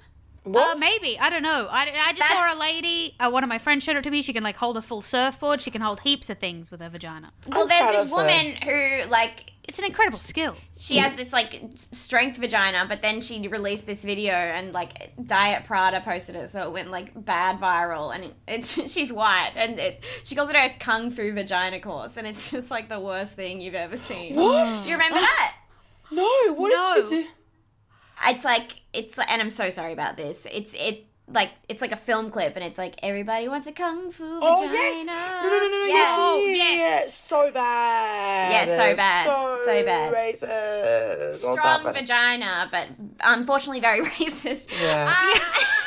Uh, 0.45 0.75
maybe 0.77 1.19
I 1.19 1.29
don't 1.29 1.43
know. 1.43 1.67
I, 1.69 1.91
I 2.07 2.13
just 2.13 2.27
saw 2.29 2.55
a 2.55 2.59
lady. 2.59 3.15
Uh, 3.19 3.29
one 3.29 3.43
of 3.43 3.47
my 3.47 3.57
friends 3.59 3.83
showed 3.83 3.95
it 3.95 4.03
to 4.03 4.11
me. 4.11 4.21
She 4.23 4.33
can 4.33 4.43
like 4.43 4.55
hold 4.57 4.75
a 4.75 4.81
full 4.81 5.01
surfboard. 5.03 5.61
She 5.61 5.69
can 5.71 5.81
hold 5.81 5.99
heaps 6.01 6.29
of 6.31 6.39
things 6.39 6.71
with 6.71 6.81
her 6.81 6.89
vagina. 6.89 7.31
Well, 7.47 7.63
I'm 7.63 7.67
there's 7.67 7.95
this 7.95 8.01
of 8.05 8.09
her. 8.09 8.15
woman 8.15 8.45
who 8.63 9.09
like 9.09 9.50
It's 9.67 9.77
an 9.79 9.85
incredible 9.85 10.17
skill. 10.17 10.55
she 10.77 10.97
has 10.97 11.15
this 11.15 11.31
like 11.31 11.61
strength 11.91 12.37
vagina, 12.37 12.85
but 12.89 13.01
then 13.01 13.21
she 13.21 13.47
released 13.47 13.85
this 13.85 14.03
video 14.03 14.33
and 14.33 14.73
like 14.73 15.13
Diet 15.25 15.65
Prada 15.65 16.01
posted 16.01 16.35
it, 16.35 16.49
so 16.49 16.67
it 16.67 16.73
went 16.73 16.89
like 16.89 17.11
bad 17.25 17.59
viral. 17.59 18.13
And 18.13 18.23
it, 18.25 18.35
it's 18.47 18.91
she's 18.91 19.13
white, 19.13 19.51
and 19.55 19.79
it, 19.79 20.03
she 20.23 20.35
calls 20.35 20.49
it 20.49 20.55
a 20.55 20.73
kung 20.79 21.11
fu 21.11 21.31
vagina 21.33 21.79
course, 21.79 22.17
and 22.17 22.25
it's 22.27 22.51
just 22.51 22.71
like 22.71 22.89
the 22.89 22.99
worst 22.99 23.35
thing 23.35 23.61
you've 23.61 23.75
ever 23.75 23.97
seen. 23.97 24.35
What? 24.35 24.83
Do 24.83 24.89
you 24.89 24.95
remember 24.95 25.19
that? 25.19 25.55
No, 26.11 26.27
what 26.55 26.69
No. 26.69 26.95
did 27.01 27.09
she 27.09 27.23
do? 27.23 27.29
It's 28.27 28.43
like 28.43 28.81
it's 28.93 29.17
and 29.17 29.41
I'm 29.41 29.51
so 29.51 29.69
sorry 29.69 29.93
about 29.93 30.17
this. 30.17 30.45
It's 30.51 30.73
it 30.73 31.05
like 31.33 31.51
it's 31.69 31.81
like 31.81 31.91
a 31.91 31.97
film 31.97 32.29
clip, 32.31 32.55
and 32.55 32.63
it's 32.65 32.77
like 32.77 32.95
everybody 33.03 33.47
wants 33.47 33.67
a 33.67 33.71
kung 33.71 34.11
fu 34.11 34.23
vagina. 34.23 34.41
Oh 34.41 34.63
yes! 34.71 35.05
No, 35.05 35.49
no, 35.49 35.57
no, 35.57 35.67
no, 35.67 35.77
no. 35.79 35.85
Yeah. 35.85 35.93
Yes, 35.93 36.15
Oh, 36.19 36.45
yeah, 36.47 36.55
yes. 36.73 37.13
so 37.13 37.51
bad. 37.51 38.51
Yeah, 38.51 38.75
so 38.75 38.95
bad. 38.95 39.25
so, 39.25 39.61
So 39.65 39.85
bad. 39.85 40.13
Racist. 40.13 41.35
Strong 41.35 41.93
vagina, 41.93 42.67
but 42.71 42.87
unfortunately 43.23 43.79
very 43.79 44.01
racist. 44.05 44.69
Yeah. 44.81 45.13
Um, 45.13 45.41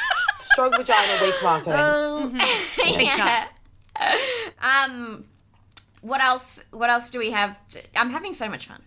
Strong 0.53 0.72
vagina, 0.72 1.18
weak 1.22 1.34
marketing. 1.42 1.74
Oh. 1.76 2.32
yeah. 3.01 3.47
Um, 4.62 5.24
what 6.03 6.20
else? 6.22 6.64
What 6.70 6.90
else 6.90 7.11
do 7.11 7.18
we 7.18 7.30
have? 7.30 7.59
To, 7.68 7.99
I'm 7.99 8.11
having 8.11 8.34
so 8.34 8.49
much 8.49 8.66
fun. 8.66 8.82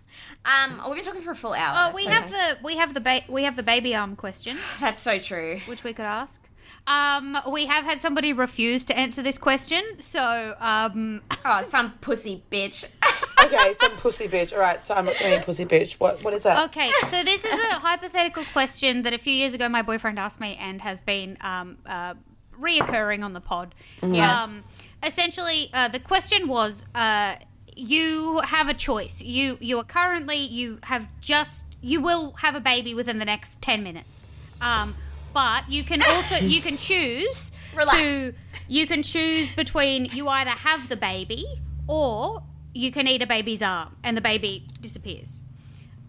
Um, 0.45 0.81
we've 0.85 0.95
been 0.95 1.03
talking 1.03 1.21
for 1.21 1.31
a 1.31 1.35
full 1.35 1.53
hour. 1.53 1.73
Oh, 1.91 1.95
we 1.95 2.03
so- 2.03 2.09
have 2.11 2.29
the 2.29 2.57
we 2.63 2.77
have 2.77 2.93
the 2.93 3.01
ba- 3.01 3.23
we 3.27 3.43
have 3.43 3.55
the 3.55 3.63
baby 3.63 3.95
arm 3.95 4.15
question, 4.15 4.57
That's 4.79 5.01
so 5.01 5.19
true. 5.19 5.59
which 5.65 5.83
we 5.83 5.93
could 5.93 6.05
ask. 6.05 6.39
Um, 6.87 7.37
we 7.51 7.65
have 7.65 7.83
had 7.83 7.99
somebody 7.99 8.31
refuse 8.31 8.85
to 8.85 8.97
answer 8.97 9.21
this 9.21 9.37
question, 9.37 9.83
so 9.99 10.55
um, 10.59 11.21
Oh, 11.45 11.61
some 11.63 11.91
pussy 11.99 12.43
bitch. 12.49 12.85
okay, 13.45 13.73
some 13.73 13.91
pussy 13.97 14.27
bitch. 14.29 14.53
All 14.53 14.59
right, 14.59 14.81
so 14.81 14.95
I'm 14.95 15.05
not 15.05 15.19
going 15.19 15.43
pussy 15.43 15.65
bitch. 15.65 15.99
What? 15.99 16.23
What 16.23 16.33
is 16.33 16.43
that? 16.43 16.69
Okay, 16.69 16.89
so 17.09 17.23
this 17.23 17.43
is 17.43 17.53
a 17.53 17.73
hypothetical 17.75 18.45
question 18.53 19.03
that 19.03 19.13
a 19.13 19.17
few 19.17 19.33
years 19.33 19.53
ago 19.53 19.67
my 19.67 19.81
boyfriend 19.81 20.17
asked 20.17 20.39
me 20.39 20.57
and 20.61 20.81
has 20.81 21.01
been 21.01 21.37
um, 21.41 21.77
uh, 21.85 22.13
reoccurring 22.57 23.23
on 23.23 23.33
the 23.33 23.41
pod. 23.41 23.75
Yeah. 24.01 24.43
Um, 24.43 24.63
essentially, 25.03 25.69
uh, 25.73 25.89
the 25.89 25.99
question 25.99 26.47
was: 26.47 26.85
uh, 26.95 27.35
you 27.75 28.39
have 28.45 28.69
a 28.69 28.73
choice. 28.73 29.21
You 29.21 29.57
you 29.59 29.77
are 29.77 29.83
currently 29.83 30.37
you 30.37 30.79
have 30.83 31.09
just 31.19 31.65
you 31.81 31.99
will 31.99 32.31
have 32.37 32.55
a 32.55 32.61
baby 32.61 32.93
within 32.95 33.19
the 33.19 33.25
next 33.25 33.61
ten 33.61 33.83
minutes. 33.83 34.25
Um, 34.61 34.95
but 35.37 35.69
you 35.69 35.83
can 35.83 36.01
also 36.13 36.35
you 36.55 36.61
can 36.67 36.77
choose 36.77 37.51
Relax. 37.75 37.91
to 37.97 38.33
you 38.67 38.83
can 38.91 39.01
choose 39.03 39.51
between 39.63 40.05
you 40.17 40.27
either 40.27 40.55
have 40.67 40.89
the 40.89 40.97
baby 40.97 41.45
or 41.87 42.41
you 42.73 42.91
can 42.91 43.05
eat 43.07 43.21
a 43.21 43.27
baby's 43.27 43.61
arm 43.61 43.89
and 44.03 44.17
the 44.17 44.21
baby 44.31 44.65
disappears. 44.81 45.41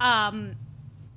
Um, 0.01 0.37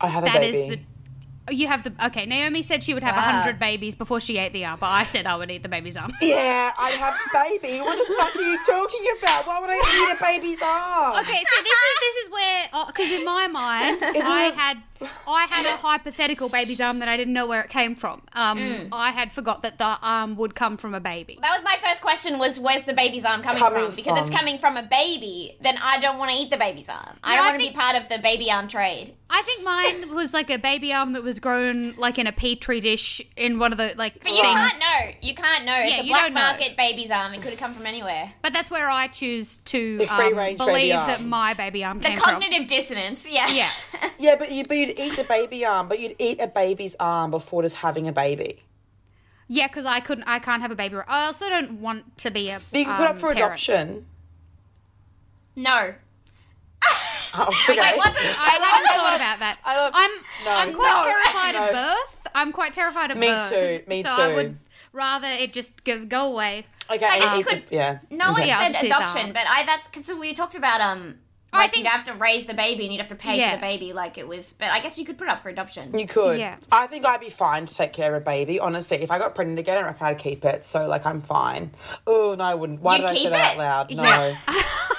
I 0.02 0.08
have 0.08 0.24
a 0.24 0.28
that 0.28 0.44
is 0.44 0.52
baby. 0.54 0.76
the. 0.76 1.56
You 1.56 1.68
have 1.68 1.84
the 1.84 1.92
okay. 2.08 2.26
Naomi 2.26 2.62
said 2.62 2.84
she 2.84 2.94
would 2.94 3.04
have 3.04 3.16
a 3.16 3.24
Wow. 3.24 3.32
hundred 3.42 3.58
babies 3.60 3.96
before 3.96 4.20
she 4.20 4.38
ate 4.38 4.54
the 4.54 4.64
arm, 4.66 4.78
but 4.80 4.88
I 5.02 5.04
said 5.06 5.26
I 5.26 5.36
would 5.40 5.50
eat 5.50 5.64
the 5.64 5.70
baby's 5.78 5.98
arm. 5.98 6.12
Yeah, 6.22 6.72
I 6.78 6.90
have 7.04 7.16
a 7.16 7.30
baby. 7.60 7.80
What 7.82 7.98
the 7.98 8.14
fuck 8.20 8.36
are 8.36 8.42
you 8.52 8.58
talking 8.66 9.04
about? 9.18 9.48
Why 9.48 9.60
would 9.62 9.70
I 9.70 9.80
eat 10.00 10.18
a 10.18 10.20
baby's 10.30 10.62
arm? 10.62 11.20
Okay, 11.22 11.42
so 11.52 11.56
this 11.70 11.80
is 11.90 11.96
this 12.08 12.16
is 12.24 12.28
where 12.38 12.86
because 12.88 13.12
in 13.20 13.24
my 13.26 13.48
mind 13.48 13.98
I 14.04 14.48
it- 14.50 14.56
had 14.56 14.78
I 15.28 15.46
had 15.50 15.66
a 15.66 15.78
hypothetical 15.78 16.50
baby's 16.50 16.80
arm 16.82 17.00
that 17.00 17.08
I 17.10 17.18
didn't 17.18 17.34
know 17.34 17.48
where 17.48 17.62
it 17.62 17.70
came 17.70 17.96
from. 17.96 18.22
Um, 18.34 18.58
Mm. 18.62 18.90
I 18.92 19.12
had 19.12 19.32
forgot 19.32 19.64
that 19.64 19.78
the 19.78 19.98
arm 20.02 20.36
would 20.36 20.54
come 20.56 20.78
from 20.78 20.94
a 20.94 21.00
baby. 21.00 21.40
That 21.42 21.54
was 21.56 21.64
my 21.64 21.78
first 21.84 22.02
question. 22.02 22.38
Was 22.38 22.60
where's 22.60 22.84
the 22.84 22.94
baby's 22.94 23.26
arm 23.26 23.42
coming, 23.42 23.60
Coming 23.60 23.86
from? 23.88 23.96
Because 23.96 24.20
it's 24.20 24.30
coming 24.30 24.58
from 24.60 24.78
a 24.78 24.84
baby. 24.84 25.58
Then 25.62 25.78
I 25.82 26.00
don't 26.00 26.18
want 26.18 26.32
to 26.32 26.38
eat 26.38 26.50
the 26.50 26.58
baby's 26.58 26.90
arm. 26.90 27.18
I 27.24 27.36
don't 27.36 27.46
want 27.46 27.54
to 27.56 27.60
think- 27.62 27.74
be 27.74 27.80
part 27.80 27.96
of 27.96 28.10
the 28.10 28.20
baby 28.20 28.52
arm 28.52 28.68
trade. 28.68 29.14
I 29.34 29.44
think 29.44 29.64
mine 29.64 30.14
was 30.14 30.34
like 30.34 30.50
a 30.50 30.58
baby 30.58 30.92
arm 30.92 31.14
that 31.14 31.24
was 31.24 31.40
grown 31.40 31.94
like 31.98 32.20
in 32.20 32.28
a 32.28 32.34
petri 32.34 32.82
dish 32.82 33.22
in 33.38 33.60
one 33.60 33.72
of 33.72 33.78
the 33.78 33.94
like 33.96 34.22
But 34.22 34.34
you 34.34 34.42
things. 34.42 34.60
can't 34.60 34.80
know. 34.80 35.12
You 35.22 35.34
can't 35.36 35.64
know. 35.66 35.76
It's 35.78 36.00
a 36.00 36.04
black 36.08 36.24
don't 36.26 36.34
know. 36.34 36.42
market 36.42 36.76
baby's 36.76 37.12
arm. 37.12 37.34
It 37.34 37.42
could 37.42 37.52
have 37.52 37.60
come 37.60 37.74
from 37.74 37.86
anywhere. 37.86 38.34
But 38.42 38.52
that's 38.52 38.70
where 38.70 38.90
I 38.90 39.08
choose 39.08 39.56
to 39.66 40.06
um, 40.10 40.36
range 40.38 40.60
baby 40.60 40.70
believe 40.72 40.96
arm. 40.96 41.08
that 41.08 41.24
my 41.24 41.54
baby 41.54 41.82
arm 41.82 42.00
The 42.00 42.10
came 42.10 42.18
from. 42.18 42.30
cognitive 42.42 42.68
dissonance. 42.68 43.26
Yeah. 43.32 43.48
Yeah. 43.52 43.70
Yeah, 44.20 44.36
but 44.36 44.52
you 44.52 44.64
but 44.68 44.76
you'd 44.98 45.00
eat 45.12 45.16
the 45.18 45.24
baby 45.24 45.66
arm, 45.66 45.88
but 45.88 46.00
you'd 46.00 46.16
eat 46.20 46.40
a 46.40 46.48
baby's 46.48 46.96
arm 47.00 47.32
before 47.32 47.62
just 47.64 47.78
having 47.78 48.08
a 48.08 48.12
baby. 48.12 48.64
Yeah, 49.48 49.68
because 49.68 49.86
I 49.86 50.00
couldn't. 50.00 50.24
I 50.26 50.40
can't 50.40 50.62
have 50.62 50.72
a 50.72 50.76
baby. 50.76 50.96
I 51.08 51.26
also 51.26 51.50
don't 51.50 51.82
want 51.82 52.18
to 52.20 52.32
be 52.32 52.50
a. 52.50 52.60
But 52.72 52.80
you 52.80 52.86
can 52.86 52.96
put 52.98 53.06
um, 53.08 53.16
up 53.16 53.20
for 53.20 53.34
parent. 53.34 53.40
adoption. 53.40 54.06
no. 55.56 55.94
Oh, 57.34 57.48
okay. 57.70 57.80
I 57.80 57.96
wasn't. 57.96 58.18
I 58.42 58.60
hadn't 58.62 59.00
thought 59.00 59.16
about 59.16 59.40
that. 59.40 59.58
I 59.64 59.78
love- 59.78 59.94
I'm. 59.96 60.12
no. 60.44 60.52
I'm 60.52 60.74
quite 60.74 60.98
No. 60.98 61.04
terrified 61.06 61.54
No. 61.54 61.66
of 61.66 61.72
birth. 61.72 62.28
I'm 62.36 62.52
quite 62.52 62.74
terrified 62.74 63.12
of 63.12 63.18
Me 63.18 63.28
birth. 63.28 63.52
Me 63.52 63.78
too, 63.78 63.84
me 63.88 64.04
so 64.04 64.16
too. 64.18 64.22
I 64.22 64.36
would 64.36 64.58
rather 64.92 65.28
it 65.30 65.54
just 65.54 65.82
go, 65.86 66.04
go 66.04 66.26
away. 66.28 66.66
Okay, 66.90 67.06
I 67.06 67.20
guess 67.20 67.30
and 67.36 67.40
you 67.40 67.46
could- 67.46 67.64
yeah. 67.72 68.00
No 68.10 68.32
one 68.34 68.42
Okay. 68.42 68.50
Yeah, 68.50 68.70
said 68.74 68.84
adoption, 68.86 69.28
that. 69.28 69.34
but 69.34 69.44
I 69.48 69.64
that's 69.64 69.88
because 69.88 70.12
we 70.20 70.34
talked 70.34 70.56
about 70.56 70.82
um 70.82 71.20
I 71.54 71.68
think- 71.68 71.84
you'd 71.84 71.88
have 71.92 72.06
to 72.06 72.14
raise 72.14 72.46
the 72.46 72.54
baby 72.54 72.84
and 72.86 72.94
you'd 72.94 73.00
have 73.02 73.10
to 73.10 73.16
pay 73.16 73.38
Yeah. 73.38 73.52
for 73.52 73.58
the 73.58 73.62
baby 73.62 73.94
like 73.94 74.18
it 74.18 74.28
was. 74.28 74.54
But 74.54 74.70
I 74.70 74.80
guess 74.80 74.98
you 74.98 75.06
could 75.06 75.18
put 75.18 75.28
up 75.28 75.42
for 75.44 75.50
adoption. 75.50 75.98
You 75.98 76.08
could. 76.08 76.40
Yeah. 76.40 76.56
I 76.72 76.88
think 76.88 77.06
I'd 77.06 77.20
be 77.20 77.30
fine 77.30 77.66
to 77.66 77.74
take 77.74 77.92
care 77.94 78.16
of 78.16 78.22
a 78.22 78.26
baby. 78.26 78.60
Honestly, 78.60 78.98
if 79.04 79.12
I 79.12 79.18
got 79.20 79.36
pregnant 79.36 79.60
again, 79.60 79.78
I 79.78 79.82
reckon 79.82 80.08
I'd 80.08 80.18
keep 80.18 80.46
it. 80.46 80.66
So 80.66 80.88
like, 80.88 81.06
I'm 81.06 81.22
fine. 81.22 81.72
Oh 82.08 82.36
no, 82.38 82.44
I 82.44 82.54
wouldn't. 82.56 82.82
Why 82.82 82.96
You'd 82.96 83.02
did 83.02 83.10
I 83.10 83.14
say 83.16 83.20
keep 83.22 83.30
that 83.32 83.58
out 83.60 83.90
loud? 83.90 83.96
No. 83.96 84.04
Yeah. 84.04 84.36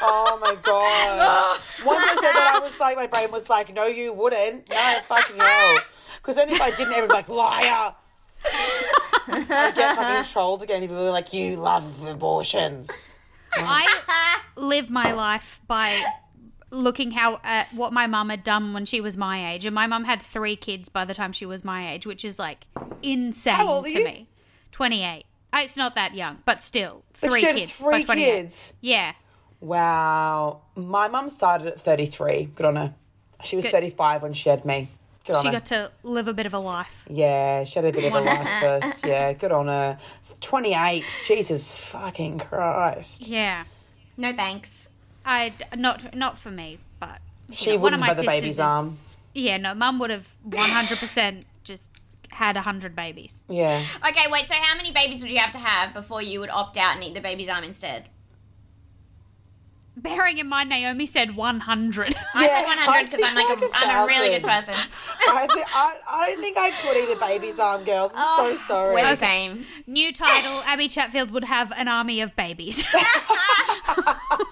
oh 0.03 0.39
my 0.41 0.55
god. 0.63 1.59
Once 1.87 2.07
I 2.07 2.15
said 2.17 2.33
that, 2.33 2.53
I 2.57 2.59
was 2.63 2.79
like, 2.79 2.97
my 2.97 3.07
brain 3.07 3.31
was 3.31 3.49
like, 3.49 3.75
no, 3.75 3.87
you 3.87 4.13
wouldn't. 4.13 4.69
No, 4.69 4.99
fucking 5.07 5.37
hell. 5.39 5.79
Because 6.17 6.37
then 6.37 6.51
if 6.51 6.61
I 6.63 6.71
didn't, 6.71 6.93
everyone 6.95 7.09
would 7.09 7.27
be 7.27 7.33
like, 7.33 7.65
liar. 7.65 7.95
I'd 9.29 9.75
get 9.75 9.97
fucking 9.97 10.31
trolled 10.33 10.63
again. 10.63 10.81
People 10.83 10.97
were 11.03 11.11
like, 11.11 11.33
you 11.33 11.57
love 11.57 12.07
abortions. 12.07 13.19
I 13.55 14.39
live 14.57 14.89
my 14.89 15.13
life 15.15 15.61
by 15.67 16.01
looking 16.73 17.13
how 17.13 17.39
at 17.45 17.73
what 17.73 17.93
my 17.93 18.09
mum 18.09 18.31
had 18.31 18.43
done 18.43 18.73
when 18.73 18.85
she 18.85 19.01
was 19.01 19.17
my 19.17 19.53
age, 19.53 19.65
and 19.65 19.75
my 19.75 19.87
mum 19.87 20.03
had 20.05 20.21
three 20.23 20.57
kids 20.57 20.89
by 20.89 21.05
the 21.05 21.15
time 21.15 21.31
she 21.33 21.47
was 21.47 21.63
my 21.63 21.93
age, 21.93 22.07
which 22.07 22.25
is 22.25 22.39
like 22.39 22.67
insane 23.03 23.55
How 23.55 23.69
old 23.69 23.87
are 23.87 23.91
to 23.91 23.99
you? 23.99 24.05
me. 24.05 24.29
Twenty 24.73 25.05
eight. 25.05 25.25
Uh, 25.53 25.61
it's 25.63 25.77
not 25.77 25.95
that 25.95 26.15
young, 26.15 26.39
but 26.47 26.61
still, 26.61 27.05
But 27.21 27.31
three 27.31 27.41
she 27.41 27.53
kids 27.53 27.73
three 27.73 28.05
by 28.05 28.15
kids. 28.17 28.73
Yeah, 28.81 29.13
Wow. 29.61 30.63
My 30.75 31.09
mum 31.09 31.29
started 31.31 31.69
at 31.69 31.81
33. 31.81 32.47
Good 32.55 32.67
on 32.67 32.77
her. 32.77 32.95
She 33.45 33.55
was 33.57 33.67
35 33.69 34.23
when 34.23 34.33
she 34.33 34.49
had 34.49 34.65
me. 34.65 34.89
Good 35.25 35.37
on 35.37 35.43
she 35.43 35.49
her. 35.49 35.53
got 35.53 35.67
to 35.67 35.93
live 36.03 36.27
a 36.27 36.35
bit 36.35 36.47
of 36.47 36.55
a 36.55 36.59
life. 36.59 37.05
Yeah, 37.09 37.65
she 37.65 37.75
had 37.79 37.85
a 37.85 37.93
bit 37.93 38.05
of 38.07 38.13
a 38.15 38.21
life 38.21 38.49
first. 38.61 39.07
Yeah, 39.07 39.33
good 39.35 39.53
on 39.53 39.69
her. 39.69 39.99
28. 40.41 41.05
Jesus 41.27 41.81
fucking 41.81 42.39
Christ. 42.41 43.27
Yeah, 43.29 43.65
No 44.17 44.33
thanks. 44.33 44.89
I 45.25 45.53
not 45.77 46.15
not 46.15 46.39
for 46.39 46.51
me, 46.51 46.79
but 47.01 47.19
She 47.53 47.73
know, 47.73 47.79
one 47.79 47.95
of 47.95 48.01
my 48.01 48.07
have 48.07 48.17
the 48.17 48.23
sisters 48.23 48.41
baby's 48.41 48.55
is- 48.57 48.61
arm. 48.61 48.99
Yeah, 49.35 49.57
no, 49.57 49.75
mum 49.75 49.99
would 49.99 50.11
have 50.11 50.29
one 50.43 50.69
hundred 50.69 50.99
percent 50.99 51.47
just 51.65 51.91
had 52.31 52.57
hundred 52.57 52.95
babies. 52.97 53.45
Yeah. 53.49 53.83
Okay, 54.07 54.27
wait. 54.31 54.49
So 54.49 54.55
how 54.55 54.77
many 54.77 54.93
babies 54.93 55.23
would 55.23 55.31
you 55.31 55.39
have 55.39 55.53
to 55.53 55.59
have 55.59 55.95
before 55.95 56.21
you 56.23 56.41
would 56.41 56.51
opt 56.51 56.77
out 56.77 56.95
and 56.97 57.05
eat 57.05 57.15
the 57.15 57.21
baby's 57.21 57.49
arm 57.49 57.65
instead? 57.65 58.09
Bearing 59.95 60.39
in 60.39 60.49
mind, 60.49 60.71
Naomi 60.71 61.05
said 61.05 61.37
one 61.37 61.61
hundred. 61.61 62.15
I 62.35 62.49
said 62.49 62.65
100 62.65 63.11
because 63.11 63.23
I 63.23 63.29
I'm 63.29 63.35
like 63.35 63.47
think 63.49 63.61
a, 63.61 63.65
like 63.67 63.85
a 63.85 63.87
I'm 63.87 64.05
a 64.05 64.07
really 64.07 64.31
good 64.31 64.43
person. 64.43 64.75
I, 64.75 65.47
thi- 65.53 65.63
I, 65.67 65.97
I 66.11 66.31
don't 66.31 66.41
think 66.41 66.57
I 66.57 66.71
could 66.71 66.97
eat 66.97 67.15
a 67.15 67.21
baby's 67.21 67.59
arm, 67.59 67.85
girls. 67.85 68.13
I'm 68.17 68.25
so 68.25 68.53
oh, 68.55 68.57
sorry. 68.57 68.95
We're 68.95 69.11
the 69.11 69.17
same. 69.17 69.67
New 69.87 70.11
title: 70.13 70.63
Abby 70.65 70.89
Chatfield 70.89 71.31
would 71.31 71.45
have 71.45 71.73
an 71.77 71.89
army 71.89 72.23
of 72.23 72.35
babies. 72.37 72.83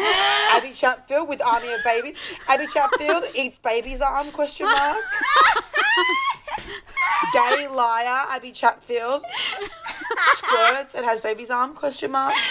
Abby 0.50 0.72
Chatfield 0.72 1.28
with 1.28 1.42
Army 1.44 1.72
of 1.72 1.82
Babies. 1.84 2.16
Abby 2.48 2.66
Chatfield 2.66 3.24
eats 3.34 3.58
baby's 3.58 4.00
arm, 4.00 4.30
question 4.32 4.66
mark. 4.66 4.96
Gay 7.32 7.68
liar, 7.68 8.26
Abby 8.30 8.52
Chatfield. 8.52 9.22
Squirts 10.32 10.94
and 10.94 11.04
has 11.04 11.20
baby's 11.20 11.50
arm, 11.50 11.74
question 11.74 12.10
mark. 12.10 12.34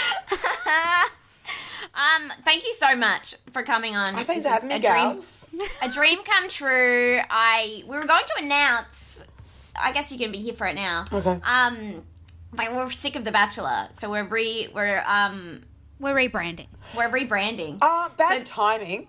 Um, 1.91 2.31
thank 2.45 2.63
you 2.65 2.73
so 2.73 2.95
much 2.95 3.35
for 3.51 3.63
coming 3.63 3.95
on. 3.95 4.15
I 4.15 4.23
think 4.23 4.43
This 4.43 4.51
that 4.51 4.63
is 4.63 4.69
me 4.69 4.75
a 4.75 4.79
dream, 4.79 5.67
a 5.81 5.89
dream 5.89 6.23
come 6.23 6.47
true. 6.47 7.19
I 7.29 7.83
we 7.87 7.95
were 7.97 8.05
going 8.05 8.23
to 8.25 8.43
announce. 8.43 9.25
I 9.75 9.91
guess 9.91 10.11
you 10.11 10.17
can 10.17 10.31
be 10.31 10.37
here 10.37 10.53
for 10.53 10.67
it 10.67 10.75
now. 10.75 11.05
Okay. 11.11 11.39
Um, 11.43 12.03
like 12.55 12.71
we're 12.71 12.89
sick 12.91 13.15
of 13.15 13.25
The 13.25 13.31
Bachelor, 13.31 13.89
so 13.93 14.09
we're 14.09 14.23
re 14.23 14.69
we're 14.73 15.03
um 15.05 15.61
We're 15.99 16.15
rebranding. 16.15 16.67
we're 16.95 17.09
rebranding. 17.09 17.77
Uh, 17.81 18.09
bad 18.17 18.47
So- 18.47 18.53
timing. 18.55 19.07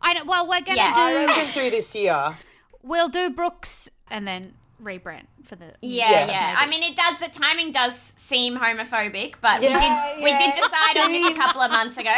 I 0.00 0.14
know. 0.14 0.24
Well, 0.24 0.46
we're 0.48 0.60
gonna 0.60 0.76
Yeah. 0.76 0.92
I 0.96 1.12
do. 1.12 1.26
reckon 1.26 1.52
do 1.54 1.70
this 1.70 1.94
year. 1.94 2.36
We'll 2.82 3.08
do 3.08 3.30
Brooks 3.30 3.88
and 4.10 4.26
then 4.28 4.54
rebrand 4.82 5.24
for 5.44 5.56
the. 5.56 5.72
Yeah, 5.80 6.10
Yeah. 6.10 6.26
yeah. 6.26 6.56
I 6.58 6.66
mean, 6.66 6.82
it 6.82 6.94
does. 6.96 7.18
The 7.20 7.28
timing 7.28 7.72
does 7.72 7.96
seem 8.16 8.58
homophobic, 8.58 9.36
but 9.40 9.62
Yeah, 9.62 10.14
we 10.16 10.22
did 10.22 10.24
we 10.24 10.38
did 10.38 10.54
decide 10.54 10.96
on 10.98 11.12
this 11.12 11.26
a 11.26 11.34
couple 11.34 11.60
of 11.62 11.70
months 11.70 11.96
ago. 11.96 12.12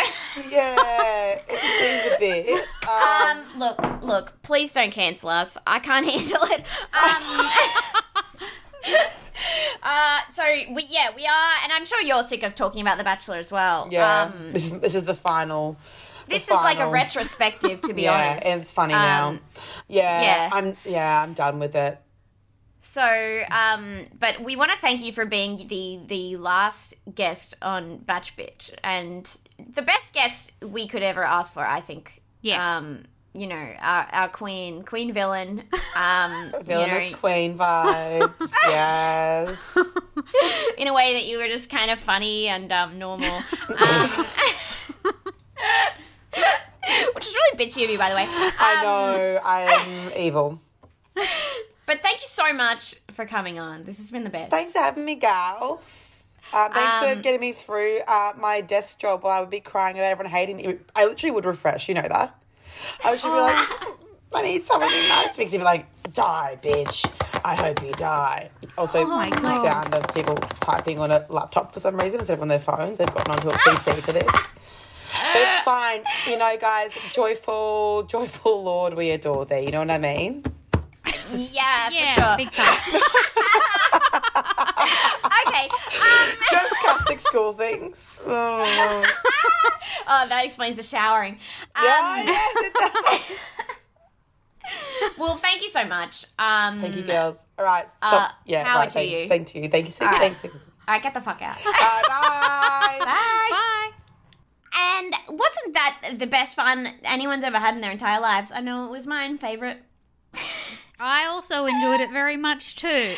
Yeah, 0.51 1.39
it 1.49 1.61
seems 1.61 2.15
a 2.15 2.19
bit. 2.19 2.65
Um, 2.89 3.39
Um, 3.39 3.59
look, 3.59 4.03
look. 4.03 4.43
Please 4.43 4.73
don't 4.73 4.91
cancel 4.91 5.29
us. 5.29 5.57
I 5.67 5.79
can't 5.79 6.07
handle 6.11 6.43
it. 6.45 6.65
Um, 6.93 7.51
uh, 9.83 10.19
so 10.33 10.43
we 10.71 10.87
yeah 10.89 11.09
we 11.15 11.27
are, 11.27 11.53
and 11.63 11.73
I'm 11.73 11.85
sure 11.85 12.01
you're 12.03 12.23
sick 12.27 12.43
of 12.43 12.55
talking 12.55 12.81
about 12.83 12.99
The 12.99 13.05
Bachelor 13.05 13.37
as 13.37 13.51
well. 13.53 13.89
yeah, 13.91 14.23
Um, 14.35 14.53
this 14.53 14.67
is 14.71 14.81
this 14.81 14.95
is 14.95 15.05
the 15.05 15.15
final. 15.15 15.77
the 16.29 16.35
this 16.35 16.45
is 16.45 16.51
like 16.51 16.79
a 16.79 16.89
retrospective, 16.89 17.81
to 17.83 17.93
be 17.95 18.03
Yeah, 18.09 18.31
honest. 18.33 18.47
and 18.47 18.61
it's 18.63 18.73
funny 18.73 18.95
Um, 18.95 19.03
now. 19.03 19.39
Yeah, 19.89 20.23
yeah. 20.23 20.51
I'm. 20.53 20.77
Yeah, 20.85 21.23
I'm 21.23 21.35
done 21.35 21.59
with 21.59 21.75
it. 21.77 22.01
So, 22.81 23.43
um, 23.51 24.07
but 24.19 24.41
we 24.43 24.55
want 24.57 24.71
to 24.71 24.77
thank 24.79 25.03
you 25.03 25.13
for 25.13 25.27
being 25.27 25.67
the 25.69 26.01
the 26.07 26.37
last 26.37 26.95
guest 27.15 27.55
on 27.61 27.99
Batch 27.99 28.37
Bitch 28.37 28.71
and 28.85 29.37
the 29.75 29.83
best 29.83 30.15
guest 30.15 30.53
we 30.63 30.87
could 30.87 31.03
ever 31.03 31.25
ask 31.25 31.53
for. 31.53 31.67
I 31.67 31.81
think. 31.81 32.23
Yes. 32.43 32.65
Um, 32.65 33.05
you 33.37 33.47
know, 33.47 33.73
our, 33.81 34.09
our 34.13 34.29
queen, 34.29 34.83
queen 34.83 35.13
villain. 35.13 35.65
Um, 35.97 36.53
you 36.53 36.63
Villainous 36.65 37.11
know, 37.11 37.17
queen 37.17 37.57
vibes. 37.57 38.53
yes. 38.67 39.79
in 40.77 40.89
a 40.89 40.93
way 40.93 41.15
that 41.15 41.25
you 41.25 41.39
were 41.39 41.47
just 41.49 41.71
kind 41.71 41.91
of 41.91 41.99
funny 41.99 42.49
and 42.49 42.71
um, 42.71 42.99
normal. 42.99 43.35
Um, 43.35 44.27
which 47.15 47.27
is 47.27 47.35
really 47.35 47.57
bitchy 47.67 47.85
of 47.85 47.91
you, 47.91 47.97
by 47.99 48.11
the 48.11 48.15
way. 48.17 48.25
Um, 48.25 48.53
I 48.61 48.83
know. 48.83 49.41
I 49.43 49.63
am 49.63 50.13
evil. 50.21 50.61
But 51.15 52.03
thank 52.03 52.21
you 52.21 52.27
so 52.29 52.53
much 52.53 52.97
for 53.13 53.25
coming 53.25 53.59
on. 53.59 53.83
This 53.83 53.97
has 53.99 54.11
been 54.11 54.25
the 54.25 54.31
best. 54.31 54.51
Thanks 54.51 54.73
for 54.73 54.79
having 54.81 55.05
me, 55.05 55.15
gals. 55.15 56.37
Uh, 56.53 56.69
thanks 56.73 57.03
Um, 57.03 57.17
for 57.17 57.23
getting 57.23 57.41
me 57.41 57.53
through 57.53 58.01
uh, 58.07 58.33
my 58.39 58.61
desk 58.61 58.99
job 58.99 59.23
while 59.25 59.33
I 59.37 59.41
would 59.41 59.51
be 59.51 59.61
crying 59.61 59.97
about 59.97 60.05
everyone 60.11 60.31
hating 60.31 60.57
me. 60.59 60.77
I 60.95 61.07
literally 61.07 61.31
would 61.33 61.45
refresh, 61.47 61.89
you 61.89 61.95
know 61.95 62.03
that. 62.09 62.39
I 63.05 63.11
would 63.11 63.19
just 63.19 63.25
be 63.25 63.31
like, 63.31 63.55
oh. 63.83 63.99
I 64.35 64.43
need 64.43 64.65
something 64.67 64.89
nice 65.09 65.33
to 65.33 65.39
make 65.43 65.53
me 65.53 65.59
like, 65.59 65.87
die, 66.13 66.59
bitch. 66.63 67.11
I 67.45 67.55
hope 67.55 67.83
you 67.83 67.93
die. 67.93 68.51
Also, 68.77 69.01
oh 69.01 69.07
my 69.07 69.31
the 69.31 69.37
God. 69.41 69.65
sound 69.67 69.95
of 69.95 70.15
people 70.15 70.35
typing 70.61 70.99
on 70.99 71.11
a 71.11 71.25
laptop 71.31 71.73
for 71.73 71.81
some 71.81 71.97
reason 71.97 72.19
instead 72.21 72.35
of 72.35 72.43
on 72.43 72.49
their 72.49 72.59
phones. 72.59 72.99
They've 72.99 73.07
gotten 73.15 73.33
onto 73.33 73.49
a 73.49 73.53
PC 73.53 73.95
for 74.03 74.13
this. 74.13 74.25
But 74.25 75.37
it's 75.37 75.61
fine. 75.63 76.03
You 76.27 76.37
know, 76.37 76.57
guys, 76.61 76.93
joyful, 77.13 78.03
joyful 78.05 78.63
Lord, 78.63 78.95
we 78.95 79.11
adore 79.13 79.47
thee. 79.47 79.61
You 79.61 79.71
know 79.71 79.79
what 79.79 79.91
I 79.91 79.99
mean? 79.99 80.45
Yeah, 81.33 81.89
Yeah, 81.91 82.15
for 82.15 82.21
sure. 82.21 82.37
big 82.37 82.51
time. 82.53 83.03
Okay. 85.57 85.69
Um, 85.69 86.37
Just 86.51 86.75
Catholic 86.85 87.21
school 87.21 87.53
things. 87.53 88.21
Oh. 88.27 89.05
oh, 90.09 90.29
that 90.29 90.45
explains 90.45 90.77
the 90.77 90.83
showering. 90.83 91.39
Um, 91.75 91.85
Yeah, 91.85 92.23
yes, 92.25 92.57
it 92.59 92.75
does. 92.75 93.41
Well, 95.19 95.37
thank 95.37 95.63
you 95.63 95.69
so 95.69 95.85
much. 95.85 96.27
Um, 96.39 96.81
Thank 96.81 96.97
you, 96.97 97.03
girls. 97.03 97.37
All 97.59 97.65
right. 97.65 97.87
So, 98.09 98.17
Uh, 98.17 98.29
yeah, 98.45 98.65
power 98.65 98.81
right, 98.81 98.91
to 98.91 98.95
thanks. 98.99 99.13
you. 99.13 99.29
Thank 99.29 99.55
you. 99.55 99.69
Thank 99.69 99.87
you. 100.01 100.07
right. 100.07 100.19
Thanks. 100.19 100.41
Thanks. 100.43 100.57
All 100.57 100.95
right, 100.95 101.03
get 101.03 101.15
the 101.15 101.21
fuck 101.21 101.41
out. 101.43 101.57
Bye. 101.65 101.73
Bye. 102.09 102.99
Bye. 102.99 103.49
Bye. 103.51 103.91
And 104.99 105.15
wasn't 105.39 105.75
that 105.75 106.15
the 106.19 106.27
best 106.27 106.55
fun 106.57 106.89
anyone's 107.05 107.45
ever 107.45 107.59
had 107.59 107.75
in 107.75 107.81
their 107.81 107.91
entire 107.93 108.21
lives? 108.21 108.51
I 108.53 108.61
know 108.61 108.87
it 108.87 108.91
was 108.91 109.07
mine 109.07 109.39
favorite. 109.39 109.79
I 111.01 111.27
also 111.27 111.67
enjoyed 111.67 112.01
it 112.01 112.11
very 112.11 112.37
much 112.37 112.77
too. 112.77 113.15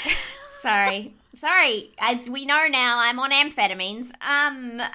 Sorry. 0.61 1.15
Sorry. 1.39 1.93
As 1.99 2.29
we 2.29 2.45
know 2.45 2.67
now, 2.69 2.99
I'm 2.99 3.21
on 3.21 3.31
amphetamines. 3.31 4.11
Um 4.21 4.79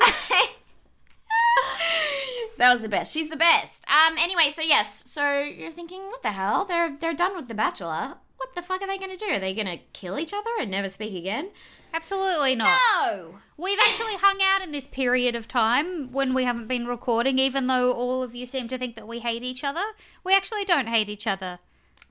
That 2.57 2.71
was 2.71 2.81
the 2.81 2.89
best. 2.89 3.13
She's 3.13 3.29
the 3.29 3.37
best. 3.37 3.85
Um 3.89 4.17
anyway, 4.17 4.49
so 4.49 4.61
yes. 4.61 5.09
So 5.09 5.39
you're 5.39 5.71
thinking, 5.71 6.01
what 6.07 6.21
the 6.21 6.33
hell? 6.33 6.65
They're 6.65 6.97
they're 6.99 7.13
done 7.13 7.35
with 7.37 7.47
the 7.47 7.53
bachelor. 7.53 8.15
What 8.35 8.55
the 8.55 8.61
fuck 8.61 8.81
are 8.81 8.87
they 8.87 8.97
going 8.97 9.09
to 9.09 9.25
do? 9.25 9.31
Are 9.31 9.39
they 9.39 9.53
going 9.53 9.67
to 9.67 9.77
kill 9.93 10.19
each 10.19 10.33
other 10.33 10.49
and 10.59 10.69
never 10.69 10.89
speak 10.89 11.15
again? 11.15 11.51
Absolutely 11.93 12.55
not. 12.55 12.77
No. 13.01 13.35
We've 13.55 13.79
actually 13.79 14.15
hung 14.15 14.39
out 14.41 14.61
in 14.61 14.71
this 14.71 14.85
period 14.85 15.33
of 15.33 15.47
time 15.47 16.11
when 16.11 16.33
we 16.33 16.43
haven't 16.43 16.67
been 16.67 16.85
recording, 16.85 17.39
even 17.39 17.67
though 17.67 17.93
all 17.93 18.21
of 18.21 18.35
you 18.35 18.45
seem 18.45 18.67
to 18.67 18.77
think 18.77 18.95
that 18.95 19.07
we 19.07 19.19
hate 19.19 19.43
each 19.43 19.63
other. 19.63 19.83
We 20.25 20.35
actually 20.35 20.65
don't 20.65 20.87
hate 20.87 21.07
each 21.07 21.25
other. 21.25 21.59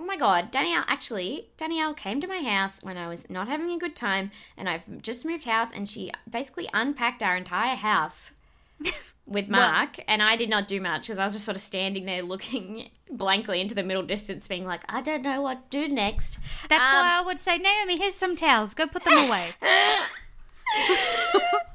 Oh 0.03 0.05
my 0.05 0.17
god, 0.17 0.51
Danielle, 0.51 0.83
actually, 0.89 1.47
Danielle 1.57 1.95
came 1.95 2.21
to 2.21 2.27
my 2.27 2.43
house 2.43 2.83
when 2.83 2.97
I 2.97 3.07
was 3.07 3.31
not 3.31 3.47
having 3.47 3.71
a 3.71 3.79
good 3.79 3.95
time 3.95 4.33
and 4.57 4.69
I've 4.69 5.01
just 5.01 5.25
moved 5.25 5.45
house 5.45 5.71
and 5.71 5.89
she 5.89 6.11
basically 6.29 6.69
unpacked 6.75 7.23
our 7.23 7.37
entire 7.37 7.77
house 7.77 8.33
with 9.27 9.49
Mark 9.49 10.01
and 10.09 10.21
I 10.21 10.35
did 10.35 10.51
not 10.51 10.67
do 10.67 10.81
much 10.81 11.03
because 11.03 11.21
I 11.21 11.25
was 11.25 11.35
just 11.35 11.45
sort 11.45 11.55
of 11.55 11.61
standing 11.63 12.05
there 12.05 12.21
looking 12.23 12.91
blankly 13.13 13.61
into 13.61 13.77
the 13.77 13.85
middle 13.85 14.03
distance 14.03 14.49
being 14.49 14.67
like, 14.67 14.83
I 14.89 15.03
don't 15.03 15.23
know 15.23 15.41
what 15.41 15.71
to 15.71 15.87
do 15.87 15.95
next. 15.95 16.37
That's 16.69 16.85
Um, 16.85 16.95
why 16.95 17.19
I 17.21 17.23
would 17.25 17.39
say, 17.39 17.59
Naomi, 17.59 17.97
here's 17.97 18.15
some 18.17 18.35
towels. 18.35 18.75
Go 18.75 18.89
put 18.89 19.05
them 19.05 19.17
away. 19.29 19.51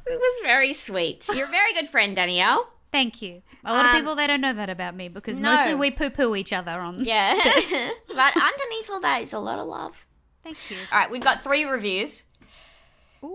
It 0.10 0.20
was 0.20 0.40
very 0.44 0.74
sweet. 0.74 1.28
You're 1.34 1.48
a 1.48 1.52
very 1.52 1.74
good 1.74 1.88
friend, 1.88 2.16
Danielle. 2.16 2.72
Thank 2.92 3.22
you. 3.22 3.42
A 3.68 3.74
lot 3.74 3.86
of 3.86 3.92
Um, 3.92 3.98
people 3.98 4.16
they 4.16 4.28
don't 4.28 4.42
know 4.42 4.54
that 4.54 4.70
about 4.70 4.96
me 4.96 5.10
because 5.10 5.40
no. 5.40 5.54
mostly 5.54 5.76
we 5.76 5.92
poo 5.92 6.10
poo 6.10 6.36
each 6.36 6.54
other 6.54 6.72
on. 6.72 7.04
Yeah. 7.04 7.34
but 8.08 8.34
underneath 8.36 8.90
all 8.90 9.02
that 9.02 9.22
is 9.22 9.34
a 9.34 9.40
lot 9.40 9.60
of 9.60 9.68
love. 9.68 10.06
Thank 10.44 10.58
you. 10.72 10.78
All 10.92 11.00
right, 11.00 11.12
we've 11.12 11.22
got 11.22 11.44
three 11.44 11.66
reviews. 11.66 12.24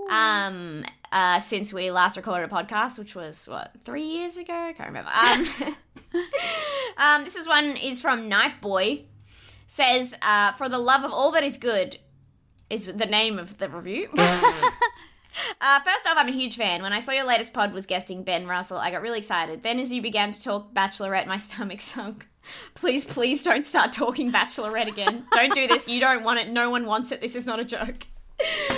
Um, 0.09 0.85
uh, 1.11 1.41
since 1.41 1.73
we 1.73 1.91
last 1.91 2.17
recorded 2.17 2.51
a 2.51 2.55
podcast, 2.55 2.99
which 2.99 3.15
was 3.15 3.47
what 3.47 3.73
three 3.85 4.05
years 4.05 4.39
ago, 4.39 4.55
I 4.55 4.73
can't 4.73 4.89
remember. 4.89 5.11
Um, 5.13 5.75
um, 6.97 7.25
this 7.25 7.37
is 7.37 7.47
one 7.47 7.77
is 7.77 8.01
from 8.01 8.29
Knife 8.29 8.61
Boy. 8.61 9.05
Says, 9.67 10.15
uh, 10.23 10.53
"For 10.53 10.69
the 10.69 10.79
love 10.79 11.03
of 11.05 11.13
all 11.13 11.31
that 11.33 11.43
is 11.45 11.59
good," 11.59 11.99
is 12.71 12.87
the 12.87 13.07
name 13.07 13.39
of 13.39 13.59
the 13.59 13.69
review. 13.69 14.09
Uh, 15.61 15.81
first 15.81 16.07
off, 16.07 16.15
I'm 16.17 16.29
a 16.29 16.33
huge 16.33 16.57
fan. 16.57 16.83
When 16.83 16.93
I 16.93 17.01
saw 17.01 17.13
your 17.13 17.25
latest 17.25 17.53
pod 17.55 17.73
was 17.73 17.87
guesting 17.87 18.23
Ben 18.25 18.47
Russell, 18.47 18.79
I 18.79 18.91
got 18.91 19.01
really 19.01 19.19
excited. 19.19 19.63
Then, 19.63 19.79
as 19.79 19.93
you 19.93 20.03
began 20.03 20.33
to 20.33 20.43
talk 20.43 20.75
Bachelorette, 20.75 21.27
my 21.27 21.39
stomach 21.49 21.81
sunk. 21.81 22.27
Please, 22.75 23.05
please 23.05 23.43
don't 23.45 23.65
start 23.65 23.93
talking 23.93 24.31
Bachelorette 24.33 24.89
again. 24.89 25.25
don't 25.33 25.55
do 25.55 25.67
this. 25.67 25.89
You 25.89 26.01
don't 26.01 26.25
want 26.25 26.41
it. 26.41 26.49
No 26.51 26.69
one 26.71 26.87
wants 26.87 27.13
it. 27.13 27.21
This 27.21 27.35
is 27.35 27.47
not 27.47 27.61
a 27.61 27.65
joke. 27.65 28.07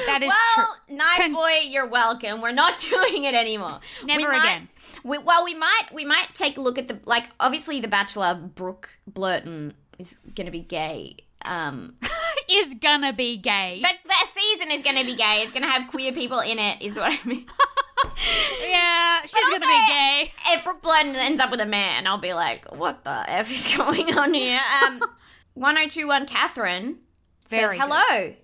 That 0.07 0.21
is 0.23 0.29
well, 0.29 0.77
true. 0.89 0.99
Con- 1.17 1.33
Boy, 1.33 1.61
you're 1.67 1.89
welcome. 1.89 2.41
We're 2.43 2.53
not 2.53 2.79
doing 2.91 3.25
it 3.25 3.35
anymore. 3.35 3.81
Never 4.05 4.21
We 4.21 4.27
might- 4.27 4.43
again. 4.45 4.69
We, 5.03 5.19
well, 5.19 5.45
we 5.45 5.55
might 5.55 5.89
we 5.93 6.05
might 6.05 6.29
take 6.35 6.57
a 6.57 6.61
look 6.61 6.79
at 6.79 6.89
the 6.89 6.99
like. 7.05 7.25
Obviously, 7.41 7.81
the 7.81 7.89
Bachelor 7.89 8.35
Brooke 8.55 8.91
Blurton 9.11 9.73
is 9.99 10.21
going 10.35 10.47
to 10.47 10.53
be 10.53 10.61
gay. 10.61 11.17
Um, 11.45 11.95
Is 12.51 12.75
gonna 12.75 13.13
be 13.13 13.37
gay. 13.39 13.81
but 13.83 13.95
that 14.07 14.27
season 14.29 14.71
is 14.71 14.83
to 14.83 15.05
be 15.07 15.17
gay. 15.17 15.43
It's 15.43 15.53
to 15.53 15.61
have 15.63 15.91
queer 15.91 16.13
people 16.13 16.41
in 16.41 16.59
it. 16.59 16.83
Is 16.83 16.97
what 16.97 17.13
I 17.13 17.19
mean. 17.27 17.47
yeah, 18.63 19.21
she's 19.23 19.33
gonna 19.33 19.61
be 19.61 19.87
gay. 19.89 20.33
If 20.49 20.63
Brooke 20.65 20.83
Blurton 20.83 21.15
ends 21.15 21.41
up 21.41 21.51
with 21.51 21.61
a 21.61 21.67
man, 21.67 22.07
I'll 22.07 22.19
be 22.19 22.35
like, 22.35 22.71
what 22.75 23.03
the 23.05 23.25
f 23.31 23.51
is 23.51 23.75
going 23.77 24.17
on 24.17 24.35
here? 24.35 24.61
Um, 24.85 25.01
1021 25.55 26.27
Catherine 26.27 26.99
Very 27.49 27.79
says, 27.79 27.81
hello. 27.81 28.35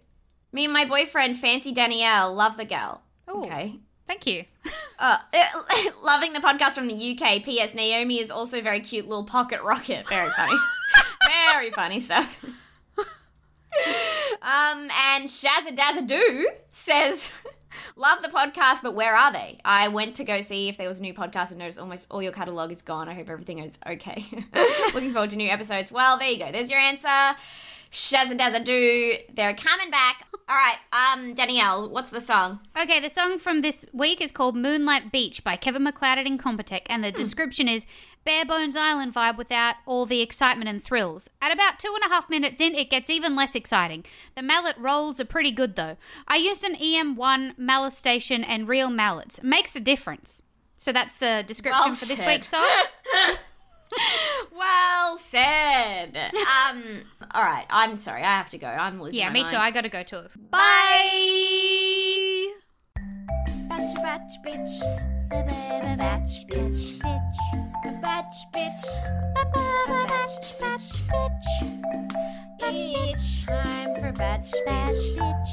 Me 0.52 0.64
and 0.64 0.72
my 0.72 0.84
boyfriend, 0.86 1.36
Fancy 1.38 1.72
Danielle, 1.72 2.34
love 2.34 2.56
the 2.56 2.64
gal. 2.64 3.02
Ooh. 3.30 3.44
Okay. 3.44 3.80
Thank 4.06 4.26
you. 4.26 4.44
Uh, 4.98 5.18
loving 6.02 6.32
the 6.32 6.40
podcast 6.40 6.72
from 6.72 6.88
the 6.88 6.94
UK. 6.94 7.44
P.S. 7.44 7.74
Naomi 7.74 8.18
is 8.18 8.30
also 8.30 8.60
very 8.60 8.80
cute 8.80 9.06
little 9.06 9.24
pocket 9.24 9.62
rocket. 9.62 10.08
Very 10.08 10.28
funny. 10.30 10.58
very 11.52 11.70
funny 11.70 12.00
stuff. 12.00 12.44
Um, 14.42 14.88
and 15.12 15.28
Shazza 15.28 15.76
Dazza 15.76 16.06
Doo 16.06 16.48
says, 16.72 17.32
Love 17.96 18.22
the 18.22 18.28
podcast, 18.28 18.82
but 18.82 18.94
where 18.94 19.14
are 19.14 19.32
they? 19.32 19.58
I 19.64 19.88
went 19.88 20.16
to 20.16 20.24
go 20.24 20.40
see 20.40 20.68
if 20.68 20.76
there 20.76 20.88
was 20.88 20.98
a 20.98 21.02
new 21.02 21.14
podcast 21.14 21.50
and 21.50 21.58
noticed 21.58 21.78
almost 21.78 22.06
all 22.10 22.22
your 22.22 22.32
catalogue 22.32 22.72
is 22.72 22.82
gone. 22.82 23.08
I 23.08 23.14
hope 23.14 23.28
everything 23.28 23.58
is 23.58 23.78
okay. 23.86 24.24
Looking 24.94 25.12
forward 25.12 25.30
to 25.30 25.36
new 25.36 25.48
episodes. 25.48 25.92
Well, 25.92 26.18
there 26.18 26.30
you 26.30 26.38
go. 26.38 26.50
There's 26.50 26.70
your 26.70 26.80
answer. 26.80 27.36
Shazza 27.92 28.36
Dazza 28.36 28.64
Do. 28.64 29.14
They're 29.34 29.54
coming 29.54 29.90
back. 29.90 30.26
All 30.48 30.56
right, 30.56 30.78
um, 30.92 31.34
Danielle, 31.34 31.88
what's 31.88 32.10
the 32.10 32.20
song? 32.20 32.58
Okay, 32.80 32.98
the 32.98 33.08
song 33.08 33.38
from 33.38 33.60
this 33.60 33.86
week 33.92 34.20
is 34.20 34.32
called 34.32 34.56
Moonlight 34.56 35.12
Beach 35.12 35.44
by 35.44 35.54
Kevin 35.54 35.84
MacLeod 35.84 36.18
at 36.18 36.26
Incompetech, 36.26 36.82
and 36.86 37.04
the 37.04 37.12
description 37.12 37.68
is 37.68 37.86
Bare 38.24 38.44
Bones 38.44 38.76
Island 38.76 39.14
vibe 39.14 39.36
without 39.36 39.76
all 39.86 40.06
the 40.06 40.20
excitement 40.20 40.68
and 40.68 40.82
thrills. 40.82 41.30
At 41.40 41.52
about 41.52 41.78
two 41.78 41.92
and 41.94 42.10
a 42.10 42.12
half 42.12 42.28
minutes 42.28 42.60
in, 42.60 42.74
it 42.74 42.90
gets 42.90 43.08
even 43.08 43.36
less 43.36 43.54
exciting. 43.54 44.04
The 44.34 44.42
mallet 44.42 44.76
rolls 44.76 45.20
are 45.20 45.24
pretty 45.24 45.52
good 45.52 45.76
though. 45.76 45.96
I 46.26 46.36
used 46.36 46.64
an 46.64 46.74
EM1 46.74 47.56
mallet 47.56 47.92
station 47.92 48.42
and 48.42 48.68
real 48.68 48.90
mallets. 48.90 49.40
Makes 49.44 49.76
a 49.76 49.80
difference. 49.80 50.42
So 50.76 50.92
that's 50.92 51.16
the 51.16 51.44
description 51.46 51.82
Well 51.84 51.94
for 51.94 52.06
this 52.06 52.24
week's 52.24 52.48
song. 52.48 52.66
Well 54.56 55.16
said. 55.18 56.16
Um. 56.16 56.82
All 57.32 57.42
right. 57.42 57.66
I'm 57.70 57.96
sorry. 57.96 58.22
I 58.22 58.36
have 58.36 58.48
to 58.50 58.58
go. 58.58 58.66
I'm 58.66 59.00
losing. 59.00 59.18
yeah, 59.20 59.28
my 59.28 59.32
me 59.34 59.40
mind. 59.40 59.50
too. 59.52 59.56
I 59.58 59.70
gotta 59.70 59.88
go 59.88 60.02
too. 60.02 60.22
Bye. 60.50 60.60
Batch, 63.68 63.94
batch, 63.96 64.32
bitch. 64.46 64.80
Batch, 65.30 66.46
bitch. 66.48 66.98
Bitch. 66.98 68.02
Batch, 68.02 68.36
bitch. 68.54 68.84
Batch, 70.08 70.58
batch, 70.60 70.92
bitch. 71.08 71.48
Each 72.72 73.46
time 73.46 73.94
for 74.00 74.12
batch, 74.12 74.52
batch, 74.66 74.96
bitch. 75.16 75.52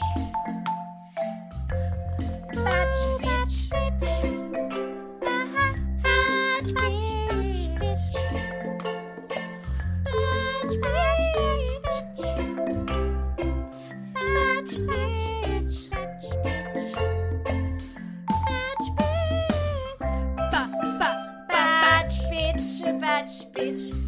Batch, 2.54 2.98
bitch, 3.22 3.70
bitch. 3.70 4.57
bitch, 23.28 23.52
bitch. 23.52 24.07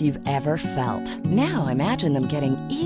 You've 0.00 0.18
ever 0.26 0.56
felt. 0.56 1.24
Now 1.26 1.68
imagine 1.68 2.12
them 2.12 2.28
getting 2.28 2.69